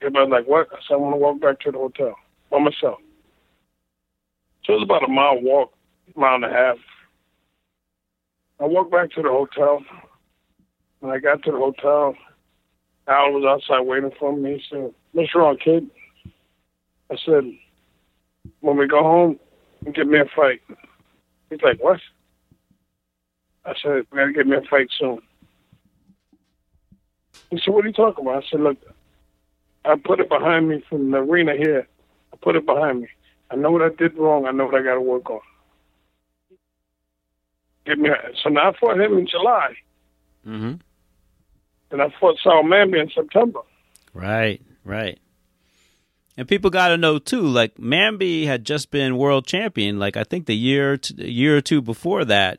Everybody's 0.00 0.30
like, 0.30 0.46
what? 0.46 0.68
I 0.72 0.76
said, 0.86 0.94
I 0.94 0.96
want 0.96 1.14
to 1.14 1.18
walk 1.18 1.40
back 1.40 1.60
to 1.60 1.70
the 1.70 1.78
hotel 1.78 2.14
by 2.50 2.58
myself. 2.58 2.98
So 4.64 4.72
it 4.72 4.76
was 4.76 4.82
about 4.84 5.04
a 5.04 5.12
mile 5.12 5.40
walk, 5.40 5.72
mile 6.16 6.36
and 6.36 6.44
a 6.44 6.50
half. 6.50 6.76
I 8.60 8.64
walked 8.64 8.90
back 8.90 9.10
to 9.12 9.22
the 9.22 9.28
hotel. 9.28 9.84
When 11.00 11.12
I 11.12 11.18
got 11.18 11.42
to 11.42 11.52
the 11.52 11.58
hotel, 11.58 12.14
Al 13.06 13.32
was 13.32 13.44
outside 13.44 13.80
waiting 13.80 14.12
for 14.18 14.34
me. 14.34 14.54
He 14.54 14.62
said, 14.70 14.94
What's 15.14 15.34
wrong, 15.34 15.56
kid? 15.56 15.88
I 17.10 17.16
said, 17.24 17.44
When 18.60 18.76
we 18.76 18.86
go 18.86 19.02
home, 19.02 19.38
get 19.94 20.06
me 20.08 20.18
a 20.18 20.24
fight. 20.36 20.60
He's 21.50 21.62
like, 21.62 21.82
What? 21.82 22.00
I 23.64 23.74
said, 23.82 24.06
We 24.10 24.18
gotta 24.18 24.32
get 24.32 24.46
me 24.46 24.56
a 24.56 24.62
fight 24.68 24.88
soon. 24.98 25.20
He 27.50 27.60
said, 27.64 27.72
What 27.72 27.84
are 27.84 27.88
you 27.88 27.94
talking 27.94 28.24
about? 28.26 28.44
I 28.44 28.46
said, 28.50 28.60
Look, 28.60 28.76
I 29.84 29.94
put 29.96 30.18
it 30.20 30.28
behind 30.28 30.68
me 30.68 30.82
from 30.88 31.10
the 31.12 31.18
arena 31.18 31.54
here. 31.56 31.86
I 32.32 32.36
put 32.42 32.56
it 32.56 32.66
behind 32.66 33.02
me. 33.02 33.08
I 33.50 33.56
know 33.56 33.70
what 33.70 33.82
I 33.82 33.90
did 33.90 34.18
wrong. 34.18 34.46
I 34.46 34.50
know 34.50 34.66
what 34.66 34.74
I 34.74 34.82
got 34.82 34.94
to 34.94 35.00
work 35.00 35.30
on. 35.30 35.40
Get 37.86 37.98
me. 37.98 38.08
A, 38.08 38.16
So 38.42 38.48
now 38.48 38.70
I 38.70 38.76
fought 38.78 39.00
him 39.00 39.16
in 39.16 39.26
July, 39.28 39.74
Mm-hmm. 40.46 40.74
and 41.92 42.02
I 42.02 42.12
fought 42.20 42.36
Saoul 42.42 42.64
Mamby 42.64 43.00
in 43.00 43.10
September. 43.14 43.60
Right, 44.12 44.60
right. 44.84 45.18
And 46.36 46.48
people 46.48 46.70
got 46.70 46.88
to 46.88 46.96
know 46.96 47.18
too. 47.18 47.42
Like 47.42 47.76
Mamby 47.76 48.44
had 48.46 48.64
just 48.64 48.90
been 48.90 49.16
world 49.18 49.46
champion. 49.46 49.98
Like 50.00 50.16
I 50.16 50.24
think 50.24 50.46
the 50.46 50.56
year, 50.56 50.98
year 51.16 51.56
or 51.56 51.60
two 51.60 51.80
before 51.80 52.24
that, 52.24 52.58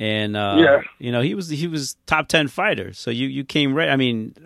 and 0.00 0.36
uh, 0.36 0.56
Yeah. 0.58 0.80
you 0.98 1.12
know 1.12 1.20
he 1.20 1.34
was 1.36 1.48
he 1.48 1.68
was 1.68 1.96
top 2.06 2.26
ten 2.28 2.48
fighter. 2.48 2.92
So 2.92 3.10
you 3.12 3.28
you 3.28 3.44
came 3.44 3.72
right. 3.72 3.88
I 3.88 3.94
mean, 3.96 4.34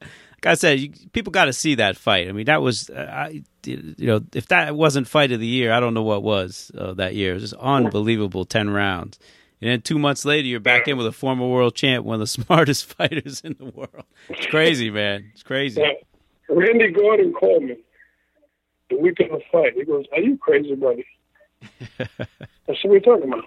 like 0.00 0.46
I 0.46 0.54
said, 0.54 0.80
you, 0.80 0.92
people 1.12 1.30
got 1.30 1.44
to 1.44 1.52
see 1.52 1.74
that 1.74 1.98
fight. 1.98 2.26
I 2.28 2.32
mean, 2.32 2.46
that 2.46 2.62
was 2.62 2.88
uh, 2.88 3.06
I, 3.12 3.42
you 3.66 3.94
know 3.98 4.22
if 4.34 4.48
that 4.48 4.74
wasn't 4.74 5.06
fight 5.06 5.30
of 5.32 5.40
the 5.40 5.46
year, 5.46 5.70
I 5.70 5.78
don't 5.80 5.92
know 5.92 6.02
what 6.02 6.22
was 6.22 6.70
uh, 6.78 6.94
that 6.94 7.14
year. 7.14 7.32
It 7.32 7.34
was 7.34 7.42
just 7.50 7.54
unbelievable 7.60 8.46
ten 8.46 8.70
rounds. 8.70 9.18
And 9.60 9.68
then 9.70 9.82
two 9.82 9.98
months 9.98 10.24
later, 10.24 10.48
you're 10.48 10.58
back 10.58 10.88
in 10.88 10.96
with 10.96 11.06
a 11.06 11.12
former 11.12 11.46
world 11.46 11.74
champ, 11.74 12.06
one 12.06 12.14
of 12.14 12.20
the 12.20 12.26
smartest 12.44 12.86
fighters 12.96 13.42
in 13.42 13.56
the 13.58 13.66
world. 13.66 14.04
It's 14.30 14.46
crazy, 14.46 14.88
man. 14.90 15.30
It's 15.34 15.42
crazy. 15.42 15.82
Randy 16.50 16.90
Gordon 16.90 17.32
called 17.32 17.64
me 17.64 17.76
the 18.88 18.98
week 18.98 19.20
of 19.20 19.30
the 19.30 19.40
fight. 19.50 19.74
He 19.74 19.84
goes, 19.84 20.06
"Are 20.12 20.20
you 20.20 20.36
crazy, 20.36 20.74
buddy?" 20.74 21.06
I 21.62 21.96
said, 22.08 22.18
"What 22.66 22.84
are 22.84 22.94
you 22.94 23.00
talking 23.00 23.32
about?" 23.32 23.44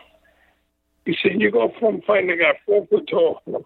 He 1.06 1.18
said, 1.22 1.41
"You 1.41 1.51
go 1.51 1.74
from 1.80 2.01
fighting 2.01 2.32
a 2.32 2.38
guy 2.38 2.60
four 2.66 2.88
foot 2.88 3.08
tall." 3.08 3.41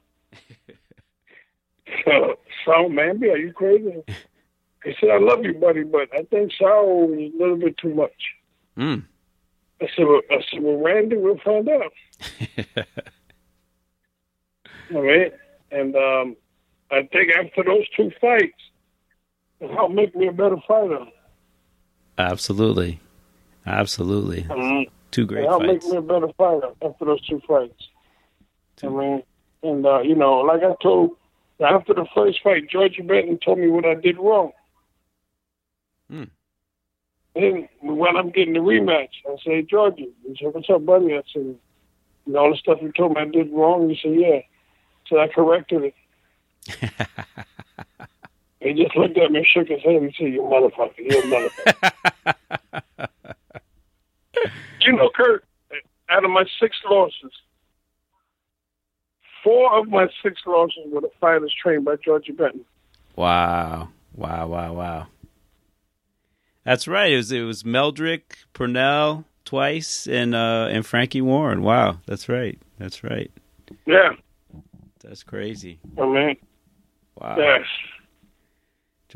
so, 2.05 2.39
Saoul 2.65 2.89
Mamby, 2.89 3.31
are 3.31 3.37
you 3.37 3.53
crazy? 3.53 4.03
He 4.83 4.93
said, 5.01 5.09
"I 5.09 5.17
love 5.17 5.43
you, 5.43 5.53
buddy, 5.53 5.83
but 5.83 6.07
I 6.13 6.21
think 6.23 6.53
Sal 6.53 6.85
was 6.85 7.19
a 7.19 7.37
little 7.37 7.57
bit 7.57 7.77
too 7.77 7.93
much." 7.93 8.35
Mm. 8.77 9.03
I 9.81 9.87
said, 9.95 10.05
well, 10.05 10.21
I 10.31 10.37
said, 10.49 10.61
well, 10.61 10.77
Randy, 10.77 11.17
we'll 11.17 11.39
find 11.39 11.69
out. 11.69 11.93
All 14.93 15.01
right. 15.01 15.33
And 15.71 15.95
um, 15.95 16.35
I 16.89 17.07
think 17.11 17.31
after 17.31 17.63
those 17.63 17.87
two 17.95 18.11
fights, 18.19 18.53
it 19.59 19.71
helped 19.71 19.93
make 19.93 20.15
me 20.15 20.27
a 20.27 20.31
better 20.31 20.57
fighter. 20.67 21.05
Absolutely, 22.17 22.99
absolutely. 23.65 24.43
Mhm. 24.43 24.89
Two 25.11 25.21
It 25.23 25.27
great 25.27 25.45
helped 25.45 25.65
fights. 25.65 25.85
make 25.85 25.91
me 25.93 25.97
a 25.97 26.01
better 26.01 26.27
fighter 26.33 26.69
after 26.81 27.05
those 27.05 27.25
two 27.27 27.39
fights. 27.47 27.89
I 28.83 28.87
mean, 28.87 29.23
and, 29.63 29.85
uh, 29.85 29.99
you 30.01 30.15
know, 30.15 30.39
like 30.41 30.63
I 30.63 30.75
told, 30.81 31.11
after 31.59 31.93
the 31.93 32.05
first 32.13 32.41
fight, 32.43 32.69
George 32.69 32.99
Benton 33.05 33.39
told 33.39 33.57
me 33.59 33.67
what 33.67 33.85
I 33.85 33.95
did 33.95 34.17
wrong. 34.17 34.51
Hmm. 36.09 36.23
Then 37.33 37.67
when 37.81 38.15
I'm 38.17 38.29
getting 38.31 38.53
the 38.53 38.59
rematch, 38.59 39.09
I 39.27 39.35
say, 39.43 39.61
Georgie, 39.63 40.11
he 40.25 40.35
said, 40.39 40.53
what's 40.53 40.69
up, 40.69 40.85
buddy? 40.85 41.13
I 41.13 41.21
said, 41.33 41.55
you 42.25 42.33
know, 42.33 42.39
all 42.39 42.51
the 42.51 42.57
stuff 42.57 42.79
you 42.81 42.91
told 42.91 43.13
me 43.15 43.21
I 43.21 43.25
did 43.25 43.51
wrong. 43.51 43.89
He 43.89 43.95
said, 44.01 44.15
yeah. 44.19 44.39
So 45.07 45.19
I 45.19 45.27
corrected 45.27 45.83
it. 45.83 45.95
he 48.75 48.83
just 48.83 48.95
looked 48.95 49.17
at 49.17 49.31
me 49.31 49.39
and 49.39 49.47
shook 49.47 49.67
his 49.67 49.81
head 49.83 49.95
and 50.01 50.13
said, 50.17 50.27
you 50.33 50.41
motherfucker, 50.41 50.97
you 50.97 51.21
motherfucker. 51.23 53.07
you 54.81 54.93
know, 54.93 55.09
Kurt, 55.15 55.43
out 56.09 56.23
of 56.23 56.31
my 56.31 56.45
six 56.59 56.75
losses, 56.89 57.31
four 59.43 59.77
of 59.79 59.87
my 59.89 60.07
six 60.23 60.41
losses 60.45 60.83
were 60.87 61.01
the 61.01 61.09
fighters 61.19 61.53
trained 61.61 61.85
by 61.85 61.95
Georgie 62.03 62.31
Benton. 62.31 62.65
Wow, 63.15 63.89
wow, 64.15 64.47
wow, 64.47 64.73
wow. 64.73 65.07
That's 66.63 66.87
right. 66.87 67.11
It 67.13 67.17
was 67.17 67.31
it 67.31 67.41
was 67.41 67.63
Meldrick, 67.63 68.21
Pernell 68.53 69.23
twice, 69.45 70.05
and 70.07 70.35
uh 70.35 70.67
and 70.69 70.85
Frankie 70.85 71.21
Warren. 71.21 71.61
Wow, 71.61 71.99
that's 72.05 72.27
right. 72.27 72.59
That's 72.77 73.03
right. 73.03 73.31
Yeah, 73.85 74.11
That's 75.03 75.23
crazy. 75.23 75.79
I 75.97 76.05
mean, 76.05 76.37
Wow. 77.15 77.35
yes. 77.37 77.65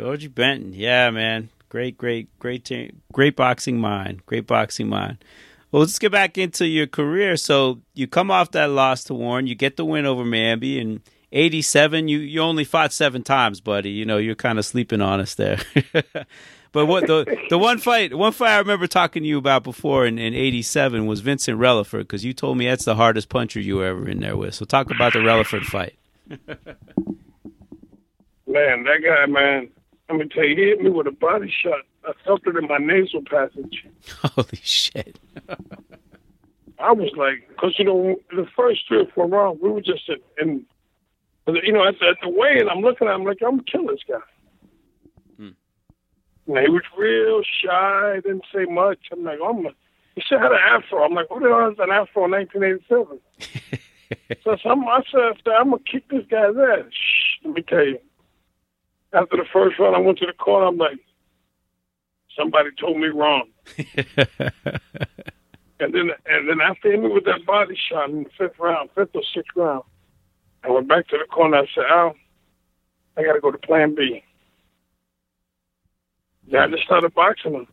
Georgie 0.02 0.30
Benton. 0.30 0.74
Yeah, 0.74 1.12
man. 1.12 1.50
Great, 1.70 1.96
great, 1.96 2.28
great, 2.40 2.66
team. 2.66 3.04
great 3.14 3.36
boxing 3.36 3.78
mind. 3.78 4.26
Great 4.26 4.48
boxing 4.48 4.90
mind. 4.90 5.24
Well, 5.72 5.82
let's 5.82 6.00
get 6.00 6.12
back 6.12 6.40
into 6.40 6.66
your 6.66 6.88
career. 6.88 7.38
So 7.38 7.82
you 7.94 8.08
come 8.08 8.32
off 8.32 8.50
that 8.52 8.72
loss 8.72 9.04
to 9.06 9.14
Warren, 9.14 9.46
you 9.46 9.54
get 9.54 9.78
the 9.78 9.86
win 9.86 10.08
over 10.08 10.24
Mamby, 10.24 10.82
and 10.82 11.02
'87. 11.32 12.08
You 12.08 12.18
you 12.18 12.42
only 12.42 12.64
fought 12.64 12.92
seven 12.92 13.22
times, 13.22 13.62
buddy. 13.62 13.92
You 13.92 14.06
know 14.06 14.18
you're 14.18 14.34
kind 14.34 14.58
of 14.58 14.66
sleeping 14.66 15.02
on 15.02 15.20
us 15.20 15.36
there. 15.36 15.60
but 16.72 16.88
what 16.88 17.06
the 17.06 17.38
the 17.52 17.60
one 17.60 17.78
fight 17.78 18.16
one 18.16 18.32
fight 18.32 18.56
I 18.56 18.58
remember 18.58 18.88
talking 18.88 19.22
to 19.22 19.30
you 19.30 19.38
about 19.38 19.64
before 19.64 20.08
in, 20.08 20.18
in 20.18 20.34
'87 20.34 21.06
was 21.06 21.20
Vincent 21.20 21.60
Relaford 21.60 22.00
because 22.00 22.26
you 22.26 22.34
told 22.34 22.58
me 22.58 22.66
that's 22.66 22.86
the 22.86 22.96
hardest 22.96 23.30
puncher 23.30 23.60
you 23.60 23.76
were 23.76 23.86
ever 23.86 24.10
in 24.10 24.20
there 24.20 24.36
with. 24.36 24.56
So 24.56 24.66
talk 24.66 24.90
about 24.90 25.14
the 25.14 25.20
Relaford 25.20 25.66
fight. 25.66 25.94
Man, 28.48 28.84
that 28.84 29.00
guy, 29.02 29.26
man, 29.28 29.70
let 30.12 30.20
me 30.20 30.34
tell 30.34 30.44
you, 30.44 30.56
he 30.56 30.64
hit 30.64 30.82
me 30.82 30.90
with 30.90 31.08
a 31.08 31.12
body 31.12 31.52
shot. 31.52 31.82
I 32.06 32.14
felt 32.26 32.42
it 32.46 32.56
in 32.56 32.68
my 32.68 32.78
nasal 32.78 33.22
passage. 33.24 33.86
Holy 34.24 34.60
shit! 34.62 35.20
I 36.80 36.92
was 36.92 37.12
like, 37.16 37.48
because, 37.48 37.76
you 37.78 37.86
know, 37.86 38.16
the 38.32 38.48
first 38.56 38.88
three 38.88 39.02
or 39.02 39.06
four 39.14 39.28
rounds, 39.28 39.60
we 39.62 39.70
were 39.70 39.82
just 39.82 40.10
in, 40.10 40.18
in 40.40 40.66
you 41.64 41.72
know, 41.72 41.88
at 41.88 42.00
the, 42.00 42.08
at 42.08 42.18
the 42.22 42.30
weigh-in, 42.30 42.70
I'm 42.70 42.82
looking 42.82 43.08
at 43.08 43.16
him 43.16 43.24
like, 43.24 43.38
I'm 43.42 43.58
going 43.58 43.66
to 43.66 43.72
kill 43.72 43.88
this 43.88 44.00
guy. 44.08 44.18
Hmm. 45.38 45.50
And 46.48 46.66
he 46.66 46.70
was 46.70 46.84
real 46.98 47.42
shy, 47.44 48.16
didn't 48.24 48.46
say 48.54 48.66
much. 48.66 49.00
I'm 49.12 49.24
like, 49.24 49.40
oh, 49.42 49.54
my. 49.54 49.72
He 50.16 50.24
said, 50.28 50.40
had 50.42 50.52
an 50.52 50.60
afro. 50.68 51.04
I'm 51.04 51.14
like, 51.14 51.28
who 51.30 51.40
the 51.40 51.48
hell 51.48 51.70
has 51.70 51.80
an 51.80 51.92
afro 51.92 52.26
in 52.26 52.32
1987? 52.32 53.20
so 54.44 54.58
So 54.62 54.70
I'm, 54.70 54.84
I 54.86 55.02
said, 55.10 55.42
I'm 55.58 55.70
gonna 55.70 55.82
kick 55.90 56.10
this 56.10 56.26
guy's 56.30 56.56
ass. 56.58 56.92
Shh, 56.92 57.46
let 57.46 57.54
me 57.54 57.62
tell 57.62 57.86
you. 57.86 58.00
After 59.14 59.38
the 59.38 59.46
first 59.52 59.80
round, 59.80 59.96
I 59.96 60.00
went 60.00 60.20
to 60.20 60.26
the 60.26 60.34
corner. 60.34 60.68
I'm 60.68 60.78
like, 60.78 61.00
somebody 62.38 62.70
told 62.80 62.98
me 62.98 63.08
wrong. 63.08 63.50
and 63.78 64.06
then, 65.80 66.12
and 66.26 66.50
then 66.50 66.62
after 66.62 66.92
hit 66.92 67.02
me 67.02 67.10
with 67.10 67.26
that 67.26 67.46
body 67.46 67.78
shot 67.90 68.10
in 68.10 68.24
the 68.24 68.30
fifth 68.38 68.60
round, 68.60 68.90
fifth 68.96 69.16
or 69.16 69.24
sixth 69.34 69.56
round, 69.56 69.84
I 70.64 70.70
went 70.70 70.88
back 70.88 71.08
to 71.10 71.18
the 71.18 71.26
corner. 71.26 71.58
I 71.58 71.68
said, 71.74 71.86
Al, 71.90 72.16
I 73.18 73.24
got 73.24 73.34
to 73.34 73.42
go 73.42 73.52
to 73.52 73.58
Plan 73.58 73.96
B. 73.96 74.24
Yeah, 76.48 76.66
I 76.66 76.68
just 76.68 76.84
started 76.84 77.14
boxing 77.14 77.54
him. 77.54 77.68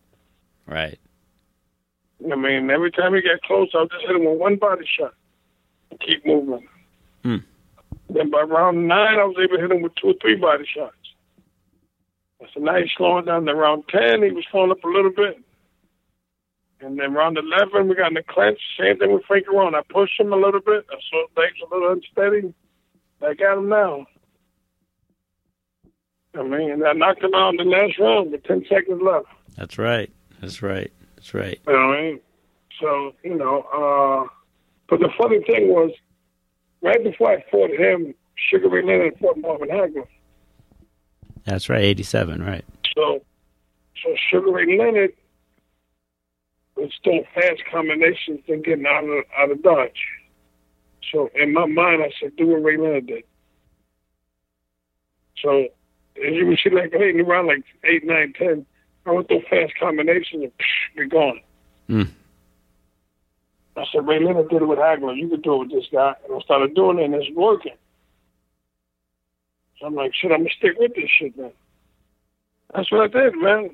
Right. 0.67 0.99
I 2.31 2.35
mean, 2.35 2.71
every 2.71 2.91
time 2.91 3.15
he 3.15 3.23
got 3.23 3.43
close, 3.43 3.71
I 3.75 3.81
would 3.81 3.91
just 3.91 4.07
hit 4.07 4.17
him 4.17 4.25
with 4.25 4.39
one 4.39 4.57
body 4.57 4.87
shot 4.99 5.15
and 5.91 6.01
keep 6.01 6.27
moving. 6.27 6.67
Hmm. 7.23 7.37
Then 8.11 8.31
by 8.31 8.43
round 8.43 8.89
nine, 8.89 9.19
I 9.19 9.25
was 9.25 9.37
able 9.39 9.57
to 9.57 9.63
hit 9.63 9.71
him 9.71 9.83
with 9.83 9.95
two 9.95 10.09
or 10.09 10.15
three 10.21 10.37
body 10.37 10.67
shots. 10.67 10.97
Said, 12.41 12.63
now 12.63 12.77
he's 12.77 12.91
slowing 12.97 13.25
down. 13.25 13.45
Then 13.45 13.57
round 13.57 13.85
10, 13.89 14.23
he 14.23 14.31
was 14.31 14.45
slowing 14.51 14.71
up 14.71 14.85
a 14.85 14.89
little 14.89 15.11
bit. 15.11 15.43
And 16.81 16.99
then 16.99 17.13
round 17.13 17.37
11, 17.37 17.89
we 17.89 17.97
got 17.97 18.09
in 18.09 18.15
the 18.15 18.23
clinch. 18.23 18.61
Same 18.79 18.99
thing 18.99 19.13
with 19.13 19.25
Frankie 19.25 19.49
Rowan. 19.53 19.75
I 19.75 19.83
pushed 19.89 20.21
him 20.21 20.33
a 20.33 20.37
little 20.37 20.61
bit. 20.61 20.87
I 20.91 20.97
saw 21.11 21.27
legs 21.37 21.57
a 21.61 21.75
little 21.75 21.93
unsteady. 21.93 22.55
I 23.21 23.35
got 23.35 23.59
him 23.59 23.69
now. 23.69 24.07
I 26.35 26.43
mean, 26.43 26.85
I 26.87 26.93
knocked 26.93 27.25
him 27.25 27.35
out 27.35 27.51
in 27.51 27.57
the 27.57 27.65
last 27.65 27.99
round 27.99 28.31
with 28.31 28.45
10 28.45 28.67
seconds 28.69 29.03
left. 29.03 29.27
That's 29.57 29.77
right. 29.77 30.11
That's 30.41 30.63
right. 30.63 30.93
That's 31.17 31.35
right. 31.35 31.59
You 31.67 31.73
know 31.73 31.89
what 31.89 31.99
I 31.99 32.03
mean? 32.03 32.21
So, 32.81 33.15
you 33.25 33.35
know, 33.35 33.63
uh, 33.75 34.29
but 34.89 35.01
the 35.01 35.09
funny 35.19 35.43
thing 35.43 35.69
was, 35.69 35.91
right 36.81 37.03
before 37.03 37.33
I 37.33 37.45
fought 37.51 37.71
him, 37.71 38.15
Sugar 38.37 38.69
Ray 38.69 38.85
Leonard 38.85 39.19
fought 39.19 39.37
Marvin 39.39 39.69
Hagler. 39.69 40.07
That's 41.49 41.71
right. 41.71 41.83
87, 41.83 42.45
right. 42.45 42.65
So, 42.95 43.23
so 44.03 44.15
Sugar 44.31 44.53
Ray 44.53 44.79
Leonard 44.79 45.15
was 46.77 46.91
still 46.99 47.23
fast 47.35 47.63
combinations 47.71 48.41
and 48.49 48.63
getting 48.63 48.87
out 48.87 49.05
of 49.05 49.25
out 49.37 49.51
of 49.51 49.63
dodge. 49.63 49.99
So 51.11 51.31
in 51.35 51.55
my 51.55 51.65
mind, 51.65 52.03
I 52.03 52.11
said, 52.21 52.37
do 52.37 52.49
what 52.49 52.63
Ray 52.63 52.77
Leonard 52.77 53.07
did. 53.07 53.25
So 55.43 55.63
as 55.63 56.35
you 56.35 56.45
can 56.45 56.59
see, 56.63 56.71
like 56.71 56.93
hitting 56.93 57.21
around 57.21 57.47
like 57.47 57.65
eight, 57.85 58.05
nine, 58.05 58.35
ten, 58.39 58.67
I 59.07 59.13
went 59.13 59.29
through 59.29 59.43
fast 59.49 59.73
combinations 59.81 60.43
and 60.45 60.53
psh, 60.59 60.97
be 60.97 61.09
gone. 61.09 61.41
Mm. 61.89 62.11
I 63.75 63.85
said, 63.91 64.07
Ray 64.07 64.23
Leonard 64.23 64.51
did 64.51 64.61
it 64.61 64.67
with 64.67 64.79
Hagler. 64.79 65.17
You 65.17 65.29
could 65.29 65.43
do 65.43 65.55
it 65.55 65.59
with 65.61 65.71
this 65.71 65.87
guy. 65.91 66.15
And 66.25 66.37
I 66.37 66.41
started 66.41 66.75
doing 66.75 66.99
it, 66.99 67.05
and 67.05 67.15
it's 67.15 67.35
working. 67.35 67.77
So 69.79 69.87
I'm 69.87 69.95
like, 69.95 70.13
shit, 70.15 70.33
I'm 70.33 70.39
going 70.39 70.49
to 70.51 70.55
stick 70.57 70.79
with 70.79 70.95
this 70.95 71.09
shit, 71.19 71.37
man. 71.37 71.53
That's 72.75 72.91
what 72.91 73.03
I 73.03 73.07
did, 73.21 73.37
man. 73.37 73.71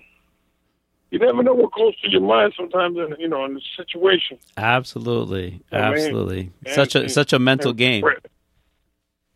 You 1.11 1.19
never 1.21 1.43
know 1.43 1.55
what 1.55 1.73
goes 1.73 1.95
through 2.01 2.11
your 2.11 2.21
mind 2.21 2.55
sometimes, 2.57 2.97
in, 2.99 3.15
you 3.21 3.29
know, 3.29 3.45
in 3.45 3.55
the 3.55 3.63
situation. 3.77 4.39
Absolutely. 4.57 5.61
I 5.71 5.77
mean, 5.91 5.93
Absolutely. 5.95 6.51
and- 6.67 6.75
such 6.75 6.95
a 6.95 7.01
and- 7.03 7.11
such 7.11 7.33
a 7.33 7.39
mental 7.39 7.73
game. 7.73 8.05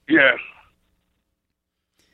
Yeah. 0.09 0.33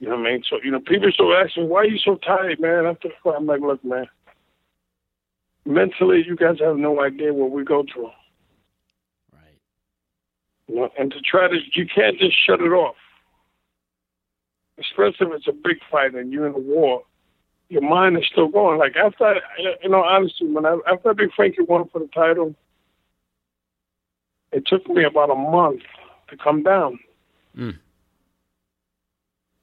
You 0.01 0.09
know 0.11 0.17
what 0.17 0.27
I 0.27 0.33
mean? 0.33 0.43
So, 0.49 0.59
you 0.63 0.71
know, 0.71 0.81
people 0.81 1.11
still 1.13 1.35
ask 1.35 1.57
me, 1.57 1.65
why 1.65 1.81
are 1.81 1.87
you 1.87 1.99
so 1.99 2.17
tired, 2.17 2.61
man? 2.61 2.85
After 2.85 3.09
I'm 3.25 3.47
like, 3.47 3.61
look, 3.61 3.83
man, 3.85 4.07
mentally, 5.65 6.23
you 6.27 6.37
guys 6.37 6.59
have 6.61 6.77
no 6.77 7.01
idea 7.01 7.33
what 7.33 7.51
we 7.51 7.65
go 7.65 7.85
through. 7.91 8.11
Right. 9.33 9.59
You 10.69 10.75
know, 10.77 10.91
and 10.99 11.11
to 11.13 11.21
try 11.21 11.49
to, 11.49 11.57
you 11.75 11.87
can't 11.87 12.19
just 12.19 12.37
shut 12.45 12.61
it 12.61 12.73
off. 12.73 12.97
Especially 14.79 15.29
if 15.29 15.33
it's 15.35 15.49
a 15.49 15.53
big 15.53 15.79
fight 15.91 16.15
and 16.15 16.33
you're 16.33 16.47
in 16.47 16.55
a 16.55 16.59
war, 16.59 17.05
your 17.69 17.83
mind 17.83 18.19
is 18.19 18.27
still 18.31 18.49
going. 18.49 18.79
Like 18.79 18.97
after, 18.97 19.25
I, 19.25 19.41
you 19.83 19.89
know, 19.89 20.03
honestly, 20.03 20.49
when 20.49 20.67
I 20.67 20.79
after 20.91 21.15
Big 21.15 21.33
Frankie 21.33 21.63
won 21.63 21.89
for 21.89 22.01
the 22.01 22.09
title, 22.09 22.55
it 24.53 24.67
took 24.67 24.89
me 24.89 25.05
about 25.05 25.31
a 25.31 25.35
month 25.35 25.83
to 26.29 26.37
come 26.37 26.63
down. 26.63 26.99
Mm. 27.57 27.79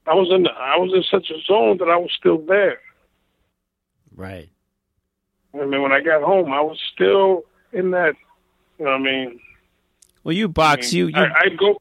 I 0.07 0.15
was 0.15 0.29
in, 0.31 0.43
the, 0.43 0.49
I 0.49 0.77
was 0.77 0.91
in 0.93 1.03
such 1.03 1.29
a 1.29 1.39
zone 1.41 1.77
that 1.77 1.89
I 1.89 1.97
was 1.97 2.11
still 2.17 2.39
there. 2.39 2.79
Right. 4.15 4.49
I 5.53 5.65
mean, 5.65 5.81
when 5.81 5.91
I 5.91 6.01
got 6.01 6.23
home, 6.23 6.51
I 6.51 6.61
was 6.61 6.79
still 6.93 7.43
in 7.71 7.91
that. 7.91 8.15
You 8.79 8.85
know 8.85 8.91
what 8.91 9.01
I 9.01 9.03
mean? 9.03 9.39
Well, 10.23 10.33
you 10.33 10.47
box. 10.47 10.93
I 10.93 10.97
You 10.97 11.05
mean, 11.07 11.15
you 11.15 11.21
I, 11.21 11.31
I'd 11.45 11.57
go. 11.57 11.77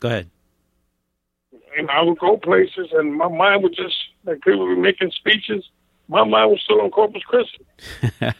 go 0.00 0.08
ahead. 0.08 0.30
And 1.78 1.90
I 1.90 2.02
would 2.02 2.18
go 2.18 2.36
places, 2.36 2.88
and 2.92 3.14
my 3.14 3.28
mind 3.28 3.62
would 3.62 3.74
just 3.74 3.96
like 4.24 4.42
people 4.42 4.66
would 4.66 4.74
be 4.74 4.80
making 4.80 5.12
speeches. 5.12 5.64
My 6.08 6.24
mind 6.24 6.50
was 6.50 6.60
still 6.62 6.80
on 6.80 6.90
Corpus 6.90 7.22
Christi. 7.22 7.66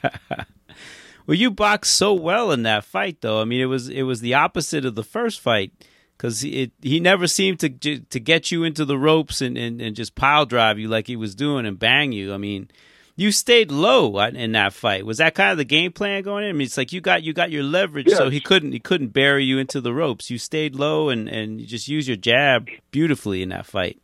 well, 1.27 1.37
you 1.37 1.51
boxed 1.51 1.95
so 1.95 2.15
well 2.15 2.51
in 2.51 2.63
that 2.63 2.85
fight, 2.85 3.21
though. 3.21 3.41
I 3.41 3.45
mean, 3.45 3.61
it 3.61 3.67
was 3.67 3.89
it 3.89 4.03
was 4.03 4.21
the 4.21 4.35
opposite 4.35 4.85
of 4.85 4.95
the 4.95 5.05
first 5.05 5.41
fight 5.41 5.73
because 6.17 6.43
it 6.43 6.73
he 6.83 6.99
never 7.01 7.27
seemed 7.27 7.61
to 7.61 7.69
to 7.71 8.21
get 8.21 8.51
you 8.51 8.65
into 8.65 8.85
the 8.85 8.99
ropes 8.99 9.41
and, 9.41 9.57
and, 9.57 9.81
and 9.81 9.95
just 9.95 10.15
pile 10.15 10.45
drive 10.45 10.79
you 10.79 10.89
like 10.89 11.07
he 11.07 11.17
was 11.17 11.35
doing 11.35 11.65
and 11.65 11.79
bang 11.79 12.13
you. 12.13 12.35
I 12.35 12.39
mean, 12.39 12.69
you 13.19 13.33
stayed 13.33 13.73
low 13.73 14.17
in 14.21 14.53
that 14.53 14.73
fight. 14.73 15.05
Was 15.05 15.19
that 15.19 15.35
kind 15.35 15.51
of 15.51 15.59
the 15.59 15.65
game 15.65 15.91
plan 15.91 16.23
going 16.23 16.45
in? 16.45 16.51
I 16.51 16.53
mean, 16.53 16.67
it's 16.67 16.77
like 16.77 16.93
you 16.93 17.01
got 17.01 17.25
you 17.25 17.33
got 17.33 17.51
your 17.51 17.65
leverage, 17.65 18.09
so 18.11 18.31
he 18.31 18.41
couldn't 18.41 18.71
he 18.71 18.79
couldn't 18.79 19.09
bury 19.09 19.45
you 19.45 19.59
into 19.59 19.81
the 19.81 19.93
ropes. 19.93 20.31
You 20.31 20.39
stayed 20.39 20.77
low 20.77 21.09
and 21.09 21.29
and 21.29 21.61
you 21.61 21.67
just 21.67 21.89
used 21.89 22.07
your 22.07 22.17
jab 22.17 22.69
beautifully 22.93 23.43
in 23.43 23.49
that 23.49 23.67
fight. 23.67 24.01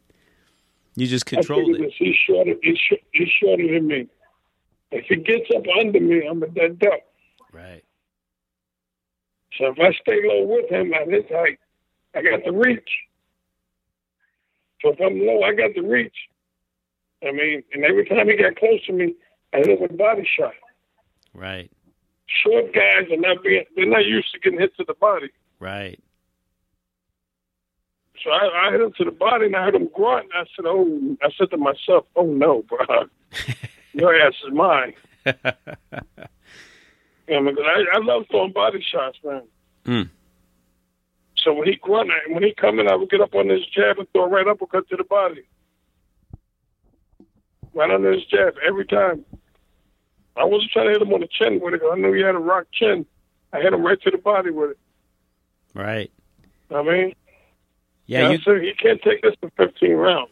You 0.97 1.07
just 1.07 1.27
controlled 1.27 1.77
it. 1.77 1.81
this, 1.81 1.93
he's 1.97 2.17
shorter. 2.27 2.55
He's, 2.61 2.77
sh- 2.77 3.05
he's 3.13 3.29
shorter 3.41 3.73
than 3.73 3.87
me. 3.87 4.09
If 4.91 5.07
he 5.09 5.17
gets 5.17 5.49
up 5.55 5.63
under 5.79 6.01
me, 6.01 6.27
I'm 6.29 6.43
a 6.43 6.49
dead 6.49 6.81
duck. 6.81 7.01
Right. 7.53 7.85
So 9.59 9.67
if 9.67 9.79
I 9.79 9.93
stay 10.03 10.21
low 10.25 10.45
with 10.45 10.69
him 10.69 10.93
at 10.93 11.07
his 11.07 11.25
height, 11.31 11.61
I 12.17 12.23
got 12.23 12.45
the 12.45 12.53
reach. 12.53 12.91
So 14.83 14.91
if 14.91 15.01
I'm 15.01 15.21
low, 15.21 15.43
I 15.43 15.55
got 15.55 15.71
the 15.77 15.83
reach. 15.83 16.17
I 17.27 17.33
mean, 17.33 17.63
and 17.73 17.85
every 17.85 18.05
time 18.05 18.29
he 18.29 18.37
got 18.37 18.57
close 18.57 18.85
to 18.87 18.93
me, 18.93 19.15
I 19.53 19.59
hit 19.59 19.69
him 19.69 19.81
with 19.81 19.93
a 19.93 19.95
body 19.95 20.29
shot. 20.39 20.55
Right. 21.33 21.71
Short 22.27 22.75
guys 22.75 23.11
are 23.11 23.17
not 23.17 23.43
being, 23.43 23.65
they're 23.77 23.87
not 23.87 24.05
used 24.05 24.33
to 24.33 24.41
getting 24.41 24.61
hit 24.61 24.77
to 24.77 24.85
the 24.87 24.95
body. 24.95 25.31
Right. 25.59 26.01
So 28.23 28.31
I, 28.31 28.69
I 28.69 28.73
hit 28.73 28.81
him 28.81 28.93
to 28.99 29.05
the 29.05 29.11
body 29.11 29.47
and 29.47 29.57
I 29.57 29.65
heard 29.65 29.75
him 29.75 29.89
grunt. 29.93 30.29
And 30.33 30.47
I 30.47 30.51
said, 30.57 30.65
"Oh!" 30.67 31.17
I 31.23 31.29
said 31.37 31.51
to 31.51 31.59
myself, 31.59 32.07
"Oh 32.17 32.25
no, 32.25 32.63
bro, 32.63 32.79
your 33.93 34.15
ass 34.15 34.35
is 34.47 34.53
mine." 34.53 34.95
Yeah, 37.29 37.41
because 37.41 37.65
I, 37.65 37.97
I 37.97 38.01
love 38.03 38.25
throwing 38.31 38.53
body 38.53 38.85
shots, 38.93 39.19
man. 39.25 39.43
Mm. 39.87 40.11
So 41.39 41.53
when 41.55 41.69
he 41.69 41.77
grunted, 41.77 42.15
when 42.29 42.43
he 42.43 42.55
come 42.55 42.79
in, 42.79 42.89
I 42.89 42.97
would 42.97 43.11
get 43.11 43.21
up 43.21 43.35
on 43.35 43.49
his 43.49 43.67
jab 43.67 43.99
and 43.99 44.11
throw 44.13 44.25
a 44.25 44.29
right 44.29 44.47
uppercut 44.47 44.89
to 44.91 44.97
the 44.97 45.05
body, 45.05 45.45
right 47.75 47.91
under 47.91 48.13
his 48.13 48.25
jab 48.27 48.55
every 48.67 48.87
time. 48.87 49.25
I 50.37 50.45
wasn't 50.45 50.73
trying 50.73 50.87
to 50.87 50.93
hit 50.93 51.03
him 51.03 51.13
on 51.13 51.21
the 51.21 51.29
chin 51.29 51.61
with 51.61 51.75
it. 51.75 51.83
I 51.91 51.97
knew 51.97 52.13
he 52.13 52.23
had 52.23 52.35
a 52.35 52.39
rock 52.39 52.67
chin. 52.73 53.07
I 53.53 53.61
hit 53.61 53.73
him 53.73 53.83
right 53.83 54.01
to 54.03 54.11
the 54.11 54.19
body 54.19 54.51
with 54.51 54.73
it. 54.73 54.79
Right. 55.75 56.11
I 56.75 56.83
mean, 56.83 57.15
Yeah, 58.07 58.31
you 58.31 58.39
he 58.39 58.73
can't 58.75 59.01
take 59.03 59.23
this 59.23 59.35
for 59.41 59.51
15 59.57 59.93
rounds. 59.93 60.31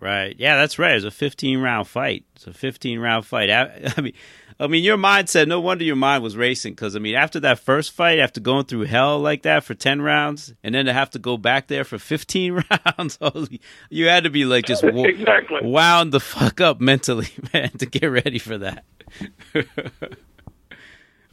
Right. 0.00 0.36
Yeah, 0.38 0.56
that's 0.56 0.78
right. 0.78 0.94
It's 0.94 1.04
a 1.04 1.10
15 1.10 1.60
round 1.60 1.88
fight. 1.88 2.24
It's 2.36 2.46
a 2.46 2.52
15 2.52 3.00
round 3.00 3.26
fight. 3.26 3.50
I, 3.50 3.92
I 3.96 4.00
mean, 4.00 4.12
I 4.60 4.66
mean, 4.66 4.82
your 4.84 4.96
mindset. 4.96 5.46
No 5.48 5.60
wonder 5.60 5.84
your 5.84 5.96
mind 5.96 6.22
was 6.22 6.36
racing 6.36 6.72
because 6.72 6.94
I 6.96 6.98
mean, 7.00 7.14
after 7.14 7.40
that 7.40 7.58
first 7.58 7.92
fight, 7.92 8.18
after 8.18 8.40
going 8.40 8.64
through 8.66 8.82
hell 8.84 9.18
like 9.18 9.42
that 9.42 9.64
for 9.64 9.74
10 9.74 10.02
rounds, 10.02 10.52
and 10.62 10.74
then 10.74 10.86
to 10.86 10.92
have 10.92 11.10
to 11.10 11.18
go 11.18 11.36
back 11.36 11.66
there 11.68 11.84
for 11.84 11.98
15 11.98 12.64
rounds, 12.98 13.18
holy, 13.20 13.60
you 13.90 14.06
had 14.06 14.24
to 14.24 14.30
be 14.30 14.44
like 14.44 14.66
just 14.66 14.84
wo- 14.84 15.04
Exactly. 15.04 15.60
wound 15.62 16.12
the 16.12 16.20
fuck 16.20 16.60
up 16.60 16.80
mentally, 16.80 17.28
man, 17.52 17.70
to 17.78 17.86
get 17.86 18.06
ready 18.06 18.38
for 18.38 18.58
that. 18.58 18.84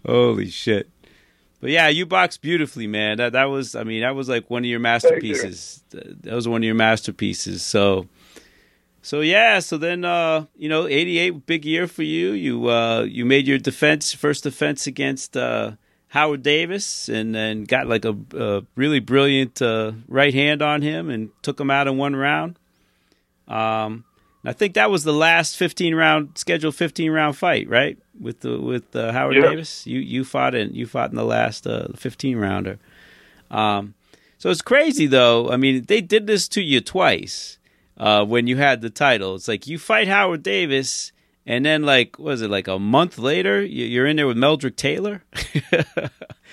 holy 0.06 0.50
shit. 0.50 0.90
But 1.62 1.70
yeah, 1.72 1.88
you 1.88 2.06
boxed 2.06 2.42
beautifully, 2.42 2.86
man. 2.88 3.18
That 3.18 3.34
that 3.34 3.46
was, 3.46 3.76
I 3.76 3.84
mean, 3.84 4.02
that 4.02 4.16
was 4.16 4.30
like 4.30 4.50
one 4.50 4.64
of 4.64 4.70
your 4.70 4.80
masterpieces. 4.80 5.84
That 5.92 6.34
was 6.34 6.48
one 6.48 6.62
of 6.62 6.66
your 6.66 6.76
masterpieces. 6.76 7.64
So, 7.64 8.08
so 9.06 9.22
yeah, 9.22 9.60
so 9.60 9.78
then 9.78 10.04
uh, 10.04 10.46
you 10.58 10.68
know, 10.68 10.88
eighty 10.88 11.20
eight 11.20 11.46
big 11.46 11.64
year 11.64 11.88
for 11.88 12.02
you. 12.04 12.32
You 12.32 12.70
uh 12.70 13.04
you 13.04 13.24
made 13.24 13.48
your 13.48 13.60
defense 13.60 14.14
first 14.14 14.44
defense 14.44 14.88
against 14.88 15.38
uh 15.38 15.74
Howard 16.08 16.42
Davis 16.42 17.08
and 17.08 17.36
then 17.36 17.66
got 17.66 17.86
like 17.88 18.04
a, 18.06 18.16
a 18.36 18.64
really 18.76 19.00
brilliant 19.00 19.62
uh, 19.62 19.92
right 20.08 20.34
hand 20.34 20.62
on 20.62 20.82
him 20.82 21.10
and 21.10 21.30
took 21.44 21.60
him 21.60 21.70
out 21.70 21.88
in 21.88 21.98
one 21.98 22.16
round. 22.16 22.58
Um 23.48 24.06
I 24.48 24.54
think 24.54 24.76
that 24.76 24.90
was 24.92 25.04
the 25.04 25.14
last 25.14 25.58
15 25.58 25.94
round 25.96 26.38
scheduled 26.38 26.76
15 26.76 27.12
round 27.12 27.36
fight, 27.36 27.68
right? 27.70 27.98
With 28.20 28.40
the 28.42 28.60
with 28.60 28.96
uh, 28.96 29.12
Howard 29.12 29.36
Yeah. 29.36 29.50
Davis. 29.50 29.86
You 29.86 30.00
you 30.00 30.24
fought 30.24 30.56
in 30.56 30.74
you 30.74 30.88
fought 30.88 31.12
in 31.12 31.16
the 31.16 31.26
last 31.26 31.68
uh 31.68 31.90
15 31.96 32.38
rounder. 32.38 32.80
Um 33.52 33.94
So 34.40 34.50
it's 34.50 34.62
crazy 34.64 35.06
though. 35.08 35.52
I 35.52 35.58
mean, 35.58 35.84
they 35.86 36.02
did 36.02 36.26
this 36.28 36.48
to 36.50 36.62
you 36.62 36.82
twice 36.82 37.60
uh, 37.98 38.26
when 38.26 38.48
you 38.48 38.58
had 38.58 38.82
the 38.82 38.90
title. 38.90 39.36
It's 39.36 39.48
like 39.48 39.68
you 39.68 39.78
fight 39.78 40.08
Howard 40.08 40.44
Davis, 40.44 41.12
and 41.46 41.66
then 41.66 41.84
like 41.84 42.20
was 42.20 42.42
it 42.42 42.50
like 42.50 42.68
a 42.68 42.80
month 42.80 43.18
later 43.18 43.64
you- 43.64 43.86
you're 43.86 44.08
in 44.08 44.18
there 44.18 44.28
with 44.28 44.38
Meldrick 44.38 44.76
Taylor? 44.76 45.24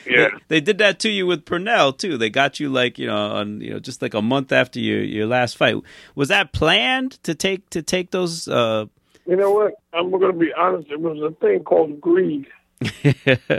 Yeah. 0.06 0.28
They 0.48 0.60
did 0.60 0.78
that 0.78 0.98
to 1.00 1.10
you 1.10 1.26
with 1.26 1.44
Pernell 1.44 1.96
too. 1.96 2.16
They 2.16 2.30
got 2.30 2.60
you 2.60 2.68
like 2.68 2.98
you 2.98 3.06
know 3.06 3.16
on 3.16 3.60
you 3.60 3.70
know 3.70 3.78
just 3.78 4.02
like 4.02 4.14
a 4.14 4.22
month 4.22 4.52
after 4.52 4.80
your 4.80 5.02
your 5.02 5.26
last 5.26 5.56
fight. 5.56 5.76
Was 6.14 6.28
that 6.28 6.52
planned 6.52 7.22
to 7.24 7.34
take 7.34 7.68
to 7.70 7.82
take 7.82 8.10
those? 8.10 8.48
Uh... 8.48 8.86
You 9.26 9.36
know 9.36 9.52
what? 9.52 9.74
I'm 9.92 10.10
going 10.10 10.32
to 10.32 10.38
be 10.38 10.52
honest. 10.56 10.90
It 10.90 11.00
was 11.00 11.18
a 11.20 11.30
thing 11.36 11.62
called 11.62 12.00
greed. 12.00 12.46
I 12.82 13.54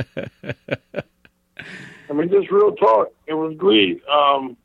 mean, 2.13 2.29
just 2.29 2.51
real 2.51 2.75
talk. 2.75 3.07
It 3.25 3.33
was 3.33 3.55
greed. 3.57 4.01
Um, 4.07 4.57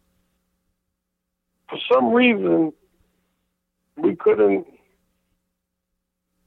for 1.70 1.78
some 1.93 2.12
reason, 2.12 2.73
we 3.99 4.16
couldn't 4.16 4.66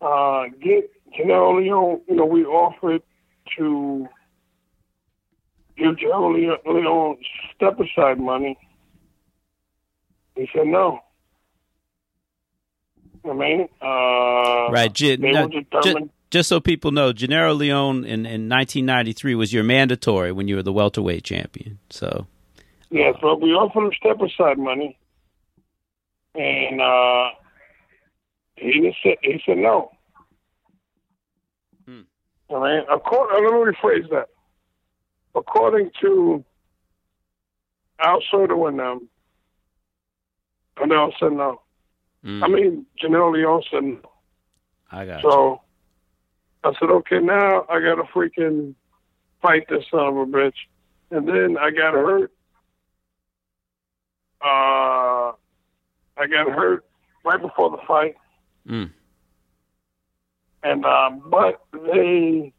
uh, 0.02 0.45
get 0.61 0.90
Genaro 1.14 1.61
Leon. 1.61 2.02
You 2.07 2.15
know, 2.15 2.26
we 2.26 2.45
offered 2.45 3.02
to 3.57 4.07
give 5.78 5.95
Genaro 5.95 6.57
Leon, 6.65 7.18
step 7.56 7.80
aside 7.80 8.19
money. 8.19 8.57
He 10.36 10.48
said 10.53 10.68
no. 10.68 10.99
I 13.23 13.34
mean, 13.34 13.69
uh, 13.82 14.72
right, 14.72 14.91
J- 14.91 15.18
they 15.18 15.32
no, 15.32 15.48
were 15.48 16.10
just 16.32 16.49
so 16.49 16.60
people 16.60 16.91
know, 16.91 17.14
Gennaro 17.14 17.53
Leone 17.53 17.98
in, 18.03 18.26
in 18.26 18.49
1993 18.49 19.36
was 19.36 19.53
your 19.53 19.64
mandatory 19.64 20.32
when 20.32 20.48
you 20.48 20.56
were 20.56 20.64
the 20.64 20.73
welterweight 20.73 21.23
champion. 21.23 21.78
So 21.91 22.26
Yes, 22.90 23.15
but 23.22 23.40
we 23.40 23.52
offered 23.52 23.86
him 23.86 23.91
step 23.98 24.19
aside 24.22 24.57
money, 24.57 24.98
and 26.36 26.82
uh, 26.82 27.30
he 28.61 28.93
said 29.03 29.17
he 29.23 29.41
said 29.45 29.57
no. 29.57 29.91
Hmm. 31.85 32.01
I 32.53 32.53
mean, 32.53 32.83
according, 32.91 33.43
let 33.43 33.53
me 33.53 33.73
rephrase 33.73 34.09
that. 34.11 34.27
According 35.35 35.91
to 36.01 36.43
Al 38.03 38.21
Certo 38.29 38.67
and 38.67 38.79
them, 38.79 39.09
Canelo 40.77 41.11
said 41.19 41.33
no. 41.33 41.61
mm, 42.25 42.43
I 42.43 42.47
mean, 42.47 42.85
Genaro 43.01 43.33
Leon 43.33 43.63
said 43.71 43.83
no. 43.83 44.01
I 44.91 45.05
got 45.05 45.23
you. 45.23 45.29
So 45.29 45.61
I 46.63 46.73
said, 46.79 46.89
okay, 46.89 47.19
now 47.19 47.65
I 47.69 47.79
got 47.79 47.95
to 47.95 48.03
freaking 48.13 48.75
fight 49.41 49.67
this 49.69 49.83
son 49.89 50.01
of 50.01 50.17
a 50.17 50.25
bitch. 50.25 50.53
And 51.09 51.27
then 51.27 51.57
I 51.57 51.71
got 51.71 51.93
hurt. 51.93 52.31
Uh, 54.43 55.33
I 56.17 56.27
got 56.29 56.49
hurt 56.49 56.85
right 57.23 57.41
before 57.41 57.71
the 57.71 57.77
fight. 57.88 58.15
Mm. 58.67 58.91
And, 60.63 60.85
um, 60.85 61.23
but 61.29 61.61
they 61.71 62.53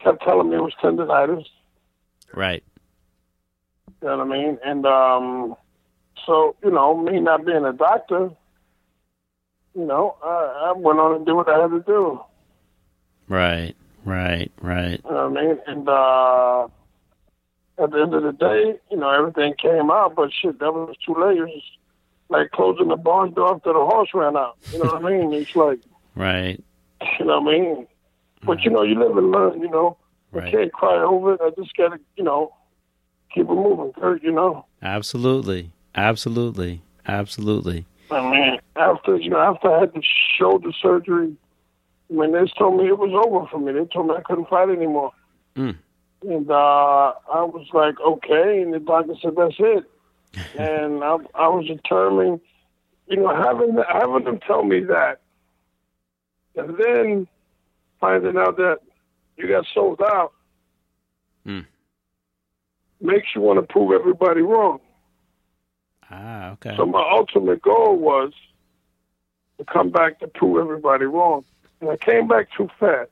kept 0.00 0.22
telling 0.22 0.50
me 0.50 0.56
it 0.56 0.62
was 0.62 0.74
tendonitis. 0.82 1.46
Right. 2.34 2.62
You 4.02 4.08
know 4.08 4.18
what 4.18 4.26
I 4.26 4.30
mean? 4.30 4.58
And, 4.64 4.86
um, 4.86 5.56
so, 6.26 6.56
you 6.62 6.70
know, 6.70 6.96
me 6.96 7.20
not 7.20 7.46
being 7.46 7.64
a 7.64 7.72
doctor, 7.72 8.30
you 9.74 9.84
know, 9.84 10.16
I, 10.22 10.70
I 10.70 10.72
went 10.76 10.98
on 10.98 11.16
and 11.16 11.26
did 11.26 11.32
what 11.32 11.48
I 11.48 11.62
had 11.62 11.70
to 11.70 11.80
do. 11.80 12.20
Right. 13.28 13.74
Right. 14.04 14.52
Right. 14.60 15.00
You 15.04 15.10
know 15.10 15.28
what 15.28 15.38
I 15.38 15.46
mean? 15.46 15.58
And 15.66 15.88
uh, 15.88 16.68
at 17.82 17.90
the 17.90 18.02
end 18.02 18.14
of 18.14 18.22
the 18.22 18.32
day, 18.32 18.78
you 18.90 18.96
know, 18.96 19.10
everything 19.10 19.54
came 19.60 19.90
out, 19.90 20.14
but 20.14 20.30
shit, 20.32 20.58
that 20.58 20.72
was 20.72 20.96
too 21.04 21.14
late. 21.14 21.38
It 21.38 21.44
was 21.44 21.62
like 22.32 22.50
closing 22.50 22.88
the 22.88 22.96
barn 22.96 23.32
door 23.32 23.54
after 23.54 23.72
the 23.72 23.78
horse 23.78 24.10
ran 24.14 24.36
out. 24.36 24.56
You 24.72 24.78
know 24.78 24.90
what 24.92 25.04
I 25.04 25.10
mean? 25.10 25.32
It's 25.32 25.54
like, 25.54 25.80
Right. 26.14 26.62
you 27.18 27.24
know 27.24 27.40
what 27.40 27.54
I 27.54 27.58
mean? 27.58 27.86
But, 28.44 28.62
you 28.62 28.70
know, 28.70 28.82
you 28.82 28.98
live 28.98 29.16
and 29.16 29.30
learn, 29.30 29.60
you 29.60 29.70
know. 29.70 29.96
Right. 30.32 30.48
I 30.48 30.50
can't 30.50 30.72
cry 30.72 30.96
over 30.98 31.34
it. 31.34 31.40
I 31.42 31.50
just 31.50 31.76
got 31.76 31.90
to, 31.90 32.00
you 32.16 32.24
know, 32.24 32.52
keep 33.32 33.44
it 33.44 33.52
moving, 33.52 33.92
Kurt, 33.92 34.22
you 34.22 34.32
know. 34.32 34.66
Absolutely. 34.82 35.70
Absolutely. 35.94 36.82
Absolutely. 37.06 37.84
I 38.10 38.30
mean, 38.30 38.58
after, 38.76 39.16
you 39.16 39.30
know, 39.30 39.38
after 39.38 39.70
I 39.70 39.80
had 39.80 39.94
the 39.94 40.02
shoulder 40.38 40.70
surgery, 40.80 41.36
mean, 42.12 42.32
they 42.32 42.50
told 42.58 42.78
me 42.78 42.88
it 42.88 42.98
was 42.98 43.12
over 43.26 43.46
for 43.46 43.58
me. 43.58 43.72
They 43.72 43.86
told 43.86 44.08
me 44.08 44.14
I 44.16 44.22
couldn't 44.22 44.48
fight 44.48 44.68
anymore. 44.68 45.12
Mm. 45.56 45.76
And 46.28 46.50
uh, 46.50 46.54
I 46.54 47.42
was 47.42 47.66
like, 47.72 47.98
okay. 48.00 48.62
And 48.62 48.72
the 48.72 48.78
doctor 48.78 49.14
said, 49.20 49.34
that's 49.36 49.54
it. 49.58 49.84
And 50.58 51.02
I, 51.04 51.16
I 51.34 51.48
was 51.48 51.66
determined, 51.66 52.40
you 53.06 53.16
know, 53.16 53.34
having 53.34 53.76
having 53.88 54.24
them 54.24 54.40
tell 54.46 54.62
me 54.64 54.80
that, 54.84 55.20
and 56.56 56.76
then 56.76 57.28
finding 58.00 58.36
out 58.36 58.56
that 58.56 58.78
you 59.36 59.48
got 59.48 59.66
sold 59.72 60.00
out, 60.02 60.32
Mm. 61.46 61.66
makes 63.00 63.34
you 63.34 63.40
want 63.40 63.58
to 63.58 63.62
prove 63.72 63.90
everybody 63.92 64.42
wrong. 64.42 64.78
Ah. 66.08 66.50
Okay. 66.52 66.76
So 66.76 66.86
my 66.86 67.02
ultimate 67.10 67.60
goal 67.62 67.96
was 67.96 68.32
to 69.58 69.64
come 69.64 69.90
back 69.90 70.20
to 70.20 70.28
prove 70.28 70.58
everybody 70.58 71.06
wrong. 71.06 71.44
And 71.80 71.90
I 71.90 71.96
came 71.96 72.28
back 72.28 72.48
too 72.56 72.68
fast, 72.78 73.10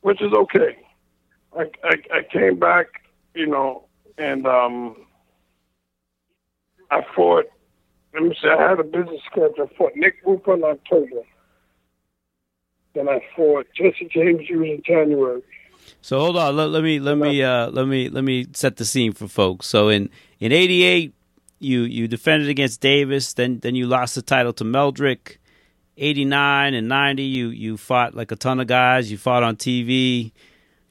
which 0.00 0.20
is 0.20 0.32
okay. 0.32 0.76
I, 1.56 1.70
I, 1.84 1.96
I 2.12 2.22
came 2.28 2.58
back, 2.58 2.86
you 3.34 3.46
know, 3.46 3.84
and 4.18 4.46
um, 4.48 4.96
I 6.94 7.02
fought, 7.14 7.46
let 8.14 8.22
me 8.22 8.36
say, 8.40 8.48
I 8.48 8.70
had 8.70 8.80
a 8.80 8.84
business 8.84 9.20
schedule. 9.30 9.68
I 9.70 9.76
fought 9.76 9.92
Nick 9.96 10.14
Rupa 10.24 10.52
in 10.52 10.64
October. 10.64 11.22
Then 12.94 13.08
I 13.08 13.20
fought 13.34 13.66
Jesse 13.76 14.08
James 14.12 14.42
in 14.48 14.80
January. 14.86 15.42
So 16.00 16.20
hold 16.20 16.36
on. 16.36 16.56
Let, 16.56 16.70
let 16.70 16.82
me 16.84 17.00
let 17.00 17.18
me 17.18 17.42
uh, 17.42 17.68
let 17.70 17.88
me 17.88 18.08
let 18.08 18.22
me 18.22 18.46
set 18.54 18.76
the 18.76 18.84
scene 18.84 19.12
for 19.12 19.26
folks. 19.26 19.66
So 19.66 19.88
in 19.88 20.08
in 20.38 20.52
'88, 20.52 21.12
you 21.58 21.80
you 21.80 22.06
defended 22.06 22.48
against 22.48 22.80
Davis. 22.80 23.34
Then 23.34 23.58
then 23.58 23.74
you 23.74 23.86
lost 23.86 24.14
the 24.14 24.22
title 24.22 24.52
to 24.54 24.64
Meldrick. 24.64 25.38
'89 25.96 26.74
and 26.74 26.88
'90, 26.88 27.22
you 27.22 27.48
you 27.48 27.76
fought 27.76 28.14
like 28.14 28.30
a 28.30 28.36
ton 28.36 28.60
of 28.60 28.68
guys. 28.68 29.10
You 29.10 29.18
fought 29.18 29.42
on 29.42 29.56
TV. 29.56 30.32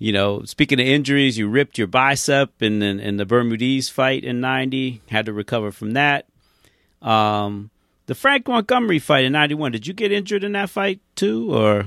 You 0.03 0.11
know, 0.11 0.43
speaking 0.43 0.81
of 0.81 0.85
injuries, 0.85 1.37
you 1.37 1.47
ripped 1.47 1.77
your 1.77 1.87
bicep 1.87 2.61
in 2.61 2.81
in, 2.81 2.99
in 2.99 3.15
the 3.15 3.25
Bermudez 3.25 3.87
fight 3.87 4.25
in 4.25 4.41
'90. 4.41 5.01
Had 5.09 5.27
to 5.27 5.31
recover 5.31 5.71
from 5.71 5.91
that. 5.91 6.25
Um, 7.01 7.69
the 8.07 8.13
Frank 8.13 8.45
Montgomery 8.49 8.99
fight 8.99 9.23
in 9.23 9.31
'91. 9.31 9.71
Did 9.71 9.87
you 9.87 9.93
get 9.93 10.11
injured 10.11 10.43
in 10.43 10.51
that 10.51 10.69
fight 10.69 10.99
too, 11.15 11.53
or 11.55 11.85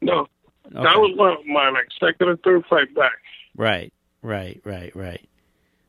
No, 0.00 0.28
Okay. 0.66 0.84
that 0.84 1.00
was 1.00 1.16
my, 1.16 1.36
my 1.52 1.68
like 1.70 1.88
second 1.98 2.28
or 2.28 2.36
third 2.36 2.64
fight 2.70 2.94
back. 2.94 3.18
right, 3.56 3.92
right, 4.22 4.60
right, 4.64 4.94
right. 4.94 5.28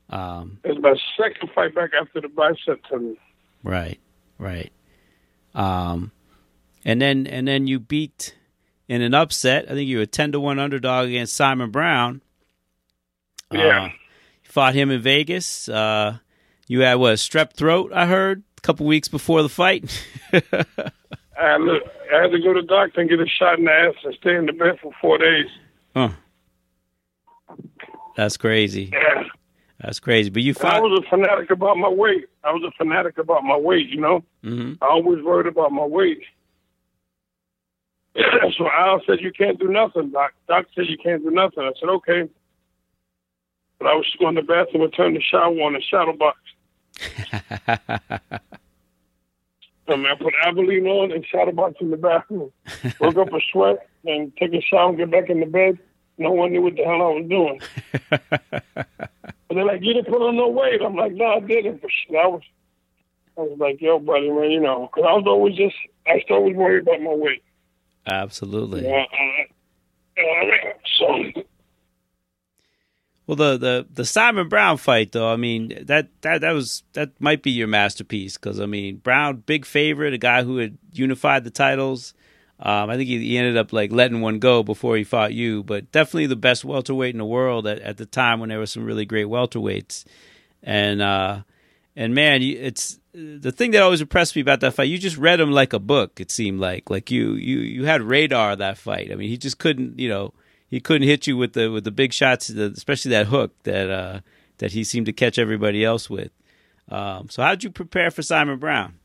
Um, 0.09 0.57
It 0.63 0.69
was 0.69 0.79
my 0.81 0.95
second 1.23 1.51
fight 1.53 1.75
back 1.75 1.91
after 2.01 2.19
the 2.19 2.29
bicep 2.29 2.83
tendon. 2.89 3.15
Right, 3.63 3.99
right. 4.39 4.71
Um, 5.53 6.11
and 6.83 6.99
then 6.99 7.27
and 7.27 7.47
then 7.47 7.67
you 7.67 7.79
beat 7.79 8.33
in 8.89 9.01
an 9.01 9.13
upset. 9.13 9.65
I 9.71 9.73
think 9.73 9.87
you 9.87 9.99
were 9.99 10.05
ten 10.05 10.33
to 10.33 10.39
one 10.41 10.59
underdog 10.59 11.07
against 11.07 11.35
Simon 11.35 11.71
Brown. 11.71 12.21
Yeah. 13.51 13.83
Uh, 13.83 13.85
you 13.85 13.91
fought 14.51 14.73
him 14.75 14.91
in 14.91 15.01
Vegas. 15.01 15.69
Uh, 15.69 16.17
you 16.67 16.81
had 16.81 16.95
what 16.95 17.15
strep 17.15 17.53
throat? 17.53 17.91
I 17.93 18.05
heard 18.05 18.43
a 18.57 18.61
couple 18.61 18.85
weeks 18.85 19.07
before 19.07 19.41
the 19.41 19.49
fight. 19.49 20.05
I 20.33 20.39
had, 21.53 21.57
to, 21.59 21.79
I 22.13 22.21
had 22.23 22.31
to 22.31 22.39
go 22.43 22.53
to 22.53 22.61
the 22.61 22.67
doctor 22.67 22.99
and 22.99 23.09
get 23.09 23.19
a 23.21 23.25
shot 23.25 23.59
in 23.59 23.65
the 23.65 23.71
ass 23.71 23.95
and 24.03 24.13
stay 24.19 24.35
in 24.35 24.45
the 24.45 24.51
bed 24.53 24.77
for 24.81 24.91
four 24.99 25.17
days. 25.17 25.45
huh. 25.95 26.09
That's 28.15 28.35
crazy. 28.35 28.89
Yeah. 28.91 29.23
That's 29.79 29.99
crazy. 30.01 30.29
But 30.29 30.41
you 30.43 30.53
And 30.59 30.67
I 30.69 30.79
was 30.81 31.01
a 31.05 31.09
fanatic 31.09 31.51
about 31.51 31.77
my 31.77 31.87
weight. 31.87 32.25
I 32.43 32.51
was 32.51 32.63
a 32.67 32.71
fanatic 32.77 33.17
about 33.17 33.43
my 33.43 33.55
weight, 33.55 33.87
you 33.87 34.01
know. 34.01 34.23
hmm 34.43 34.73
I 34.81 34.87
always 34.87 35.23
worried 35.23 35.47
about 35.47 35.71
my 35.71 35.85
weight. 35.85 36.19
So 38.15 38.69
Al 38.69 39.01
said, 39.05 39.19
you 39.21 39.31
can't 39.31 39.59
do 39.59 39.67
nothing, 39.67 40.11
Doc. 40.11 40.33
Doc 40.47 40.65
said, 40.75 40.87
you 40.87 40.97
can't 40.97 41.23
do 41.23 41.31
nothing. 41.31 41.63
I 41.63 41.71
said, 41.79 41.89
okay. 41.89 42.29
But 43.77 43.87
I 43.87 43.95
was 43.95 44.05
just 44.05 44.19
going 44.19 44.35
to 44.35 44.41
the 44.41 44.47
bathroom 44.47 44.83
and 44.83 44.93
turn 44.93 45.13
the 45.13 45.21
shower 45.21 45.51
on 45.61 45.73
the 45.73 45.81
shadow 45.81 46.13
box. 46.13 46.37
I 49.87 49.95
mean, 49.95 50.05
I 50.05 50.15
put 50.15 50.33
Abilene 50.45 50.85
on 50.85 51.11
and 51.11 51.25
shadow 51.25 51.51
box 51.51 51.75
in 51.81 51.89
the 51.89 51.97
bathroom. 51.97 52.51
Woke 52.99 53.17
up 53.17 53.33
a 53.33 53.39
sweat 53.51 53.87
and 54.05 54.35
take 54.37 54.53
a 54.53 54.61
shower 54.61 54.89
and 54.89 54.97
get 54.97 55.09
back 55.11 55.29
in 55.29 55.39
the 55.39 55.45
bed. 55.45 55.79
No 56.17 56.31
one 56.31 56.51
knew 56.51 56.61
what 56.61 56.75
the 56.75 56.83
hell 56.83 57.01
I 57.01 57.19
was 57.19 57.25
doing. 57.29 57.61
And 59.49 59.57
they're 59.57 59.65
like, 59.65 59.81
you 59.81 59.93
didn't 59.93 60.11
put 60.11 60.21
on 60.21 60.37
no 60.37 60.47
weight. 60.47 60.81
I'm 60.81 60.95
like, 60.95 61.13
no, 61.13 61.25
I 61.25 61.39
didn't. 61.39 61.81
But 61.81 61.89
shit, 61.91 62.15
I 62.15 62.27
was, 62.27 62.43
I 63.37 63.41
was 63.41 63.57
like, 63.59 63.81
yo, 63.81 63.97
buddy, 63.99 64.29
man, 64.29 64.51
you 64.51 64.59
know, 64.59 64.89
because 64.93 65.07
I 65.09 65.13
was 65.13 65.23
always 65.25 65.55
just, 65.55 65.75
I 66.05 66.15
was 66.15 66.23
always 66.29 66.55
worried 66.55 66.83
about 66.83 67.01
my 67.01 67.13
weight. 67.13 67.43
Absolutely. 68.09 68.81
Well, 73.27 73.35
the, 73.35 73.57
the 73.57 73.87
the 73.93 74.05
Simon 74.05 74.49
Brown 74.49 74.77
fight, 74.77 75.11
though, 75.11 75.31
I 75.31 75.35
mean 75.35 75.85
that 75.85 76.09
that 76.21 76.41
that 76.41 76.51
was 76.51 76.81
that 76.93 77.11
might 77.21 77.43
be 77.43 77.51
your 77.51 77.67
masterpiece 77.67 78.37
because 78.37 78.59
I 78.59 78.65
mean 78.65 78.97
Brown, 78.97 79.43
big 79.45 79.65
favorite, 79.65 80.15
a 80.15 80.17
guy 80.17 80.41
who 80.41 80.57
had 80.57 80.79
unified 80.91 81.43
the 81.43 81.51
titles. 81.51 82.15
Um, 82.59 82.89
I 82.89 82.97
think 82.97 83.07
he, 83.07 83.19
he, 83.19 83.37
ended 83.37 83.55
up 83.55 83.71
like 83.71 83.91
letting 83.91 84.19
one 84.19 84.39
go 84.39 84.63
before 84.63 84.97
he 84.97 85.05
fought 85.05 85.31
you, 85.31 85.63
but 85.63 85.93
definitely 85.93 86.25
the 86.25 86.35
best 86.35 86.65
welterweight 86.65 87.13
in 87.13 87.19
the 87.19 87.25
world 87.25 87.65
at, 87.67 87.79
at 87.79 87.95
the 87.95 88.05
time 88.05 88.41
when 88.41 88.49
there 88.49 88.59
were 88.59 88.65
some 88.65 88.83
really 88.83 89.05
great 89.05 89.27
welterweights. 89.27 90.03
And 90.61 91.01
uh, 91.01 91.43
and 91.95 92.13
man, 92.13 92.41
it's 92.41 92.98
the 93.13 93.51
thing 93.51 93.71
that 93.71 93.81
always 93.81 94.01
impressed 94.01 94.35
me 94.35 94.41
about 94.41 94.59
that 94.61 94.73
fight. 94.73 94.89
You 94.89 94.97
just 94.97 95.17
read 95.17 95.39
him 95.39 95.51
like 95.51 95.73
a 95.73 95.79
book. 95.79 96.19
It 96.19 96.31
seemed 96.31 96.59
like 96.59 96.89
like 96.89 97.09
you 97.09 97.33
you 97.33 97.59
you 97.59 97.85
had 97.85 98.01
radar 98.01 98.55
that 98.55 98.77
fight. 98.77 99.11
I 99.11 99.15
mean, 99.15 99.29
he 99.29 99.37
just 99.37 99.57
couldn't 99.57 99.99
you 99.99 100.09
know 100.09 100.33
he 100.69 100.79
couldn't 100.79 101.07
hit 101.07 101.27
you 101.27 101.35
with 101.35 101.53
the 101.53 101.69
with 101.69 101.83
the 101.83 101.91
big 101.91 102.13
shots, 102.13 102.49
especially 102.49 103.11
that 103.11 103.27
hook 103.27 103.51
that 103.63 103.89
uh, 103.89 104.19
that 104.59 104.73
he 104.73 104.83
seemed 104.83 105.07
to 105.07 105.13
catch 105.13 105.39
everybody 105.39 105.83
else 105.83 106.09
with. 106.09 106.31
Um, 106.89 107.29
so, 107.29 107.41
how 107.41 107.51
did 107.51 107.63
you 107.63 107.71
prepare 107.71 108.11
for 108.11 108.21
Simon 108.21 108.57
Brown? 108.57 108.95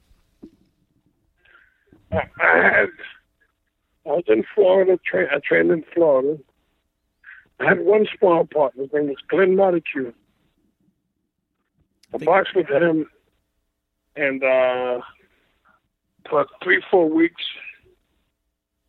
I, 2.12 2.22
had 2.43 2.89
I 4.06 4.10
was 4.10 4.24
in 4.28 4.44
Florida. 4.55 4.98
Tra- 5.05 5.35
I 5.35 5.39
trained 5.39 5.70
in 5.70 5.85
Florida. 5.94 6.39
I 7.60 7.64
had 7.64 7.81
one 7.81 8.06
small 8.18 8.47
partner. 8.47 8.82
His 8.82 8.93
name 8.93 9.09
was 9.09 9.16
Glenn 9.28 9.56
Montague. 9.56 10.12
I 12.12 12.18
boxed 12.18 12.55
with 12.55 12.68
him, 12.68 13.09
and 14.16 14.43
uh, 14.43 15.01
for 16.28 16.47
three, 16.62 16.82
four 16.91 17.09
weeks. 17.09 17.43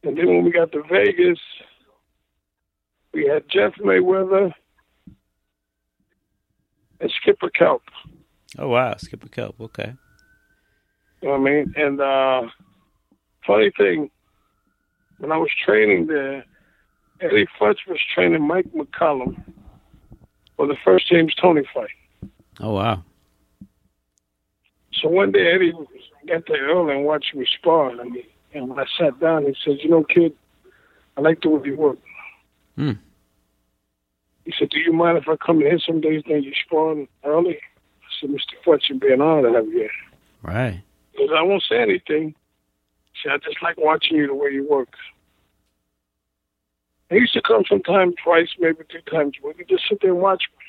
And 0.04 0.18
then 0.18 0.28
when 0.28 0.44
we 0.44 0.52
got 0.52 0.72
to 0.72 0.84
Vegas, 0.84 1.40
we 3.14 3.26
had 3.26 3.50
Jeff 3.50 3.74
Mayweather 3.76 4.54
and 7.00 7.12
Skipper 7.22 7.50
Kelp. 7.50 7.84
Oh 8.58 8.70
wow, 8.70 8.96
Skipper 8.98 9.30
Kelp. 9.30 9.60
Okay. 9.60 9.94
You 11.22 11.30
know 11.30 11.40
what 11.40 11.50
I 11.50 11.54
mean? 11.54 11.74
And 11.76 12.00
uh 12.00 12.50
funny 13.46 13.72
thing, 13.78 14.10
when 15.18 15.32
I 15.32 15.38
was 15.38 15.50
training 15.66 16.08
there, 16.08 16.46
Eddie 17.22 17.48
Futch 17.60 17.80
was 17.88 18.00
training 18.14 18.46
Mike 18.46 18.68
McCallum 18.76 19.42
for 20.56 20.68
the 20.68 20.76
first 20.84 21.08
James 21.10 21.34
Toney 21.36 21.64
fight. 21.74 21.90
Oh 22.60 22.74
wow. 22.74 23.04
So 25.02 25.10
one 25.10 25.32
day 25.32 25.52
Eddie 25.54 25.74
got 26.28 26.44
there 26.48 26.68
early 26.68 26.96
and 26.96 27.06
watched 27.06 27.36
me 27.36 27.46
spar. 27.58 27.92
I 27.92 28.04
mean, 28.04 28.24
and 28.54 28.70
when 28.70 28.80
I 28.80 28.86
sat 28.98 29.20
down, 29.20 29.46
he 29.46 29.56
said, 29.64 29.80
"You 29.84 29.90
know, 29.90 30.04
kid, 30.04 30.34
I 31.18 31.22
like 31.22 31.42
the 31.42 31.50
way 31.50 31.62
you 31.66 31.76
work." 31.76 32.00
Hmm. 32.76 32.94
He 34.46 34.54
said, 34.58 34.70
Do 34.70 34.80
you 34.80 34.94
mind 34.94 35.18
if 35.18 35.28
I 35.28 35.36
come 35.36 35.62
in 35.62 35.68
here 35.68 35.80
some 35.80 36.02
days 36.02 36.24
then 36.28 36.44
you 36.44 36.54
spawn 36.66 37.08
early? 37.24 37.58
I 37.58 38.08
said, 38.22 38.30
Mr. 38.30 38.54
Futch, 38.64 38.90
it'd 38.90 39.02
be 39.02 39.12
an 39.12 39.22
honor 39.22 39.50
to 39.50 39.56
have 39.56 39.66
you 39.66 39.80
here. 39.80 39.90
Right. 40.44 40.84
Because 41.12 41.32
I 41.36 41.42
won't 41.42 41.64
say 41.68 41.82
anything. 41.82 42.36
See, 43.22 43.30
I 43.30 43.38
just 43.38 43.62
like 43.64 43.78
watching 43.78 44.18
you 44.18 44.28
the 44.28 44.36
way 44.36 44.52
you 44.52 44.68
work. 44.70 44.90
He 47.10 47.18
used 47.18 47.34
to 47.34 47.42
come 47.42 47.64
sometime 47.68 48.14
twice, 48.24 48.50
maybe 48.60 48.80
three 48.90 49.02
times 49.12 49.36
a 49.44 49.48
week. 49.48 49.68
Just 49.68 49.84
sit 49.90 50.00
there 50.02 50.12
and 50.12 50.22
watch 50.22 50.44
me. 50.58 50.66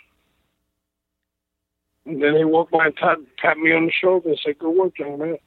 And 2.06 2.22
then 2.22 2.36
he 2.36 2.44
walked 2.44 2.72
by 2.72 2.86
and 2.86 2.96
pat, 2.96 3.18
pat 3.36 3.58
me 3.58 3.72
on 3.72 3.86
the 3.86 3.92
shoulder 3.92 4.28
and 4.28 4.40
said, 4.42 4.58
Good 4.58 4.70
work, 4.70 4.98
young 4.98 5.18
man. 5.18 5.38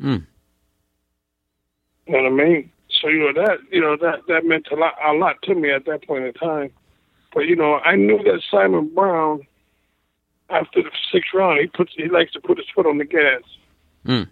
Mm. 0.00 0.26
You 2.06 2.12
know 2.12 2.22
what 2.22 2.42
I 2.42 2.44
mean? 2.44 2.70
So 3.00 3.08
you 3.08 3.18
know 3.18 3.32
that 3.32 3.58
you 3.70 3.80
know 3.80 3.96
that 3.96 4.20
that 4.28 4.44
meant 4.44 4.68
a 4.70 4.76
lot 4.76 4.94
a 5.04 5.12
lot 5.12 5.42
to 5.42 5.54
me 5.54 5.72
at 5.72 5.86
that 5.86 6.06
point 6.06 6.24
in 6.24 6.32
time. 6.34 6.70
But 7.34 7.46
you 7.46 7.56
know, 7.56 7.74
I 7.74 7.96
knew 7.96 8.18
that 8.22 8.42
Simon 8.50 8.94
Brown, 8.94 9.46
after 10.48 10.82
the 10.82 10.90
sixth 11.12 11.34
round, 11.34 11.60
he 11.60 11.66
puts 11.66 11.92
he 11.96 12.08
likes 12.08 12.32
to 12.32 12.40
put 12.40 12.58
his 12.58 12.66
foot 12.74 12.86
on 12.86 12.98
the 12.98 13.04
gas. 13.04 13.42
Mm. 14.06 14.28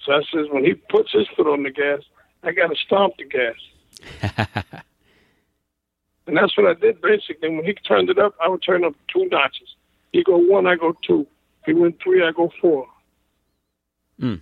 So 0.00 0.12
I 0.12 0.22
says 0.32 0.46
when 0.50 0.64
he 0.64 0.74
puts 0.74 1.12
his 1.12 1.26
foot 1.36 1.46
on 1.46 1.62
the 1.62 1.70
gas, 1.70 2.00
I 2.42 2.52
got 2.52 2.68
to 2.68 2.76
stomp 2.76 3.14
the 3.18 3.24
gas. 3.24 3.56
and 6.26 6.36
that's 6.36 6.56
what 6.56 6.66
I 6.66 6.74
did 6.74 7.00
basically. 7.02 7.50
When 7.50 7.64
he 7.64 7.74
turned 7.74 8.08
it 8.08 8.18
up, 8.18 8.34
I 8.42 8.48
would 8.48 8.62
turn 8.62 8.84
up 8.84 8.94
two 9.12 9.26
notches. 9.30 9.74
He 10.14 10.22
go 10.22 10.36
one, 10.36 10.64
I 10.64 10.76
go 10.76 10.96
two. 11.04 11.26
He 11.66 11.74
went 11.74 12.00
three, 12.00 12.22
I 12.24 12.30
go 12.30 12.48
four. 12.60 12.86
Mm. 14.20 14.40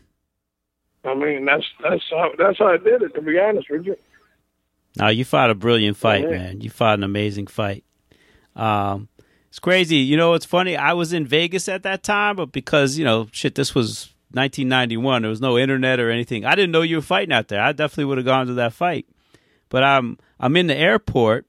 I 1.03 1.15
mean, 1.15 1.47
that's 1.47 1.65
that's 1.83 2.03
how 2.11 2.31
that's 2.37 2.59
how 2.59 2.67
I 2.67 2.77
did 2.77 3.01
it. 3.01 3.15
To 3.15 3.23
be 3.23 3.39
honest 3.39 3.71
with 3.71 3.87
you. 3.87 3.97
No, 4.99 5.09
you 5.09 5.25
fought 5.25 5.49
a 5.49 5.55
brilliant 5.55 5.97
fight, 5.97 6.29
man. 6.29 6.61
You 6.61 6.69
fought 6.69 6.99
an 6.99 7.05
amazing 7.05 7.47
fight. 7.47 7.85
Um, 8.55 9.09
it's 9.49 9.59
crazy. 9.59 9.97
You 9.97 10.19
know, 10.19 10.35
it's 10.35 10.45
funny. 10.45 10.77
I 10.77 10.93
was 10.93 11.15
in 11.15 11.27
Vegas 11.27 11.71
at 11.71 11.85
that 11.85 12.03
time, 12.03 12.37
but 12.37 12.53
because 12.53 12.99
you 12.99 13.07
know, 13.07 13.29
shit, 13.33 13.55
this 13.55 13.75
was 13.75 14.13
1991. 14.33 15.23
There 15.23 15.31
was 15.31 15.41
no 15.41 15.57
internet 15.57 16.01
or 16.01 16.11
anything. 16.11 16.45
I 16.45 16.55
didn't 16.55 16.73
know 16.73 16.83
you 16.83 16.97
were 16.97 17.03
fighting 17.03 17.33
out 17.33 17.49
there. 17.49 17.63
I 17.63 17.73
definitely 17.73 18.05
would 18.05 18.19
have 18.19 18.27
gone 18.27 18.47
to 18.49 18.55
that 18.55 18.75
fight. 18.75 19.07
But 19.71 19.85
I'm 19.85 20.19
I'm 20.39 20.55
in 20.55 20.67
the 20.67 20.77
airport, 20.77 21.47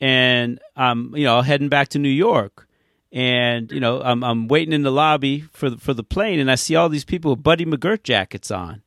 and 0.00 0.58
I'm 0.74 1.14
you 1.16 1.22
know 1.22 1.40
heading 1.40 1.68
back 1.68 1.90
to 1.90 2.00
New 2.00 2.08
York, 2.08 2.67
and 3.12 3.70
you 3.72 3.80
know 3.80 4.00
I'm 4.02 4.22
I'm 4.22 4.48
waiting 4.48 4.72
in 4.72 4.82
the 4.82 4.92
lobby 4.92 5.40
for 5.52 5.70
the, 5.70 5.78
for 5.78 5.94
the 5.94 6.04
plane, 6.04 6.40
and 6.40 6.50
I 6.50 6.54
see 6.54 6.76
all 6.76 6.88
these 6.88 7.04
people 7.04 7.32
with 7.32 7.42
Buddy 7.42 7.64
McGirt 7.64 8.02
jackets 8.02 8.50
on. 8.50 8.82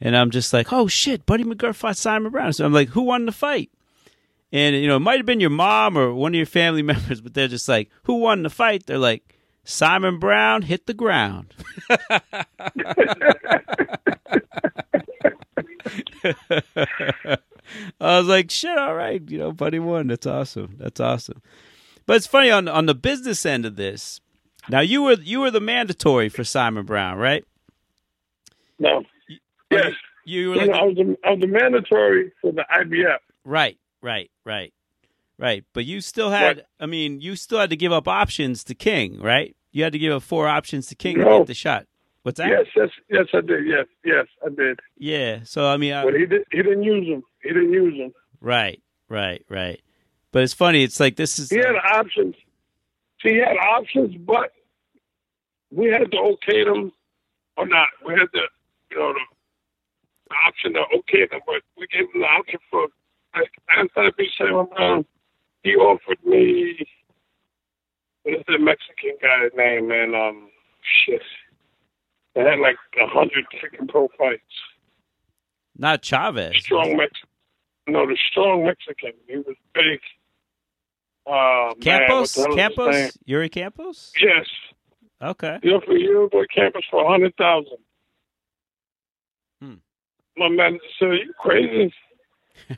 And 0.00 0.16
I'm 0.16 0.30
just 0.30 0.52
like, 0.52 0.72
oh 0.72 0.88
shit, 0.88 1.26
Buddy 1.26 1.44
McGirt 1.44 1.76
fought 1.76 1.96
Simon 1.96 2.32
Brown. 2.32 2.52
So 2.52 2.64
I'm 2.64 2.72
like, 2.72 2.88
who 2.88 3.02
won 3.02 3.24
the 3.24 3.30
fight? 3.32 3.70
And 4.50 4.74
you 4.74 4.88
know, 4.88 4.96
it 4.96 5.00
might 5.00 5.18
have 5.18 5.26
been 5.26 5.40
your 5.40 5.50
mom 5.50 5.96
or 5.96 6.12
one 6.12 6.32
of 6.32 6.36
your 6.36 6.46
family 6.46 6.82
members, 6.92 7.20
but 7.20 7.34
they're 7.34 7.48
just 7.48 7.68
like, 7.68 7.88
who 8.04 8.14
won 8.14 8.42
the 8.42 8.50
fight? 8.50 8.86
They're 8.86 8.98
like, 8.98 9.36
Simon 9.64 10.18
Brown 10.18 10.62
hit 10.62 10.86
the 10.86 10.94
ground. 10.94 11.54
I 18.00 18.18
was 18.18 18.26
like, 18.26 18.50
shit, 18.50 18.76
all 18.76 18.94
right, 18.94 19.22
you 19.30 19.38
know, 19.38 19.52
Buddy 19.52 19.78
won. 19.78 20.08
That's 20.08 20.26
awesome. 20.26 20.74
That's 20.78 20.98
awesome. 21.00 21.40
But 22.06 22.16
it's 22.16 22.26
funny 22.26 22.50
on 22.50 22.68
on 22.68 22.86
the 22.86 22.94
business 22.94 23.46
end 23.46 23.64
of 23.66 23.76
this. 23.76 24.20
Now 24.68 24.80
you 24.80 25.02
were 25.02 25.14
you 25.14 25.40
were 25.40 25.50
the 25.50 25.60
mandatory 25.60 26.28
for 26.28 26.44
Simon 26.44 26.84
Brown, 26.84 27.18
right? 27.18 27.44
No. 28.78 29.04
Yes. 29.70 29.92
You 30.24 30.50
were 30.50 30.56
like 30.56 30.70
I 30.70 30.84
was 30.84 30.96
the, 30.96 31.16
I 31.24 31.30
was 31.30 31.40
the 31.40 31.46
mandatory 31.46 32.32
for 32.40 32.52
the 32.52 32.64
IBF. 32.72 33.18
Right, 33.44 33.78
right, 34.00 34.30
right, 34.44 34.72
right. 35.38 35.64
But 35.72 35.84
you 35.84 36.00
still 36.00 36.30
had. 36.30 36.58
Right. 36.58 36.66
I 36.78 36.86
mean, 36.86 37.20
you 37.20 37.34
still 37.34 37.58
had 37.58 37.70
to 37.70 37.76
give 37.76 37.92
up 37.92 38.06
options 38.06 38.62
to 38.64 38.74
King, 38.74 39.20
right? 39.20 39.56
You 39.72 39.82
had 39.82 39.92
to 39.94 39.98
give 39.98 40.12
up 40.12 40.22
four 40.22 40.46
options 40.46 40.86
to 40.88 40.94
King 40.94 41.18
no. 41.18 41.24
to 41.24 41.38
get 41.38 41.46
the 41.48 41.54
shot. 41.54 41.86
What's 42.22 42.38
that? 42.38 42.48
Yes, 42.48 42.66
yes, 42.76 42.88
yes, 43.10 43.26
I 43.34 43.40
did. 43.40 43.66
Yes, 43.66 43.86
yes, 44.04 44.26
I 44.46 44.50
did. 44.50 44.78
Yeah. 44.96 45.40
So 45.42 45.66
I 45.66 45.76
mean, 45.76 45.92
I, 45.92 46.04
but 46.04 46.14
he 46.14 46.26
did. 46.26 46.42
He 46.52 46.58
didn't 46.58 46.84
use 46.84 47.08
them. 47.08 47.24
He 47.42 47.48
didn't 47.48 47.72
use 47.72 47.98
them. 47.98 48.12
Right, 48.40 48.80
right, 49.08 49.44
right. 49.48 49.80
But 50.32 50.42
it's 50.42 50.54
funny. 50.54 50.82
It's 50.82 50.98
like 50.98 51.16
this 51.16 51.38
is. 51.38 51.50
He 51.50 51.58
had 51.58 51.76
options. 51.76 52.34
See, 53.22 53.34
he 53.34 53.38
had 53.38 53.56
options, 53.56 54.16
but 54.16 54.52
we 55.70 55.88
had 55.88 56.10
to 56.10 56.18
okay 56.18 56.64
them 56.64 56.92
or 57.56 57.66
not. 57.66 57.88
We 58.06 58.14
had 58.14 58.26
to, 58.32 58.42
you 58.90 58.98
know, 58.98 59.12
the, 59.12 59.20
the 60.28 60.34
option 60.48 60.72
to 60.74 60.80
okay 60.98 61.26
them, 61.30 61.40
but 61.46 61.62
we 61.78 61.86
gave 61.86 62.08
him 62.14 62.22
the 62.22 62.26
option 62.26 62.58
for 62.70 62.88
like 63.36 63.50
after 63.76 64.00
I 64.00 64.10
beat 64.16 64.30
Simon 64.36 64.66
Brown, 64.74 65.04
he 65.62 65.74
offered 65.76 66.18
me 66.24 66.86
what 68.22 68.34
is 68.36 68.44
the 68.46 68.58
Mexican 68.58 69.16
guy's 69.20 69.50
name, 69.56 69.88
man? 69.88 70.14
Um, 70.14 70.48
shit. 70.82 71.22
They 72.34 72.42
had 72.42 72.58
like 72.60 72.76
a 73.00 73.06
hundred 73.06 73.44
freaking 73.60 73.88
pro 73.88 74.08
fights. 74.16 74.42
Not 75.76 76.02
Chavez. 76.02 76.54
Strong 76.62 76.96
Mexican. 76.96 77.28
No, 77.88 78.06
the 78.06 78.16
strong 78.30 78.64
Mexican. 78.64 79.12
He 79.26 79.36
was 79.38 79.56
big. 79.74 80.00
Uh, 81.26 81.74
Campas? 81.80 82.36
man, 82.36 82.56
Campas? 82.56 83.16
Yori 83.24 83.48
Campas? 83.48 84.10
Yes. 84.20 84.46
Okay. 85.22 85.58
You 85.62 85.72
know, 85.72 85.80
for 85.84 85.96
you, 85.96 86.28
boy, 86.32 86.44
Campas 86.56 86.82
for 86.90 87.04
a 87.04 87.08
hundred 87.08 87.36
thousand. 87.36 87.78
Hmm. 89.60 89.74
My 90.36 90.48
man 90.48 90.80
said, 90.98 91.08
"Are 91.08 91.14
you 91.14 91.32
crazy?" 91.38 91.94
he 92.68 92.74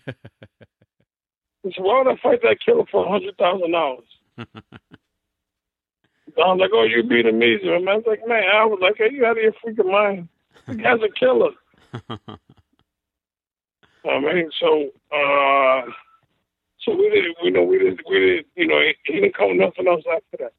said, 1.64 1.78
"Why 1.78 2.02
would 2.02 2.12
I 2.12 2.16
fight 2.22 2.42
that 2.42 2.58
killer 2.64 2.84
for 2.90 3.06
a 3.06 3.10
hundred 3.10 3.38
thousand 3.38 3.72
dollars?" 3.72 4.04
I 6.36 6.52
was 6.52 6.58
like, 6.60 6.70
"Oh, 6.74 6.82
you 6.82 7.02
beat 7.02 7.26
him 7.26 7.42
easy." 7.42 7.70
I 7.70 7.78
was 7.78 8.04
like, 8.06 8.26
"Man, 8.26 8.42
I 8.42 8.64
was 8.66 8.80
like, 8.82 8.96
hey, 8.98 9.10
you 9.10 9.24
out 9.24 9.38
of 9.38 9.42
your 9.42 9.52
freaking 9.52 9.90
mind? 9.90 10.28
The 10.66 10.74
guy's 10.74 11.00
a 11.00 11.08
killer." 11.18 11.52
I 14.06 14.20
mean, 14.20 14.50
so 14.60 14.90
uh, 15.12 15.82
so 16.84 16.94
we 16.94 17.08
didn't, 17.10 17.36
you 17.42 17.50
know, 17.50 17.62
we 17.62 17.78
didn't, 17.78 18.00
we 18.08 18.18
didn't, 18.18 18.46
you 18.56 18.66
know, 18.66 18.80
he, 18.80 18.94
he 19.04 19.20
didn't 19.20 19.34
come 19.36 19.56
nothing 19.56 19.86
else 19.88 20.04
after 20.12 20.36
that. 20.44 20.52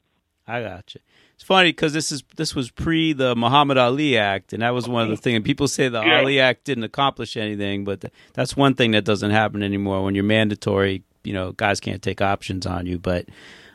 I 0.47 0.61
got 0.61 0.93
you. 0.93 1.01
It's 1.33 1.43
funny 1.43 1.69
because 1.69 1.91
this 1.91 2.11
is 2.11 2.23
this 2.37 2.55
was 2.55 2.71
pre 2.71 3.11
the 3.11 3.35
Muhammad 3.35 3.77
Ali 3.77 4.17
Act, 4.17 4.53
and 4.53 4.61
that 4.61 4.73
was 4.73 4.87
one 4.87 5.03
of 5.03 5.09
the 5.09 5.17
things. 5.17 5.35
And 5.35 5.43
people 5.43 5.67
say 5.67 5.89
the 5.89 6.01
Yeah. 6.01 6.19
Ali 6.19 6.39
Act 6.39 6.63
didn't 6.63 6.85
accomplish 6.85 7.35
anything, 7.35 7.83
but 7.83 8.01
th- 8.01 8.13
that's 8.33 8.55
one 8.55 8.73
thing 8.73 8.91
that 8.91 9.03
doesn't 9.03 9.31
happen 9.31 9.61
anymore. 9.63 10.03
When 10.03 10.15
you're 10.15 10.23
mandatory, 10.23 11.03
you 11.25 11.33
know 11.33 11.51
guys 11.51 11.79
can't 11.81 12.01
take 12.01 12.21
options 12.21 12.65
on 12.65 12.85
you. 12.85 12.99
But 12.99 13.25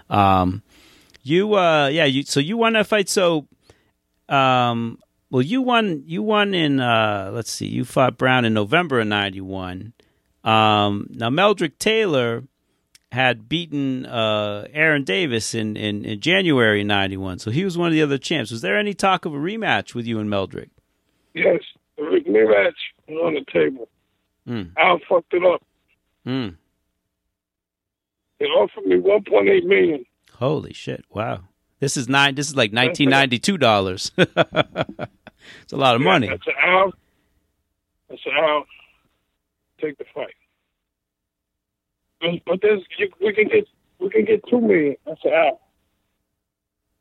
um, 0.09 0.63
you 1.23 1.55
uh, 1.55 1.89
yeah, 1.89 2.07
you 2.07 2.23
so 2.23 2.41
you 2.41 2.57
won 2.57 2.73
that 2.75 2.87
fight. 2.87 3.11
So 3.11 3.47
um, 4.31 4.99
well, 5.31 5.43
you 5.43 5.61
won 5.61 6.03
you 6.07 6.23
won 6.23 6.55
in 6.55 6.81
uh, 6.81 7.31
let's 7.35 7.51
see, 7.51 7.67
you 7.67 7.85
fought 7.85 8.17
Brown 8.17 8.45
in 8.47 8.55
November 8.55 9.01
of 9.01 9.07
'91. 9.09 9.93
Um, 10.45 11.07
now 11.11 11.29
Meldrick 11.31 11.79
Taylor 11.79 12.45
had 13.12 13.49
beaten 13.49 14.07
uh, 14.07 14.67
Aaron 14.73 15.05
Davis 15.05 15.55
in, 15.55 15.77
in, 15.77 16.05
in 16.05 16.21
January 16.21 16.85
'91, 16.85 17.39
so 17.41 17.51
he 17.51 17.65
was 17.65 17.77
one 17.77 17.89
of 17.89 17.93
the 17.93 18.03
other 18.03 18.19
champs. 18.19 18.51
Was 18.51 18.62
there 18.62 18.79
any 18.79 18.95
talk 18.95 19.25
of 19.25 19.35
a 19.35 19.39
rematch 19.39 19.95
with 19.95 20.07
you 20.07 20.19
and 20.19 20.31
Meldrick? 20.31 20.71
Yes, 21.35 21.61
the 21.97 22.03
rematch 22.03 22.73
was 23.09 23.21
on 23.23 23.35
the 23.35 23.45
table. 23.53 23.89
Mm. 24.49 24.71
Al 24.77 24.99
fucked 25.09 25.35
it 25.35 25.45
up. 25.45 25.62
Mm. 26.27 26.57
They 28.39 28.47
offered 28.47 28.87
me 28.87 28.97
1.8 28.97 29.65
million. 29.65 30.07
Holy 30.37 30.73
shit! 30.73 31.05
Wow, 31.11 31.41
this 31.81 31.99
is 31.99 32.09
nine. 32.09 32.35
This 32.35 32.49
is 32.49 32.57
like 32.57 32.73
1992 32.73 33.59
dollars. 33.59 34.11
it's 34.17 35.73
a 35.73 35.77
lot 35.77 35.97
of 35.97 36.01
money. 36.01 36.29
I 36.29 36.39
said, 36.45 36.55
Al, 36.62 36.93
I 38.11 38.17
said, 38.25 38.33
Al, 38.39 38.65
take 39.81 39.98
the 39.98 40.05
fight. 40.15 40.35
But, 42.20 42.31
but 42.47 42.59
there's, 42.62 42.82
you, 42.98 43.11
we 43.20 43.32
can 43.32 43.48
get 43.48 43.66
we 43.98 44.11
can 44.11 44.24
get 44.24 44.47
two 44.48 44.61
million. 44.61 44.97
I 45.07 45.15
said, 45.23 45.32
Al, 45.32 45.61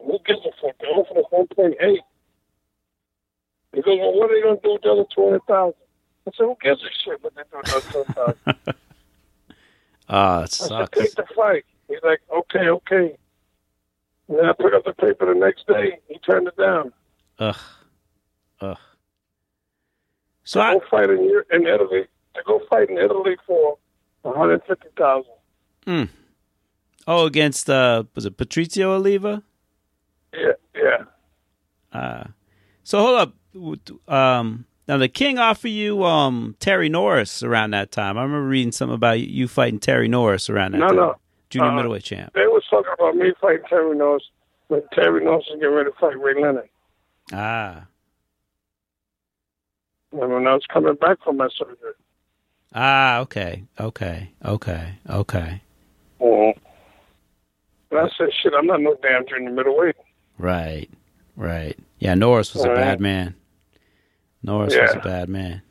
who 0.04 0.18
gives 0.26 0.40
a 0.46 0.52
fuck? 0.62 0.78
They 0.80 0.88
offered 0.88 1.18
us 1.18 1.26
1.8. 1.32 1.98
He 3.74 3.82
goes, 3.82 4.00
well, 4.00 4.14
what 4.14 4.32
are 4.32 4.36
they 4.36 4.42
gonna 4.42 4.60
do 4.64 4.74
with 4.74 4.82
the 4.82 4.92
other 4.92 5.06
200,000? 5.14 5.74
I 6.28 6.32
said, 6.36 6.44
who 6.44 6.58
gives 6.62 6.82
a 6.82 6.88
shit 7.04 7.24
what 7.24 7.36
they 7.36 7.44
do 7.52 7.58
with 7.58 7.66
the 7.68 7.76
other 7.76 8.36
200,000? 8.46 8.76
Ah, 10.12 10.40
it 10.40 10.44
I 10.44 10.46
said, 10.48 10.68
sucks. 10.70 10.98
take 10.98 11.16
the 11.16 11.26
fight. 11.36 11.66
He's 11.88 12.00
like, 12.04 12.20
okay, 12.36 12.68
okay. 12.70 13.16
And 14.28 14.40
then 14.40 14.46
I 14.46 14.54
picked 14.54 14.74
up 14.74 14.84
the 14.86 14.94
paper 14.94 15.32
the 15.32 15.40
next 15.40 15.68
day. 15.68 16.00
He 16.08 16.18
turned 16.20 16.48
it 16.48 16.58
down. 16.58 16.92
Ugh, 17.38 17.56
ugh. 18.60 18.78
So 20.44 20.62
I, 20.62 20.74
go 20.74 20.82
fight 20.90 21.12
in, 21.12 21.44
in 21.52 21.68
Italy. 21.68 22.08
To 22.40 22.44
go 22.46 22.62
fight 22.70 22.90
in 22.90 22.98
Italy 22.98 23.36
for 23.46 23.78
one 24.24 24.36
hundred 24.36 24.62
fifty 24.68 24.88
thousand. 24.98 25.32
mm. 25.86 26.10
oh, 27.08 27.26
against 27.26 27.70
uh, 27.70 28.04
was 28.16 28.26
it 28.26 28.38
Patrizio 28.38 28.96
Oliva? 28.96 29.44
Yeah, 30.34 30.52
yeah. 30.76 31.04
Uh, 32.00 32.24
so 32.84 33.00
hold 33.02 33.20
up. 33.20 34.14
Um, 34.14 34.66
now 34.88 34.98
the 34.98 35.10
King 35.10 35.38
offered 35.40 35.70
you 35.70 36.04
um 36.04 36.56
Terry 36.60 36.88
Norris 36.90 37.44
around 37.44 37.72
that 37.72 37.92
time. 37.92 38.18
I 38.18 38.24
remember 38.24 38.48
reading 38.48 38.72
something 38.72 38.96
about 38.96 39.20
you 39.22 39.48
fighting 39.48 39.80
Terry 39.80 40.08
Norris 40.08 40.50
around 40.50 40.72
that 40.74 40.78
No, 40.80 40.88
time. 40.88 40.96
no. 40.96 41.06
No. 41.08 41.16
Junior 41.50 41.70
Uh, 41.70 41.76
middleweight 41.76 42.04
champ. 42.04 42.32
They 42.36 42.42
was 42.48 42.64
talking 42.70 42.94
about 42.94 43.16
me 43.16 43.34
fighting 43.42 43.66
Terry 43.68 43.98
Norris, 43.98 44.24
but 44.70 44.90
Terry 44.92 45.24
Norris 45.26 45.46
was 45.50 45.60
getting 45.60 45.76
ready 45.76 45.90
to 45.92 45.98
fight 45.98 46.20
Ray 46.20 46.40
Leonard. 46.40 46.70
Ah, 47.34 47.86
And 50.12 50.32
when 50.32 50.48
I 50.48 50.54
was 50.54 50.66
coming 50.72 50.96
back 50.96 51.18
from 51.24 51.38
my 51.38 51.50
surgery. 51.58 51.94
Ah, 52.74 53.20
okay, 53.20 53.64
okay, 53.80 54.32
okay, 54.46 55.00
okay. 55.10 55.62
Mm-hmm. 56.22 56.60
And 57.92 58.00
I 58.00 58.08
said, 58.18 58.30
shit, 58.42 58.54
I'm 58.58 58.68
not 58.68 58.82
no 58.82 58.96
damn 59.02 59.26
junior 59.28 59.52
middleweight. 59.52 59.96
Right, 60.38 60.90
right. 61.36 61.78
Yeah, 61.98 62.14
Norris 62.14 62.54
was 62.54 62.64
a 62.64 62.70
All 62.70 62.76
right. 62.76 62.82
bad 62.82 63.00
man. 63.00 63.36
Norris 64.44 64.76
was 64.76 64.96
a 64.96 65.00
bad 65.00 65.28
man. 65.28 65.62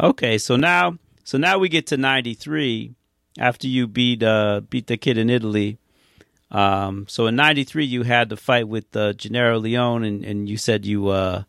Okay, 0.00 0.38
so 0.38 0.56
now, 0.56 0.96
so 1.24 1.38
now 1.38 1.58
we 1.58 1.68
get 1.68 1.88
to 1.88 1.96
'93 1.96 2.94
after 3.38 3.66
you 3.66 3.86
beat 3.86 4.22
uh 4.22 4.60
beat 4.68 4.86
the 4.86 4.96
kid 4.96 5.18
in 5.18 5.28
Italy. 5.28 5.78
Um, 6.50 7.06
so 7.08 7.26
in 7.26 7.36
'93 7.36 7.84
you 7.84 8.04
had 8.04 8.28
the 8.28 8.36
fight 8.36 8.68
with 8.68 8.96
uh, 8.96 9.12
Gennaro 9.12 9.58
Leone, 9.58 10.04
and, 10.04 10.24
and 10.24 10.48
you 10.48 10.56
said 10.56 10.86
you, 10.86 11.08
uh, 11.08 11.42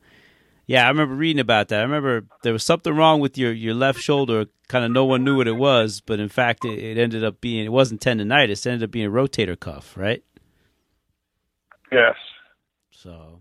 yeah, 0.70 0.86
I 0.86 0.90
remember 0.90 1.16
reading 1.16 1.40
about 1.40 1.70
that. 1.70 1.80
I 1.80 1.82
remember 1.82 2.28
there 2.44 2.54
was 2.54 2.64
something 2.64 2.96
wrong 2.96 3.20
with 3.20 3.40
your 3.40 3.52
your 3.52 3.74
left 3.74 4.00
shoulder. 4.00 4.46
Kind 4.68 4.86
of 4.86 4.92
no 4.92 5.04
one 5.04 5.24
knew 5.24 5.36
what 5.36 5.48
it 5.48 5.54
was, 5.54 6.00
but 6.00 6.20
in 6.20 6.30
fact 6.30 6.64
it, 6.64 6.78
it 6.78 7.00
ended 7.00 7.24
up 7.24 7.42
being 7.42 7.66
it 7.66 7.72
wasn't 7.72 8.02
tendonitis. 8.02 8.68
It 8.68 8.70
ended 8.70 8.84
up 8.88 8.92
being 8.92 9.08
a 9.08 9.10
rotator 9.10 9.60
cuff, 9.60 9.98
right? 9.98 10.24
Yes. 11.92 12.14
So, 12.92 13.40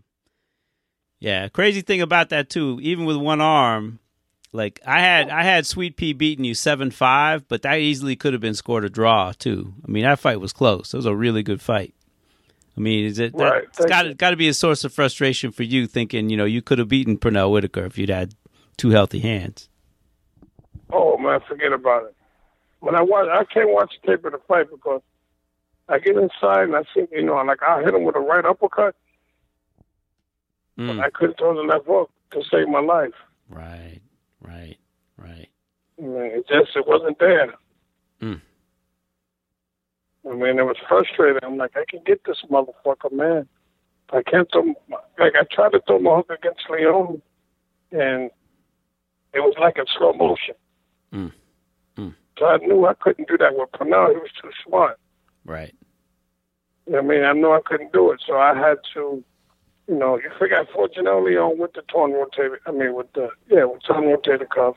yeah, 1.21 1.49
crazy 1.49 1.83
thing 1.83 2.01
about 2.01 2.31
that 2.31 2.49
too. 2.49 2.79
Even 2.81 3.05
with 3.05 3.19
one 3.19 3.43
arm, 3.43 3.99
like 4.55 4.81
I 4.87 5.01
had, 5.01 5.29
I 5.29 5.43
had 5.43 5.67
Sweet 5.67 5.99
Pea 5.99 6.15
beating 6.15 6.47
you 6.47 6.55
seven 6.55 6.91
five, 6.91 7.47
but 7.47 7.61
that 7.61 7.79
easily 7.79 8.17
could 8.17 8.33
have 8.33 8.41
been 8.41 8.55
scored 8.55 8.87
a 8.87 8.89
draw 8.89 9.33
too. 9.33 9.75
I 9.87 9.91
mean, 9.91 10.05
that 10.05 10.19
fight 10.19 10.41
was 10.41 10.55
close. 10.55 10.95
It 10.95 10.97
was 10.97 11.05
a 11.05 11.15
really 11.15 11.43
good 11.43 11.61
fight. 11.61 11.95
I 12.79 12.81
mean, 12.81 13.05
is 13.07 13.19
it? 13.19 13.35
Right, 13.35 13.65
That's 13.65 13.79
thank 13.79 13.89
got 13.91 14.07
you. 14.07 14.15
got 14.15 14.31
to 14.31 14.37
be 14.37 14.47
a 14.49 14.55
source 14.55 14.85
of 14.85 14.93
frustration 14.93 15.51
for 15.51 15.65
you, 15.65 15.87
thinking 15.89 16.31
you 16.31 16.37
know 16.37 16.45
you 16.45 16.63
could 16.63 16.79
have 16.79 16.87
beaten 16.89 17.19
Pernell 17.19 17.51
Whitaker 17.51 17.85
if 17.85 17.99
you'd 17.99 18.09
had 18.09 18.35
two 18.77 18.91
healthy 18.91 19.19
hands. 19.19 19.69
Oh 20.91 21.19
man, 21.19 21.41
forget 21.49 21.73
about 21.73 22.05
it. 22.05 22.15
When 22.81 22.95
I 22.95 23.03
watch, 23.03 23.29
I 23.29 23.43
can't 23.53 23.71
watch 23.71 23.93
the 24.03 24.13
tape 24.13 24.25
of 24.25 24.33
the 24.33 24.39
fight 24.47 24.71
because 24.71 25.03
I 25.89 25.99
get 25.99 26.17
inside 26.17 26.65
and 26.65 26.77
I 26.77 26.83
think, 26.95 27.11
you 27.13 27.23
know, 27.25 27.37
I'm 27.37 27.49
like 27.49 27.63
I 27.63 27.83
hit 27.83 27.93
him 27.95 28.05
with 28.05 28.15
a 28.15 28.21
right 28.21 28.45
uppercut, 28.45 28.95
Mm. 30.79 30.97
but 30.97 31.05
I 31.05 31.11
couldn't 31.11 31.39
throw 31.39 31.55
the 31.55 31.63
left 31.63 31.87
hook 31.87 32.11
to 32.31 32.43
save 32.49 32.69
my 32.69 32.79
life. 32.81 33.15
Right, 33.51 34.01
right, 34.41 34.77
right. 35.17 35.49
I 35.99 36.03
mean, 36.03 36.15
it 36.23 36.47
just 36.49 36.77
it 36.77 36.87
wasn't 36.87 37.19
there. 37.19 37.55
Mm. 38.23 38.41
I 40.29 40.35
mean, 40.35 40.59
it 40.59 40.65
was 40.65 40.77
frustrating. 40.89 41.41
I'm 41.43 41.57
like, 41.57 41.77
I 41.77 41.85
can 41.89 42.01
get 42.05 42.25
this 42.25 42.39
motherfucker, 42.51 43.13
man. 43.13 43.49
I 44.11 44.23
can't 44.23 44.49
throw. 44.53 44.75
Like 45.19 45.35
I 45.35 45.45
tried 45.51 45.73
to 45.73 45.81
throw 45.87 45.99
my 45.99 46.17
hook 46.17 46.31
against 46.31 46.69
Leon, 46.71 47.21
and 47.93 48.31
it 49.33 49.41
was 49.41 49.55
like 49.61 49.79
in 49.79 49.85
slow 49.97 50.13
motion. 50.13 50.55
Mm. 51.13 51.33
Mm. 51.97 52.15
So 52.39 52.47
I 52.47 52.57
knew 52.59 52.87
I 52.87 52.95
couldn't 52.95 53.29
do 53.29 53.39
that 53.39 53.57
with 53.57 53.71
Pernell. 53.73 54.11
He 54.11 54.17
was 54.17 54.31
too 54.41 54.51
smart. 54.67 54.99
Right. 55.45 55.75
I 56.97 57.03
mean, 57.03 57.25
I 57.25 57.33
knew 57.33 57.53
I 57.53 57.61
couldn't 57.65 57.93
do 57.93 58.11
it, 58.13 58.23
so 58.27 58.39
I 58.39 58.55
had 58.55 58.79
to, 58.95 59.23
you 59.89 59.95
know, 59.95 60.17
you 60.17 60.31
figure 60.39 60.65
fortunately 60.73 61.37
on 61.37 61.59
with 61.59 61.75
the 61.75 61.83
torn 61.83 62.13
rotator, 62.13 62.57
I 62.67 62.71
mean, 62.71 62.95
with 62.95 63.13
the, 63.13 63.29
yeah, 63.51 63.65
with 63.65 63.83
torn 63.83 64.05
rotator 64.05 64.49
cuff. 64.49 64.77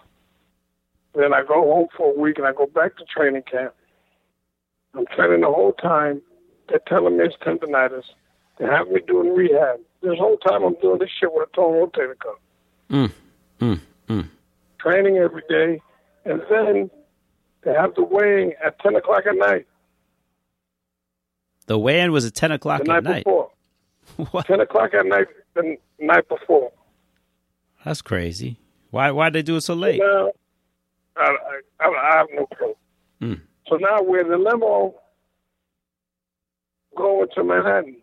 Then 1.16 1.34
I 1.34 1.44
go 1.44 1.62
home 1.62 1.88
for 1.96 2.14
a 2.14 2.20
week 2.20 2.38
and 2.38 2.48
I 2.48 2.54
go 2.54 2.66
back 2.66 2.98
to 2.98 3.06
training 3.06 3.44
camp. 3.44 3.74
I'm 4.96 5.06
training 5.16 5.42
the 5.42 5.48
whole 5.48 5.74
time. 5.74 6.22
They're 6.70 6.80
telling 6.88 7.18
me 7.18 7.26
it's 7.26 7.36
tendonitis. 7.38 8.04
They 8.60 8.66
have 8.66 8.88
me 8.90 9.02
doing 9.08 9.34
rehab. 9.34 9.80
This 10.02 10.18
whole 10.20 10.38
time 10.38 10.64
I'm 10.64 10.76
doing 10.82 11.00
this 11.00 11.10
shit 11.20 11.32
with 11.34 11.48
a 11.50 11.56
torn 11.56 11.90
rotator 11.90 12.18
cuff. 12.20 12.38
Mm. 12.90 13.12
Mm. 13.60 13.80
Mm. 14.10 14.30
Training 14.80 15.18
every 15.18 15.44
day. 15.50 15.82
And 16.26 16.42
then 16.50 16.90
they 17.64 17.74
have 17.74 17.96
the 17.96 18.04
weighing 18.04 18.54
at 18.64 18.80
10 18.80 18.96
o'clock 18.96 19.24
at 19.28 19.36
night, 19.36 19.66
The 21.68 21.78
weigh-in 21.80 22.12
was 22.12 22.26
at 22.26 22.34
ten 22.36 22.52
o'clock 22.52 22.84
the 22.84 22.92
at 22.92 23.04
night 23.04 23.10
night. 23.10 23.24
before. 23.24 23.50
What? 24.32 24.46
10 24.48 24.60
o'clock 24.60 24.94
at 24.94 25.06
night, 25.06 25.28
the 25.56 25.78
night 26.00 26.28
before. 26.28 26.72
That's 27.86 28.02
crazy. 28.02 28.58
Why? 28.90 29.10
Why'd 29.12 29.34
they 29.34 29.42
do 29.42 29.56
it 29.56 29.62
so 29.62 29.74
late? 29.74 30.02
I, 30.02 30.30
I, 31.18 31.60
I 31.80 32.18
have 32.18 32.28
no 32.34 32.46
clue. 32.48 32.76
Mm. 33.22 33.42
So 33.68 33.76
now 33.76 34.02
we're 34.02 34.22
in 34.22 34.30
the 34.30 34.38
limo 34.38 34.96
going 36.96 37.28
to 37.36 37.44
Manhattan. 37.44 37.98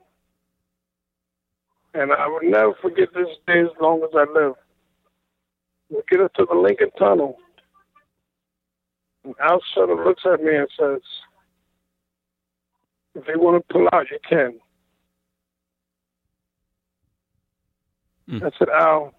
And 1.94 2.12
I 2.12 2.26
will 2.26 2.40
never 2.42 2.74
forget 2.80 3.08
this 3.14 3.28
day 3.46 3.60
as 3.60 3.68
long 3.80 4.02
as 4.02 4.10
I 4.14 4.24
live. 4.32 4.54
We 5.90 6.00
get 6.10 6.20
up 6.20 6.34
to 6.34 6.46
the 6.48 6.54
Lincoln 6.56 6.90
Tunnel. 6.98 7.38
And 9.24 9.34
Al 9.40 9.60
sort 9.74 9.90
of 9.90 9.98
looks 10.04 10.22
at 10.30 10.42
me 10.42 10.56
and 10.56 10.68
says, 10.78 11.00
if 13.14 13.26
you 13.26 13.40
want 13.40 13.66
to 13.66 13.72
pull 13.72 13.88
out, 13.92 14.06
you 14.10 14.18
can. 14.28 14.60
Mm. 18.30 18.42
I 18.44 18.50
said, 18.58 18.68
Al, 18.68 19.14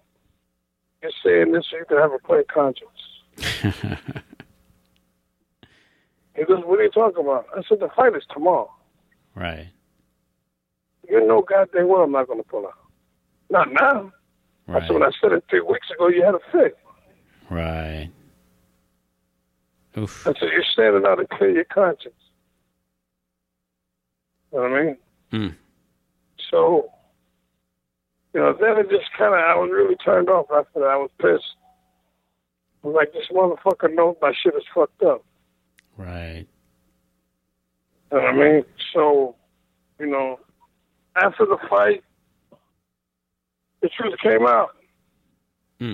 you're 1.02 1.10
saying 1.24 1.52
this 1.52 1.66
so 1.70 1.76
you 1.76 1.84
can 1.86 1.98
have 1.98 2.12
a 2.12 2.18
clear 2.18 2.44
conscience. 2.44 2.90
He 6.40 6.46
goes, 6.46 6.64
What 6.64 6.80
are 6.80 6.82
you 6.84 6.90
talking 6.90 7.22
about? 7.22 7.46
I 7.54 7.60
said, 7.68 7.80
The 7.80 7.90
fight 7.94 8.16
is 8.16 8.22
tomorrow. 8.32 8.72
right. 9.34 9.68
You 11.08 11.26
know 11.26 11.42
goddamn 11.42 11.88
well 11.88 12.02
I'm 12.02 12.12
not 12.12 12.28
going 12.28 12.38
to 12.42 12.48
pull 12.48 12.66
out. 12.66 12.74
Not 13.50 13.72
now. 13.72 14.12
Right. 14.66 14.80
That's 14.80 14.92
when 14.92 15.02
I 15.02 15.10
said 15.20 15.32
it 15.32 15.44
three 15.50 15.60
weeks 15.60 15.88
ago. 15.90 16.08
You 16.08 16.24
had 16.24 16.34
a 16.36 16.40
fit. 16.52 16.78
Right. 17.50 18.10
Oof. 19.98 20.26
I 20.26 20.32
said, 20.34 20.48
You're 20.52 20.64
standing 20.72 21.04
out 21.06 21.16
to 21.16 21.26
clear 21.26 21.50
your 21.50 21.64
conscience. 21.64 22.14
You 24.52 24.58
know 24.58 24.70
what 24.70 24.72
I 24.80 24.82
mean? 24.84 24.96
Mm. 25.32 25.54
So, 26.50 26.90
you 28.32 28.40
know, 28.40 28.52
then 28.58 28.78
it 28.78 28.88
just 28.88 29.12
kind 29.18 29.34
of, 29.34 29.40
I 29.40 29.54
was 29.56 29.70
really 29.72 29.96
turned 29.96 30.28
off 30.30 30.46
after 30.54 30.80
that. 30.80 30.86
I 30.86 30.96
was 30.96 31.10
pissed. 31.20 31.44
I 32.82 32.86
was 32.86 32.94
like, 32.94 33.12
This 33.12 33.26
motherfucker 33.30 33.92
knows 33.94 34.16
my 34.22 34.32
shit 34.42 34.54
is 34.54 34.62
fucked 34.74 35.02
up. 35.02 35.24
Right. 36.00 36.46
What 38.08 38.24
I 38.24 38.32
mean? 38.32 38.64
So, 38.94 39.36
you 39.98 40.06
know, 40.06 40.40
after 41.14 41.44
the 41.44 41.58
fight, 41.68 42.02
the 43.82 43.90
truth 43.90 44.14
came 44.22 44.46
out. 44.46 44.70
Hmm. 45.78 45.92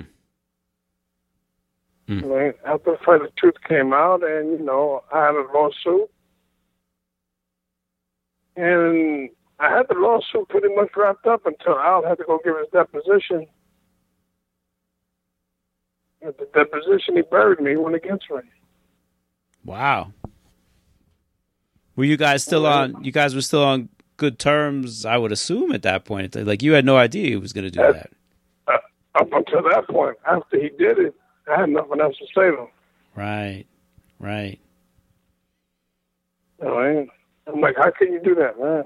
I 2.07 2.13
mean, 2.13 2.53
after 2.65 2.91
the 2.91 2.97
fight, 3.05 3.21
the 3.21 3.31
truth 3.37 3.55
came 3.67 3.91
out, 3.91 4.23
and 4.23 4.57
you 4.57 4.65
know, 4.65 5.03
I 5.13 5.25
had 5.25 5.35
a 5.35 5.45
lawsuit, 5.53 6.09
and 8.55 9.29
I 9.59 9.69
had 9.75 9.87
the 9.89 9.95
lawsuit 9.95 10.47
pretty 10.47 10.73
much 10.73 10.91
wrapped 10.95 11.27
up 11.27 11.45
until 11.45 11.77
Al 11.77 12.05
had 12.07 12.17
to 12.19 12.23
go 12.23 12.39
give 12.45 12.55
his 12.57 12.69
deposition. 12.71 13.45
At 16.25 16.37
the 16.37 16.47
deposition, 16.53 17.17
he 17.17 17.23
buried 17.23 17.59
me. 17.59 17.71
He 17.71 17.77
went 17.77 17.97
against 17.97 18.31
me. 18.31 18.39
Wow. 19.67 20.13
Were 21.97 22.05
you 22.05 22.15
guys 22.15 22.41
still 22.41 22.65
on? 22.65 23.03
You 23.03 23.11
guys 23.11 23.35
were 23.35 23.41
still 23.41 23.63
on 23.63 23.89
good 24.15 24.39
terms, 24.39 25.05
I 25.05 25.17
would 25.17 25.33
assume, 25.33 25.73
at 25.73 25.81
that 25.83 26.05
point. 26.05 26.35
Like 26.35 26.63
you 26.63 26.71
had 26.71 26.85
no 26.85 26.95
idea 26.95 27.27
he 27.27 27.35
was 27.35 27.51
going 27.51 27.65
to 27.65 27.69
do 27.69 27.79
that. 27.81 28.09
Uh, 28.67 28.77
up 29.19 29.27
until 29.33 29.61
that 29.63 29.85
point, 29.89 30.15
after 30.25 30.57
he 30.57 30.69
did 30.69 30.99
it, 30.99 31.13
I 31.51 31.59
had 31.59 31.69
nothing 31.69 31.99
else 31.99 32.15
to 32.19 32.25
say 32.27 32.49
to 32.49 32.61
him. 32.61 32.67
Right. 33.13 33.65
Right. 34.19 34.57
You 36.61 36.65
know, 36.65 36.79
and 36.79 37.09
I'm 37.53 37.59
like, 37.59 37.75
how 37.75 37.91
can 37.91 38.13
you 38.13 38.21
do 38.23 38.35
that, 38.35 38.57
man? 38.59 38.85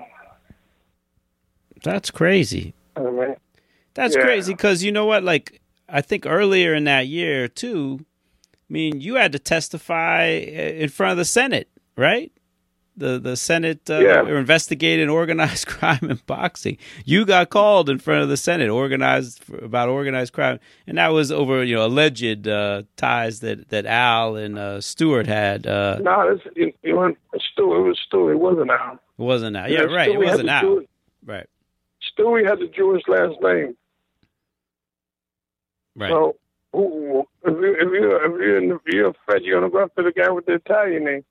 That's 1.84 2.10
crazy. 2.10 2.74
I 2.96 3.02
mean, 3.02 3.36
That's 3.94 4.16
Yeah. 4.16 4.22
crazy 4.24 4.54
because 4.54 4.84
you 4.84 4.92
know 4.92 5.06
what? 5.06 5.24
Like, 5.24 5.62
I 5.90 6.02
think 6.02 6.26
earlier 6.26 6.74
in 6.74 6.86
that 6.86 7.08
year, 7.08 7.48
too, 7.50 8.00
I 8.02 8.04
mean, 8.72 9.02
you 9.02 9.16
had 9.16 9.32
to 9.34 9.40
testify 9.40 10.24
in 10.26 10.90
front 10.90 11.12
of 11.12 11.18
the 11.18 11.26
Senate, 11.26 11.68
right? 11.98 12.32
The 12.98 13.20
the 13.20 13.36
Senate 13.38 13.90
uh, 13.90 14.00
Yeah. 14.00 14.28
investigated 14.28 15.08
organized 15.10 15.66
crime 15.76 16.00
in 16.04 16.20
boxing. 16.28 16.78
You 17.06 17.26
got 17.26 17.50
called 17.50 17.90
in 17.90 18.00
front 18.00 18.22
of 18.24 18.30
the 18.30 18.36
Senate, 18.38 18.70
organized 18.70 19.42
about 19.54 19.88
organized 19.90 20.34
crime, 20.34 20.60
and 20.86 20.98
that 20.98 21.08
was 21.10 21.32
over 21.32 21.64
you 21.64 21.76
know 21.76 21.86
alleged 21.86 22.48
uh, 22.48 22.84
ties 22.98 23.40
that 23.40 23.70
that 23.70 23.86
Al 23.86 24.36
and 24.36 24.60
uh, 24.60 24.82
Stewart 24.82 25.26
had. 25.28 25.66
Uh, 25.66 26.00
no, 26.02 26.38
you, 26.56 26.74
you 26.84 26.96
went, 26.98 27.18
Stu, 27.54 27.64
it 27.76 27.82
was 27.88 27.98
Stu. 28.08 28.30
It 28.30 28.40
wasn't 28.40 28.70
Al. 28.72 28.94
it 28.96 29.00
wasn't 29.22 29.56
Al. 29.56 29.72
Yeah, 29.72 29.84
Yeah, 29.84 29.96
right. 29.96 30.10
It 30.10 30.16
Stewie 30.18 30.26
had 30.26 30.32
wasn't 30.32 30.50
Al. 30.50 30.62
Jewish- 30.62 30.88
Right. 31.26 31.48
Stewie 32.20 32.46
had 32.48 32.60
the 32.60 32.68
Jewish 32.68 33.04
last 33.08 33.36
name. 33.42 33.76
Right. 35.96 36.10
So, 36.10 36.36
who, 36.74 37.26
if 37.44 37.54
you 37.54 37.74
if 37.74 37.90
you 37.92 38.16
if 38.16 38.32
you're 38.40 38.58
in 38.58 38.70
the, 38.70 38.80
you're 38.88 39.10
a 39.10 39.14
Fed, 39.28 39.44
you're 39.44 39.60
gonna 39.60 39.72
go 39.72 39.84
after 39.84 40.04
the 40.04 40.12
guy 40.12 40.30
with 40.32 40.46
the 40.46 40.54
Italian 40.56 41.04
name, 41.06 41.24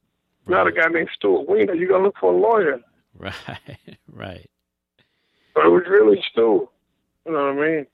not 0.47 0.67
a 0.67 0.73
guy 0.73 0.87
named 0.89 1.09
Stuart 1.15 1.49
Weiner. 1.49 1.75
You're 1.75 1.89
gonna 1.89 2.05
look 2.05 2.17
for 2.21 2.33
a 2.33 2.37
lawyer. 2.37 2.81
Right. 3.19 3.35
Right. 4.13 4.51
But 5.55 5.67
it 5.67 5.71
was 5.71 5.83
really 5.89 6.23
Stu. 6.31 6.69
You 7.27 7.33
know 7.33 7.55
what 7.55 7.65
I 7.65 7.69
mean? 7.69 7.87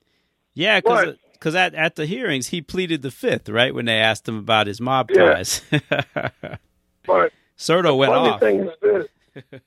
Yeah, 0.55 0.81
What? 0.83 1.09
Uh, 1.09 1.13
because 1.33 1.55
at, 1.55 1.75
at 1.75 1.97
the 1.97 2.07
hearings 2.07 2.49
he 2.49 2.63
pleaded 2.63 3.03
the 3.03 3.11
fifth, 3.11 3.49
right? 3.51 3.75
When 3.75 3.85
they 3.85 3.99
asked 3.99 4.27
him 4.29 4.39
about 4.39 4.67
his 4.67 4.81
mob 4.81 5.11
Yeah. 5.11 5.35
ties, 5.35 5.63
But 7.07 7.33
Soto 7.57 7.95
went 7.95 8.13
funny 8.13 8.29
off. 8.31 8.41
thing 8.41 8.61
is 8.61 8.71
this. 8.83 9.07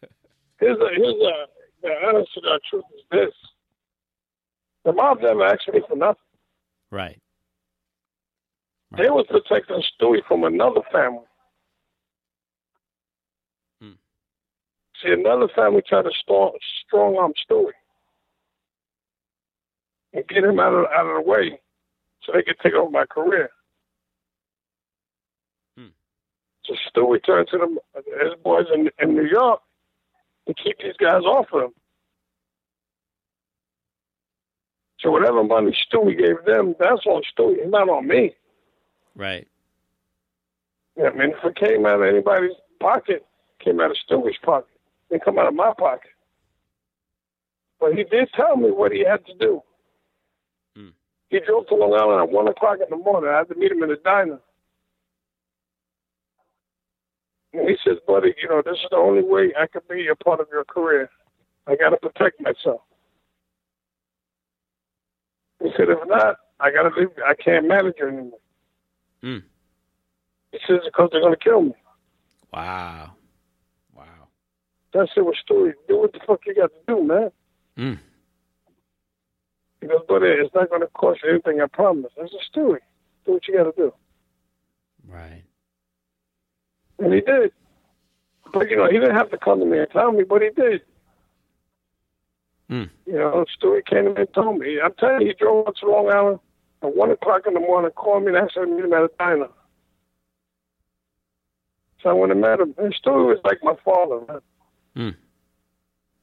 Here's 0.59 0.77
a 0.77 0.89
here's 0.95 1.15
a 1.15 1.45
the 1.81 1.89
honest 2.05 2.29
truth 2.69 2.83
is 2.97 3.03
this. 3.11 3.33
The 4.83 4.91
mob 4.93 5.21
never 5.21 5.45
asked 5.45 5.69
me 5.71 5.81
for 5.87 5.95
nothing. 5.95 6.15
Right. 6.91 7.21
They 8.97 9.09
was 9.09 9.25
protecting 9.29 9.83
Stewie 9.83 10.25
from 10.27 10.43
another 10.43 10.81
family. 10.91 11.25
Hmm. 13.81 13.91
See, 15.01 15.11
another 15.11 15.47
family 15.55 15.83
tried 15.87 16.03
to 16.03 16.11
strong, 16.19 16.57
strong 16.85 17.15
arm 17.17 17.33
Stewie 17.49 17.71
and 20.13 20.27
get 20.27 20.43
him 20.43 20.59
out 20.59 20.73
of 20.73 20.85
out 20.85 21.05
of 21.05 21.23
the 21.23 21.29
way 21.29 21.59
so 22.23 22.31
they 22.33 22.43
could 22.43 22.59
take 22.61 22.73
over 22.73 22.89
my 22.89 23.05
career. 23.05 23.49
Hmm. 25.77 25.87
So 26.65 26.73
Stewie 26.89 27.23
turned 27.23 27.47
to 27.49 27.57
them, 27.57 27.77
his 27.95 28.33
boys 28.43 28.65
in, 28.73 28.89
in 28.99 29.15
New 29.15 29.27
York 29.27 29.61
to 30.47 30.53
keep 30.53 30.79
these 30.79 30.97
guys 30.97 31.23
off 31.23 31.47
of 31.53 31.63
him. 31.65 31.73
So 34.99 35.11
whatever 35.11 35.43
money 35.43 35.77
Stewie 35.87 36.17
gave 36.17 36.43
them, 36.45 36.75
that's 36.79 37.05
on 37.05 37.21
Stewie, 37.37 37.69
not 37.69 37.87
on 37.87 38.07
me. 38.07 38.35
Right. 39.15 39.47
Yeah, 40.97 41.09
I 41.09 41.13
mean, 41.13 41.31
if 41.31 41.43
it 41.43 41.55
came 41.55 41.85
out 41.85 42.01
of 42.01 42.07
anybody's 42.07 42.55
pocket, 42.79 43.25
came 43.59 43.79
out 43.79 43.91
of 43.91 43.97
Stewie's 43.97 44.37
pocket. 44.43 44.69
It 45.09 45.13
didn't 45.13 45.25
come 45.25 45.39
out 45.39 45.47
of 45.47 45.53
my 45.53 45.73
pocket. 45.77 46.11
But 47.79 47.93
he 47.93 48.03
did 48.03 48.29
tell 48.35 48.57
me 48.57 48.71
what 48.71 48.91
he 48.91 49.05
had 49.05 49.25
to 49.25 49.33
do. 49.35 49.61
Hmm. 50.75 50.89
He 51.29 51.39
drove 51.39 51.67
to 51.67 51.75
Long 51.75 51.93
Island 51.93 52.29
at 52.29 52.33
1 52.33 52.47
o'clock 52.47 52.79
in 52.81 52.89
the 52.89 53.01
morning. 53.01 53.29
I 53.29 53.37
had 53.37 53.49
to 53.49 53.55
meet 53.55 53.71
him 53.71 53.83
in 53.83 53.89
the 53.89 53.95
diner. 54.03 54.39
And 57.53 57.67
he 57.67 57.77
says, 57.83 57.97
buddy, 58.05 58.35
you 58.41 58.49
know, 58.49 58.61
this 58.63 58.75
is 58.75 58.87
the 58.91 58.97
only 58.97 59.23
way 59.23 59.53
I 59.57 59.67
can 59.67 59.81
be 59.89 60.07
a 60.07 60.15
part 60.15 60.39
of 60.39 60.47
your 60.51 60.65
career. 60.65 61.09
I 61.67 61.75
got 61.75 61.89
to 61.89 61.97
protect 61.97 62.41
myself. 62.41 62.81
He 65.61 65.69
said, 65.75 65.89
if 65.89 65.99
not, 66.07 66.37
I 66.59 66.71
got 66.71 66.83
to 66.83 66.99
leave. 66.99 67.09
I 67.25 67.33
can't 67.33 67.67
manage 67.67 67.95
you 67.99 68.07
anymore. 68.07 68.39
Hmm. 69.21 69.37
He 70.51 70.59
says, 70.67 70.79
because 70.85 71.09
they're 71.11 71.21
going 71.21 71.35
to 71.35 71.43
kill 71.43 71.61
me. 71.61 71.73
Wow. 72.51 73.13
Wow. 73.95 74.27
That's 74.93 75.11
it 75.15 75.25
with 75.25 75.35
story. 75.37 75.73
Do 75.87 75.99
what 75.99 76.13
the 76.13 76.19
fuck 76.25 76.41
you 76.45 76.55
got 76.55 76.71
to 76.71 76.95
do, 76.95 77.03
man. 77.03 77.31
Mm. 77.77 77.99
He 79.81 79.87
goes, 79.87 80.01
but 80.07 80.23
it's 80.23 80.53
not 80.55 80.69
going 80.69 80.81
to 80.81 80.87
cost 80.87 81.21
you 81.23 81.29
anything, 81.29 81.61
I 81.61 81.67
promise. 81.67 82.11
It's 82.17 82.33
a 82.33 82.43
story. 82.49 82.81
Do 83.25 83.33
what 83.33 83.47
you 83.47 83.57
got 83.57 83.63
to 83.65 83.73
do. 83.75 83.93
Right. 85.07 85.43
And 86.97 87.13
he 87.13 87.21
did. 87.21 87.51
But, 88.51 88.69
you 88.69 88.77
know, 88.77 88.87
he 88.87 88.97
didn't 88.97 89.15
have 89.15 89.29
to 89.31 89.37
come 89.37 89.59
to 89.59 89.65
me 89.65 89.79
and 89.79 89.91
tell 89.91 90.11
me, 90.11 90.23
but 90.23 90.41
he 90.41 90.49
did. 90.49 90.81
Mm. 92.69 92.89
You 93.05 93.13
know, 93.13 93.45
Stewie 93.57 93.85
came 93.85 94.05
to 94.05 94.09
me 94.11 94.21
and 94.21 94.33
told 94.33 94.59
me. 94.59 94.79
I'm 94.83 94.93
telling 94.93 95.21
you, 95.21 95.27
he 95.27 95.33
drove 95.33 95.67
up 95.67 95.75
to 95.75 95.87
Long 95.87 96.11
Island 96.11 96.39
at 96.81 96.95
1 96.95 97.11
o'clock 97.11 97.41
in 97.47 97.53
the 97.53 97.59
morning, 97.59 97.91
called 97.91 98.23
me, 98.23 98.29
and 98.29 98.37
asked 98.37 98.57
me 98.57 98.65
to 98.65 98.71
meet 98.71 98.85
him 98.85 98.93
at 98.93 99.03
a 99.03 99.09
diner. 99.19 99.47
So 102.01 102.09
I 102.09 102.13
went 102.13 102.31
and 102.31 102.41
met 102.41 102.59
him. 102.59 102.73
And 102.77 102.95
Stewie 102.95 103.27
was 103.27 103.39
like 103.43 103.59
my 103.63 103.75
father, 103.83 104.21
man. 104.27 104.41
Mm. 104.95 105.15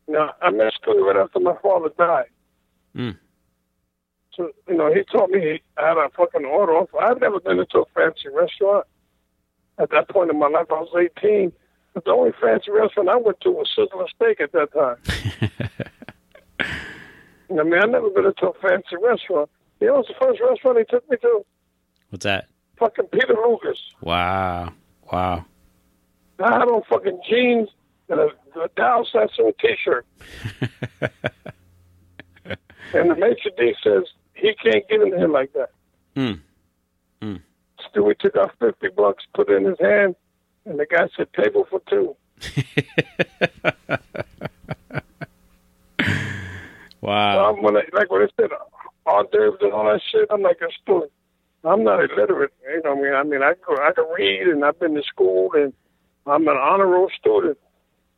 Know, 0.08 0.30
I 0.40 0.50
met 0.50 0.72
Stewie 0.80 1.04
right 1.04 1.16
after 1.16 1.40
my 1.40 1.56
father 1.62 1.90
died. 1.98 2.26
Mm. 2.96 3.18
So, 4.34 4.50
you 4.68 4.76
know, 4.76 4.92
he 4.92 5.02
told 5.04 5.30
me 5.30 5.60
I 5.76 5.88
had 5.88 5.96
a 5.96 6.08
fucking 6.16 6.44
order 6.44 6.72
off. 6.72 6.90
I'd 6.98 7.20
never 7.20 7.40
been 7.40 7.58
into 7.58 7.80
a 7.80 7.84
fancy 7.94 8.28
restaurant. 8.32 8.86
At 9.78 9.90
that 9.90 10.08
point 10.08 10.30
in 10.30 10.38
my 10.38 10.48
life, 10.48 10.66
I 10.70 10.80
was 10.80 11.10
18. 11.22 11.52
But 11.94 12.04
the 12.04 12.10
only 12.10 12.32
fancy 12.40 12.70
restaurant 12.70 13.08
I 13.08 13.16
went 13.16 13.40
to 13.40 13.50
was 13.50 13.70
Sizzler 13.76 14.08
Steak 14.08 14.40
at 14.40 14.52
that 14.52 14.72
time. 14.72 14.98
I 17.50 17.62
mean, 17.62 17.74
I'd 17.74 17.90
never 17.90 18.10
been 18.10 18.26
into 18.26 18.48
a 18.48 18.54
fancy 18.54 18.96
restaurant. 19.00 19.50
You 19.80 19.88
know 19.88 19.94
what's 19.94 20.08
the 20.08 20.14
first 20.20 20.40
restaurant 20.40 20.78
he 20.78 20.84
took 20.84 21.08
me 21.10 21.16
to? 21.18 21.44
What's 22.10 22.24
that? 22.24 22.48
Fucking 22.78 23.06
Peter 23.06 23.34
Luger. 23.34 23.74
Wow. 24.00 24.72
Wow. 25.12 25.44
I 26.38 26.52
had 26.52 26.62
on 26.68 26.82
fucking 26.88 27.20
jeans 27.28 27.68
and 28.08 28.20
a, 28.20 28.28
a 28.54 28.68
Vidal 28.68 29.06
Sassoon 29.10 29.52
t-shirt. 29.60 30.06
and 32.94 33.10
the 33.10 33.16
maitre 33.16 33.50
d' 33.56 33.74
says, 33.82 34.04
he 34.34 34.54
can't 34.62 34.86
get 34.88 35.00
in 35.00 35.08
here 35.16 35.28
like 35.28 35.52
that. 35.54 35.70
Mm. 36.14 36.40
Stewie 37.96 38.18
took 38.18 38.36
out 38.36 38.52
50 38.58 38.88
bucks, 38.96 39.24
put 39.34 39.48
it 39.48 39.56
in 39.56 39.64
his 39.64 39.78
hand, 39.80 40.14
and 40.64 40.78
the 40.78 40.86
guy 40.86 41.08
said, 41.16 41.32
table 41.32 41.66
for 41.70 41.80
two. 41.88 42.16
So 42.40 42.62
Wow. 47.00 47.54
I'm 47.54 47.62
when 47.62 47.76
I, 47.76 47.82
like 47.92 48.10
when 48.10 48.22
they 48.22 48.28
said 48.40 48.50
hors 49.06 49.26
d'oeuvres 49.30 49.62
and 49.62 49.72
all 49.72 49.84
that 49.84 50.02
shit, 50.10 50.28
I'm 50.30 50.42
like 50.42 50.60
a 50.60 50.68
student. 50.82 51.12
I'm 51.64 51.84
not 51.84 52.00
illiterate. 52.04 52.52
You 52.68 52.82
know, 52.84 52.94
what 52.94 52.98
I 52.98 53.02
mean, 53.02 53.14
I 53.14 53.22
mean, 53.22 53.42
I 53.42 53.54
go, 53.66 53.76
I 53.76 53.92
can 53.92 54.04
read, 54.16 54.48
and 54.48 54.64
I've 54.64 54.78
been 54.78 54.94
to 54.94 55.02
school, 55.02 55.50
and 55.54 55.72
I'm 56.26 56.46
an 56.46 56.56
honor 56.56 56.86
roll 56.86 57.10
student. 57.18 57.58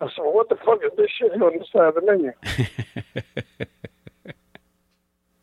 I 0.00 0.06
said, 0.06 0.18
well, 0.18 0.34
what 0.34 0.48
the 0.48 0.56
fuck 0.56 0.80
is 0.84 0.92
this 0.96 1.10
shit 1.10 1.32
on 1.32 1.58
the 1.58 1.64
side 1.72 1.88
of 1.88 1.94
the 1.94 2.02
menu? 2.02 2.32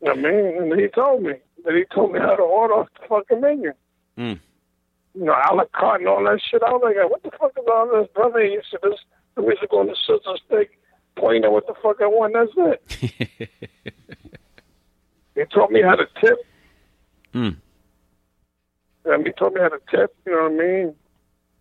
I 0.07 0.15
mean, 0.15 0.71
and 0.71 0.79
he 0.79 0.87
told 0.87 1.23
me 1.23 1.33
that 1.63 1.73
he 1.73 1.83
told 1.93 2.13
me 2.13 2.19
how 2.19 2.35
to 2.35 2.43
order 2.43 2.75
off 2.75 2.87
the 2.99 3.07
fucking 3.07 3.41
menu. 3.41 3.73
Mm. 4.17 4.39
You 5.15 5.25
know, 5.25 5.33
a 5.33 5.55
la 5.55 5.65
carte 5.73 6.01
and 6.01 6.09
all 6.09 6.23
that 6.23 6.39
shit. 6.49 6.61
I 6.63 6.71
was 6.71 6.81
like, 6.83 7.09
what 7.09 7.23
the 7.23 7.31
fuck 7.31 7.53
is 7.57 7.65
all 7.67 7.89
this, 7.91 8.07
brother? 8.13 8.43
He 8.43 8.59
said, 8.69 8.81
this, 8.83 8.99
we 9.35 9.45
used 9.47 9.61
to 9.61 9.67
go 9.67 9.79
on 9.79 9.87
the 9.87 9.95
Sizzler 10.07 10.37
Steak, 10.45 10.79
pointing 11.15 11.45
at 11.45 11.51
what 11.51 11.65
the 11.67 11.73
fuck 11.81 12.01
I 12.01 12.07
want. 12.07 12.33
That's 12.33 12.51
it. 12.57 13.49
He 15.35 15.43
taught 15.45 15.71
me 15.71 15.81
how 15.81 15.95
to 15.95 16.07
tip. 16.21 16.37
Mm. 17.33 17.57
And 19.05 19.27
he 19.27 19.33
taught 19.33 19.53
me 19.53 19.61
how 19.61 19.69
to 19.69 19.79
tip, 19.91 20.15
you 20.25 20.31
know 20.31 20.43
what 20.43 20.51
I 20.51 20.55
mean? 20.55 20.95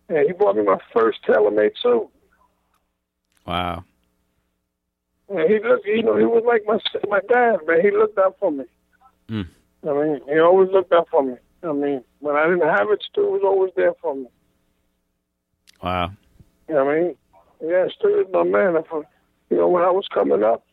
And 0.09 0.27
he 0.27 0.33
bought 0.33 0.55
me 0.55 0.63
my 0.63 0.79
first 0.93 1.19
tailor-made 1.25 1.73
suit. 1.81 2.07
Wow. 3.45 3.83
And 5.29 5.49
he 5.49 5.59
looked, 5.59 5.85
you 5.85 6.03
know, 6.03 6.17
he 6.17 6.25
was 6.25 6.43
like 6.45 6.63
my 6.65 6.79
my 7.09 7.19
dad, 7.31 7.57
man. 7.67 7.81
He 7.81 7.91
looked 7.91 8.17
out 8.17 8.37
for 8.39 8.51
me. 8.51 8.65
Mm. 9.29 9.47
I 9.87 9.93
mean, 9.93 10.21
he 10.27 10.39
always 10.39 10.69
looked 10.71 10.93
out 10.93 11.07
for 11.09 11.23
me. 11.23 11.35
I 11.63 11.71
mean, 11.71 12.03
when 12.19 12.35
I 12.35 12.45
didn't 12.47 12.67
have 12.67 12.89
it, 12.91 13.03
Stu 13.09 13.21
was 13.21 13.41
always 13.43 13.71
there 13.75 13.93
for 14.01 14.15
me. 14.15 14.27
Wow. 15.83 16.11
You 16.67 16.75
know 16.75 16.85
what 16.85 16.95
I 16.95 16.99
mean? 16.99 17.15
Yeah, 17.61 17.87
Stu 17.95 18.07
was 18.07 18.27
my 18.31 18.43
man. 18.43 18.75
If 18.75 18.85
I, 18.91 19.01
you 19.49 19.57
know, 19.57 19.67
when 19.67 19.83
I 19.83 19.91
was 19.91 20.07
coming 20.13 20.43
up, 20.43 20.64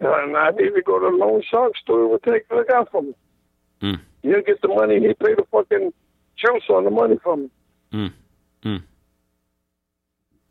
and 0.00 0.36
I 0.36 0.50
needed 0.50 0.74
to 0.74 0.82
go 0.82 0.98
to 0.98 1.10
the 1.10 1.16
loan 1.16 1.42
shark, 1.50 1.72
Stu 1.82 2.08
would 2.08 2.22
take 2.22 2.48
the 2.48 2.64
guy 2.68 2.84
from 2.90 3.06
me. 3.08 3.14
Mm. 3.82 4.00
He'll 4.22 4.42
get 4.42 4.60
the 4.60 4.68
money. 4.68 5.00
He 5.00 5.14
pay 5.14 5.34
the 5.34 5.44
fucking 5.50 5.92
juice 6.36 6.64
on 6.70 6.84
the 6.84 6.90
money 6.90 7.16
from 7.22 7.42
me. 7.42 7.50
Mm. 7.92 8.12
Mm. 8.64 8.82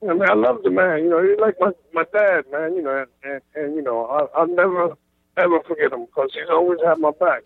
I 0.01 0.13
mean, 0.13 0.30
I 0.30 0.34
love 0.34 0.63
the 0.63 0.69
man. 0.69 1.03
You 1.03 1.09
know, 1.09 1.23
he's 1.23 1.39
like 1.39 1.55
my 1.59 1.71
my 1.93 2.05
dad, 2.13 2.45
man. 2.51 2.76
You 2.76 2.81
know, 2.81 2.97
and 2.97 3.07
and, 3.23 3.41
and 3.55 3.76
you 3.76 3.81
know, 3.81 4.05
I, 4.05 4.39
I'll 4.39 4.47
never 4.47 4.95
ever 5.38 5.59
forget 5.67 5.91
him 5.91 6.05
because 6.05 6.31
he's 6.34 6.49
always 6.49 6.80
had 6.85 6.99
my 6.99 7.11
back. 7.19 7.43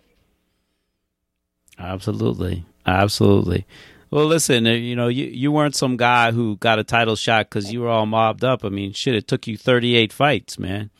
Absolutely. 1.79 2.65
Absolutely. 2.85 3.65
Well, 4.11 4.27
listen, 4.27 4.67
uh, 4.67 4.71
you 4.71 4.95
know, 4.95 5.07
you, 5.07 5.25
you 5.25 5.51
weren't 5.51 5.75
some 5.75 5.97
guy 5.97 6.31
who 6.31 6.57
got 6.57 6.77
a 6.77 6.83
title 6.83 7.15
shot 7.15 7.49
because 7.49 7.73
you 7.73 7.81
were 7.81 7.89
all 7.89 8.05
mobbed 8.05 8.43
up. 8.43 8.63
I 8.63 8.69
mean, 8.69 8.93
shit, 8.93 9.15
it 9.15 9.27
took 9.27 9.47
you 9.47 9.57
38 9.57 10.13
fights, 10.13 10.59
man. 10.59 10.91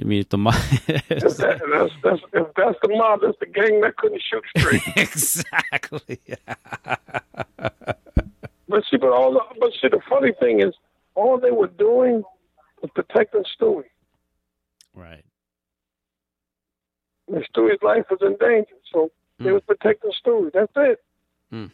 I 0.00 0.04
mean, 0.04 0.20
if 0.20 0.28
the 0.28 0.38
mob. 0.38 0.54
If, 0.88 1.06
that, 1.08 1.60
that's, 1.72 1.92
that's, 2.02 2.22
if 2.32 2.46
that's 2.54 2.78
the 2.82 2.88
mob, 2.96 3.20
that's 3.22 3.38
the 3.40 3.46
gang 3.46 3.80
that 3.80 3.96
couldn't 3.96 4.22
shoot 4.22 4.44
straight. 4.56 4.82
exactly. 4.96 6.20
but 7.56 8.84
see, 8.90 8.96
but 8.98 9.10
all 9.12 9.32
the, 9.32 9.40
but 9.58 9.70
see, 9.80 9.88
the 9.88 10.00
funny 10.08 10.32
thing 10.38 10.60
is, 10.60 10.74
all 11.14 11.38
they 11.40 11.50
were 11.50 11.68
doing 11.68 12.22
was 12.82 12.90
protecting 12.94 13.44
Stewie. 13.58 13.84
right. 14.94 15.24
And 17.28 17.44
Stewie's 17.52 17.82
life 17.82 18.04
was 18.10 18.20
in 18.22 18.36
danger, 18.38 18.74
so 18.92 19.10
they 19.40 19.46
Mm. 19.46 19.54
was 19.54 19.62
protecting 19.66 20.12
Stewie. 20.24 20.52
That's 20.52 20.70
it. 20.76 21.02
Mm. 21.52 21.70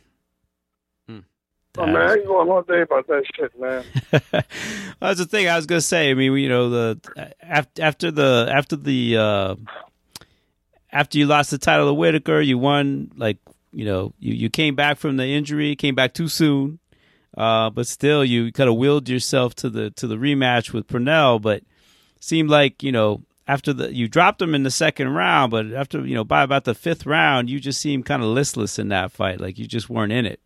Oh, 1.79 1.87
man, 1.87 1.97
I 1.97 2.15
ain't 2.17 2.27
going 2.27 2.51
all 2.51 2.63
day 2.63 2.83
about 2.83 3.07
that 3.07 3.23
shit, 3.35 3.59
man. 3.59 3.85
That's 5.01 5.19
the 5.19 5.25
thing 5.25 5.49
I 5.49 5.57
was 5.57 5.65
gonna 5.65 5.81
say. 5.81 6.11
I 6.11 6.15
mean, 6.15 6.35
you 6.35 6.49
know, 6.49 6.69
the 6.69 7.33
after 7.41 7.83
after 7.83 8.11
the 8.11 8.47
after 8.53 8.77
the 8.77 9.17
uh, 9.17 9.55
after 10.93 11.17
you 11.17 11.25
lost 11.27 11.51
the 11.51 11.57
title 11.57 11.87
to 11.87 11.95
Whitaker, 11.95 12.41
you 12.41 12.59
won. 12.59 13.11
Like, 13.17 13.39
you 13.73 13.87
know, 13.87 14.13
you 14.19 14.35
you 14.35 14.51
came 14.51 14.75
back 14.75 14.99
from 14.99 15.17
the 15.17 15.25
injury, 15.27 15.75
came 15.75 15.95
back 15.95 16.13
too 16.13 16.29
soon, 16.29 16.79
uh, 17.39 17.71
but 17.71 17.87
still, 17.87 18.23
you 18.23 18.53
kind 18.53 18.69
of 18.69 18.77
willed 18.77 19.09
yourself 19.09 19.55
to 19.57 19.71
the 19.71 19.91
to 19.93 20.07
the 20.07 20.17
rematch 20.17 20.75
with 20.75 20.87
Pernell. 20.87 21.41
But 21.41 21.63
seemed 22.21 22.51
like 22.51 22.83
you 22.83 22.93
know 22.93 23.23
after 23.49 23.73
the 23.73 23.95
you 23.95 24.09
dropped 24.09 24.43
him 24.43 24.55
in 24.55 24.63
the 24.63 24.71
second 24.71 25.09
round, 25.09 25.51
but 25.51 25.73
after 25.73 26.05
you 26.07 26.15
know 26.15 26.25
by 26.25 26.43
about 26.43 26.65
the 26.65 26.75
fifth 26.75 27.07
round, 27.07 27.49
you 27.49 27.59
just 27.59 27.81
seemed 27.81 28.05
kind 28.05 28.23
of 28.23 28.29
listless 28.29 28.79
in 28.79 28.89
that 28.89 29.11
fight. 29.11 29.41
Like 29.41 29.59
you 29.59 29.67
just 29.67 29.89
weren't 29.89 30.13
in 30.13 30.27
it. 30.27 30.41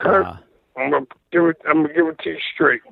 Kurt, 0.00 0.26
Uh, 0.26 0.36
I'm 0.76 0.90
gonna 0.90 1.06
give 1.30 1.44
it. 1.46 1.56
I'm 1.66 1.82
gonna 1.82 1.94
give 1.94 2.06
it 2.08 2.18
to 2.20 2.30
you 2.30 2.38
straight. 2.52 2.82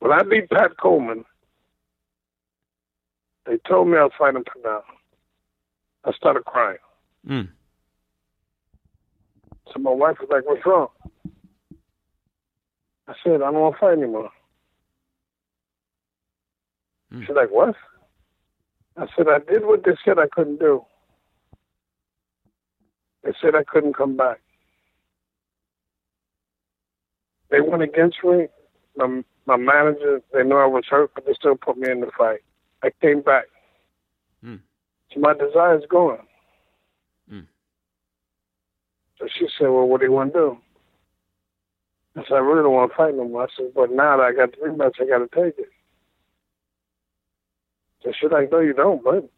When 0.00 0.12
I 0.12 0.22
beat 0.22 0.48
Pat 0.50 0.76
Coleman, 0.78 1.24
they 3.46 3.58
told 3.68 3.88
me 3.88 3.98
I 3.98 4.04
was 4.04 4.12
fighting 4.18 4.44
Pernell. 4.44 4.82
I 6.04 6.12
started 6.12 6.44
crying. 6.44 6.78
mm, 7.26 7.48
So 9.72 9.78
my 9.78 9.90
wife 9.90 10.18
was 10.20 10.28
like, 10.30 10.44
"What's 10.46 10.64
wrong?" 10.64 10.88
I 13.06 13.14
said, 13.22 13.36
"I 13.42 13.50
don't 13.50 13.54
want 13.60 13.74
to 13.74 13.80
fight 13.80 13.92
anymore." 13.98 14.30
Hmm. 17.10 17.20
She's 17.22 17.36
like, 17.36 17.50
"What?" 17.50 17.76
I 18.96 19.06
said, 19.16 19.28
"I 19.28 19.38
did 19.40 19.64
what 19.64 19.84
they 19.84 19.96
said 20.04 20.18
I 20.18 20.28
couldn't 20.28 20.58
do. 20.58 20.84
They 23.22 23.32
said 23.40 23.54
I 23.54 23.64
couldn't 23.64 23.94
come 23.94 24.16
back. 24.16 24.40
They 27.50 27.60
went 27.60 27.82
against 27.82 28.18
me. 28.24 28.46
My 28.96 29.22
my 29.46 29.56
manager, 29.56 30.22
they 30.32 30.44
know 30.44 30.58
I 30.58 30.66
was 30.66 30.84
hurt, 30.88 31.10
but 31.14 31.26
they 31.26 31.32
still 31.34 31.56
put 31.56 31.76
me 31.76 31.90
in 31.90 32.00
the 32.00 32.10
fight. 32.16 32.40
I 32.82 32.90
came 33.00 33.22
back. 33.22 33.44
Hmm. 34.42 34.56
So 35.12 35.20
my 35.20 35.34
desire's 35.34 35.84
gone." 35.88 36.26
Hmm. 37.28 37.40
So 39.20 39.28
she 39.38 39.46
said, 39.58 39.68
Well, 39.68 39.86
what 39.86 40.00
do 40.00 40.06
you 40.06 40.12
want 40.12 40.32
to 40.32 40.38
do? 40.38 40.58
I 42.16 42.22
said, 42.24 42.34
I 42.34 42.38
really 42.38 42.62
don't 42.62 42.72
want 42.72 42.90
to 42.90 42.96
fight 42.96 43.14
no 43.14 43.28
more. 43.28 43.44
I 43.44 43.46
said, 43.56 43.72
But 43.74 43.92
now 43.92 44.16
that 44.16 44.22
I 44.24 44.32
got 44.32 44.52
the 44.52 44.66
rematch, 44.66 45.00
I 45.00 45.06
got 45.06 45.18
to 45.18 45.28
take 45.28 45.58
it. 45.58 45.68
So 48.02 48.12
she's 48.18 48.30
like, 48.30 48.50
No, 48.50 48.60
you 48.60 48.72
don't, 48.72 49.04
bud. 49.04 49.28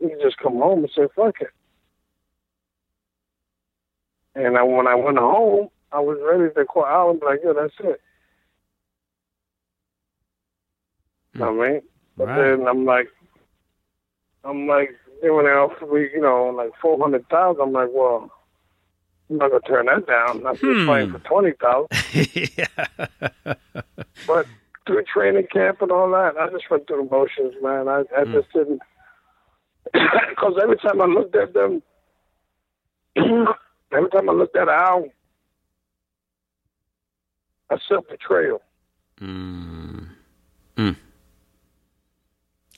You 0.00 0.10
can 0.10 0.20
just 0.20 0.36
come 0.36 0.54
home 0.54 0.80
and 0.80 0.90
say, 0.94 1.08
Fuck 1.16 1.36
it. 1.40 1.48
And 4.34 4.56
I, 4.56 4.62
when 4.62 4.86
I 4.86 4.94
went 4.94 5.18
home, 5.18 5.70
I 5.92 6.00
was 6.00 6.18
ready 6.22 6.52
to 6.54 6.64
call 6.64 6.84
out 6.84 7.10
and 7.10 7.20
be 7.20 7.26
like, 7.26 7.40
Yeah, 7.44 7.52
that's 7.54 7.74
it. 7.80 8.00
You 11.34 11.40
know 11.40 11.52
what 11.52 11.66
I 11.68 11.70
mean? 11.72 11.82
But 12.16 12.26
Right. 12.28 12.56
then 12.56 12.66
I'm 12.68 12.84
like, 12.84 13.08
I'm 14.44 14.66
like, 14.66 14.90
then 15.22 15.34
when 15.34 15.44
they 15.44 15.50
offered 15.52 15.92
me, 15.92 16.08
you 16.12 16.20
know, 16.20 16.46
like 16.56 16.70
400000 16.80 17.60
I'm 17.60 17.72
like, 17.72 17.88
well, 17.92 18.30
I'm 19.30 19.36
not 19.38 19.50
going 19.50 19.62
to 19.62 19.68
turn 19.68 19.86
that 19.86 20.06
down. 20.06 20.46
I'm 20.46 20.56
Hmm. 20.56 20.86
fighting 20.86 21.10
for 21.12 21.20
20000 21.20 21.86
yeah. 22.58 22.86
But 24.26 24.46
through 24.86 25.04
training 25.04 25.46
camp 25.52 25.82
and 25.82 25.92
all 25.92 26.10
that, 26.10 26.36
I 26.38 26.48
just 26.50 26.70
went 26.70 26.86
through 26.86 27.04
the 27.04 27.10
motions, 27.10 27.54
man. 27.62 27.88
I, 27.88 28.02
I 28.16 28.24
Hmm. 28.24 28.32
just 28.32 28.52
didn't. 28.52 28.82
Because 30.30 30.54
every 30.62 30.76
time 30.78 31.00
I 31.02 31.04
looked 31.06 31.36
at 31.36 31.52
them, 31.52 31.82
every 33.16 34.08
time 34.10 34.30
I 34.30 34.32
looked 34.32 34.56
at 34.56 34.68
Al, 34.68 35.04
I 37.70 37.76
self 37.88 38.08
betrayal. 38.08 38.62
Mm. 39.20 40.08
Mm. 40.76 40.96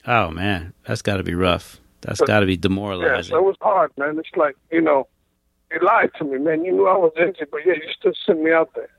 Oh 0.05 0.31
man, 0.31 0.73
that's 0.85 1.01
got 1.01 1.17
to 1.17 1.23
be 1.23 1.33
rough. 1.33 1.79
That's 2.01 2.19
got 2.19 2.41
to 2.41 2.45
be 2.45 2.53
Yeah, 2.53 2.59
demoralizing. 2.59 3.31
so 3.31 3.37
it 3.37 3.43
was 3.43 3.55
hard, 3.61 3.91
man. 3.97 4.19
It's 4.19 4.27
like, 4.35 4.55
you 4.71 4.81
know, 4.81 5.07
you 5.71 5.79
lied 5.81 6.11
to 6.17 6.25
me, 6.25 6.37
man. 6.37 6.65
You 6.65 6.73
knew 6.73 6.87
I 6.87 6.97
was 6.97 7.13
injured, 7.17 7.47
but 7.49 7.61
yeah, 7.65 7.73
you 7.73 7.89
still 7.97 8.11
sent 8.25 8.41
me 8.41 8.51
out 8.51 8.71
there. 8.75 8.89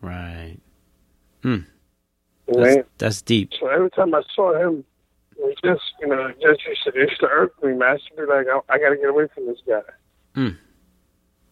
right. 0.00 0.56
You 2.46 2.54
That's, 2.56 2.88
that's 2.98 3.22
deep. 3.22 3.50
So 3.58 3.68
every 3.68 3.90
time 3.90 4.14
I 4.14 4.22
saw 4.34 4.54
him, 4.58 4.84
it 5.38 5.58
just, 5.64 5.82
you 6.00 6.06
know, 6.08 6.26
it 6.26 6.36
just 6.40 6.66
used 6.66 6.84
to, 6.84 6.90
it 6.90 7.08
used 7.10 7.20
to 7.20 7.26
irk 7.26 7.52
me, 7.62 7.72
man. 7.74 7.82
I 7.88 7.92
used 7.94 8.08
to 8.08 8.16
be 8.16 8.22
like, 8.22 8.46
I, 8.46 8.60
I 8.74 8.78
got 8.78 8.90
to 8.90 8.96
get 8.96 9.08
away 9.08 9.26
from 9.34 9.46
this 9.46 9.58
guy. 9.66 9.80
Hmm. 10.34 10.48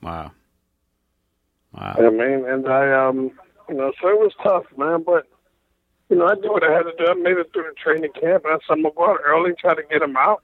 Wow. 0.02 0.32
Wow. 1.72 1.94
I 1.98 2.10
mean? 2.10 2.44
And 2.46 2.68
I, 2.68 3.08
um, 3.08 3.30
you 3.72 3.78
know, 3.78 3.92
so 4.00 4.08
it 4.08 4.18
was 4.18 4.32
tough, 4.42 4.64
man. 4.76 5.02
But, 5.02 5.26
you 6.08 6.16
know, 6.16 6.26
I 6.26 6.34
did 6.34 6.50
what 6.50 6.62
I 6.64 6.72
had 6.72 6.82
to 6.82 6.92
do. 6.98 7.06
I 7.10 7.14
made 7.14 7.38
it 7.38 7.50
through 7.52 7.64
the 7.64 7.74
training 7.82 8.10
camp. 8.20 8.44
I 8.46 8.52
said, 8.54 8.60
I'm 8.70 8.82
going 8.82 8.92
to 8.92 8.98
go 8.98 9.10
out 9.10 9.20
early, 9.24 9.52
try 9.58 9.74
to 9.74 9.82
get 9.90 10.02
him 10.02 10.16
out. 10.16 10.42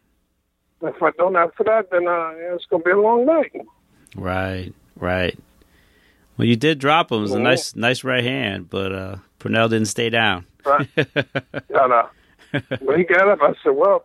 If 0.83 1.03
I 1.03 1.11
don't 1.19 1.37
after 1.37 1.65
that, 1.65 1.91
then 1.91 2.07
uh, 2.07 2.31
it's 2.55 2.65
going 2.67 2.83
to 2.83 2.85
be 2.85 2.93
a 2.93 3.01
long 3.01 3.27
night. 3.27 3.53
Right. 4.17 4.73
Right. 4.97 5.39
Well, 6.37 6.47
you 6.47 6.55
did 6.57 6.79
drop 6.79 7.11
him. 7.11 7.19
It 7.19 7.23
was 7.23 7.35
a 7.35 7.39
Mhm. 7.39 7.43
nice, 7.43 7.75
nice 7.77 8.05
right 8.05 8.23
hand, 8.25 8.71
but 8.71 8.93
uh, 8.93 9.17
Pernell 9.41 9.69
didn't 9.69 9.87
stay 9.89 10.09
down. 10.09 10.47
Right? 10.65 10.89
yeah, 10.97 11.07
no. 11.71 12.09
When 12.81 12.99
he 12.99 13.05
got 13.05 13.29
up, 13.29 13.41
I 13.43 13.53
said, 13.63 13.71
well, 13.75 14.05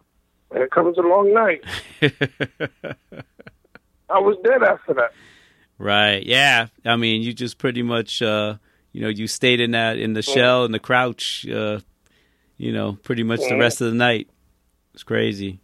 here 0.52 0.68
comes 0.68 0.98
a 0.98 1.02
long 1.02 1.32
night. 1.34 1.64
I 4.10 4.20
was 4.20 4.38
dead 4.44 4.64
after 4.64 4.94
that. 4.96 5.12
right. 5.78 6.24
Yeah. 6.26 6.68
I 6.86 6.96
mean, 6.96 7.22
you 7.22 7.34
just 7.34 7.58
pretty 7.58 7.82
much, 7.84 8.22
uh, 8.22 8.56
you 8.94 9.02
know, 9.02 9.10
you 9.10 9.28
stayed 9.28 9.60
in 9.60 9.72
that 9.72 9.98
in 9.98 10.14
the 10.14 10.22
shell 10.22 10.64
and 10.64 10.74
the 10.74 10.80
crouch, 10.80 11.46
uh, 11.50 11.80
you 12.58 12.72
know, 12.72 12.94
pretty 13.04 13.24
much 13.24 13.42
the 13.42 13.58
rest 13.58 13.82
of 13.82 13.90
the 13.92 13.98
night. 13.98 14.30
It's 14.94 15.04
crazy. 15.04 15.60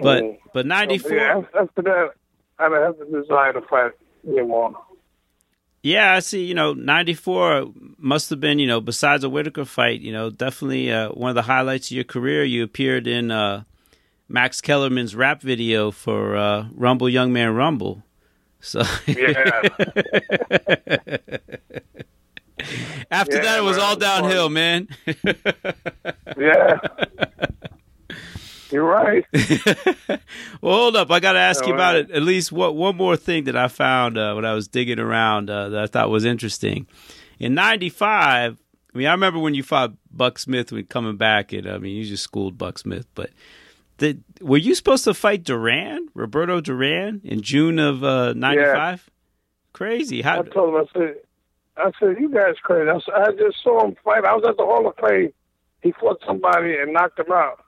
But 0.00 0.22
Mhm. 0.22 0.38
but 0.54 0.64
ninety 0.66 0.98
four. 0.98 1.12
Yeah, 1.12 1.42
after- 1.60 1.82
that, 1.82 2.10
I 2.58 2.68
didn't 2.68 2.82
have 2.84 2.98
the 2.98 3.20
desire 3.20 3.52
to 3.52 3.60
fight 3.62 3.92
anymore. 4.26 4.74
Yeah, 5.82 6.14
I 6.14 6.20
see. 6.20 6.44
You 6.44 6.54
know, 6.54 6.72
'94 6.74 7.68
must 7.98 8.30
have 8.30 8.40
been, 8.40 8.58
you 8.58 8.66
know, 8.66 8.80
besides 8.80 9.22
a 9.24 9.28
Whitaker 9.28 9.64
fight, 9.64 10.00
you 10.00 10.12
know, 10.12 10.30
definitely 10.30 10.92
uh, 10.92 11.10
one 11.10 11.30
of 11.30 11.34
the 11.36 11.42
highlights 11.42 11.88
of 11.90 11.96
your 11.96 12.04
career. 12.04 12.44
You 12.44 12.62
appeared 12.64 13.06
in 13.06 13.30
uh, 13.30 13.62
Max 14.28 14.60
Kellerman's 14.60 15.14
rap 15.16 15.40
video 15.42 15.90
for 15.90 16.36
uh, 16.36 16.66
"Rumble, 16.74 17.08
Young 17.08 17.32
Man, 17.32 17.54
Rumble." 17.54 18.02
So 18.60 18.82
Yeah. 19.06 19.62
after 23.10 23.36
Yeah, 23.36 23.42
that, 23.42 23.58
it 23.58 23.62
was 23.62 23.76
man, 23.76 23.84
all 23.86 23.92
it 23.92 23.96
was 23.96 23.98
downhill, 23.98 24.48
man. 24.48 24.88
yeah. 26.38 26.78
You're 28.70 28.84
right. 28.84 29.24
well, 30.60 30.74
hold 30.74 30.96
up. 30.96 31.10
I 31.10 31.20
got 31.20 31.32
to 31.32 31.38
ask 31.38 31.64
you 31.66 31.72
about 31.72 31.94
right. 31.94 32.10
it. 32.10 32.10
At 32.10 32.22
least 32.22 32.52
what 32.52 32.76
one 32.76 32.96
more 32.96 33.16
thing 33.16 33.44
that 33.44 33.56
I 33.56 33.68
found 33.68 34.18
uh, 34.18 34.34
when 34.34 34.44
I 34.44 34.52
was 34.52 34.68
digging 34.68 34.98
around 34.98 35.48
uh, 35.48 35.70
that 35.70 35.82
I 35.82 35.86
thought 35.86 36.10
was 36.10 36.26
interesting. 36.26 36.86
In 37.38 37.54
'95, 37.54 38.58
I 38.94 38.98
mean, 38.98 39.06
I 39.06 39.12
remember 39.12 39.38
when 39.38 39.54
you 39.54 39.62
fought 39.62 39.92
Buck 40.10 40.38
Smith 40.38 40.70
when 40.70 40.84
coming 40.84 41.16
back, 41.16 41.52
and 41.52 41.66
I 41.66 41.78
mean, 41.78 41.96
you 41.96 42.04
just 42.04 42.24
schooled 42.24 42.58
Buck 42.58 42.78
Smith. 42.78 43.06
But 43.14 43.30
did, 43.98 44.24
were 44.40 44.56
you 44.56 44.74
supposed 44.74 45.04
to 45.04 45.14
fight 45.14 45.44
Duran, 45.44 46.08
Roberto 46.14 46.60
Duran, 46.60 47.20
in 47.24 47.42
June 47.42 47.78
of 47.78 48.02
uh, 48.02 48.32
'95? 48.32 49.10
Crazy. 49.72 50.22
How? 50.22 50.40
I 50.40 50.42
told 50.44 50.74
him, 50.74 50.80
I 50.80 50.98
said, 50.98 51.14
I 51.76 51.90
said, 52.00 52.16
you 52.20 52.28
guys 52.32 52.54
crazy. 52.62 52.88
I, 52.90 52.98
said, 53.00 53.14
I 53.14 53.30
just 53.32 53.62
saw 53.62 53.84
him 53.84 53.96
fight. 54.04 54.24
I 54.24 54.34
was 54.34 54.44
at 54.48 54.56
the 54.56 54.64
Hall 54.64 54.86
of 54.88 54.94
Fame. 54.96 55.32
He 55.82 55.92
fought 55.92 56.20
somebody 56.26 56.76
and 56.76 56.92
knocked 56.92 57.18
him 57.20 57.30
out. 57.30 57.64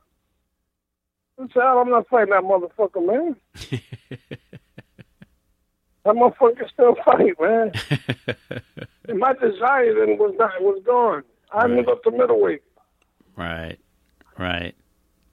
I 1.39 1.47
said, 1.55 1.63
I'm 1.63 1.89
not 1.91 2.09
fighting 2.09 2.31
that 2.35 2.43
motherfucker, 2.43 3.07
man. 3.07 3.37
that 6.05 6.15
motherfucker 6.15 6.69
still 6.73 6.97
fight, 7.05 7.35
man. 7.41 7.73
and 9.09 9.19
my 9.19 9.33
desire 9.35 9.95
then 9.95 10.19
was 10.19 10.35
not 10.39 10.61
was 10.61 10.83
gone. 10.85 11.23
I 11.53 11.63
Right. 11.65 11.71
moved 11.71 11.89
up 11.89 12.03
to 12.05 12.11
middleweight. 12.11 12.63
right, 13.37 13.79
right. 14.39 14.75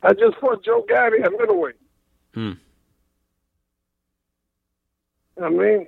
I 0.04 0.14
just 0.14 0.38
fought 0.40 0.64
Joe 0.64 0.86
Gatti 0.88 1.18
at 1.24 1.32
middleweight. 1.32 1.76
Hmm. 2.34 2.52
You 5.36 5.44
know 5.44 5.50
what 5.52 5.66
I 5.66 5.68
mean? 5.68 5.88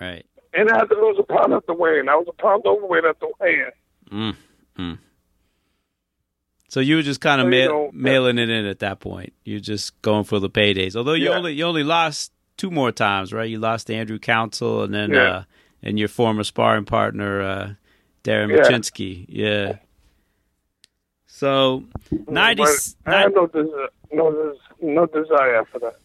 Right. 0.00 0.26
And 0.54 0.70
I 0.70 0.78
had 0.78 0.84
to 0.90 0.94
lose 0.94 1.16
a 1.18 1.22
pound 1.22 1.52
at 1.52 1.66
the 1.66 1.74
weigh-in. 1.74 2.08
I 2.08 2.16
was 2.16 2.26
a 2.28 2.42
pound 2.42 2.64
overweight 2.66 3.04
at 3.04 3.18
the 3.20 3.28
weigh-in. 3.40 3.70
Mm, 4.10 4.36
mm. 4.78 4.98
So 6.68 6.80
you 6.80 6.96
were 6.96 7.02
just 7.02 7.20
kind 7.20 7.40
of 7.40 7.46
So, 7.46 7.50
you 7.56 7.68
know, 7.68 7.90
mailing 7.92 8.38
it 8.38 8.48
in 8.50 8.66
at 8.66 8.80
that 8.80 9.00
point. 9.00 9.32
You're 9.44 9.60
just 9.60 10.00
going 10.02 10.24
for 10.24 10.38
the 10.38 10.50
paydays. 10.50 10.96
Although 10.96 11.14
you 11.14 11.30
Yeah. 11.30 11.36
only 11.36 11.52
you 11.52 11.64
only 11.64 11.84
lost 11.84 12.32
two 12.56 12.70
more 12.70 12.92
times, 12.92 13.32
right? 13.32 13.48
You 13.48 13.58
lost 13.58 13.86
to 13.88 13.94
Andrew 13.94 14.18
Council 14.18 14.82
and 14.82 14.92
then 14.94 15.10
Yeah. 15.12 15.28
uh, 15.28 15.44
and 15.82 15.98
your 15.98 16.08
former 16.08 16.44
sparring 16.44 16.84
partner 16.84 17.40
uh, 17.42 17.70
Darren 18.24 18.50
Yeah. 18.50 18.62
Machinsky. 18.62 19.26
Yeah. 19.28 19.76
So 21.42 21.82
ninety. 22.28 22.62
I 23.04 23.22
had 23.22 23.34
no, 23.34 23.48
desire, 23.48 23.88
no, 24.12 24.30
des- 24.30 24.58
no 24.80 25.06
desire 25.06 25.64
for 25.64 25.80
that. 25.80 25.96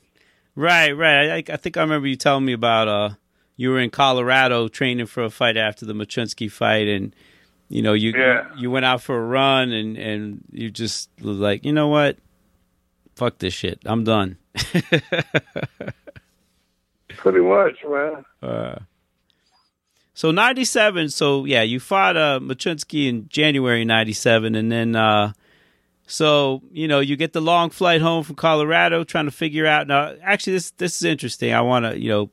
Right, 0.56 0.94
right. 0.94 1.30
I, 1.30 1.54
I 1.54 1.58
think 1.58 1.78
I 1.78 1.82
remember 1.82 2.08
you 2.08 2.16
telling 2.16 2.44
me 2.44 2.54
about 2.54 2.88
uh 2.88 3.10
you 3.56 3.70
were 3.70 3.80
in 3.80 3.92
Colorado 3.92 4.68
training 4.68 5.06
for 5.06 5.24
a 5.24 5.30
fight 5.30 5.56
after 5.56 5.86
the 5.86 5.94
Machinsky 5.94 6.52
fight, 6.52 6.88
and 6.88 7.16
you 7.70 7.84
know 7.84 7.94
you 7.94 8.14
Yeah. 8.18 8.48
you 8.58 8.72
went 8.72 8.86
out 8.86 9.04
for 9.04 9.16
a 9.16 9.22
run, 9.24 9.72
and 9.72 9.96
and 9.96 10.44
you 10.52 10.72
just 10.72 11.12
was 11.22 11.38
like, 11.38 11.64
you 11.64 11.72
know 11.72 11.88
what, 11.88 12.18
fuck 13.16 13.38
this 13.38 13.54
shit, 13.54 13.78
I'm 13.86 14.04
done. 14.04 14.38
Pretty 17.10 17.42
much, 17.42 17.76
man. 17.88 18.26
Uh, 18.42 18.80
so 20.18 20.32
ninety 20.32 20.66
seven. 20.66 21.10
So 21.10 21.46
yeah, 21.46 21.62
you 21.62 21.80
fought 21.80 22.18
uh, 22.18 22.40
Machinsky 22.42 23.08
in 23.08 23.30
January 23.30 23.86
ninety 23.86 24.14
seven, 24.14 24.56
and 24.56 24.72
then 24.72 24.96
uh, 24.96 25.34
so 26.08 26.64
you 26.72 26.88
know 26.88 27.02
you 27.02 27.16
get 27.16 27.34
the 27.34 27.40
long 27.40 27.70
flight 27.70 28.02
home 28.02 28.24
from 28.24 28.34
Colorado, 28.34 29.04
trying 29.04 29.26
to 29.26 29.32
figure 29.32 29.68
out. 29.68 29.86
Now, 29.86 30.16
actually, 30.24 30.54
this 30.54 30.72
this 30.72 30.96
is 30.96 31.04
interesting. 31.04 31.54
I 31.54 31.62
want 31.62 31.86
to 31.86 32.02
you 32.02 32.10
know 32.10 32.32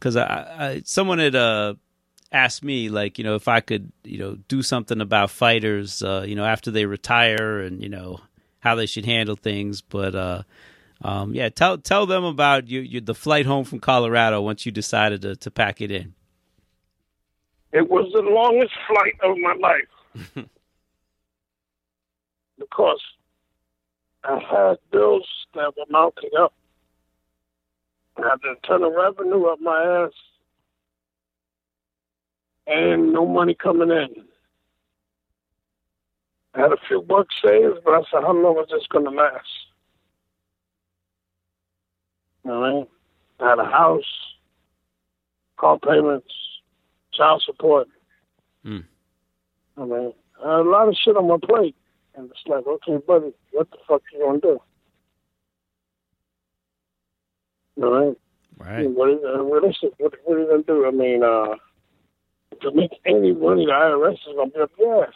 because 0.00 0.16
I, 0.16 0.24
I 0.26 0.82
someone 0.84 1.20
had 1.20 1.36
uh, 1.36 1.74
asked 2.32 2.64
me 2.64 2.88
like 2.88 3.18
you 3.18 3.24
know 3.24 3.36
if 3.36 3.46
I 3.46 3.60
could 3.60 3.92
you 4.02 4.18
know 4.18 4.36
do 4.48 4.60
something 4.60 5.00
about 5.00 5.30
fighters 5.30 6.02
uh, 6.02 6.24
you 6.26 6.34
know 6.34 6.44
after 6.44 6.72
they 6.72 6.86
retire 6.86 7.60
and 7.60 7.80
you 7.80 7.88
know 7.88 8.18
how 8.58 8.74
they 8.74 8.86
should 8.86 9.06
handle 9.06 9.36
things, 9.36 9.80
but. 9.80 10.14
uh 10.14 10.42
um, 11.04 11.34
yeah, 11.34 11.48
tell 11.48 11.78
tell 11.78 12.06
them 12.06 12.22
about 12.22 12.68
you, 12.68 12.78
you 12.78 13.00
the 13.00 13.12
flight 13.12 13.44
home 13.44 13.64
from 13.64 13.80
Colorado 13.80 14.40
once 14.40 14.64
you 14.64 14.70
decided 14.70 15.22
to, 15.22 15.34
to 15.34 15.50
pack 15.50 15.80
it 15.80 15.90
in. 15.90 16.14
It 17.72 17.88
was 17.88 18.10
the 18.12 18.20
longest 18.20 18.74
flight 18.86 19.14
of 19.22 19.38
my 19.38 19.54
life 19.54 20.44
because 22.58 23.00
I 24.24 24.38
had 24.38 24.78
bills 24.90 25.26
that 25.54 25.74
were 25.76 25.86
mounting 25.90 26.30
up. 26.38 26.52
I 28.18 28.28
had 28.28 28.42
to 28.42 28.54
turn 28.66 28.82
the 28.82 28.90
revenue 28.90 29.46
up 29.46 29.58
my 29.60 30.04
ass 30.04 30.12
and 32.66 33.12
no 33.12 33.26
money 33.26 33.54
coming 33.54 33.90
in. 33.90 34.24
I 36.54 36.60
had 36.60 36.72
a 36.72 36.76
few 36.86 37.00
bucks 37.00 37.34
saved, 37.42 37.78
but 37.84 37.94
I 37.94 38.02
said, 38.10 38.22
how 38.22 38.34
long 38.34 38.58
is 38.58 38.68
this 38.70 38.86
going 38.90 39.06
to 39.06 39.10
last? 39.10 39.46
You 42.44 42.50
know 42.50 42.60
what 42.60 42.68
I 42.68 42.72
mean? 42.74 42.86
I 43.40 43.48
had 43.50 43.58
a 43.58 43.64
house, 43.64 44.04
car 45.56 45.78
payments, 45.78 46.32
child 47.12 47.42
support. 47.44 47.88
Mm. 48.64 48.84
I 49.76 49.84
mean, 49.84 50.12
I 50.44 50.56
had 50.56 50.66
a 50.66 50.70
lot 50.70 50.88
of 50.88 50.96
shit 51.02 51.16
on 51.16 51.28
my 51.28 51.38
plate. 51.42 51.76
And 52.14 52.30
it's 52.30 52.40
like, 52.46 52.66
okay, 52.66 52.98
buddy, 53.06 53.32
what 53.52 53.70
the 53.70 53.78
fuck 53.88 54.02
you 54.12 54.20
gonna 54.20 54.40
do? 54.40 54.60
You 57.76 57.82
know 57.82 57.90
what 57.90 57.96
I 57.96 58.04
mean? 58.04 58.16
Right. 58.58 58.90
What 58.90 59.10
is, 59.10 59.18
uh, 59.24 59.42
realistic, 59.42 59.92
what, 59.98 60.12
what 60.24 60.36
are 60.36 60.40
you 60.40 60.46
gonna 60.46 60.62
do? 60.62 60.86
I 60.86 60.90
mean, 60.90 61.22
uh, 61.22 61.54
to 62.60 62.72
make 62.72 62.92
any 63.06 63.32
money, 63.32 63.64
the 63.64 63.72
IRS 63.72 64.12
is 64.12 64.36
gonna 64.36 64.50
be 64.50 64.60
up 64.60 64.70
your 64.78 65.04
ass. 65.06 65.14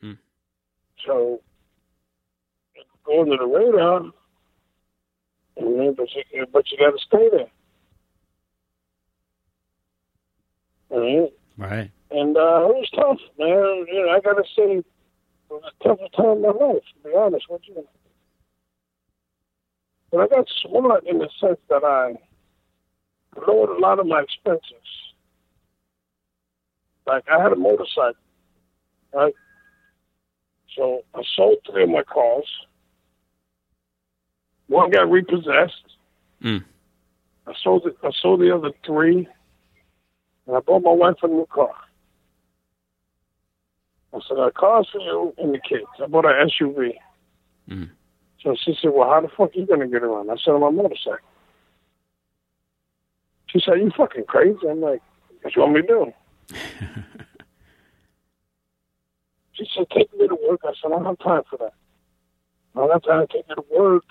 Hmm. 0.00 0.12
So, 1.06 1.40
go 3.04 3.20
under 3.20 3.36
the 3.36 3.46
radar, 3.46 4.02
I 5.58 5.62
mean, 5.62 5.94
but 5.94 6.08
you, 6.14 6.46
but 6.50 6.70
you 6.70 6.78
gotta 6.78 6.98
stay 7.06 7.28
there. 7.30 7.50
Right. 10.90 11.90
and 12.10 12.36
uh, 12.36 12.68
it 12.68 12.74
was 12.74 12.90
tough, 12.94 13.18
man. 13.38 13.86
You 13.92 14.06
know, 14.06 14.10
I 14.10 14.20
gotta 14.20 14.44
say, 14.56 14.78
it 14.78 14.84
was 15.50 15.62
a 15.64 15.84
tougher 15.84 16.08
time 16.16 16.36
in 16.36 16.42
my 16.42 16.48
life, 16.48 16.82
to 17.02 17.08
be 17.08 17.14
honest 17.16 17.46
with 17.50 17.62
you. 17.66 17.86
But 20.10 20.20
I 20.20 20.26
got 20.28 20.48
smart 20.62 21.06
in 21.06 21.18
the 21.18 21.28
sense 21.40 21.58
that 21.68 21.84
I 21.84 22.14
lowered 23.46 23.76
a 23.76 23.80
lot 23.80 23.98
of 23.98 24.06
my 24.06 24.22
expenses. 24.22 24.72
Like 27.06 27.24
I 27.30 27.42
had 27.42 27.52
a 27.52 27.56
motorcycle, 27.56 28.14
right? 29.12 29.34
So 30.76 31.02
I 31.14 31.22
sold 31.34 31.58
three 31.70 31.82
of 31.82 31.90
my 31.90 32.02
cars. 32.02 32.46
One 34.68 34.90
got 34.90 35.10
repossessed. 35.10 35.96
Mm. 36.42 36.64
I 37.46 37.52
sold 37.62 37.86
it. 37.86 37.96
I 38.02 38.10
sold 38.20 38.40
the 38.40 38.54
other 38.54 38.70
three, 38.84 39.26
and 40.48 40.56
I 40.56 40.60
bought 40.60 40.82
my 40.82 40.92
wife 40.92 41.16
a 41.22 41.28
new 41.28 41.46
car. 41.52 41.74
I 44.14 44.20
said, 44.26 44.38
"A 44.38 44.50
car's 44.50 44.88
for 44.88 45.00
you 45.00 45.34
and 45.36 45.54
the 45.54 45.60
kids." 45.60 45.84
I 46.02 46.06
bought 46.06 46.24
an 46.24 46.48
SUV. 46.48 46.98
Mm. 47.68 47.90
So 48.42 48.56
she 48.56 48.74
said, 48.80 48.92
"Well, 48.94 49.10
how 49.10 49.20
the 49.20 49.28
fuck 49.28 49.54
are 49.54 49.58
you 49.58 49.66
gonna 49.66 49.86
get 49.86 50.02
around?" 50.02 50.30
I 50.30 50.36
said, 50.36 50.52
"On 50.52 50.60
my 50.62 50.70
motorcycle." 50.70 51.18
She 53.46 53.60
said, 53.60 53.78
"You 53.78 53.90
fucking 53.90 54.24
crazy?" 54.24 54.66
I'm 54.66 54.80
like, 54.80 55.02
"What 55.42 55.54
you 55.54 55.62
want 55.62 55.74
me 55.74 55.82
to 55.82 55.86
do?" 55.86 56.12
she 59.52 59.68
said, 59.74 59.90
"Take 59.90 60.12
me 60.14 60.28
to 60.28 60.38
work." 60.48 60.60
I 60.64 60.72
said, 60.80 60.86
"I 60.86 60.96
don't 60.96 61.04
have 61.04 61.18
time 61.18 61.42
for 61.50 61.58
that. 61.58 61.74
I 62.74 62.80
don't 62.80 62.90
have 62.90 63.02
time 63.02 63.26
to 63.26 63.32
take 63.32 63.46
you 63.48 63.54
to 63.54 63.64
work. 63.70 64.04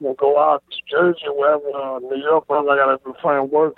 and 0.00 0.16
go 0.16 0.36
out 0.36 0.64
to 0.68 0.76
Jersey 0.90 1.26
or 1.28 1.38
wherever, 1.38 1.70
uh, 1.70 2.00
New 2.00 2.16
York, 2.16 2.48
wherever 2.48 2.70
I 2.70 2.76
gotta 2.76 3.14
find 3.22 3.50
work, 3.52 3.76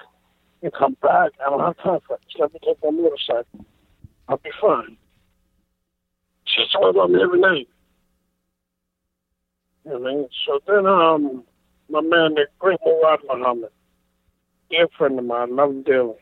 and 0.65 0.73
come 0.73 0.97
back. 1.01 1.33
I 1.45 1.51
don't 1.51 1.61
have 1.61 1.77
time 1.77 2.01
for 2.07 2.17
it. 2.17 2.23
Just 2.27 2.41
let 2.41 2.53
me 2.53 2.59
take 2.65 2.83
my 2.83 2.91
motorcycle. 2.91 3.65
I'll 4.29 4.39
be 4.39 4.51
fine." 4.61 4.97
She 6.47 6.61
used 6.61 6.73
to 6.73 6.81
worry 6.81 6.91
about 6.91 7.11
me 7.11 7.23
every 7.23 7.41
night. 7.41 7.69
You 9.85 9.93
know 9.93 9.99
what 9.99 10.11
I 10.11 10.15
mean? 10.15 10.29
So 10.47 10.61
then, 10.67 10.87
um, 10.87 11.45
my 11.89 12.01
man, 12.01 12.35
the 12.35 12.47
great 12.59 12.79
Murad 12.85 13.21
Muhammad, 13.29 13.71
dear 14.71 14.89
friend 14.97 15.19
of 15.19 15.25
mine, 15.25 15.57
love 15.57 15.71
him 15.71 15.83
dearly, 15.83 16.15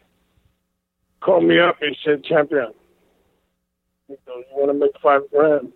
called 1.21 1.45
me 1.45 1.59
up 1.61 1.77
and 1.81 1.97
said, 2.05 2.25
champion, 2.25 2.73
he 4.09 4.15
goes, 4.27 4.45
you 4.51 4.57
want 4.57 4.71
to 4.71 4.79
make 4.79 4.93
five 5.03 5.23
grand? 5.31 5.73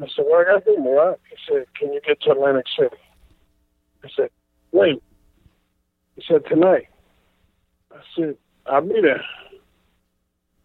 I 0.00 0.06
said, 0.14 0.24
what 0.26 0.46
I 0.46 0.52
got 0.52 0.64
to 0.64 0.76
do, 0.76 0.82
Murad? 0.82 1.16
He 1.30 1.36
said, 1.48 1.66
can 1.78 1.92
you 1.92 2.00
get 2.06 2.20
to 2.22 2.32
Atlantic 2.32 2.66
City? 2.78 2.96
I 4.04 4.08
said, 4.16 4.30
wait. 4.72 5.02
He 6.16 6.22
said, 6.28 6.42
tonight. 6.46 6.88
I 7.92 8.00
said, 8.16 8.36
I'll 8.66 8.82
be 8.82 9.00
there. 9.00 9.22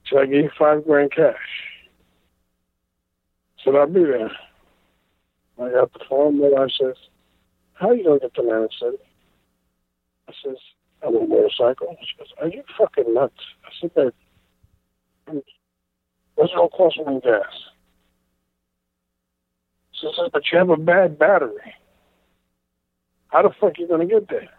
So 0.09 0.19
I 0.19 0.25
gave 0.25 0.43
you 0.43 0.49
five 0.57 0.85
grand 0.85 1.11
cash. 1.11 1.35
Said, 3.63 3.75
I'll 3.75 3.87
be 3.87 4.03
there. 4.03 4.31
I 5.59 5.71
got 5.71 5.93
the 5.93 5.99
phone. 6.09 6.39
My 6.39 6.49
wife 6.49 6.71
says, 6.79 6.95
How 7.73 7.91
you 7.91 8.03
going 8.03 8.19
to 8.19 8.25
get 8.27 8.35
to 8.35 8.41
Atlantic 8.41 8.71
City? 8.79 8.97
I 10.29 10.33
says, 10.43 10.57
I'm 11.05 11.15
a 11.15 11.27
motorcycle. 11.27 11.95
She 12.01 12.17
goes, 12.17 12.31
Are 12.41 12.47
you 12.47 12.63
fucking 12.77 13.13
nuts? 13.13 13.33
I 13.65 13.69
said, 13.81 13.91
Babe, 15.25 15.41
what's 16.35 16.53
going 16.53 16.69
to 16.69 16.75
cost 16.75 16.97
me 16.99 17.19
gas? 17.23 17.43
She 19.93 20.07
says, 20.15 20.29
But 20.31 20.43
you 20.51 20.59
have 20.59 20.69
a 20.69 20.77
bad 20.77 21.17
battery. 21.17 21.73
How 23.29 23.41
the 23.41 23.49
fuck 23.59 23.77
are 23.77 23.81
you 23.81 23.87
going 23.87 24.07
to 24.07 24.13
get 24.13 24.29
there? 24.29 24.49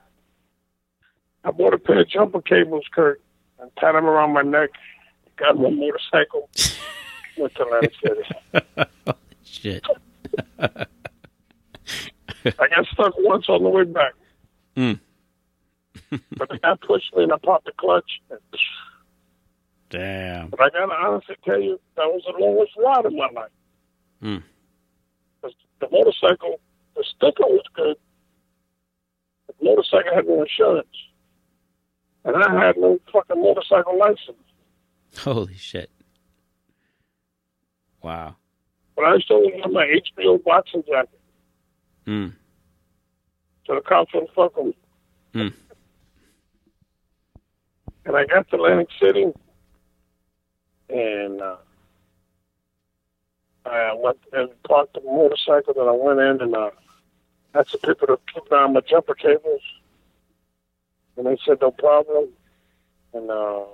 I 1.44 1.50
bought 1.50 1.74
a 1.74 1.78
pair 1.78 2.00
of 2.00 2.08
jumper 2.08 2.42
cables, 2.42 2.84
Kurt, 2.94 3.20
and 3.60 3.70
tied 3.80 3.94
them 3.94 4.06
around 4.06 4.32
my 4.32 4.42
neck. 4.42 4.70
Got 5.36 5.58
my 5.58 5.70
motorcycle. 5.70 6.48
went 7.36 7.54
to 7.54 7.62
Atlantic 7.62 7.92
City. 8.04 8.24
Shit. 9.44 9.84
I 10.58 10.68
got 12.68 12.86
stuck 12.92 13.14
once 13.18 13.48
on 13.48 13.62
the 13.62 13.68
way 13.68 13.84
back. 13.84 14.14
Mm. 14.76 15.00
but 16.36 16.48
the 16.48 16.58
guy 16.58 16.74
pushed 16.86 17.14
me 17.16 17.24
and 17.24 17.32
I 17.32 17.36
popped 17.42 17.64
the 17.66 17.72
clutch. 17.72 18.20
Damn. 19.90 20.48
but 20.50 20.60
I 20.60 20.68
gotta 20.70 20.92
honestly 20.94 21.36
tell 21.44 21.60
you, 21.60 21.80
that 21.96 22.04
was 22.06 22.22
the 22.26 22.38
longest 22.38 22.72
ride 22.76 23.06
of 23.06 23.12
my 23.14 23.28
life. 23.34 23.50
Mm. 24.22 24.42
'Cause 25.40 25.52
The 25.80 25.88
motorcycle, 25.90 26.60
the 26.94 27.04
sticker 27.04 27.44
was 27.46 27.64
good. 27.74 27.96
The 29.46 29.54
motorcycle 29.62 30.14
had 30.14 30.26
no 30.26 30.42
insurance. 30.42 30.88
And 32.24 32.36
I 32.36 32.66
had 32.66 32.76
no 32.76 32.98
fucking 33.12 33.40
motorcycle 33.40 33.98
license. 33.98 34.36
Holy 35.18 35.54
shit. 35.54 35.90
Wow. 38.02 38.36
But 38.96 39.04
I 39.04 39.18
still 39.18 39.42
had 39.62 39.70
my 39.70 39.86
HBO 40.16 40.42
boxing 40.42 40.82
jacket. 40.86 41.20
Mm. 42.06 42.32
So 43.66 43.74
the 43.74 43.80
cops 43.80 44.12
wouldn't 44.14 44.32
fuck 44.34 44.56
with 44.56 44.66
me. 44.66 44.76
Mm. 45.34 45.52
And 48.06 48.16
I 48.16 48.24
got 48.24 48.48
to 48.48 48.56
Atlantic 48.56 48.88
City, 48.98 49.26
and 50.88 51.42
uh, 51.42 51.56
I 53.66 53.94
went 53.94 54.16
and 54.32 54.50
parked 54.62 54.94
the 54.94 55.02
motorcycle. 55.02 55.74
Then 55.74 55.86
I 55.86 55.92
went 55.92 56.18
in 56.18 56.40
and 56.40 56.56
uh, 56.56 56.70
had 57.54 57.68
some 57.68 57.80
people 57.80 58.06
to 58.06 58.18
put 58.32 58.48
down 58.48 58.72
my 58.72 58.80
jumper 58.80 59.14
cables, 59.14 59.60
and 61.18 61.26
they 61.26 61.36
said 61.44 61.58
no 61.60 61.72
problem. 61.72 62.28
And 63.12 63.30
uh, 63.30 63.64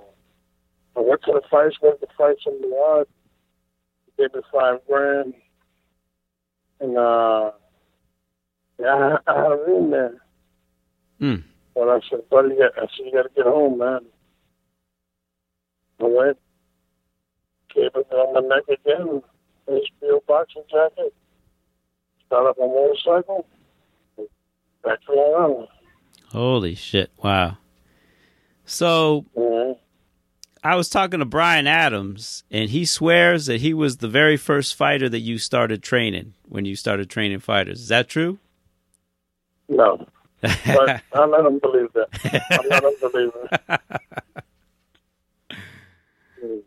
I 0.97 0.99
went 0.99 1.21
to 1.23 1.33
the 1.33 1.41
fights, 1.49 1.77
went 1.81 2.01
to 2.01 2.07
fights 2.17 2.43
in 2.47 2.59
the 2.61 2.75
yard. 2.75 3.07
They 4.17 4.23
gave 4.23 4.33
me 4.33 4.41
five 4.51 4.79
grand, 4.87 5.33
and 6.79 6.97
uh, 6.97 7.51
yeah, 8.79 9.17
I, 9.27 9.31
I 9.31 9.43
had 9.43 9.51
a 9.51 9.63
room 9.67 9.91
there. 9.91 10.21
Mm. 11.21 11.43
But 11.75 11.89
I 11.89 11.99
said, 12.09 12.27
buddy, 12.29 12.55
I 12.55 12.81
said, 12.81 13.05
you 13.05 13.11
got 13.11 13.23
to 13.23 13.29
get 13.35 13.45
home, 13.45 13.77
man. 13.77 14.01
I 15.99 16.03
went, 16.03 16.37
gave 17.73 17.91
it 17.95 18.07
on 18.11 18.33
my 18.33 18.55
neck 18.55 18.63
again, 18.67 19.21
HBO 19.67 20.19
boxing 20.27 20.63
jacket, 20.69 21.13
got 22.29 22.47
up 22.47 22.57
my 22.57 22.65
motorcycle, 22.65 23.45
back 24.83 25.01
to 25.05 25.13
Long 25.13 25.41
Island. 25.41 25.67
Holy 26.35 26.75
shit. 26.75 27.11
Wow. 27.23 27.57
So. 28.65 29.25
I 30.63 30.75
was 30.75 30.89
talking 30.89 31.19
to 31.19 31.25
Brian 31.25 31.67
Adams, 31.67 32.43
and 32.49 32.71
he 32.71 32.85
swears 32.85 33.45
that 33.45 33.61
he 33.61 33.71
was 33.71 33.97
the 33.97 34.07
very 34.07 34.35
first 34.35 34.73
fighter 34.73 35.07
that 35.07 35.19
you 35.19 35.37
started 35.37 35.83
training 35.83 36.33
when 36.49 36.65
you 36.65 36.75
started 36.75 37.07
training 37.07 37.39
fighters. 37.39 37.81
Is 37.81 37.87
that 37.89 38.09
true? 38.09 38.39
No, 39.69 40.07
but 40.41 41.01
I 41.13 41.25
let 41.25 41.45
him 41.45 41.59
believe 41.59 41.93
that. 41.93 42.07
I 42.49 42.67
let 42.67 42.83
him 42.83 42.93
believe 42.99 43.31
it. 43.35 43.61
Mm. 46.43 46.61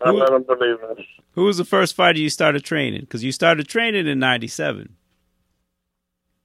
I 0.04 0.10
Who- 0.10 0.16
let 0.18 0.32
him 0.32 0.42
believe 0.42 0.78
it. 0.82 1.06
Who 1.34 1.44
was 1.44 1.58
the 1.58 1.64
first 1.64 1.94
fighter 1.94 2.18
you 2.18 2.28
started 2.28 2.64
training? 2.64 3.02
Because 3.02 3.22
you 3.22 3.30
started 3.30 3.68
training 3.68 4.08
in 4.08 4.18
'97. 4.18 4.96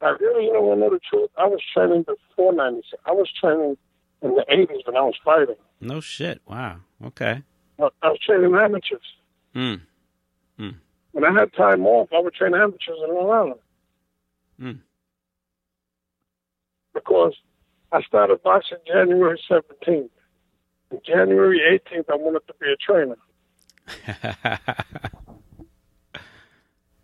I 0.01 0.09
really, 0.19 0.45
you 0.45 0.53
know, 0.53 0.61
want 0.61 0.79
to 0.79 0.85
know 0.85 0.89
the 0.91 0.99
truth. 1.09 1.29
I 1.37 1.45
was 1.45 1.59
training 1.73 2.03
before 2.03 2.53
'96. 2.53 3.01
I 3.05 3.11
was 3.11 3.29
training 3.39 3.77
in 4.21 4.35
the 4.35 4.45
'80s 4.49 4.85
when 4.85 4.95
I 4.95 5.01
was 5.01 5.15
fighting. 5.23 5.55
No 5.81 5.99
shit. 6.01 6.41
Wow. 6.47 6.81
Okay. 7.03 7.43
I 7.79 7.89
I 8.01 8.09
was 8.09 8.19
training 8.25 8.53
amateurs. 8.55 9.01
Hmm. 9.53 9.75
Mm. 10.59 10.75
When 11.11 11.23
I 11.23 11.39
had 11.39 11.53
time 11.53 11.85
off, 11.85 12.09
I 12.15 12.19
would 12.19 12.33
train 12.33 12.53
amateurs 12.53 12.99
in 13.07 13.13
Long 13.13 13.29
Island. 13.31 13.59
Mm. 14.61 14.79
Because 16.93 17.35
I 17.91 18.01
started 18.03 18.43
boxing 18.43 18.77
January 18.85 19.39
17th. 19.49 20.09
And 20.89 21.03
January 21.03 21.59
18th, 21.59 22.05
I 22.09 22.15
wanted 22.15 22.41
to 22.47 22.53
be 22.59 22.67
a 22.71 22.75
trainer. 22.77 23.17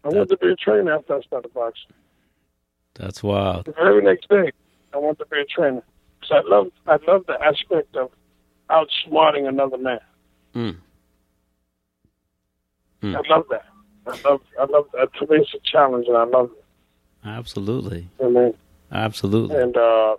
I 0.04 0.08
wanted 0.08 0.30
to 0.30 0.38
be 0.38 0.52
a 0.52 0.56
trainer 0.56 0.94
after 0.94 1.16
I 1.16 1.22
started 1.22 1.54
boxing. 1.54 1.94
That's 2.96 3.24
wild. 3.24 3.66
The 3.66 3.72
very 3.74 4.04
next 4.04 4.30
day, 4.30 4.52
I 4.94 4.98
wanted 4.98 5.20
to 5.20 5.26
be 5.26 5.42
a 5.42 5.46
trainer. 5.46 5.84
Because 6.20 6.44
I 6.46 6.50
love, 6.50 6.72
I 6.88 6.98
love 7.12 7.26
the 7.28 7.42
aspect 7.42 7.96
of 7.96 8.12
outsmarting 8.70 9.48
another 9.48 9.78
man. 9.78 10.00
Mm. 10.56 10.78
Mm. 13.02 13.16
I 13.16 13.36
love 13.36 13.46
that. 13.50 13.66
I 14.06 14.30
love, 14.30 14.42
I 14.60 14.66
love 14.66 14.86
that. 14.94 15.14
To 15.16 15.28
me, 15.28 15.38
it's 15.42 15.54
a 15.54 15.60
challenge, 15.64 16.08
and 16.08 16.18
I 16.18 16.24
love 16.24 16.52
it. 16.52 16.64
Absolutely. 17.26 18.08
I 18.24 18.28
mean, 18.28 18.54
Absolutely. 18.94 19.60
And 19.60 19.76
uh, 19.76 20.16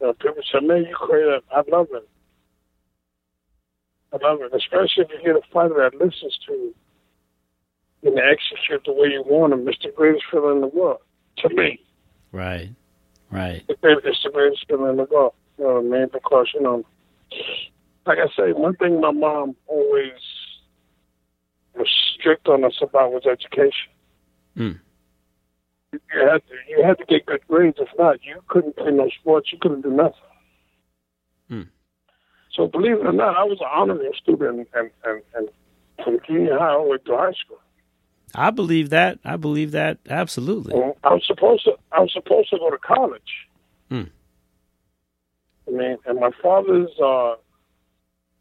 you 0.00 0.06
know, 0.06 0.12
people 0.12 0.42
say, 0.52 0.60
"Man, 0.60 0.84
you 0.84 0.94
creative." 0.94 1.42
I 1.50 1.62
love 1.68 1.88
it. 1.92 2.08
I 4.12 4.18
love 4.24 4.40
it, 4.42 4.54
especially 4.54 5.04
if 5.04 5.10
you 5.10 5.22
get 5.24 5.36
a 5.36 5.52
fighter 5.52 5.76
that 5.76 5.94
listens 5.94 6.38
to 6.46 6.52
you 6.52 6.74
and 8.04 8.18
execute 8.18 8.84
the 8.84 8.92
way 8.92 9.08
you 9.08 9.24
want 9.26 9.54
him. 9.54 9.66
It's 9.66 9.82
the 9.82 9.90
greatest 9.90 10.24
feeling 10.30 10.56
in 10.56 10.60
the 10.60 10.68
world 10.68 10.98
to 11.38 11.48
me. 11.48 11.80
Right. 12.34 12.70
Right. 13.30 13.62
It's 13.68 13.80
the 13.80 14.30
greatest 14.32 14.66
feeling 14.66 14.90
in 14.90 14.96
the 14.96 15.04
world. 15.04 15.34
You 15.56 15.64
know 15.64 15.80
what 15.80 15.96
I 15.96 15.98
mean? 16.00 16.08
Because 16.12 16.48
you 16.52 16.62
know, 16.62 16.84
like 18.06 18.18
I 18.18 18.26
say, 18.36 18.52
one 18.52 18.74
thing 18.74 19.00
my 19.00 19.12
mom 19.12 19.54
always 19.68 20.18
was 21.76 21.88
strict 22.18 22.48
on 22.48 22.64
us 22.64 22.74
about 22.82 23.12
was 23.12 23.24
education. 23.24 23.88
Mm. 24.56 24.80
You 25.92 26.00
had 26.28 26.42
to 26.48 26.54
you 26.68 26.82
had 26.84 26.98
to 26.98 27.04
get 27.04 27.24
good 27.24 27.46
grades. 27.46 27.78
If 27.80 27.88
not, 27.96 28.18
you 28.24 28.40
couldn't 28.48 28.76
play 28.76 28.90
no 28.90 29.08
sports. 29.20 29.52
You 29.52 29.58
couldn't 29.60 29.82
do 29.82 29.90
nothing. 29.90 30.18
Hmm. 31.48 31.62
So 32.52 32.66
believe 32.66 32.96
it 32.96 33.06
or 33.06 33.12
not, 33.12 33.36
I 33.36 33.44
was 33.44 33.58
an 33.60 33.68
honorary 33.72 34.10
student 34.20 34.68
and, 34.74 34.90
and, 35.04 35.22
and 35.36 35.48
from 36.02 36.18
junior 36.26 36.58
high 36.58 36.70
all 36.70 36.84
the 36.84 36.90
way 36.90 36.98
to 36.98 37.16
high 37.16 37.32
school. 37.32 37.60
I 38.34 38.50
believe 38.50 38.90
that. 38.90 39.18
I 39.24 39.36
believe 39.36 39.72
that. 39.72 39.98
Absolutely. 40.08 40.74
And 40.74 40.94
I 41.04 41.14
was 41.14 41.24
supposed 41.26 41.64
to 41.64 41.72
I 41.92 42.00
was 42.00 42.12
supposed 42.12 42.50
to 42.50 42.58
go 42.58 42.70
to 42.70 42.78
college. 42.78 43.48
Hmm. 43.88 44.04
I 45.68 45.70
mean, 45.70 45.96
and 46.06 46.20
my 46.20 46.30
father's 46.42 46.90
uh 47.02 47.36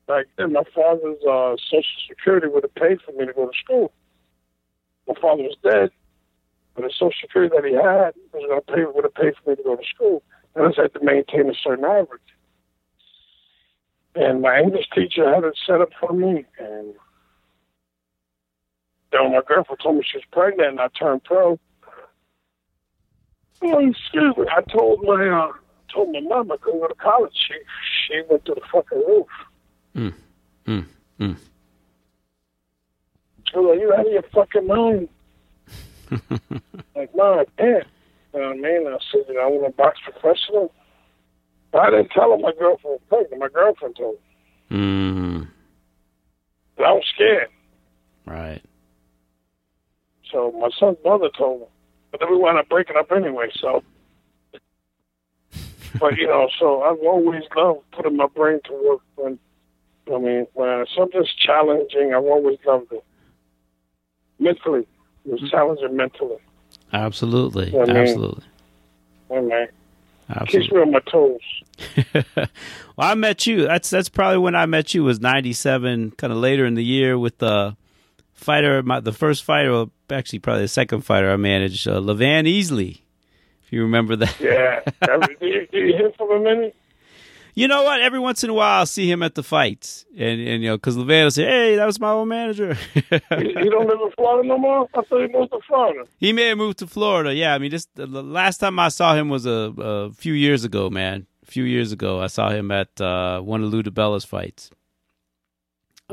back 0.07 0.25
then 0.37 0.53
my 0.53 0.63
father's 0.73 1.21
uh 1.29 1.55
social 1.69 1.83
security 2.07 2.47
would 2.47 2.63
have 2.63 2.75
paid 2.75 3.01
for 3.01 3.11
me 3.13 3.25
to 3.25 3.33
go 3.33 3.45
to 3.45 3.57
school. 3.63 3.91
My 5.07 5.15
father 5.21 5.43
was 5.43 5.57
dead, 5.63 5.91
but 6.75 6.83
the 6.83 6.89
social 6.89 7.13
security 7.21 7.55
that 7.55 7.65
he 7.65 7.73
had 7.73 8.13
was 8.33 8.45
gonna 8.49 8.77
pay 8.77 8.85
would 8.85 9.03
have 9.03 9.15
paid 9.15 9.33
for 9.43 9.51
me 9.51 9.55
to 9.55 9.63
go 9.63 9.75
to 9.75 9.83
school. 9.93 10.23
And 10.55 10.65
I 10.65 10.67
just 10.69 10.79
had 10.79 10.93
to 10.93 11.03
maintain 11.03 11.49
a 11.49 11.53
certain 11.63 11.85
average. 11.85 12.21
And 14.15 14.41
my 14.41 14.59
English 14.59 14.85
teacher 14.93 15.33
had 15.33 15.43
it 15.43 15.57
set 15.65 15.81
up 15.81 15.89
for 15.99 16.13
me 16.13 16.45
and 16.59 16.93
my 19.13 19.41
girlfriend 19.47 19.79
told 19.81 19.97
me 19.97 20.03
she 20.09 20.17
was 20.17 20.25
pregnant 20.31 20.69
and 20.69 20.79
I 20.79 20.87
turned 20.89 21.23
pro. 21.23 21.59
Oh, 23.61 23.79
excuse 23.79 24.37
me. 24.37 24.45
I 24.51 24.61
told 24.61 25.03
my 25.03 25.27
uh, 25.27 25.51
told 25.93 26.11
my 26.11 26.19
mom 26.19 26.51
I 26.51 26.57
couldn't 26.57 26.81
go 26.81 26.87
to 26.87 26.95
college. 26.95 27.33
She 27.47 27.53
she 28.07 28.21
went 28.29 28.45
to 28.45 28.55
the 28.55 28.61
fucking 28.71 29.03
roof. 29.07 29.27
Mm. 29.95 30.13
Mm. 30.65 30.85
Mm. 31.19 31.37
She 33.49 33.57
was 33.57 33.75
like, 33.75 33.79
"You 33.79 33.93
out 33.93 34.05
of 34.07 34.11
your 34.11 34.23
fucking 34.33 34.67
mind?" 34.67 35.09
like, 36.95 37.15
no, 37.15 37.39
I 37.39 37.45
can't. 37.57 37.87
You 38.33 38.39
know 38.39 38.47
what 38.47 38.57
I 38.57 38.59
mean? 38.59 38.87
I 38.87 38.97
said, 39.11 39.21
you 39.27 39.35
know, 39.35 39.41
I 39.41 39.45
want 39.47 39.65
to 39.65 39.77
box 39.77 39.99
professional. 40.03 40.73
But 41.71 41.81
I 41.81 41.89
didn't 41.91 42.09
tell 42.09 42.31
her 42.31 42.37
my 42.37 42.51
girlfriend 42.57 42.99
was 42.99 43.01
pregnant. 43.09 43.39
My 43.39 43.49
girlfriend 43.49 43.95
told 43.95 44.15
me. 44.69 44.77
Mm. 44.77 45.47
But 46.77 46.85
I 46.85 46.91
was 46.93 47.05
scared. 47.13 47.49
Right. 48.25 48.61
So 50.33 50.51
my 50.59 50.69
son's 50.77 50.97
mother 51.05 51.29
told 51.37 51.61
me. 51.61 51.67
But 52.11 52.19
then 52.19 52.31
we 52.31 52.37
wound 52.37 52.57
up 52.57 52.67
breaking 52.67 52.97
up 52.97 53.11
anyway, 53.11 53.49
so. 53.59 53.83
but, 55.99 56.17
you 56.17 56.27
know, 56.27 56.49
so 56.59 56.81
I've 56.81 56.99
always 56.99 57.43
loved 57.55 57.81
putting 57.91 58.17
my 58.17 58.27
brain 58.27 58.59
to 58.65 58.73
work 58.73 59.01
when, 59.15 59.39
I 60.13 60.17
mean, 60.19 60.47
when 60.53 60.85
something's 60.95 61.33
challenging, 61.33 62.13
I've 62.13 62.25
always 62.25 62.57
loved 62.65 62.91
it. 62.91 63.03
Mentally. 64.39 64.87
It 65.25 65.31
was 65.31 65.39
mm-hmm. 65.39 65.49
challenging 65.49 65.95
mentally. 65.95 66.37
Absolutely. 66.91 67.71
Yeah, 67.71 67.85
man. 67.85 67.97
Absolutely. 67.97 68.43
I 69.31 69.39
mean, 69.39 69.67
Absolutely. 70.29 70.59
keeps 70.61 70.73
me 70.73 70.81
on 70.81 70.91
my 70.91 70.99
toes. 70.99 71.39
well, 72.35 73.09
I 73.09 73.15
met 73.15 73.47
you. 73.47 73.65
That's 73.65 73.89
that's 73.89 74.09
probably 74.09 74.37
when 74.37 74.55
I 74.55 74.65
met 74.65 74.93
you 74.93 75.03
was 75.03 75.19
'97, 75.19 76.11
kind 76.11 76.31
of 76.31 76.37
later 76.37 76.65
in 76.65 76.75
the 76.75 76.83
year 76.83 77.17
with 77.17 77.39
the 77.39 77.75
fighter, 78.33 78.83
my, 78.83 78.99
the 78.99 79.13
first 79.13 79.43
fighter, 79.43 79.85
actually 80.09 80.39
probably 80.39 80.63
the 80.63 80.67
second 80.67 81.01
fighter 81.01 81.31
I 81.31 81.37
managed, 81.37 81.87
uh, 81.87 81.99
Levan 81.99 82.47
Easley. 82.47 83.01
If 83.63 83.71
you 83.71 83.81
remember 83.83 84.15
that. 84.17 84.39
Yeah. 84.39 84.81
Do, 85.39 85.47
you, 85.47 85.67
hear 85.71 86.11
from 86.17 86.31
him 86.31 86.47
any? 86.47 86.73
You 87.55 87.67
know 87.67 87.83
what? 87.83 88.01
Every 88.01 88.19
once 88.19 88.43
in 88.43 88.49
a 88.49 88.53
while, 88.53 88.79
I'll 88.79 88.85
see 88.85 89.09
him 89.09 89.21
at 89.21 89.35
the 89.35 89.43
fights, 89.43 90.05
and 90.17 90.41
and 90.41 90.63
you 90.63 90.69
know, 90.69 90.77
because 90.77 90.97
Levan 90.97 91.25
will 91.25 91.31
say, 91.31 91.45
"Hey, 91.45 91.75
that 91.75 91.85
was 91.85 91.99
my 91.99 92.09
old 92.09 92.27
manager." 92.27 92.73
he, 92.93 93.01
he 93.01 93.69
don't 93.69 93.87
live 93.87 93.99
in 94.01 94.11
Florida 94.17 94.47
no 94.47 94.57
more. 94.57 94.89
I 94.95 95.01
thought 95.03 95.21
he 95.21 95.27
moved 95.27 95.51
to 95.51 95.59
Florida. 95.67 96.05
he 96.17 96.33
may 96.33 96.47
have 96.47 96.57
moved 96.57 96.79
to 96.79 96.87
Florida. 96.87 97.31
Yeah, 97.33 97.53
I 97.53 97.59
mean, 97.59 97.69
this 97.69 97.87
the 97.93 98.07
last 98.07 98.57
time 98.57 98.79
I 98.79 98.89
saw 98.89 99.13
him 99.13 99.29
was 99.29 99.45
a, 99.45 99.71
a 99.77 100.11
few 100.13 100.33
years 100.33 100.63
ago, 100.63 100.89
man. 100.89 101.27
A 101.43 101.45
few 101.45 101.63
years 101.63 101.91
ago, 101.91 102.19
I 102.19 102.27
saw 102.27 102.49
him 102.49 102.71
at 102.71 102.99
uh, 102.99 103.39
one 103.41 103.63
of 103.63 103.71
Lou 103.71 103.83
DiBella's 103.83 104.25
fights. 104.25 104.71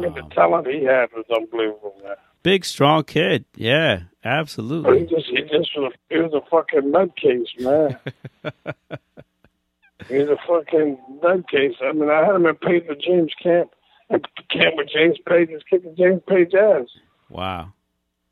The 0.02 0.22
talent 0.34 0.66
he 0.66 0.84
had 0.84 1.10
was 1.12 1.24
unbelievable, 1.34 1.94
man. 2.02 2.16
Big, 2.42 2.64
strong 2.64 3.04
kid. 3.04 3.44
Yeah, 3.54 4.04
But 4.22 4.30
he 4.30 4.38
absolutely. 4.38 5.06
just 5.06 5.26
he 5.26 5.42
just 5.42 5.70
was 5.76 5.92
a, 5.92 6.14
he 6.14 6.20
was 6.20 6.32
a 6.32 6.40
fucking 6.50 6.90
nutcase, 6.90 7.60
man. 7.60 7.98
he 10.08 10.16
was 10.18 10.28
a 10.30 10.38
fucking 10.48 10.98
nutcase. 11.22 11.74
I 11.82 11.92
mean, 11.92 12.08
I 12.08 12.24
had 12.24 12.34
him 12.34 12.46
in 12.46 12.54
Page 12.56 12.84
with 12.88 13.00
James 13.00 13.32
Camp. 13.42 13.70
Camp 14.10 14.74
with 14.76 14.88
James 14.92 15.18
Page 15.28 15.50
is 15.50 15.62
kicking 15.68 15.94
James 15.96 16.22
Page 16.26 16.54
ass. 16.54 16.86
Wow, 17.28 17.72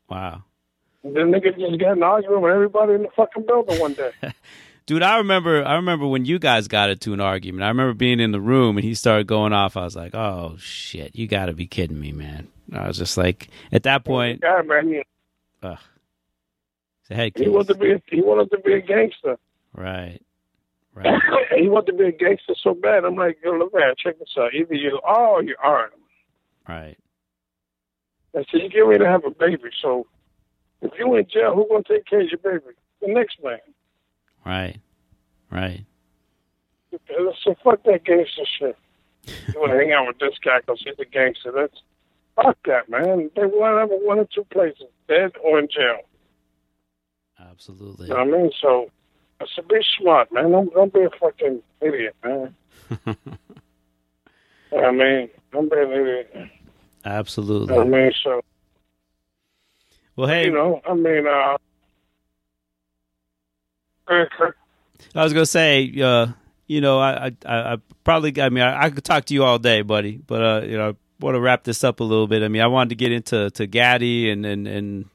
wow. 0.09 0.43
And 1.03 1.15
then 1.15 1.31
nigga 1.31 1.57
just 1.57 1.79
got 1.79 1.95
an 1.95 2.03
argument 2.03 2.41
with 2.41 2.51
everybody 2.51 2.93
in 2.93 3.03
the 3.03 3.09
fucking 3.15 3.45
building 3.45 3.79
one 3.79 3.93
day. 3.93 4.11
Dude, 4.89 5.03
I 5.03 5.17
remember 5.17 5.63
I 5.63 5.75
remember 5.75 6.07
when 6.07 6.25
you 6.25 6.39
guys 6.39 6.67
got 6.67 6.89
into 6.89 7.13
an 7.13 7.19
argument. 7.19 7.61
I 7.63 7.67
remember 7.67 7.93
being 7.93 8.19
in 8.19 8.31
the 8.31 8.41
room 8.41 8.75
and 8.75 8.83
he 8.83 8.95
started 8.95 9.27
going 9.27 9.53
off. 9.53 9.77
I 9.77 9.83
was 9.83 9.95
like, 9.95 10.15
"Oh 10.15 10.55
shit, 10.57 11.15
you 11.15 11.27
got 11.27 11.45
to 11.45 11.53
be 11.53 11.67
kidding 11.67 11.99
me, 11.99 12.11
man." 12.11 12.47
I 12.73 12.87
was 12.87 12.97
just 12.97 13.15
like, 13.15 13.49
at 13.71 13.83
that 13.83 14.03
point, 14.03 14.41
God, 14.41 14.65
man, 14.65 14.87
he, 14.87 15.03
ugh. 15.61 15.77
Head 17.07 17.33
he 17.35 17.47
wanted 17.49 17.67
to 17.67 17.75
be 17.75 17.91
a, 17.91 18.01
he 18.07 18.23
wanted 18.23 18.49
to 18.49 18.57
be 18.57 18.73
a 18.73 18.81
gangster. 18.81 19.37
Right. 19.75 20.19
Right. 20.95 21.21
he 21.55 21.69
wanted 21.69 21.91
to 21.91 21.97
be 21.99 22.05
a 22.05 22.11
gangster 22.11 22.55
so 22.59 22.73
bad. 22.73 23.05
I'm 23.05 23.13
like, 23.13 23.37
yo, 23.43 23.51
look 23.51 23.71
man, 23.71 23.93
check 23.95 24.17
this 24.17 24.29
out. 24.39 24.55
Either 24.55 24.73
you 24.73 24.99
oh, 25.03 25.07
are 25.07 25.27
or 25.27 25.43
you 25.43 25.55
aren't. 25.63 25.93
Right. 26.67 26.97
I 28.35 28.39
said, 28.39 28.61
you 28.61 28.69
get 28.69 28.79
ready 28.79 29.03
to 29.03 29.07
have 29.07 29.23
a 29.23 29.29
baby, 29.29 29.69
so 29.83 30.07
if 30.81 30.93
you 30.97 31.13
in 31.13 31.27
jail, 31.31 31.53
who's 31.53 31.67
gonna 31.69 31.83
take 31.83 32.07
care 32.07 32.21
of 32.21 32.27
your 32.31 32.39
baby? 32.39 32.73
The 33.01 33.13
next 33.13 33.37
man. 33.43 33.59
Right. 34.49 34.77
Right. 35.51 35.85
So 37.43 37.55
fuck 37.63 37.83
that 37.83 38.03
gangster 38.03 38.41
shit. 38.57 38.75
You 39.27 39.59
want 39.59 39.73
to 39.73 39.77
hang 39.77 39.91
out 39.91 40.07
with 40.07 40.17
this 40.17 40.39
guy 40.43 40.59
because 40.59 40.81
he's 40.83 40.95
a 40.97 41.05
gangster? 41.05 41.51
That's 41.51 41.79
fuck 42.35 42.57
that, 42.65 42.89
man. 42.89 43.29
They 43.35 43.45
want 43.45 43.75
to 43.75 43.79
have 43.95 44.01
one 44.01 44.17
or 44.17 44.27
two 44.33 44.45
places, 44.45 44.87
dead 45.07 45.33
or 45.43 45.59
in 45.59 45.67
jail. 45.67 45.99
Absolutely. 47.39 48.07
You 48.07 48.15
know 48.15 48.25
what 48.25 48.33
I 48.33 48.41
mean? 48.41 48.51
So 48.59 48.89
I 49.39 49.45
said, 49.55 49.67
be 49.67 49.81
smart, 49.99 50.31
man. 50.33 50.49
Don't 50.51 50.73
don't 50.73 50.91
be 50.91 51.01
a 51.01 51.11
fucking 51.11 51.61
idiot, 51.81 52.15
man. 52.23 52.55
you 53.05 53.15
know 54.71 54.83
I 54.83 54.91
mean, 54.91 55.29
don't 55.51 55.69
be 55.69 55.77
an 55.77 55.91
idiot. 55.91 56.35
You 57.69 57.75
know 57.75 57.85
what 57.85 57.87
I 57.87 57.89
mean? 57.89 58.11
So 58.23 58.41
Well, 60.15 60.27
hey, 60.27 60.45
you 60.45 60.51
know, 60.51 60.81
I 60.89 60.95
mean, 60.95 61.27
uh, 61.27 61.57
I 65.15 65.23
was 65.23 65.33
gonna 65.33 65.45
say, 65.45 65.93
uh, 66.01 66.27
you 66.67 66.81
know, 66.81 66.99
I, 66.99 67.31
I, 67.45 67.73
I 67.73 67.77
probably, 68.03 68.39
I 68.41 68.49
mean, 68.49 68.63
I, 68.63 68.83
I 68.83 68.89
could 68.89 69.03
talk 69.03 69.25
to 69.25 69.33
you 69.33 69.43
all 69.43 69.59
day, 69.59 69.81
buddy, 69.81 70.17
but 70.17 70.43
uh, 70.43 70.65
you 70.65 70.77
know, 70.77 70.89
I 70.89 70.93
want 71.19 71.35
to 71.35 71.39
wrap 71.39 71.63
this 71.63 71.83
up 71.83 71.99
a 71.99 72.03
little 72.03 72.27
bit. 72.27 72.43
I 72.43 72.47
mean, 72.47 72.61
I 72.61 72.67
wanted 72.67 72.89
to 72.89 72.95
get 72.95 73.11
into 73.11 73.49
to 73.51 73.67
Gatti 73.67 74.29
and 74.29 74.45
and 74.45 74.67
and 74.67 75.05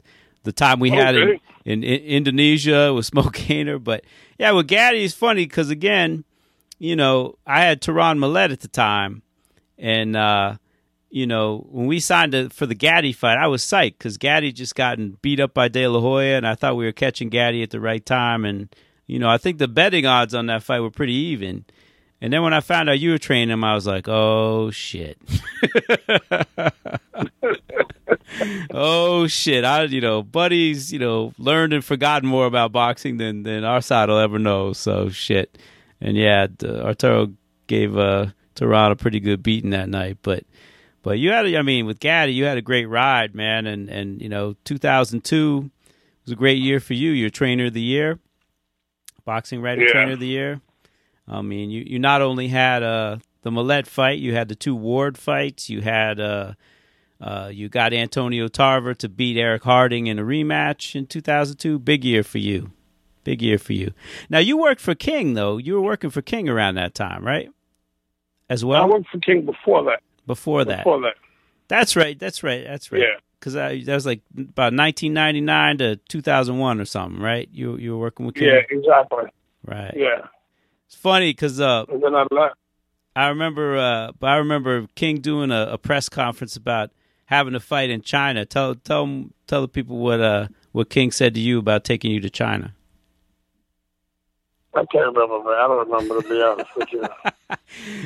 the 0.43 0.53
time 0.53 0.79
we 0.79 0.91
had 0.91 1.15
in, 1.17 1.41
in, 1.65 1.83
in 1.83 2.01
Indonesia 2.03 2.93
with 2.93 3.07
Smoke 3.13 3.35
Gainer, 3.35 3.79
but 3.79 4.05
yeah, 4.39 4.51
with 4.53 4.69
Gatti 4.69 5.05
is 5.05 5.15
funny 5.15 5.47
because 5.47 5.71
again, 5.71 6.25
you 6.79 6.97
know, 6.97 7.39
I 7.47 7.63
had 7.63 7.81
Terron 7.81 8.19
Millett 8.19 8.51
at 8.51 8.61
the 8.61 8.69
time, 8.69 9.23
and 9.79 10.17
uh, 10.17 10.57
you 11.15 11.29
know, 11.29 11.65
when 11.71 11.87
we 11.87 12.01
signed 12.01 12.53
for 12.53 12.67
the 12.67 12.75
Gatti 12.75 13.13
fight, 13.13 13.39
I 13.39 13.47
was 13.47 13.63
psyched 13.63 13.99
because 13.99 14.19
Gatti 14.19 14.51
just 14.51 14.75
gotten 14.75 15.17
beat 15.23 15.39
up 15.39 15.55
by 15.55 15.69
De 15.69 15.87
La 15.87 16.01
Hoya, 16.01 16.37
and 16.37 16.47
I 16.47 16.57
thought 16.57 16.77
we 16.77 16.85
were 16.85 16.93
catching 16.93 17.29
Gatti 17.29 17.63
at 17.63 17.71
the 17.71 17.79
right 17.79 18.05
time. 18.05 18.45
And 18.45 18.75
you 19.07 19.19
know, 19.19 19.29
I 19.29 19.39
think 19.39 19.59
the 19.59 19.69
betting 19.69 20.07
odds 20.07 20.35
on 20.35 20.47
that 20.47 20.63
fight 20.63 20.81
were 20.81 20.91
pretty 20.91 21.13
even. 21.13 21.65
And 22.21 22.33
then 22.33 22.43
when 22.43 22.55
I 22.55 22.61
found 22.61 22.89
out 22.89 23.01
you 23.01 23.11
were 23.11 23.19
training 23.19 23.53
him, 23.53 23.65
I 23.65 23.75
was 23.75 23.87
like, 23.87 24.09
oh 24.09 24.71
shit. 24.71 25.19
oh 28.71 29.27
shit. 29.27 29.65
I 29.65 29.85
you 29.85 30.01
know, 30.01 30.23
buddies, 30.23 30.93
you 30.93 30.99
know, 30.99 31.33
learned 31.39 31.73
and 31.73 31.85
forgotten 31.85 32.29
more 32.29 32.47
about 32.47 32.73
boxing 32.73 33.19
than 33.19 33.43
than 33.43 33.65
our 33.65 33.81
side 33.81 34.09
will 34.09 34.19
ever 34.19 34.39
know. 34.39 34.73
So 34.73 35.09
shit. 35.11 35.59
And 36.01 36.17
yeah, 36.17 36.47
the, 36.59 36.85
Arturo 36.85 37.33
gave 37.67 37.97
uh 37.97 38.27
Terron 38.57 38.93
a 38.93 38.97
pretty 38.97 39.21
good 39.21 39.43
beating 39.43 39.71
that 39.71 39.89
night, 39.89 40.19
but 40.23 40.45
but 41.03 41.19
you 41.19 41.33
had, 41.33 41.45
a- 41.45 41.59
I 41.59 41.63
mean, 41.63 41.85
with 41.85 42.01
Gatti, 42.01 42.33
you 42.33 42.45
had 42.45 42.57
a 42.57 42.63
great 42.63 42.87
ride, 42.87 43.35
man, 43.35 43.67
and 43.67 43.91
and 43.91 44.23
you 44.23 44.29
know, 44.29 44.55
2002 44.65 45.71
was 46.25 46.33
a 46.33 46.37
great 46.37 46.59
year 46.59 46.81
for 46.81 46.95
you. 46.95 47.11
You're 47.11 47.31
trainer 47.31 47.67
of 47.67 47.75
the 47.75 47.83
year, 47.83 48.19
boxing 49.25 49.61
writer 49.61 49.83
Yeah. 49.83 49.93
trainer 49.93 50.13
of 50.13 50.21
the 50.21 50.27
year. 50.27 50.61
I 51.27 51.41
mean, 51.43 51.71
you 51.71 51.83
you 51.87 51.99
not 51.99 52.21
only 52.23 52.49
had 52.49 52.83
uh 52.83 53.19
the 53.43 53.51
Millett 53.51 53.87
fight, 53.87 54.19
you 54.19 54.35
had 54.35 54.49
the 54.49 54.55
two 54.55 54.75
Ward 54.75 55.17
fights, 55.19 55.69
you 55.71 55.81
had 55.83 56.21
uh 56.21 56.53
uh 57.21 57.51
you 57.53 57.69
got 57.69 57.93
Antonio 57.93 58.49
Tarver 58.49 58.95
to 58.95 59.09
beat 59.09 59.37
Eric 59.39 59.65
Harding 59.65 60.07
in 60.07 60.19
a 60.19 60.23
rematch 60.23 60.95
in 60.95 61.07
2002. 61.07 61.79
Big 61.79 62.05
year 62.05 62.23
for 62.23 62.39
you. 62.39 62.73
Big 63.23 63.41
year 63.41 63.57
for 63.57 63.73
you. 63.73 63.93
Now 64.29 64.39
you 64.39 64.59
worked 64.59 64.81
for 64.83 64.95
King 64.95 65.35
though. 65.35 65.57
You 65.57 65.75
were 65.75 65.81
working 65.83 66.11
for 66.11 66.21
King 66.23 66.49
around 66.49 66.75
that 66.75 66.95
time, 66.95 67.25
right? 67.25 67.49
As 68.51 68.63
well. 68.65 68.83
I 68.83 68.87
worked 68.87 69.09
for 69.09 69.19
King 69.21 69.47
before 69.47 69.85
that. 69.85 70.01
before 70.27 70.65
that. 70.67 70.79
Before 70.81 71.01
that, 71.01 71.15
That's 71.69 71.97
right. 71.97 72.19
That's 72.19 72.43
right. 72.43 72.63
That's 72.67 72.93
right. 72.93 73.01
Yeah. 73.01 73.19
Because 73.45 73.85
that 73.85 73.95
was 73.95 74.07
like 74.07 74.23
about 74.39 74.73
1999 74.73 75.79
to 75.79 75.97
2001 76.09 76.81
or 76.81 76.85
something, 76.87 77.21
right? 77.21 77.47
You 77.53 77.77
you 77.77 77.93
were 77.93 77.99
working 77.99 78.25
with 78.25 78.37
King, 78.37 78.49
yeah, 78.49 78.61
exactly. 78.71 79.25
right? 79.67 79.93
Yeah, 79.95 80.29
It's 80.87 80.95
funny 80.95 81.31
because 81.33 81.61
uh, 81.61 81.85
and 81.91 82.03
then 82.03 82.15
I 82.15 82.25
left. 82.31 82.55
I 83.15 83.29
remember 83.29 83.77
uh, 83.77 84.13
but 84.19 84.29
I 84.29 84.37
remember 84.37 84.87
King 84.95 85.21
doing 85.21 85.51
a, 85.51 85.73
a 85.73 85.77
press 85.79 86.09
conference 86.09 86.57
about 86.57 86.91
having 87.27 87.55
a 87.55 87.61
fight 87.61 87.91
in 87.91 88.01
China. 88.01 88.47
Tell 88.47 88.77
tell 88.77 89.27
tell 89.47 89.61
the 89.61 89.69
people 89.69 89.99
what 89.99 90.23
uh 90.23 90.49
what 90.73 90.89
King 90.89 91.11
said 91.11 91.35
to 91.35 91.41
you 91.41 91.59
about 91.59 91.85
taking 91.85 92.13
you 92.13 92.21
to 92.21 92.31
China. 92.31 92.75
I 94.73 94.87
can't 94.87 95.15
remember, 95.15 95.45
man. 95.45 95.55
I 95.55 95.69
don't 95.69 95.91
remember 95.91 96.23
to 96.23 96.29
be 96.31 96.43
honest 96.43 96.71
with 96.77 96.93
you. 96.93 97.05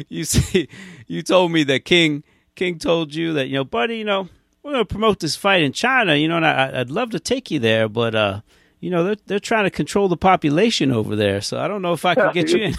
You 0.08 0.24
see, 0.24 0.68
you 1.06 1.22
told 1.22 1.52
me 1.52 1.62
that 1.64 1.84
King 1.84 2.24
King 2.56 2.78
told 2.78 3.14
you 3.14 3.34
that 3.34 3.46
you 3.46 3.54
know, 3.54 3.64
buddy, 3.64 3.98
you 3.98 4.04
know, 4.04 4.28
we're 4.62 4.72
gonna 4.72 4.84
promote 4.84 5.20
this 5.20 5.36
fight 5.36 5.62
in 5.62 5.72
China, 5.72 6.14
you 6.14 6.28
know, 6.28 6.36
and 6.36 6.46
I, 6.46 6.80
I'd 6.80 6.90
love 6.90 7.10
to 7.10 7.20
take 7.20 7.50
you 7.50 7.58
there, 7.58 7.88
but 7.88 8.14
uh, 8.14 8.40
you 8.80 8.90
know, 8.90 9.04
they're 9.04 9.16
they're 9.26 9.38
trying 9.40 9.64
to 9.64 9.70
control 9.70 10.08
the 10.08 10.16
population 10.16 10.92
over 10.92 11.16
there, 11.16 11.40
so 11.40 11.58
I 11.58 11.68
don't 11.68 11.82
know 11.82 11.92
if 11.92 12.04
I 12.04 12.14
can 12.14 12.32
get 12.32 12.50
you 12.50 12.64
in. 12.64 12.74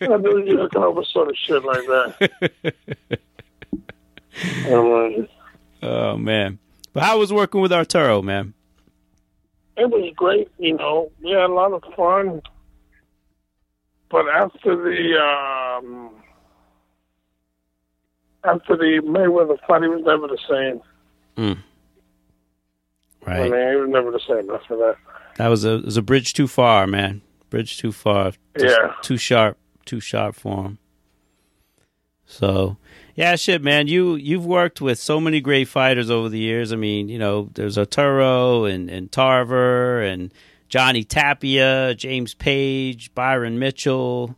I 0.00 0.16
knew 0.18 0.44
you 0.44 0.58
were 0.58 0.68
coming 0.68 0.94
with 0.94 1.06
sort 1.08 1.28
of 1.28 1.36
shit 1.36 1.64
like 1.64 1.86
that. 1.86 3.18
Um, 4.70 5.26
Oh 5.82 6.16
man, 6.18 6.58
but 6.92 7.02
how 7.04 7.18
was 7.18 7.32
working 7.32 7.62
with 7.62 7.72
Arturo, 7.72 8.20
man? 8.20 8.52
it 9.78 9.88
was 9.88 10.12
great, 10.14 10.48
you 10.58 10.74
know. 10.74 11.10
We 11.22 11.30
had 11.30 11.48
a 11.50 11.54
lot 11.54 11.72
of 11.72 11.82
fun. 11.94 12.42
But 14.10 14.28
after 14.28 14.76
the 14.76 15.18
um, 15.18 16.10
after 18.46 18.76
the 18.76 19.00
Mayweather 19.04 19.58
fight, 19.66 19.82
he 19.82 19.88
was 19.88 20.02
never 20.04 20.26
the 20.28 20.38
same. 20.48 20.80
Hmm. 21.36 21.60
I 23.26 23.40
Right, 23.40 23.50
mean, 23.50 23.70
he 23.70 23.76
was 23.76 23.88
never 23.90 24.10
the 24.12 24.20
same 24.26 24.50
after 24.50 24.76
that. 24.76 24.96
that 25.36 25.48
was 25.48 25.64
a 25.64 25.74
it 25.76 25.84
was 25.84 25.96
a 25.96 26.02
bridge 26.02 26.32
too 26.32 26.46
far, 26.46 26.86
man. 26.86 27.22
Bridge 27.50 27.78
too 27.78 27.92
far. 27.92 28.32
Just 28.58 28.78
Yeah. 28.80 28.92
too 29.02 29.16
sharp, 29.16 29.58
too 29.84 30.00
sharp 30.00 30.34
for 30.36 30.64
him. 30.64 30.78
So, 32.24 32.76
yeah, 33.14 33.36
shit, 33.36 33.62
man. 33.62 33.86
You 33.88 34.14
you've 34.16 34.46
worked 34.46 34.80
with 34.80 34.98
so 34.98 35.20
many 35.20 35.40
great 35.40 35.68
fighters 35.68 36.10
over 36.10 36.28
the 36.28 36.38
years. 36.38 36.72
I 36.72 36.76
mean, 36.76 37.08
you 37.08 37.18
know, 37.18 37.50
there's 37.54 37.78
Arturo 37.78 38.64
and 38.64 38.88
and 38.90 39.10
Tarver 39.12 40.00
and 40.02 40.32
Johnny 40.68 41.04
Tapia, 41.04 41.94
James 41.94 42.34
Page, 42.34 43.14
Byron 43.14 43.58
Mitchell. 43.58 44.36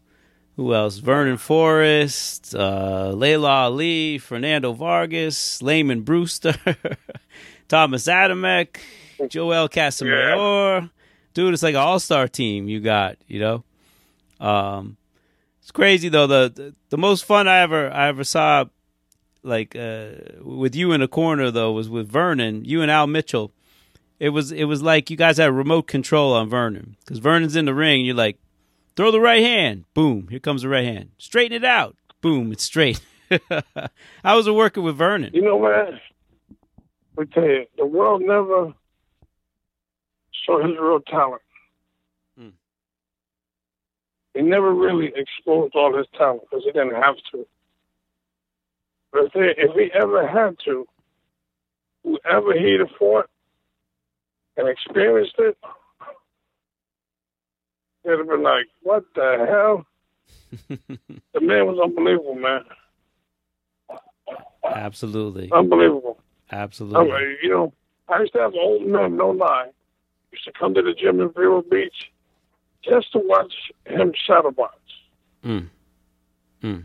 Who 0.59 0.75
else? 0.75 0.99
Vernon 0.99 1.37
Forrest, 1.37 2.53
uh, 2.53 3.13
Laila 3.15 3.49
Ali, 3.49 4.19
Fernando 4.19 4.73
Vargas, 4.73 5.63
Lamon 5.63 6.01
Brewster, 6.01 6.51
Tomasz 7.69 8.09
Adamek, 8.09 8.79
Joel 9.31 9.69
Casamayor. 9.69 10.91
Dude, 11.33 11.55
it's 11.55 11.63
like 11.63 11.77
an 11.77 11.81
all 11.81 12.01
star 12.01 12.27
team 12.27 12.69
you 12.69 12.81
got, 12.81 13.19
you 13.29 13.39
know? 13.39 13.65
Um, 14.41 14.97
it's 15.63 15.71
crazy 15.71 16.09
though. 16.09 16.27
The, 16.27 16.53
the 16.53 16.75
the 16.89 16.99
most 16.99 17.25
fun 17.25 17.47
I 17.47 17.61
ever 17.61 17.89
I 17.93 18.09
ever 18.09 18.25
saw, 18.25 18.65
like 19.45 19.77
uh, 19.77 20.09
with 20.41 20.75
you 20.75 20.91
in 20.91 21.03
the 21.03 21.07
corner 21.07 21.53
though, 21.53 21.71
was 21.71 21.89
with 21.89 22.11
Vernon. 22.11 22.65
You 22.65 22.83
and 22.83 22.91
Al 22.91 23.07
Mitchell. 23.07 23.53
It 24.19 24.31
was 24.31 24.51
it 24.51 24.65
was 24.65 24.83
like 24.83 25.09
you 25.09 25.17
guys 25.17 25.37
had 25.37 25.53
remote 25.53 25.87
control 25.87 26.33
on 26.33 26.49
Vernon 26.49 26.97
because 26.99 27.19
Vernon's 27.19 27.55
in 27.55 27.67
the 27.67 27.75
ring. 27.75 28.05
You're 28.05 28.17
like, 28.17 28.41
Throw 28.99 29.13
the 29.13 29.21
right 29.21 29.45
hand. 29.45 29.85
Boom. 29.95 30.27
Here 30.29 30.41
comes 30.41 30.63
the 30.63 30.69
right 30.69 30.85
hand. 30.85 31.11
Straighten 31.19 31.55
it 31.57 31.65
out. 31.65 31.95
Boom. 32.21 32.51
It's 32.51 32.65
straight. 32.65 33.01
How 34.25 34.37
was 34.37 34.49
it 34.49 34.55
working 34.57 34.83
with 34.83 34.97
Vernon? 34.97 35.31
You 35.33 35.43
know, 35.43 35.63
man, 35.63 36.01
we 37.15 37.27
tell 37.27 37.45
you, 37.45 37.67
the 37.77 37.87
world 37.87 38.23
never 38.25 38.75
saw 40.45 40.67
his 40.67 40.77
real 40.81 40.99
talent. 40.99 41.43
Hmm. 42.37 42.49
He 44.35 44.43
never 44.43 44.75
really 44.75 45.13
exposed 45.15 45.77
all 45.77 45.97
his 45.97 46.09
talent 46.19 46.43
because 46.51 46.65
he 46.65 46.73
didn't 46.73 47.01
have 47.01 47.15
to. 47.31 47.47
But 49.13 49.31
if, 49.33 49.77
he 49.77 49.91
ever 49.95 50.27
had 50.27 50.57
to, 50.65 50.89
whoever 52.03 52.53
he'd 52.53 52.81
have 52.81 52.99
fought 52.99 53.31
and 54.57 54.69
experienced 54.69 55.37
it, 55.39 55.57
they'd 58.09 58.19
have 58.19 58.29
been 58.29 58.43
like, 58.43 58.67
what 58.83 59.05
the 59.15 59.47
hell? 59.49 59.87
the 60.69 61.41
man 61.41 61.67
was 61.67 61.79
unbelievable, 61.83 62.35
man. 62.35 62.65
Absolutely. 64.65 65.51
Unbelievable. 65.53 66.19
Absolutely. 66.51 67.13
I 67.13 67.19
mean, 67.21 67.37
you 67.43 67.51
know, 67.51 67.73
I 68.09 68.21
used 68.21 68.33
to 68.33 68.41
have 68.41 68.55
old 68.55 68.87
men, 68.87 69.17
no 69.17 69.31
lie, 69.31 69.69
used 70.33 70.45
to 70.45 70.53
come 70.59 70.75
to 70.75 70.83
the 70.83 70.95
gym 70.95 71.21
in 71.21 71.31
Vero 71.33 71.63
Beach 71.63 72.11
just 72.83 73.13
to 73.13 73.19
watch 73.23 73.53
him 73.87 74.13
shadow 74.27 74.51
box. 74.51 74.77
Mm. 75.45 75.69
Mm. 76.63 76.85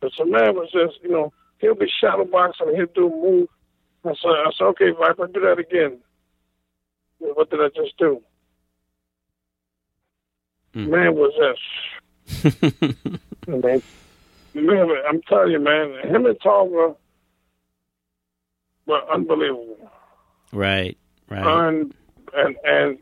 But 0.00 0.12
the 0.18 0.24
man 0.24 0.54
was 0.54 0.70
just, 0.72 1.02
you 1.02 1.10
know, 1.10 1.32
he'll 1.58 1.74
be 1.74 1.90
shadow 2.00 2.24
boxing 2.24 2.74
he'll 2.74 2.86
do 2.94 3.06
a 3.06 3.10
move. 3.10 3.48
I 4.04 4.14
said, 4.20 4.30
I 4.30 4.50
said, 4.56 4.64
okay, 4.64 4.90
Viper, 4.90 5.28
do 5.28 5.40
that 5.42 5.58
again. 5.58 5.98
What 7.18 7.50
did 7.50 7.60
I 7.60 7.68
just 7.68 7.96
do? 7.98 8.20
Mm. 10.74 10.88
Man 10.88 11.14
was 11.14 11.32
just, 11.36 12.56
I 13.46 13.50
mean, 13.50 13.82
man, 14.54 14.88
I'm 15.08 15.20
telling 15.22 15.52
you, 15.52 15.60
man, 15.60 15.98
him 16.08 16.26
and 16.26 16.40
Tarver 16.42 16.94
were 18.86 19.12
unbelievable. 19.12 19.90
right. 20.52 20.96
Right. 21.28 21.68
And, 21.68 21.94
and, 22.34 22.56
and 22.64 22.98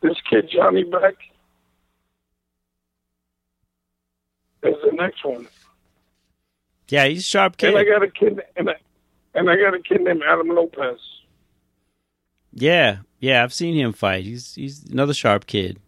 this 0.00 0.16
kid, 0.28 0.48
Johnny 0.50 0.84
Beck, 0.84 1.14
is 4.62 4.74
the 4.82 4.92
next 4.92 5.24
one. 5.24 5.46
yeah, 6.88 7.06
he's 7.06 7.20
a 7.20 7.22
sharp 7.22 7.56
kid. 7.58 7.70
And 7.74 7.78
I 7.78 7.84
got 7.84 8.02
a 8.02 8.08
kid, 8.10 8.40
and 8.56 8.70
I, 8.70 8.74
and 9.34 9.50
I 9.50 9.56
got 9.56 9.74
a 9.74 9.80
kid 9.80 10.00
named 10.00 10.22
Adam 10.26 10.48
Lopez. 10.48 10.98
Yeah, 12.52 12.98
yeah, 13.18 13.42
I've 13.42 13.52
seen 13.52 13.74
him 13.74 13.92
fight. 13.92 14.24
He's 14.24 14.54
he's 14.54 14.84
another 14.84 15.12
sharp 15.12 15.46
kid. 15.46 15.78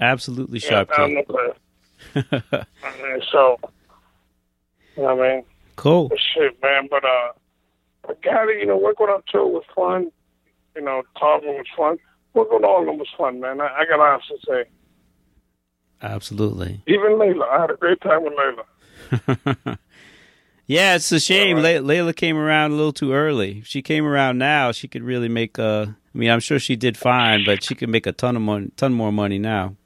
Absolutely 0.00 0.58
sharp 0.58 0.90
yeah, 0.90 1.04
Adam 1.04 1.16
kid. 1.16 1.26
Lopez. 1.28 2.64
And 2.84 3.22
so, 3.32 3.58
you 4.96 5.02
know 5.02 5.14
what 5.14 5.26
I 5.26 5.34
mean? 5.36 5.44
Cool. 5.76 6.10
Shit, 6.34 6.60
man. 6.62 6.88
But 6.90 7.04
uh, 7.04 7.32
I 8.08 8.14
got 8.22 8.48
it. 8.48 8.60
You 8.60 8.66
know, 8.66 8.76
working 8.76 9.06
on 9.06 9.22
tour 9.28 9.46
was 9.46 9.64
fun. 9.74 10.10
You 10.74 10.82
know, 10.82 11.02
talking 11.18 11.54
was 11.54 11.66
fun. 11.76 11.98
Working 12.34 12.58
on 12.58 12.64
all 12.64 12.80
of 12.80 12.86
them 12.86 12.98
was 12.98 13.08
fun, 13.16 13.40
man. 13.40 13.60
I, 13.60 13.68
I 13.78 13.84
got 13.86 14.00
honest 14.00 14.28
to 14.28 14.36
say. 14.46 14.64
Absolutely. 16.02 16.82
Even 16.86 17.18
Laila, 17.18 17.46
I 17.46 17.60
had 17.62 17.70
a 17.70 17.76
great 17.76 18.00
time 18.02 18.22
with 18.24 18.34
Laila. 18.36 19.78
Yeah, 20.66 20.96
it's 20.96 21.10
a 21.12 21.20
shame. 21.20 21.56
Right. 21.56 21.62
Lay- 21.62 21.80
Laila 21.80 22.12
came 22.12 22.36
around 22.36 22.72
a 22.72 22.74
little 22.74 22.92
too 22.92 23.12
early. 23.12 23.58
If 23.58 23.66
she 23.66 23.82
came 23.82 24.04
around 24.04 24.38
now, 24.38 24.72
she 24.72 24.88
could 24.88 25.02
really 25.02 25.28
make. 25.28 25.58
a. 25.58 25.96
I 26.14 26.18
mean, 26.18 26.30
I'm 26.30 26.40
sure 26.40 26.58
she 26.58 26.76
did 26.76 26.96
fine, 26.96 27.44
but 27.44 27.62
she 27.62 27.74
could 27.74 27.88
make 27.88 28.06
a 28.06 28.12
ton 28.12 28.36
of 28.36 28.42
money, 28.42 28.70
ton 28.76 28.92
more 28.92 29.12
money 29.12 29.38
now. 29.38 29.76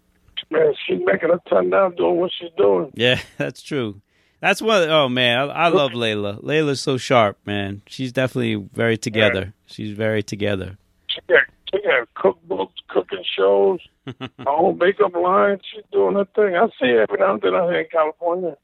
Man, 0.50 0.74
she's 0.86 0.98
making 1.04 1.30
a 1.30 1.48
ton 1.48 1.70
now 1.70 1.90
doing 1.90 2.16
what 2.16 2.30
she's 2.38 2.50
doing. 2.56 2.92
Yeah, 2.94 3.20
that's 3.36 3.62
true. 3.62 4.00
That's 4.40 4.60
what. 4.60 4.88
Oh 4.88 5.08
man, 5.08 5.38
I, 5.38 5.44
I 5.52 5.68
love 5.68 5.92
Laila. 5.92 6.38
Laila's 6.40 6.80
so 6.80 6.96
sharp, 6.96 7.38
man. 7.44 7.82
She's 7.86 8.12
definitely 8.12 8.56
very 8.72 8.96
together. 8.96 9.54
She's 9.66 9.90
very 9.92 10.22
together. 10.22 10.78
She 11.08 11.20
got, 11.28 11.42
she 11.72 11.80
got 11.82 12.08
cookbooks, 12.14 12.72
cooking 12.88 13.24
shows, 13.36 13.80
her 14.06 14.48
own 14.48 14.78
makeup 14.78 15.14
line. 15.14 15.60
She's 15.72 15.84
doing 15.92 16.14
her 16.14 16.24
thing. 16.34 16.56
I 16.56 16.66
see 16.80 16.90
her 16.90 17.02
every 17.02 17.18
now 17.18 17.34
and 17.34 17.42
then 17.42 17.54
out 17.54 17.70
here 17.70 17.80
in 17.80 17.86
California. 17.90 18.56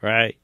Right. 0.00 0.36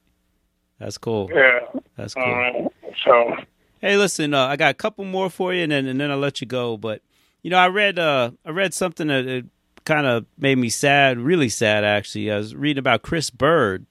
That's 0.78 0.98
cool. 0.98 1.30
Yeah. 1.32 1.60
That's 1.96 2.14
cool. 2.14 2.24
All 2.24 2.30
right. 2.30 2.72
So, 3.04 3.36
Hey, 3.84 3.98
listen, 3.98 4.32
uh, 4.32 4.46
I 4.46 4.56
got 4.56 4.70
a 4.70 4.74
couple 4.74 5.04
more 5.04 5.28
for 5.28 5.52
you, 5.52 5.62
and 5.62 5.70
then 5.70 5.84
and 5.84 6.00
then 6.00 6.10
I'll 6.10 6.16
let 6.16 6.40
you 6.40 6.46
go. 6.46 6.78
But 6.78 7.02
you 7.42 7.50
know, 7.50 7.58
I 7.58 7.68
read 7.68 7.98
uh, 7.98 8.30
I 8.42 8.50
read 8.50 8.72
something 8.72 9.08
that, 9.08 9.26
that 9.26 9.44
kind 9.84 10.06
of 10.06 10.26
made 10.38 10.58
me 10.58 10.68
sad, 10.68 11.18
really 11.18 11.48
sad 11.48 11.84
actually. 11.84 12.30
I 12.30 12.36
was 12.36 12.54
reading 12.54 12.78
about 12.78 13.02
Chris 13.02 13.30
Byrd. 13.30 13.86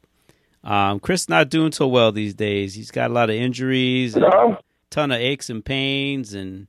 Um, 0.63 0.99
Chris 0.99 1.27
not 1.27 1.49
doing 1.49 1.71
so 1.71 1.87
well 1.87 2.11
these 2.11 2.33
days. 2.33 2.73
He's 2.73 2.91
got 2.91 3.11
a 3.11 3.13
lot 3.13 3.29
of 3.29 3.35
injuries, 3.35 4.15
and 4.15 4.23
no? 4.23 4.57
ton 4.89 5.11
of 5.11 5.19
aches 5.19 5.49
and 5.49 5.63
pains, 5.63 6.33
and 6.33 6.67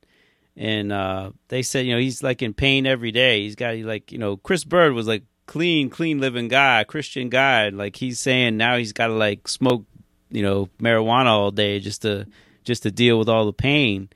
and 0.56 0.92
uh, 0.92 1.30
they 1.48 1.62
said 1.62 1.86
you 1.86 1.94
know 1.94 2.01
he's 2.01 2.22
like 2.22 2.42
in 2.42 2.55
pain 2.55 2.86
every 2.86 3.12
day. 3.12 3.42
He's 3.42 3.55
got 3.55 3.76
like 3.78 4.10
you 4.10 4.18
know 4.18 4.36
Chris 4.36 4.64
Byrd 4.64 4.94
was 4.94 5.06
like 5.06 5.22
clean, 5.46 5.90
clean 5.90 6.20
living 6.20 6.48
guy, 6.48 6.82
Christian 6.84 7.28
guy. 7.28 7.68
Like 7.68 7.96
he's 7.96 8.18
saying 8.18 8.56
now 8.56 8.76
he's 8.76 8.92
got 8.92 9.09
to 9.09 9.14
like 9.14 9.46
smoke 9.46 9.84
you 10.30 10.42
know 10.42 10.68
marijuana 10.80 11.26
all 11.26 11.51
day 11.52 11.78
just 11.78 12.02
to 12.02 12.26
just 12.64 12.82
to 12.82 12.90
deal 12.90 13.18
with 13.18 13.28
all 13.28 13.46
the 13.46 13.52
pain. 13.52 14.09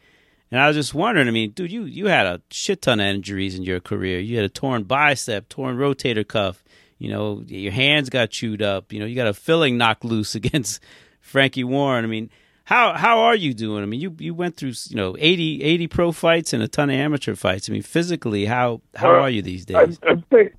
And 0.51 0.61
I 0.61 0.66
was 0.66 0.77
just 0.77 0.95
wondering, 0.95 1.29
I 1.29 1.31
mean, 1.31 1.51
dude, 1.51 1.70
you 1.70 1.85
you 1.85 2.07
had 2.07 2.27
a 2.27 2.41
shit 2.51 2.83
ton 2.83 3.01
of 3.01 3.07
injuries 3.07 3.55
in 3.55 3.62
your 3.62 3.81
career. 3.81 4.19
You 4.19 4.37
had 4.37 4.45
a 4.47 4.49
torn 4.49 4.85
bicep, 4.85 5.49
torn 5.49 5.77
rotator 5.77 6.27
cuff. 6.27 6.65
You 6.99 7.11
know, 7.11 7.43
your 7.47 7.73
hands 7.73 8.09
got 8.11 8.31
chewed 8.31 8.62
up. 8.62 8.93
You 8.93 9.01
know, 9.01 9.07
you 9.07 9.15
got 9.15 9.27
a 9.29 9.35
filling 9.35 9.77
knocked 9.77 10.05
loose 10.05 10.35
against 10.41 10.83
Frankie 11.20 11.65
Warren. 11.65 12.05
I 12.05 12.09
mean, 12.09 12.31
how 12.65 12.95
how 12.95 13.20
are 13.20 13.37
you 13.37 13.53
doing? 13.55 13.83
I 13.83 13.87
mean, 13.87 14.01
you 14.01 14.15
you 14.19 14.35
went 14.35 14.57
through 14.57 14.73
you 14.89 14.97
know 14.97 15.16
80, 15.19 15.62
80 15.62 15.87
pro 15.89 16.12
fights 16.12 16.53
and 16.53 16.62
a 16.62 16.69
ton 16.69 16.91
of 16.91 16.97
amateur 16.97 17.35
fights. 17.35 17.69
I 17.69 17.73
mean, 17.73 17.83
physically, 17.83 18.47
how 18.47 18.81
how 18.95 19.12
Well, 19.12 19.20
are 19.23 19.31
you 19.31 19.43
these 19.43 19.65
I, 19.75 19.85
days? 19.87 19.99
I 20.03 20.15
think, 20.31 20.55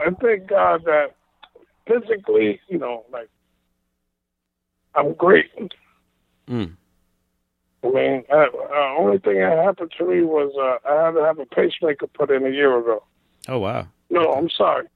I 0.00 0.10
thank 0.20 0.46
God 0.48 0.84
that 0.84 1.14
physically, 1.86 2.60
you 2.68 2.78
know, 2.78 3.04
like, 3.12 3.28
I'm 4.94 5.14
great. 5.14 5.50
Mm. 6.48 6.76
I 7.82 7.88
mean, 7.88 8.24
uh, 8.30 8.36
uh, 8.36 8.96
only 8.98 9.18
thing 9.18 9.38
that 9.38 9.56
happened 9.64 9.92
to 9.98 10.04
me 10.04 10.22
was 10.22 10.52
uh, 10.58 10.88
I 10.88 11.06
had 11.06 11.12
to 11.12 11.24
have 11.24 11.38
a 11.38 11.46
pacemaker 11.46 12.06
put 12.08 12.30
in 12.30 12.44
a 12.44 12.50
year 12.50 12.78
ago. 12.78 13.02
Oh 13.48 13.58
wow, 13.58 13.88
No, 14.10 14.32
I'm 14.32 14.50
sorry, 14.50 14.86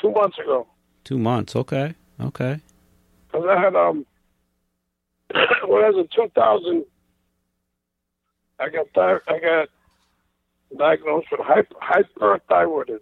two 0.00 0.10
months 0.12 0.38
ago. 0.38 0.66
two 1.04 1.18
months. 1.18 1.56
Okay, 1.56 1.94
okay. 2.20 2.60
Because 3.26 3.46
I 3.48 3.58
had 3.60 3.74
um, 3.74 4.04
when 5.66 5.84
I 5.84 5.90
was 5.90 5.96
in 5.98 6.08
2000, 6.14 6.84
I 8.58 8.68
got 8.68 8.86
thi- 8.94 9.32
I 9.34 9.38
got 9.38 9.68
diagnosed 10.76 11.28
with 11.30 11.40
hyper, 11.42 11.74
hyperthyroidism. 11.82 13.00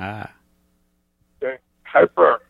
Ah, 0.00 0.32
Okay, 1.42 1.58
hyper. 1.84 2.40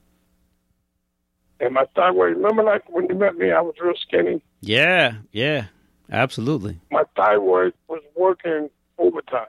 And 1.61 1.75
my 1.75 1.85
thyroid. 1.95 2.37
Remember, 2.37 2.63
like 2.63 2.89
when 2.91 3.07
you 3.09 3.15
met 3.15 3.37
me, 3.37 3.51
I 3.53 3.61
was 3.61 3.75
real 3.81 3.95
skinny. 4.01 4.43
yeah, 4.61 5.17
yeah, 5.31 5.67
absolutely. 6.11 6.79
My 6.91 7.05
thyroid 7.17 7.75
was 7.89 8.03
working 8.17 8.71
overtime, 8.99 9.47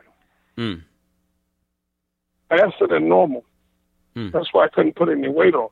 Mm. 0.57 0.81
faster 2.49 2.87
than 2.87 3.07
normal. 3.09 3.43
Hmm. 4.15 4.29
That's 4.31 4.53
why 4.53 4.65
I 4.65 4.69
couldn't 4.69 4.95
put 4.95 5.09
any 5.09 5.27
weight 5.27 5.53
on. 5.55 5.69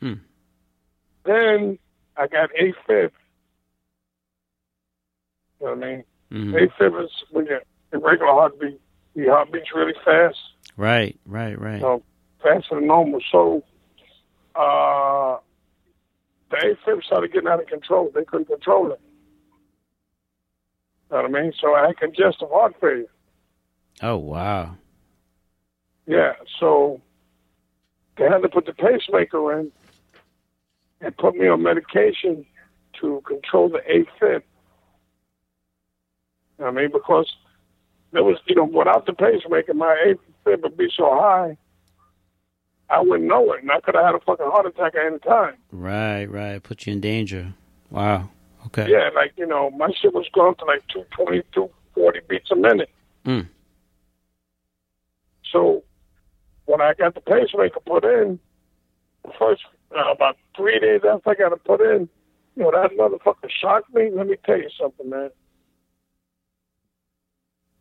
Hmm. 0.00 0.14
Then 1.24 1.78
I 2.16 2.26
got 2.26 2.50
AFib. 2.58 3.10
You 5.60 5.66
know 5.66 5.74
what 5.74 5.84
I 5.84 5.90
mean? 5.96 6.04
hmm 6.30 6.54
AFib 6.54 7.04
is 7.04 7.10
when 7.30 7.46
your 7.46 7.62
your 7.92 8.00
regular 8.00 8.32
heartbeat, 8.32 8.80
your 9.14 9.34
heart 9.34 9.52
beats 9.52 9.68
really 9.74 9.94
fast, 10.04 10.38
Right, 10.76 11.18
right, 11.26 11.58
right. 11.60 11.80
so 11.80 12.02
faster 12.42 12.74
than 12.74 12.86
normal. 12.86 13.20
So 13.30 13.62
uh, 14.54 15.36
the 16.50 16.56
AFib 16.86 17.02
started 17.04 17.32
getting 17.32 17.48
out 17.48 17.60
of 17.60 17.66
control. 17.66 18.10
They 18.14 18.24
couldn't 18.24 18.46
control 18.46 18.92
it. 18.92 19.00
You 21.10 21.16
know 21.16 21.22
what 21.22 21.36
I 21.36 21.42
mean? 21.42 21.52
So 21.60 21.74
I 21.74 21.86
had 21.88 21.96
congestive 21.98 22.48
heart 22.50 22.74
failure. 22.80 23.06
Oh 24.02 24.16
wow. 24.16 24.76
Yeah, 26.06 26.34
so 26.60 27.00
they 28.16 28.24
had 28.24 28.42
to 28.42 28.48
put 28.48 28.66
the 28.66 28.72
pacemaker 28.72 29.58
in 29.58 29.72
and 31.00 31.16
put 31.16 31.36
me 31.36 31.48
on 31.48 31.62
medication 31.62 32.46
to 33.00 33.22
control 33.26 33.68
the 33.68 33.78
AFib. 33.78 34.42
You 36.58 36.64
know 36.64 36.66
I 36.66 36.70
mean, 36.70 36.90
because 36.92 37.34
there 38.12 38.24
was, 38.24 38.38
you 38.46 38.54
know, 38.54 38.64
without 38.64 39.06
the 39.06 39.12
pacemaker, 39.12 39.74
my 39.74 40.14
AFib 40.46 40.62
would 40.62 40.76
be 40.76 40.88
so 40.96 41.10
high, 41.10 41.56
I 42.88 43.00
wouldn't 43.00 43.28
know 43.28 43.52
it, 43.52 43.62
and 43.62 43.70
I 43.70 43.80
could 43.80 43.94
have 43.94 44.04
had 44.04 44.14
a 44.14 44.20
fucking 44.20 44.46
heart 44.46 44.66
attack 44.66 44.94
at 44.94 45.06
any 45.06 45.18
time. 45.18 45.54
Right, 45.72 46.24
right. 46.26 46.62
Put 46.62 46.86
you 46.86 46.92
in 46.92 47.00
danger. 47.00 47.54
Wow. 47.90 48.30
Okay. 48.66 48.90
Yeah, 48.90 49.10
like, 49.14 49.32
you 49.36 49.46
know, 49.46 49.70
my 49.70 49.90
shit 50.00 50.14
was 50.14 50.26
going 50.32 50.54
to 50.56 50.64
like 50.64 50.82
220, 50.88 51.42
240 51.54 52.20
beats 52.28 52.50
a 52.50 52.56
minute. 52.56 52.90
Mm. 53.24 53.48
So 55.52 55.84
when 56.66 56.80
I 56.80 56.94
got 56.94 57.14
the 57.14 57.20
pacemaker 57.20 57.80
put 57.80 58.04
in, 58.04 58.38
first 59.38 59.62
uh, 59.96 60.12
about 60.12 60.36
three 60.56 60.78
days 60.78 61.00
after 61.08 61.30
I 61.30 61.34
got 61.34 61.52
it 61.52 61.64
put 61.64 61.80
in, 61.80 62.08
you 62.56 62.62
know 62.62 62.70
that 62.72 62.92
motherfucker 62.92 63.50
shocked 63.50 63.94
me. 63.94 64.10
Let 64.12 64.26
me 64.26 64.36
tell 64.44 64.56
you 64.58 64.70
something, 64.80 65.10
man. 65.10 65.30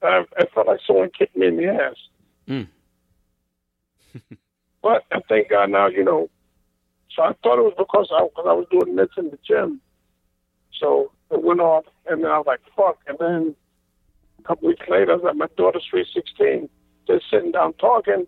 I, 0.02 0.24
I 0.38 0.46
felt 0.54 0.68
like 0.68 0.82
someone 0.86 1.10
kicked 1.18 1.36
me 1.36 1.48
in 1.48 1.58
the 1.58 1.68
ass. 1.68 1.96
Mm. 2.48 2.68
but 4.82 5.04
I 5.12 5.20
thank 5.30 5.50
God 5.50 5.72
now, 5.72 5.88
you 5.88 6.04
know. 6.04 6.30
So 7.16 7.24
I 7.24 7.34
thought 7.42 7.60
it 7.60 7.64
was 7.64 7.74
because 7.78 8.10
I 8.14 8.24
because 8.24 8.46
I 8.48 8.54
was 8.54 8.68
doing 8.70 8.96
mitts 8.96 9.14
in 9.18 9.30
the 9.30 9.40
gym. 9.48 9.80
So 10.80 11.12
it 11.32 11.44
went 11.44 11.60
off, 11.60 11.86
and 12.08 12.24
then 12.24 12.32
I 12.32 12.38
was 12.38 12.48
like, 12.48 12.62
"Fuck!" 12.76 13.00
And 13.08 13.18
then 13.20 13.56
a 14.40 14.44
couple 14.44 14.68
weeks 14.68 14.86
later, 14.90 15.14
I 15.14 15.16
was 15.16 15.26
at 15.30 15.36
my 15.36 15.48
daughter's 15.58 15.86
sweet 15.90 16.08
sixteen, 16.14 16.70
just 17.08 17.26
sitting 17.30 17.52
down 17.52 17.74
talking. 17.74 18.28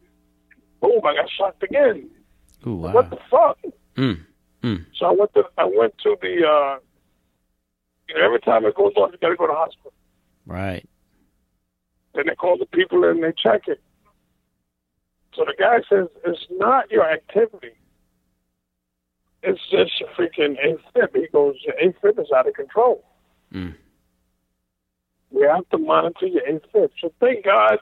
Boom! 0.81 1.01
I 1.05 1.15
got 1.15 1.29
shocked 1.29 1.63
again. 1.63 2.09
Ooh, 2.65 2.75
wow. 2.75 2.93
What 2.93 3.09
the 3.09 3.17
fuck? 3.29 3.57
Mm. 3.95 4.25
Mm. 4.63 4.85
So 4.95 5.05
I 5.05 5.11
went 5.11 5.33
to 5.35 5.43
I 5.57 5.65
went 5.65 5.97
to 5.99 6.17
the 6.21 6.47
uh 6.47 6.79
you 8.09 8.15
know, 8.15 8.25
every 8.25 8.39
time 8.39 8.65
it 8.65 8.75
goes 8.75 8.93
off 8.95 9.11
you 9.11 9.17
gotta 9.19 9.35
go 9.35 9.47
to 9.47 9.51
the 9.51 9.57
hospital. 9.57 9.93
Right. 10.45 10.87
Then 12.15 12.25
they 12.27 12.35
call 12.35 12.57
the 12.57 12.65
people 12.65 13.03
and 13.03 13.23
they 13.23 13.33
check 13.37 13.67
it. 13.67 13.81
So 15.35 15.45
the 15.45 15.53
guy 15.57 15.77
says 15.89 16.07
it's 16.25 16.45
not 16.51 16.89
your 16.89 17.07
activity. 17.09 17.73
It's 19.47 19.61
just 19.71 20.03
freaking 20.17 20.57
AFib. 20.59 21.15
He 21.15 21.27
goes, 21.31 21.55
AFib 21.81 22.19
is 22.19 22.27
out 22.35 22.47
of 22.47 22.53
control. 22.53 23.05
Mm. 23.53 23.75
We 25.31 25.43
have 25.43 25.67
to 25.69 25.77
monitor 25.77 26.25
your 26.27 26.41
AFib. 26.43 26.89
So 27.01 27.13
thank 27.21 27.45
God 27.45 27.79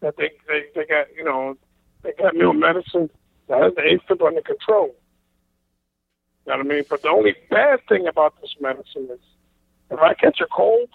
that 0.00 0.16
they, 0.16 0.30
they, 0.48 0.64
they 0.74 0.86
got, 0.86 1.06
you 1.14 1.22
know, 1.22 1.56
they 2.02 2.12
got 2.18 2.34
new 2.34 2.54
medicine 2.54 3.10
that 3.48 3.62
has 3.62 3.74
the 3.74 3.82
AFib 3.82 4.26
under 4.26 4.40
control. 4.40 4.94
You 6.46 6.52
know 6.52 6.58
what 6.58 6.66
I 6.66 6.68
mean? 6.68 6.84
But 6.88 7.02
the 7.02 7.10
only 7.10 7.34
bad 7.50 7.80
thing 7.88 8.06
about 8.06 8.40
this 8.40 8.54
medicine 8.58 9.08
is 9.12 9.20
if 9.90 9.98
I 9.98 10.14
catch 10.14 10.40
a 10.40 10.46
cold, 10.46 10.88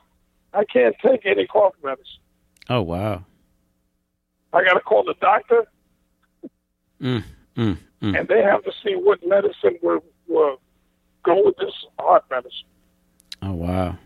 I 0.52 0.66
can't 0.66 0.96
take 1.06 1.28
any 1.28 1.46
cough 1.46 1.76
medicine. 1.84 2.22
Oh 2.70 2.82
wow. 2.82 3.24
I 4.52 4.64
got 4.64 4.74
to 4.74 4.80
call 4.80 5.04
the 5.04 5.14
doctor, 5.22 5.68
Mm. 7.00 7.24
Mm. 7.56 7.78
Mm. 8.02 8.20
and 8.20 8.28
they 8.28 8.44
have 8.44 8.64
to 8.64 8.72
see 8.84 8.94
what 8.96 9.26
medicine 9.26 9.80
will, 9.82 10.04
will 10.28 10.60
go 11.24 11.44
with 11.44 11.58
this 11.58 11.74
heart 11.98 12.24
medicine. 12.30 12.68
Oh 13.42 13.54
wow. 13.54 13.98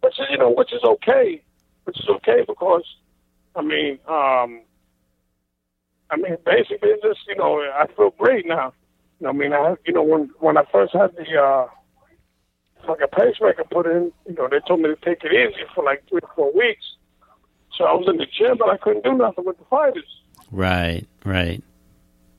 Which 0.00 0.18
is, 0.20 0.26
you 0.30 0.38
know, 0.38 0.50
which 0.50 0.72
is 0.72 0.82
okay. 0.84 1.42
Which 1.84 1.98
is 1.98 2.08
okay 2.08 2.44
because, 2.46 2.84
I 3.56 3.62
mean, 3.62 3.98
um, 4.08 4.62
I 6.10 6.16
mean, 6.16 6.36
basically, 6.44 6.90
it's 6.90 7.02
just 7.02 7.20
you 7.28 7.36
know, 7.36 7.58
I 7.58 7.86
feel 7.96 8.10
great 8.18 8.46
now. 8.46 8.72
You 9.20 9.24
know, 9.24 9.30
I 9.30 9.32
mean, 9.32 9.52
I 9.52 9.74
you 9.84 9.92
know 9.92 10.02
when 10.02 10.30
when 10.38 10.56
I 10.56 10.64
first 10.70 10.92
had 10.92 11.16
the 11.16 11.40
uh, 11.40 11.66
like 12.88 13.00
a 13.02 13.08
pacemaker 13.08 13.64
put 13.64 13.86
in, 13.86 14.12
you 14.28 14.34
know, 14.34 14.48
they 14.48 14.60
told 14.66 14.80
me 14.80 14.88
to 14.88 14.96
take 14.96 15.24
it 15.24 15.32
easy 15.32 15.64
for 15.74 15.84
like 15.84 16.04
three 16.08 16.20
or 16.22 16.30
four 16.34 16.52
weeks. 16.52 16.84
So 17.76 17.84
I 17.84 17.92
was 17.92 18.06
in 18.08 18.16
the 18.16 18.26
gym, 18.26 18.56
but 18.58 18.68
I 18.68 18.76
couldn't 18.76 19.04
do 19.04 19.14
nothing 19.14 19.44
with 19.44 19.58
the 19.58 19.64
fighters. 19.64 20.22
Right. 20.50 21.06
Right. 21.24 21.62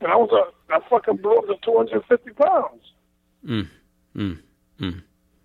And 0.01 0.11
I 0.11 0.15
was 0.15 0.29
a, 0.31 0.73
I 0.73 0.79
fucking 0.89 1.17
blew 1.17 1.35
up 1.37 1.47
to 1.47 1.55
250 1.63 2.31
pounds. 2.31 2.81
Mm. 3.45 3.67
Mm. 4.15 4.39
Mm. 4.79 5.03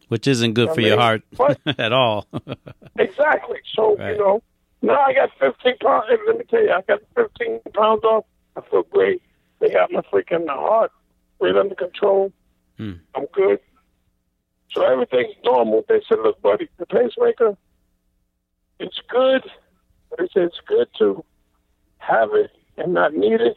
Which 0.08 0.26
isn't 0.26 0.52
good 0.54 0.68
I 0.70 0.74
for 0.74 0.80
your 0.82 0.98
heart 0.98 1.22
at 1.78 1.92
all. 1.92 2.26
Exactly. 2.98 3.58
So, 3.74 3.96
Right. 3.96 4.12
you 4.12 4.18
know, 4.18 4.42
now 4.82 5.00
I 5.00 5.14
got 5.14 5.30
15 5.40 5.78
pounds. 5.78 6.04
and 6.10 6.18
Let 6.26 6.38
me 6.38 6.44
tell 6.48 6.62
you, 6.62 6.70
I 6.70 6.82
got 6.82 7.00
15 7.16 7.60
pounds 7.74 8.04
off. 8.04 8.24
I 8.56 8.60
feel 8.70 8.82
great. 8.82 9.22
They 9.60 9.70
got 9.70 9.90
my 9.90 10.02
freaking 10.02 10.46
heart 10.48 10.92
right 11.40 11.56
under 11.56 11.74
control. 11.74 12.32
Hmm. 12.76 12.92
I'm 13.14 13.26
good. 13.32 13.60
So 14.72 14.84
everything's 14.84 15.34
normal. 15.44 15.84
They 15.88 16.00
said, 16.08 16.18
look, 16.22 16.40
buddy, 16.42 16.68
the 16.78 16.86
pacemaker, 16.86 17.56
it's 18.78 19.00
good. 19.08 19.42
But 20.10 20.18
they 20.18 20.28
said 20.32 20.42
it's 20.44 20.60
good 20.66 20.88
to 20.98 21.24
have 21.98 22.30
it 22.34 22.50
and 22.76 22.92
not 22.94 23.14
need 23.14 23.40
it, 23.40 23.56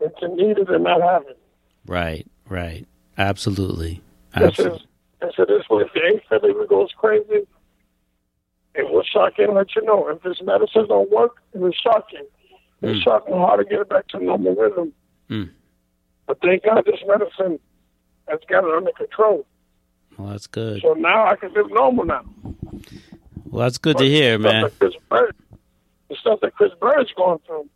and 0.00 0.10
to 0.20 0.28
need 0.28 0.58
and 0.58 0.84
not 0.84 1.00
have 1.02 1.22
it. 1.28 1.38
right. 1.86 2.26
Right. 2.48 2.86
Absolutely. 3.18 4.00
This 4.36 4.58
is, 4.58 4.66
Absolutely. 4.66 4.86
I 5.22 5.26
said, 5.36 5.46
this 5.48 5.62
if 5.70 6.30
the 6.30 6.48
even 6.48 6.66
goes 6.68 6.90
crazy, 6.96 7.46
it 8.74 8.90
will 8.90 9.02
shock 9.02 9.32
you 9.38 9.46
and 9.46 9.54
let 9.54 9.74
you 9.74 9.82
know. 9.82 10.06
If 10.08 10.22
this 10.22 10.40
medicine 10.42 10.86
don't 10.88 11.10
work, 11.10 11.36
it 11.54 11.58
will 11.58 11.72
shock 11.72 12.08
you. 12.12 12.26
It'll 12.82 12.94
Mm. 12.96 13.02
shock 13.02 13.26
me 13.26 13.32
how 13.34 13.56
to 13.56 13.64
get 13.64 13.80
it 13.80 13.88
back 13.88 14.06
to 14.08 14.22
normal 14.22 14.54
rhythm. 14.54 14.92
Mm. 15.30 15.50
But 16.26 16.40
thank 16.42 16.62
God 16.64 16.84
this 16.84 17.00
medicine 17.06 17.58
has 18.28 18.40
got 18.48 18.64
it 18.64 18.74
under 18.74 18.92
control. 18.92 19.46
Well, 20.18 20.28
that's 20.28 20.46
good. 20.46 20.82
So 20.82 20.92
now 20.92 21.26
I 21.26 21.36
can 21.36 21.52
live 21.54 21.70
normal 21.70 22.04
now. 22.04 22.24
Well, 23.46 23.62
that's 23.64 23.78
good 23.78 23.96
to 23.98 24.04
hear, 24.04 24.36
the 24.38 24.44
man. 24.44 24.60
Stuff 24.68 24.72
that 24.72 24.78
Chris 24.78 24.94
Byrd, 25.08 25.36
the 26.10 26.16
stuff 26.16 26.40
that 26.42 26.54
Chris 26.54 26.72
Byrd's 26.80 27.12
going 27.16 27.38
through, 27.46 27.68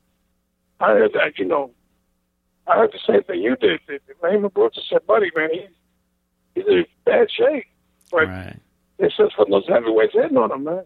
I 0.80 0.88
heard 0.92 1.12
that, 1.14 1.38
you 1.38 1.46
know, 1.46 1.70
I 2.70 2.76
heard 2.76 2.92
the 2.92 2.98
same 3.12 3.22
thing 3.24 3.42
you 3.42 3.56
did. 3.56 3.80
Raymond 4.22 4.54
Brooks 4.54 4.78
said, 4.88 5.06
buddy, 5.06 5.30
man, 5.34 5.48
he's, 5.52 5.68
he's 6.54 6.64
in 6.66 6.86
bad 7.04 7.28
shape. 7.30 7.66
But 8.10 8.26
Right. 8.28 8.56
it's 8.98 9.16
just 9.16 9.34
from 9.34 9.50
those 9.50 9.66
heavyweights 9.68 10.12
hitting 10.14 10.36
on 10.36 10.52
him, 10.52 10.64
man. 10.64 10.84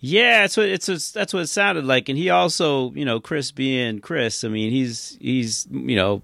Yeah, 0.00 0.42
that's 0.42 0.56
what 0.56 0.66
it's 0.68 0.86
that's 1.10 1.34
what 1.34 1.42
it 1.42 1.48
sounded 1.48 1.84
like, 1.84 2.08
and 2.08 2.16
he 2.16 2.30
also, 2.30 2.92
you 2.92 3.04
know, 3.04 3.18
Chris 3.18 3.50
being 3.50 3.98
Chris. 3.98 4.44
I 4.44 4.48
mean, 4.48 4.70
he's 4.70 5.18
he's 5.20 5.66
you 5.72 5.96
know 5.96 6.22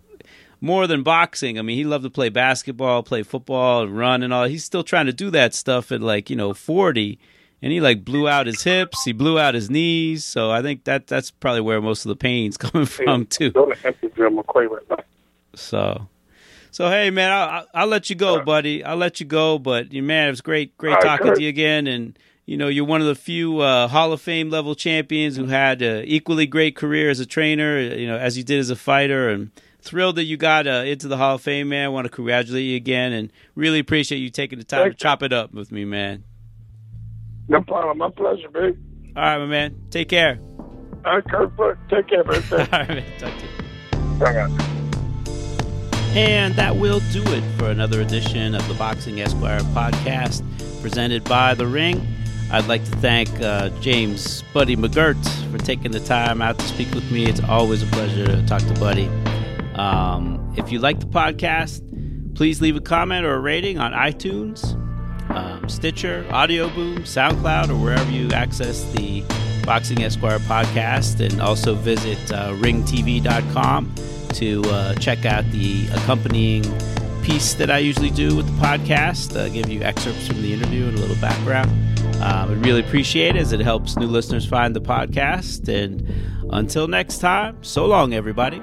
more 0.60 0.86
than 0.86 1.02
boxing. 1.02 1.58
I 1.58 1.62
mean, 1.62 1.76
he 1.76 1.82
loved 1.82 2.04
to 2.04 2.10
play 2.10 2.28
basketball, 2.28 3.02
play 3.02 3.24
football, 3.24 3.88
run, 3.88 4.22
and 4.22 4.32
all. 4.32 4.44
He's 4.44 4.62
still 4.64 4.84
trying 4.84 5.06
to 5.06 5.12
do 5.12 5.28
that 5.30 5.54
stuff 5.54 5.90
at 5.90 6.00
like 6.00 6.30
you 6.30 6.36
know 6.36 6.54
forty, 6.54 7.18
and 7.64 7.72
he 7.72 7.80
like 7.80 8.04
blew 8.04 8.28
out 8.28 8.46
his 8.46 8.62
hips, 8.62 9.02
he 9.04 9.12
blew 9.12 9.38
out 9.38 9.54
his 9.54 9.70
knees. 9.70 10.22
So 10.22 10.50
I 10.50 10.60
think 10.60 10.84
that 10.84 11.06
that's 11.06 11.30
probably 11.30 11.62
where 11.62 11.80
most 11.80 12.04
of 12.04 12.10
the 12.10 12.16
pain's 12.16 12.56
coming 12.58 12.86
from 12.86 13.24
too. 13.24 13.50
Don't 13.52 13.74
empty 13.84 14.10
Jim 14.14 14.36
McQuay 14.36 14.68
right 14.70 14.82
now. 14.90 14.98
So. 15.54 16.08
So 16.70 16.90
hey 16.90 17.10
man, 17.10 17.30
I'll, 17.32 17.66
I'll- 17.72 17.86
let 17.86 18.10
you 18.10 18.16
go, 18.16 18.42
buddy. 18.44 18.84
I'll 18.84 18.96
let 18.96 19.18
you 19.20 19.26
go, 19.26 19.58
but 19.58 19.92
you 19.92 20.02
man, 20.02 20.26
it 20.28 20.30
was 20.32 20.40
great, 20.42 20.76
great 20.76 21.00
talking 21.00 21.28
Kurt. 21.28 21.36
to 21.36 21.42
you 21.42 21.48
again. 21.48 21.86
And 21.86 22.18
you 22.46 22.56
know, 22.58 22.68
you're 22.68 22.84
one 22.84 23.00
of 23.00 23.06
the 23.06 23.14
few 23.14 23.60
uh, 23.60 23.88
Hall 23.88 24.12
of 24.12 24.20
Fame 24.20 24.50
level 24.50 24.74
champions 24.74 25.36
who 25.36 25.46
had 25.46 25.80
an 25.80 26.04
equally 26.04 26.46
great 26.46 26.76
career 26.76 27.08
as 27.08 27.18
a 27.20 27.26
trainer. 27.26 27.80
You 27.80 28.08
know, 28.08 28.18
as 28.18 28.36
you 28.36 28.44
did 28.44 28.58
as 28.58 28.68
a 28.70 28.76
fighter, 28.76 29.30
and 29.30 29.50
thrilled 29.80 30.16
that 30.16 30.24
you 30.24 30.36
got 30.36 30.66
uh, 30.66 30.82
into 30.84 31.06
the 31.08 31.16
Hall 31.16 31.36
of 31.36 31.42
Fame, 31.42 31.68
man. 31.68 31.92
want 31.92 32.04
to 32.06 32.10
congratulate 32.10 32.64
you 32.64 32.76
again, 32.76 33.12
and 33.12 33.32
really 33.54 33.78
appreciate 33.78 34.18
you 34.18 34.28
taking 34.28 34.58
the 34.58 34.64
time 34.64 34.82
Thank 34.82 34.98
to 34.98 35.02
chop 35.02 35.22
it 35.22 35.32
up 35.32 35.54
with 35.54 35.70
me, 35.72 35.84
man. 35.84 36.24
No 37.48 37.62
problem. 37.62 37.98
My 37.98 38.10
pleasure, 38.10 38.48
babe. 38.48 38.76
All 39.16 39.22
right, 39.22 39.38
my 39.38 39.46
man. 39.46 39.76
Take 39.90 40.08
care. 40.08 40.40
All 41.04 41.16
right, 41.16 41.24
Kurt, 41.24 41.88
take 41.90 42.08
care, 42.08 42.24
man. 42.24 42.42
All 42.52 42.58
right, 42.58 42.88
man. 42.88 43.18
Talk 43.18 43.32
to 43.38 43.46
you. 43.46 43.50
Guys. 44.18 44.74
And 46.16 46.54
that 46.54 46.76
will 46.76 47.00
do 47.12 47.22
it 47.26 47.42
for 47.58 47.70
another 47.70 48.00
edition 48.00 48.54
of 48.54 48.66
the 48.68 48.74
Boxing 48.74 49.20
Esquire 49.20 49.60
podcast 49.60 50.42
presented 50.80 51.24
by 51.24 51.54
The 51.54 51.66
Ring. 51.66 52.06
I'd 52.52 52.66
like 52.66 52.84
to 52.84 52.90
thank 52.98 53.28
uh, 53.40 53.70
James 53.80 54.42
Buddy 54.52 54.76
McGirt 54.76 55.50
for 55.50 55.58
taking 55.58 55.90
the 55.90 56.00
time 56.00 56.40
out 56.40 56.58
to 56.58 56.64
speak 56.66 56.92
with 56.94 57.10
me. 57.10 57.26
It's 57.26 57.42
always 57.42 57.82
a 57.82 57.86
pleasure 57.86 58.26
to 58.26 58.46
talk 58.46 58.60
to 58.62 58.74
Buddy. 58.74 59.08
Um, 59.74 60.54
if 60.56 60.70
you 60.70 60.78
like 60.78 61.00
the 61.00 61.06
podcast, 61.06 61.82
please 62.36 62.60
leave 62.60 62.76
a 62.76 62.80
comment 62.80 63.26
or 63.26 63.34
a 63.34 63.40
rating 63.40 63.78
on 63.78 63.92
iTunes, 63.92 64.62
um, 65.30 65.68
Stitcher, 65.68 66.26
Audio 66.30 66.68
Boom, 66.70 66.98
SoundCloud, 66.98 67.70
or 67.70 67.76
wherever 67.76 68.10
you 68.10 68.30
access 68.30 68.84
the 68.92 69.22
Boxing 69.64 70.02
Esquire 70.02 70.38
podcast. 70.40 71.20
And 71.24 71.40
also 71.40 71.74
visit 71.74 72.32
uh, 72.32 72.52
ringtv.com 72.54 73.94
to 74.34 74.62
uh, 74.66 74.94
check 74.94 75.24
out 75.24 75.44
the 75.50 75.86
accompanying 75.88 76.62
piece 77.22 77.54
that 77.54 77.70
I 77.70 77.78
usually 77.78 78.10
do 78.10 78.36
with 78.36 78.46
the 78.46 78.62
podcast. 78.62 79.36
Uh, 79.36 79.48
give 79.48 79.68
you 79.68 79.82
excerpts 79.82 80.26
from 80.26 80.42
the 80.42 80.52
interview 80.52 80.86
and 80.86 80.96
a 80.96 81.00
little 81.00 81.16
background. 81.16 81.70
Um, 82.16 82.50
I 82.50 82.52
really 82.54 82.80
appreciate 82.80 83.36
it 83.36 83.40
as 83.40 83.52
it 83.52 83.60
helps 83.60 83.96
new 83.96 84.06
listeners 84.06 84.46
find 84.46 84.76
the 84.76 84.80
podcast. 84.80 85.68
And 85.68 86.06
until 86.52 86.86
next 86.88 87.18
time, 87.18 87.62
so 87.62 87.86
long, 87.86 88.12
everybody. 88.12 88.62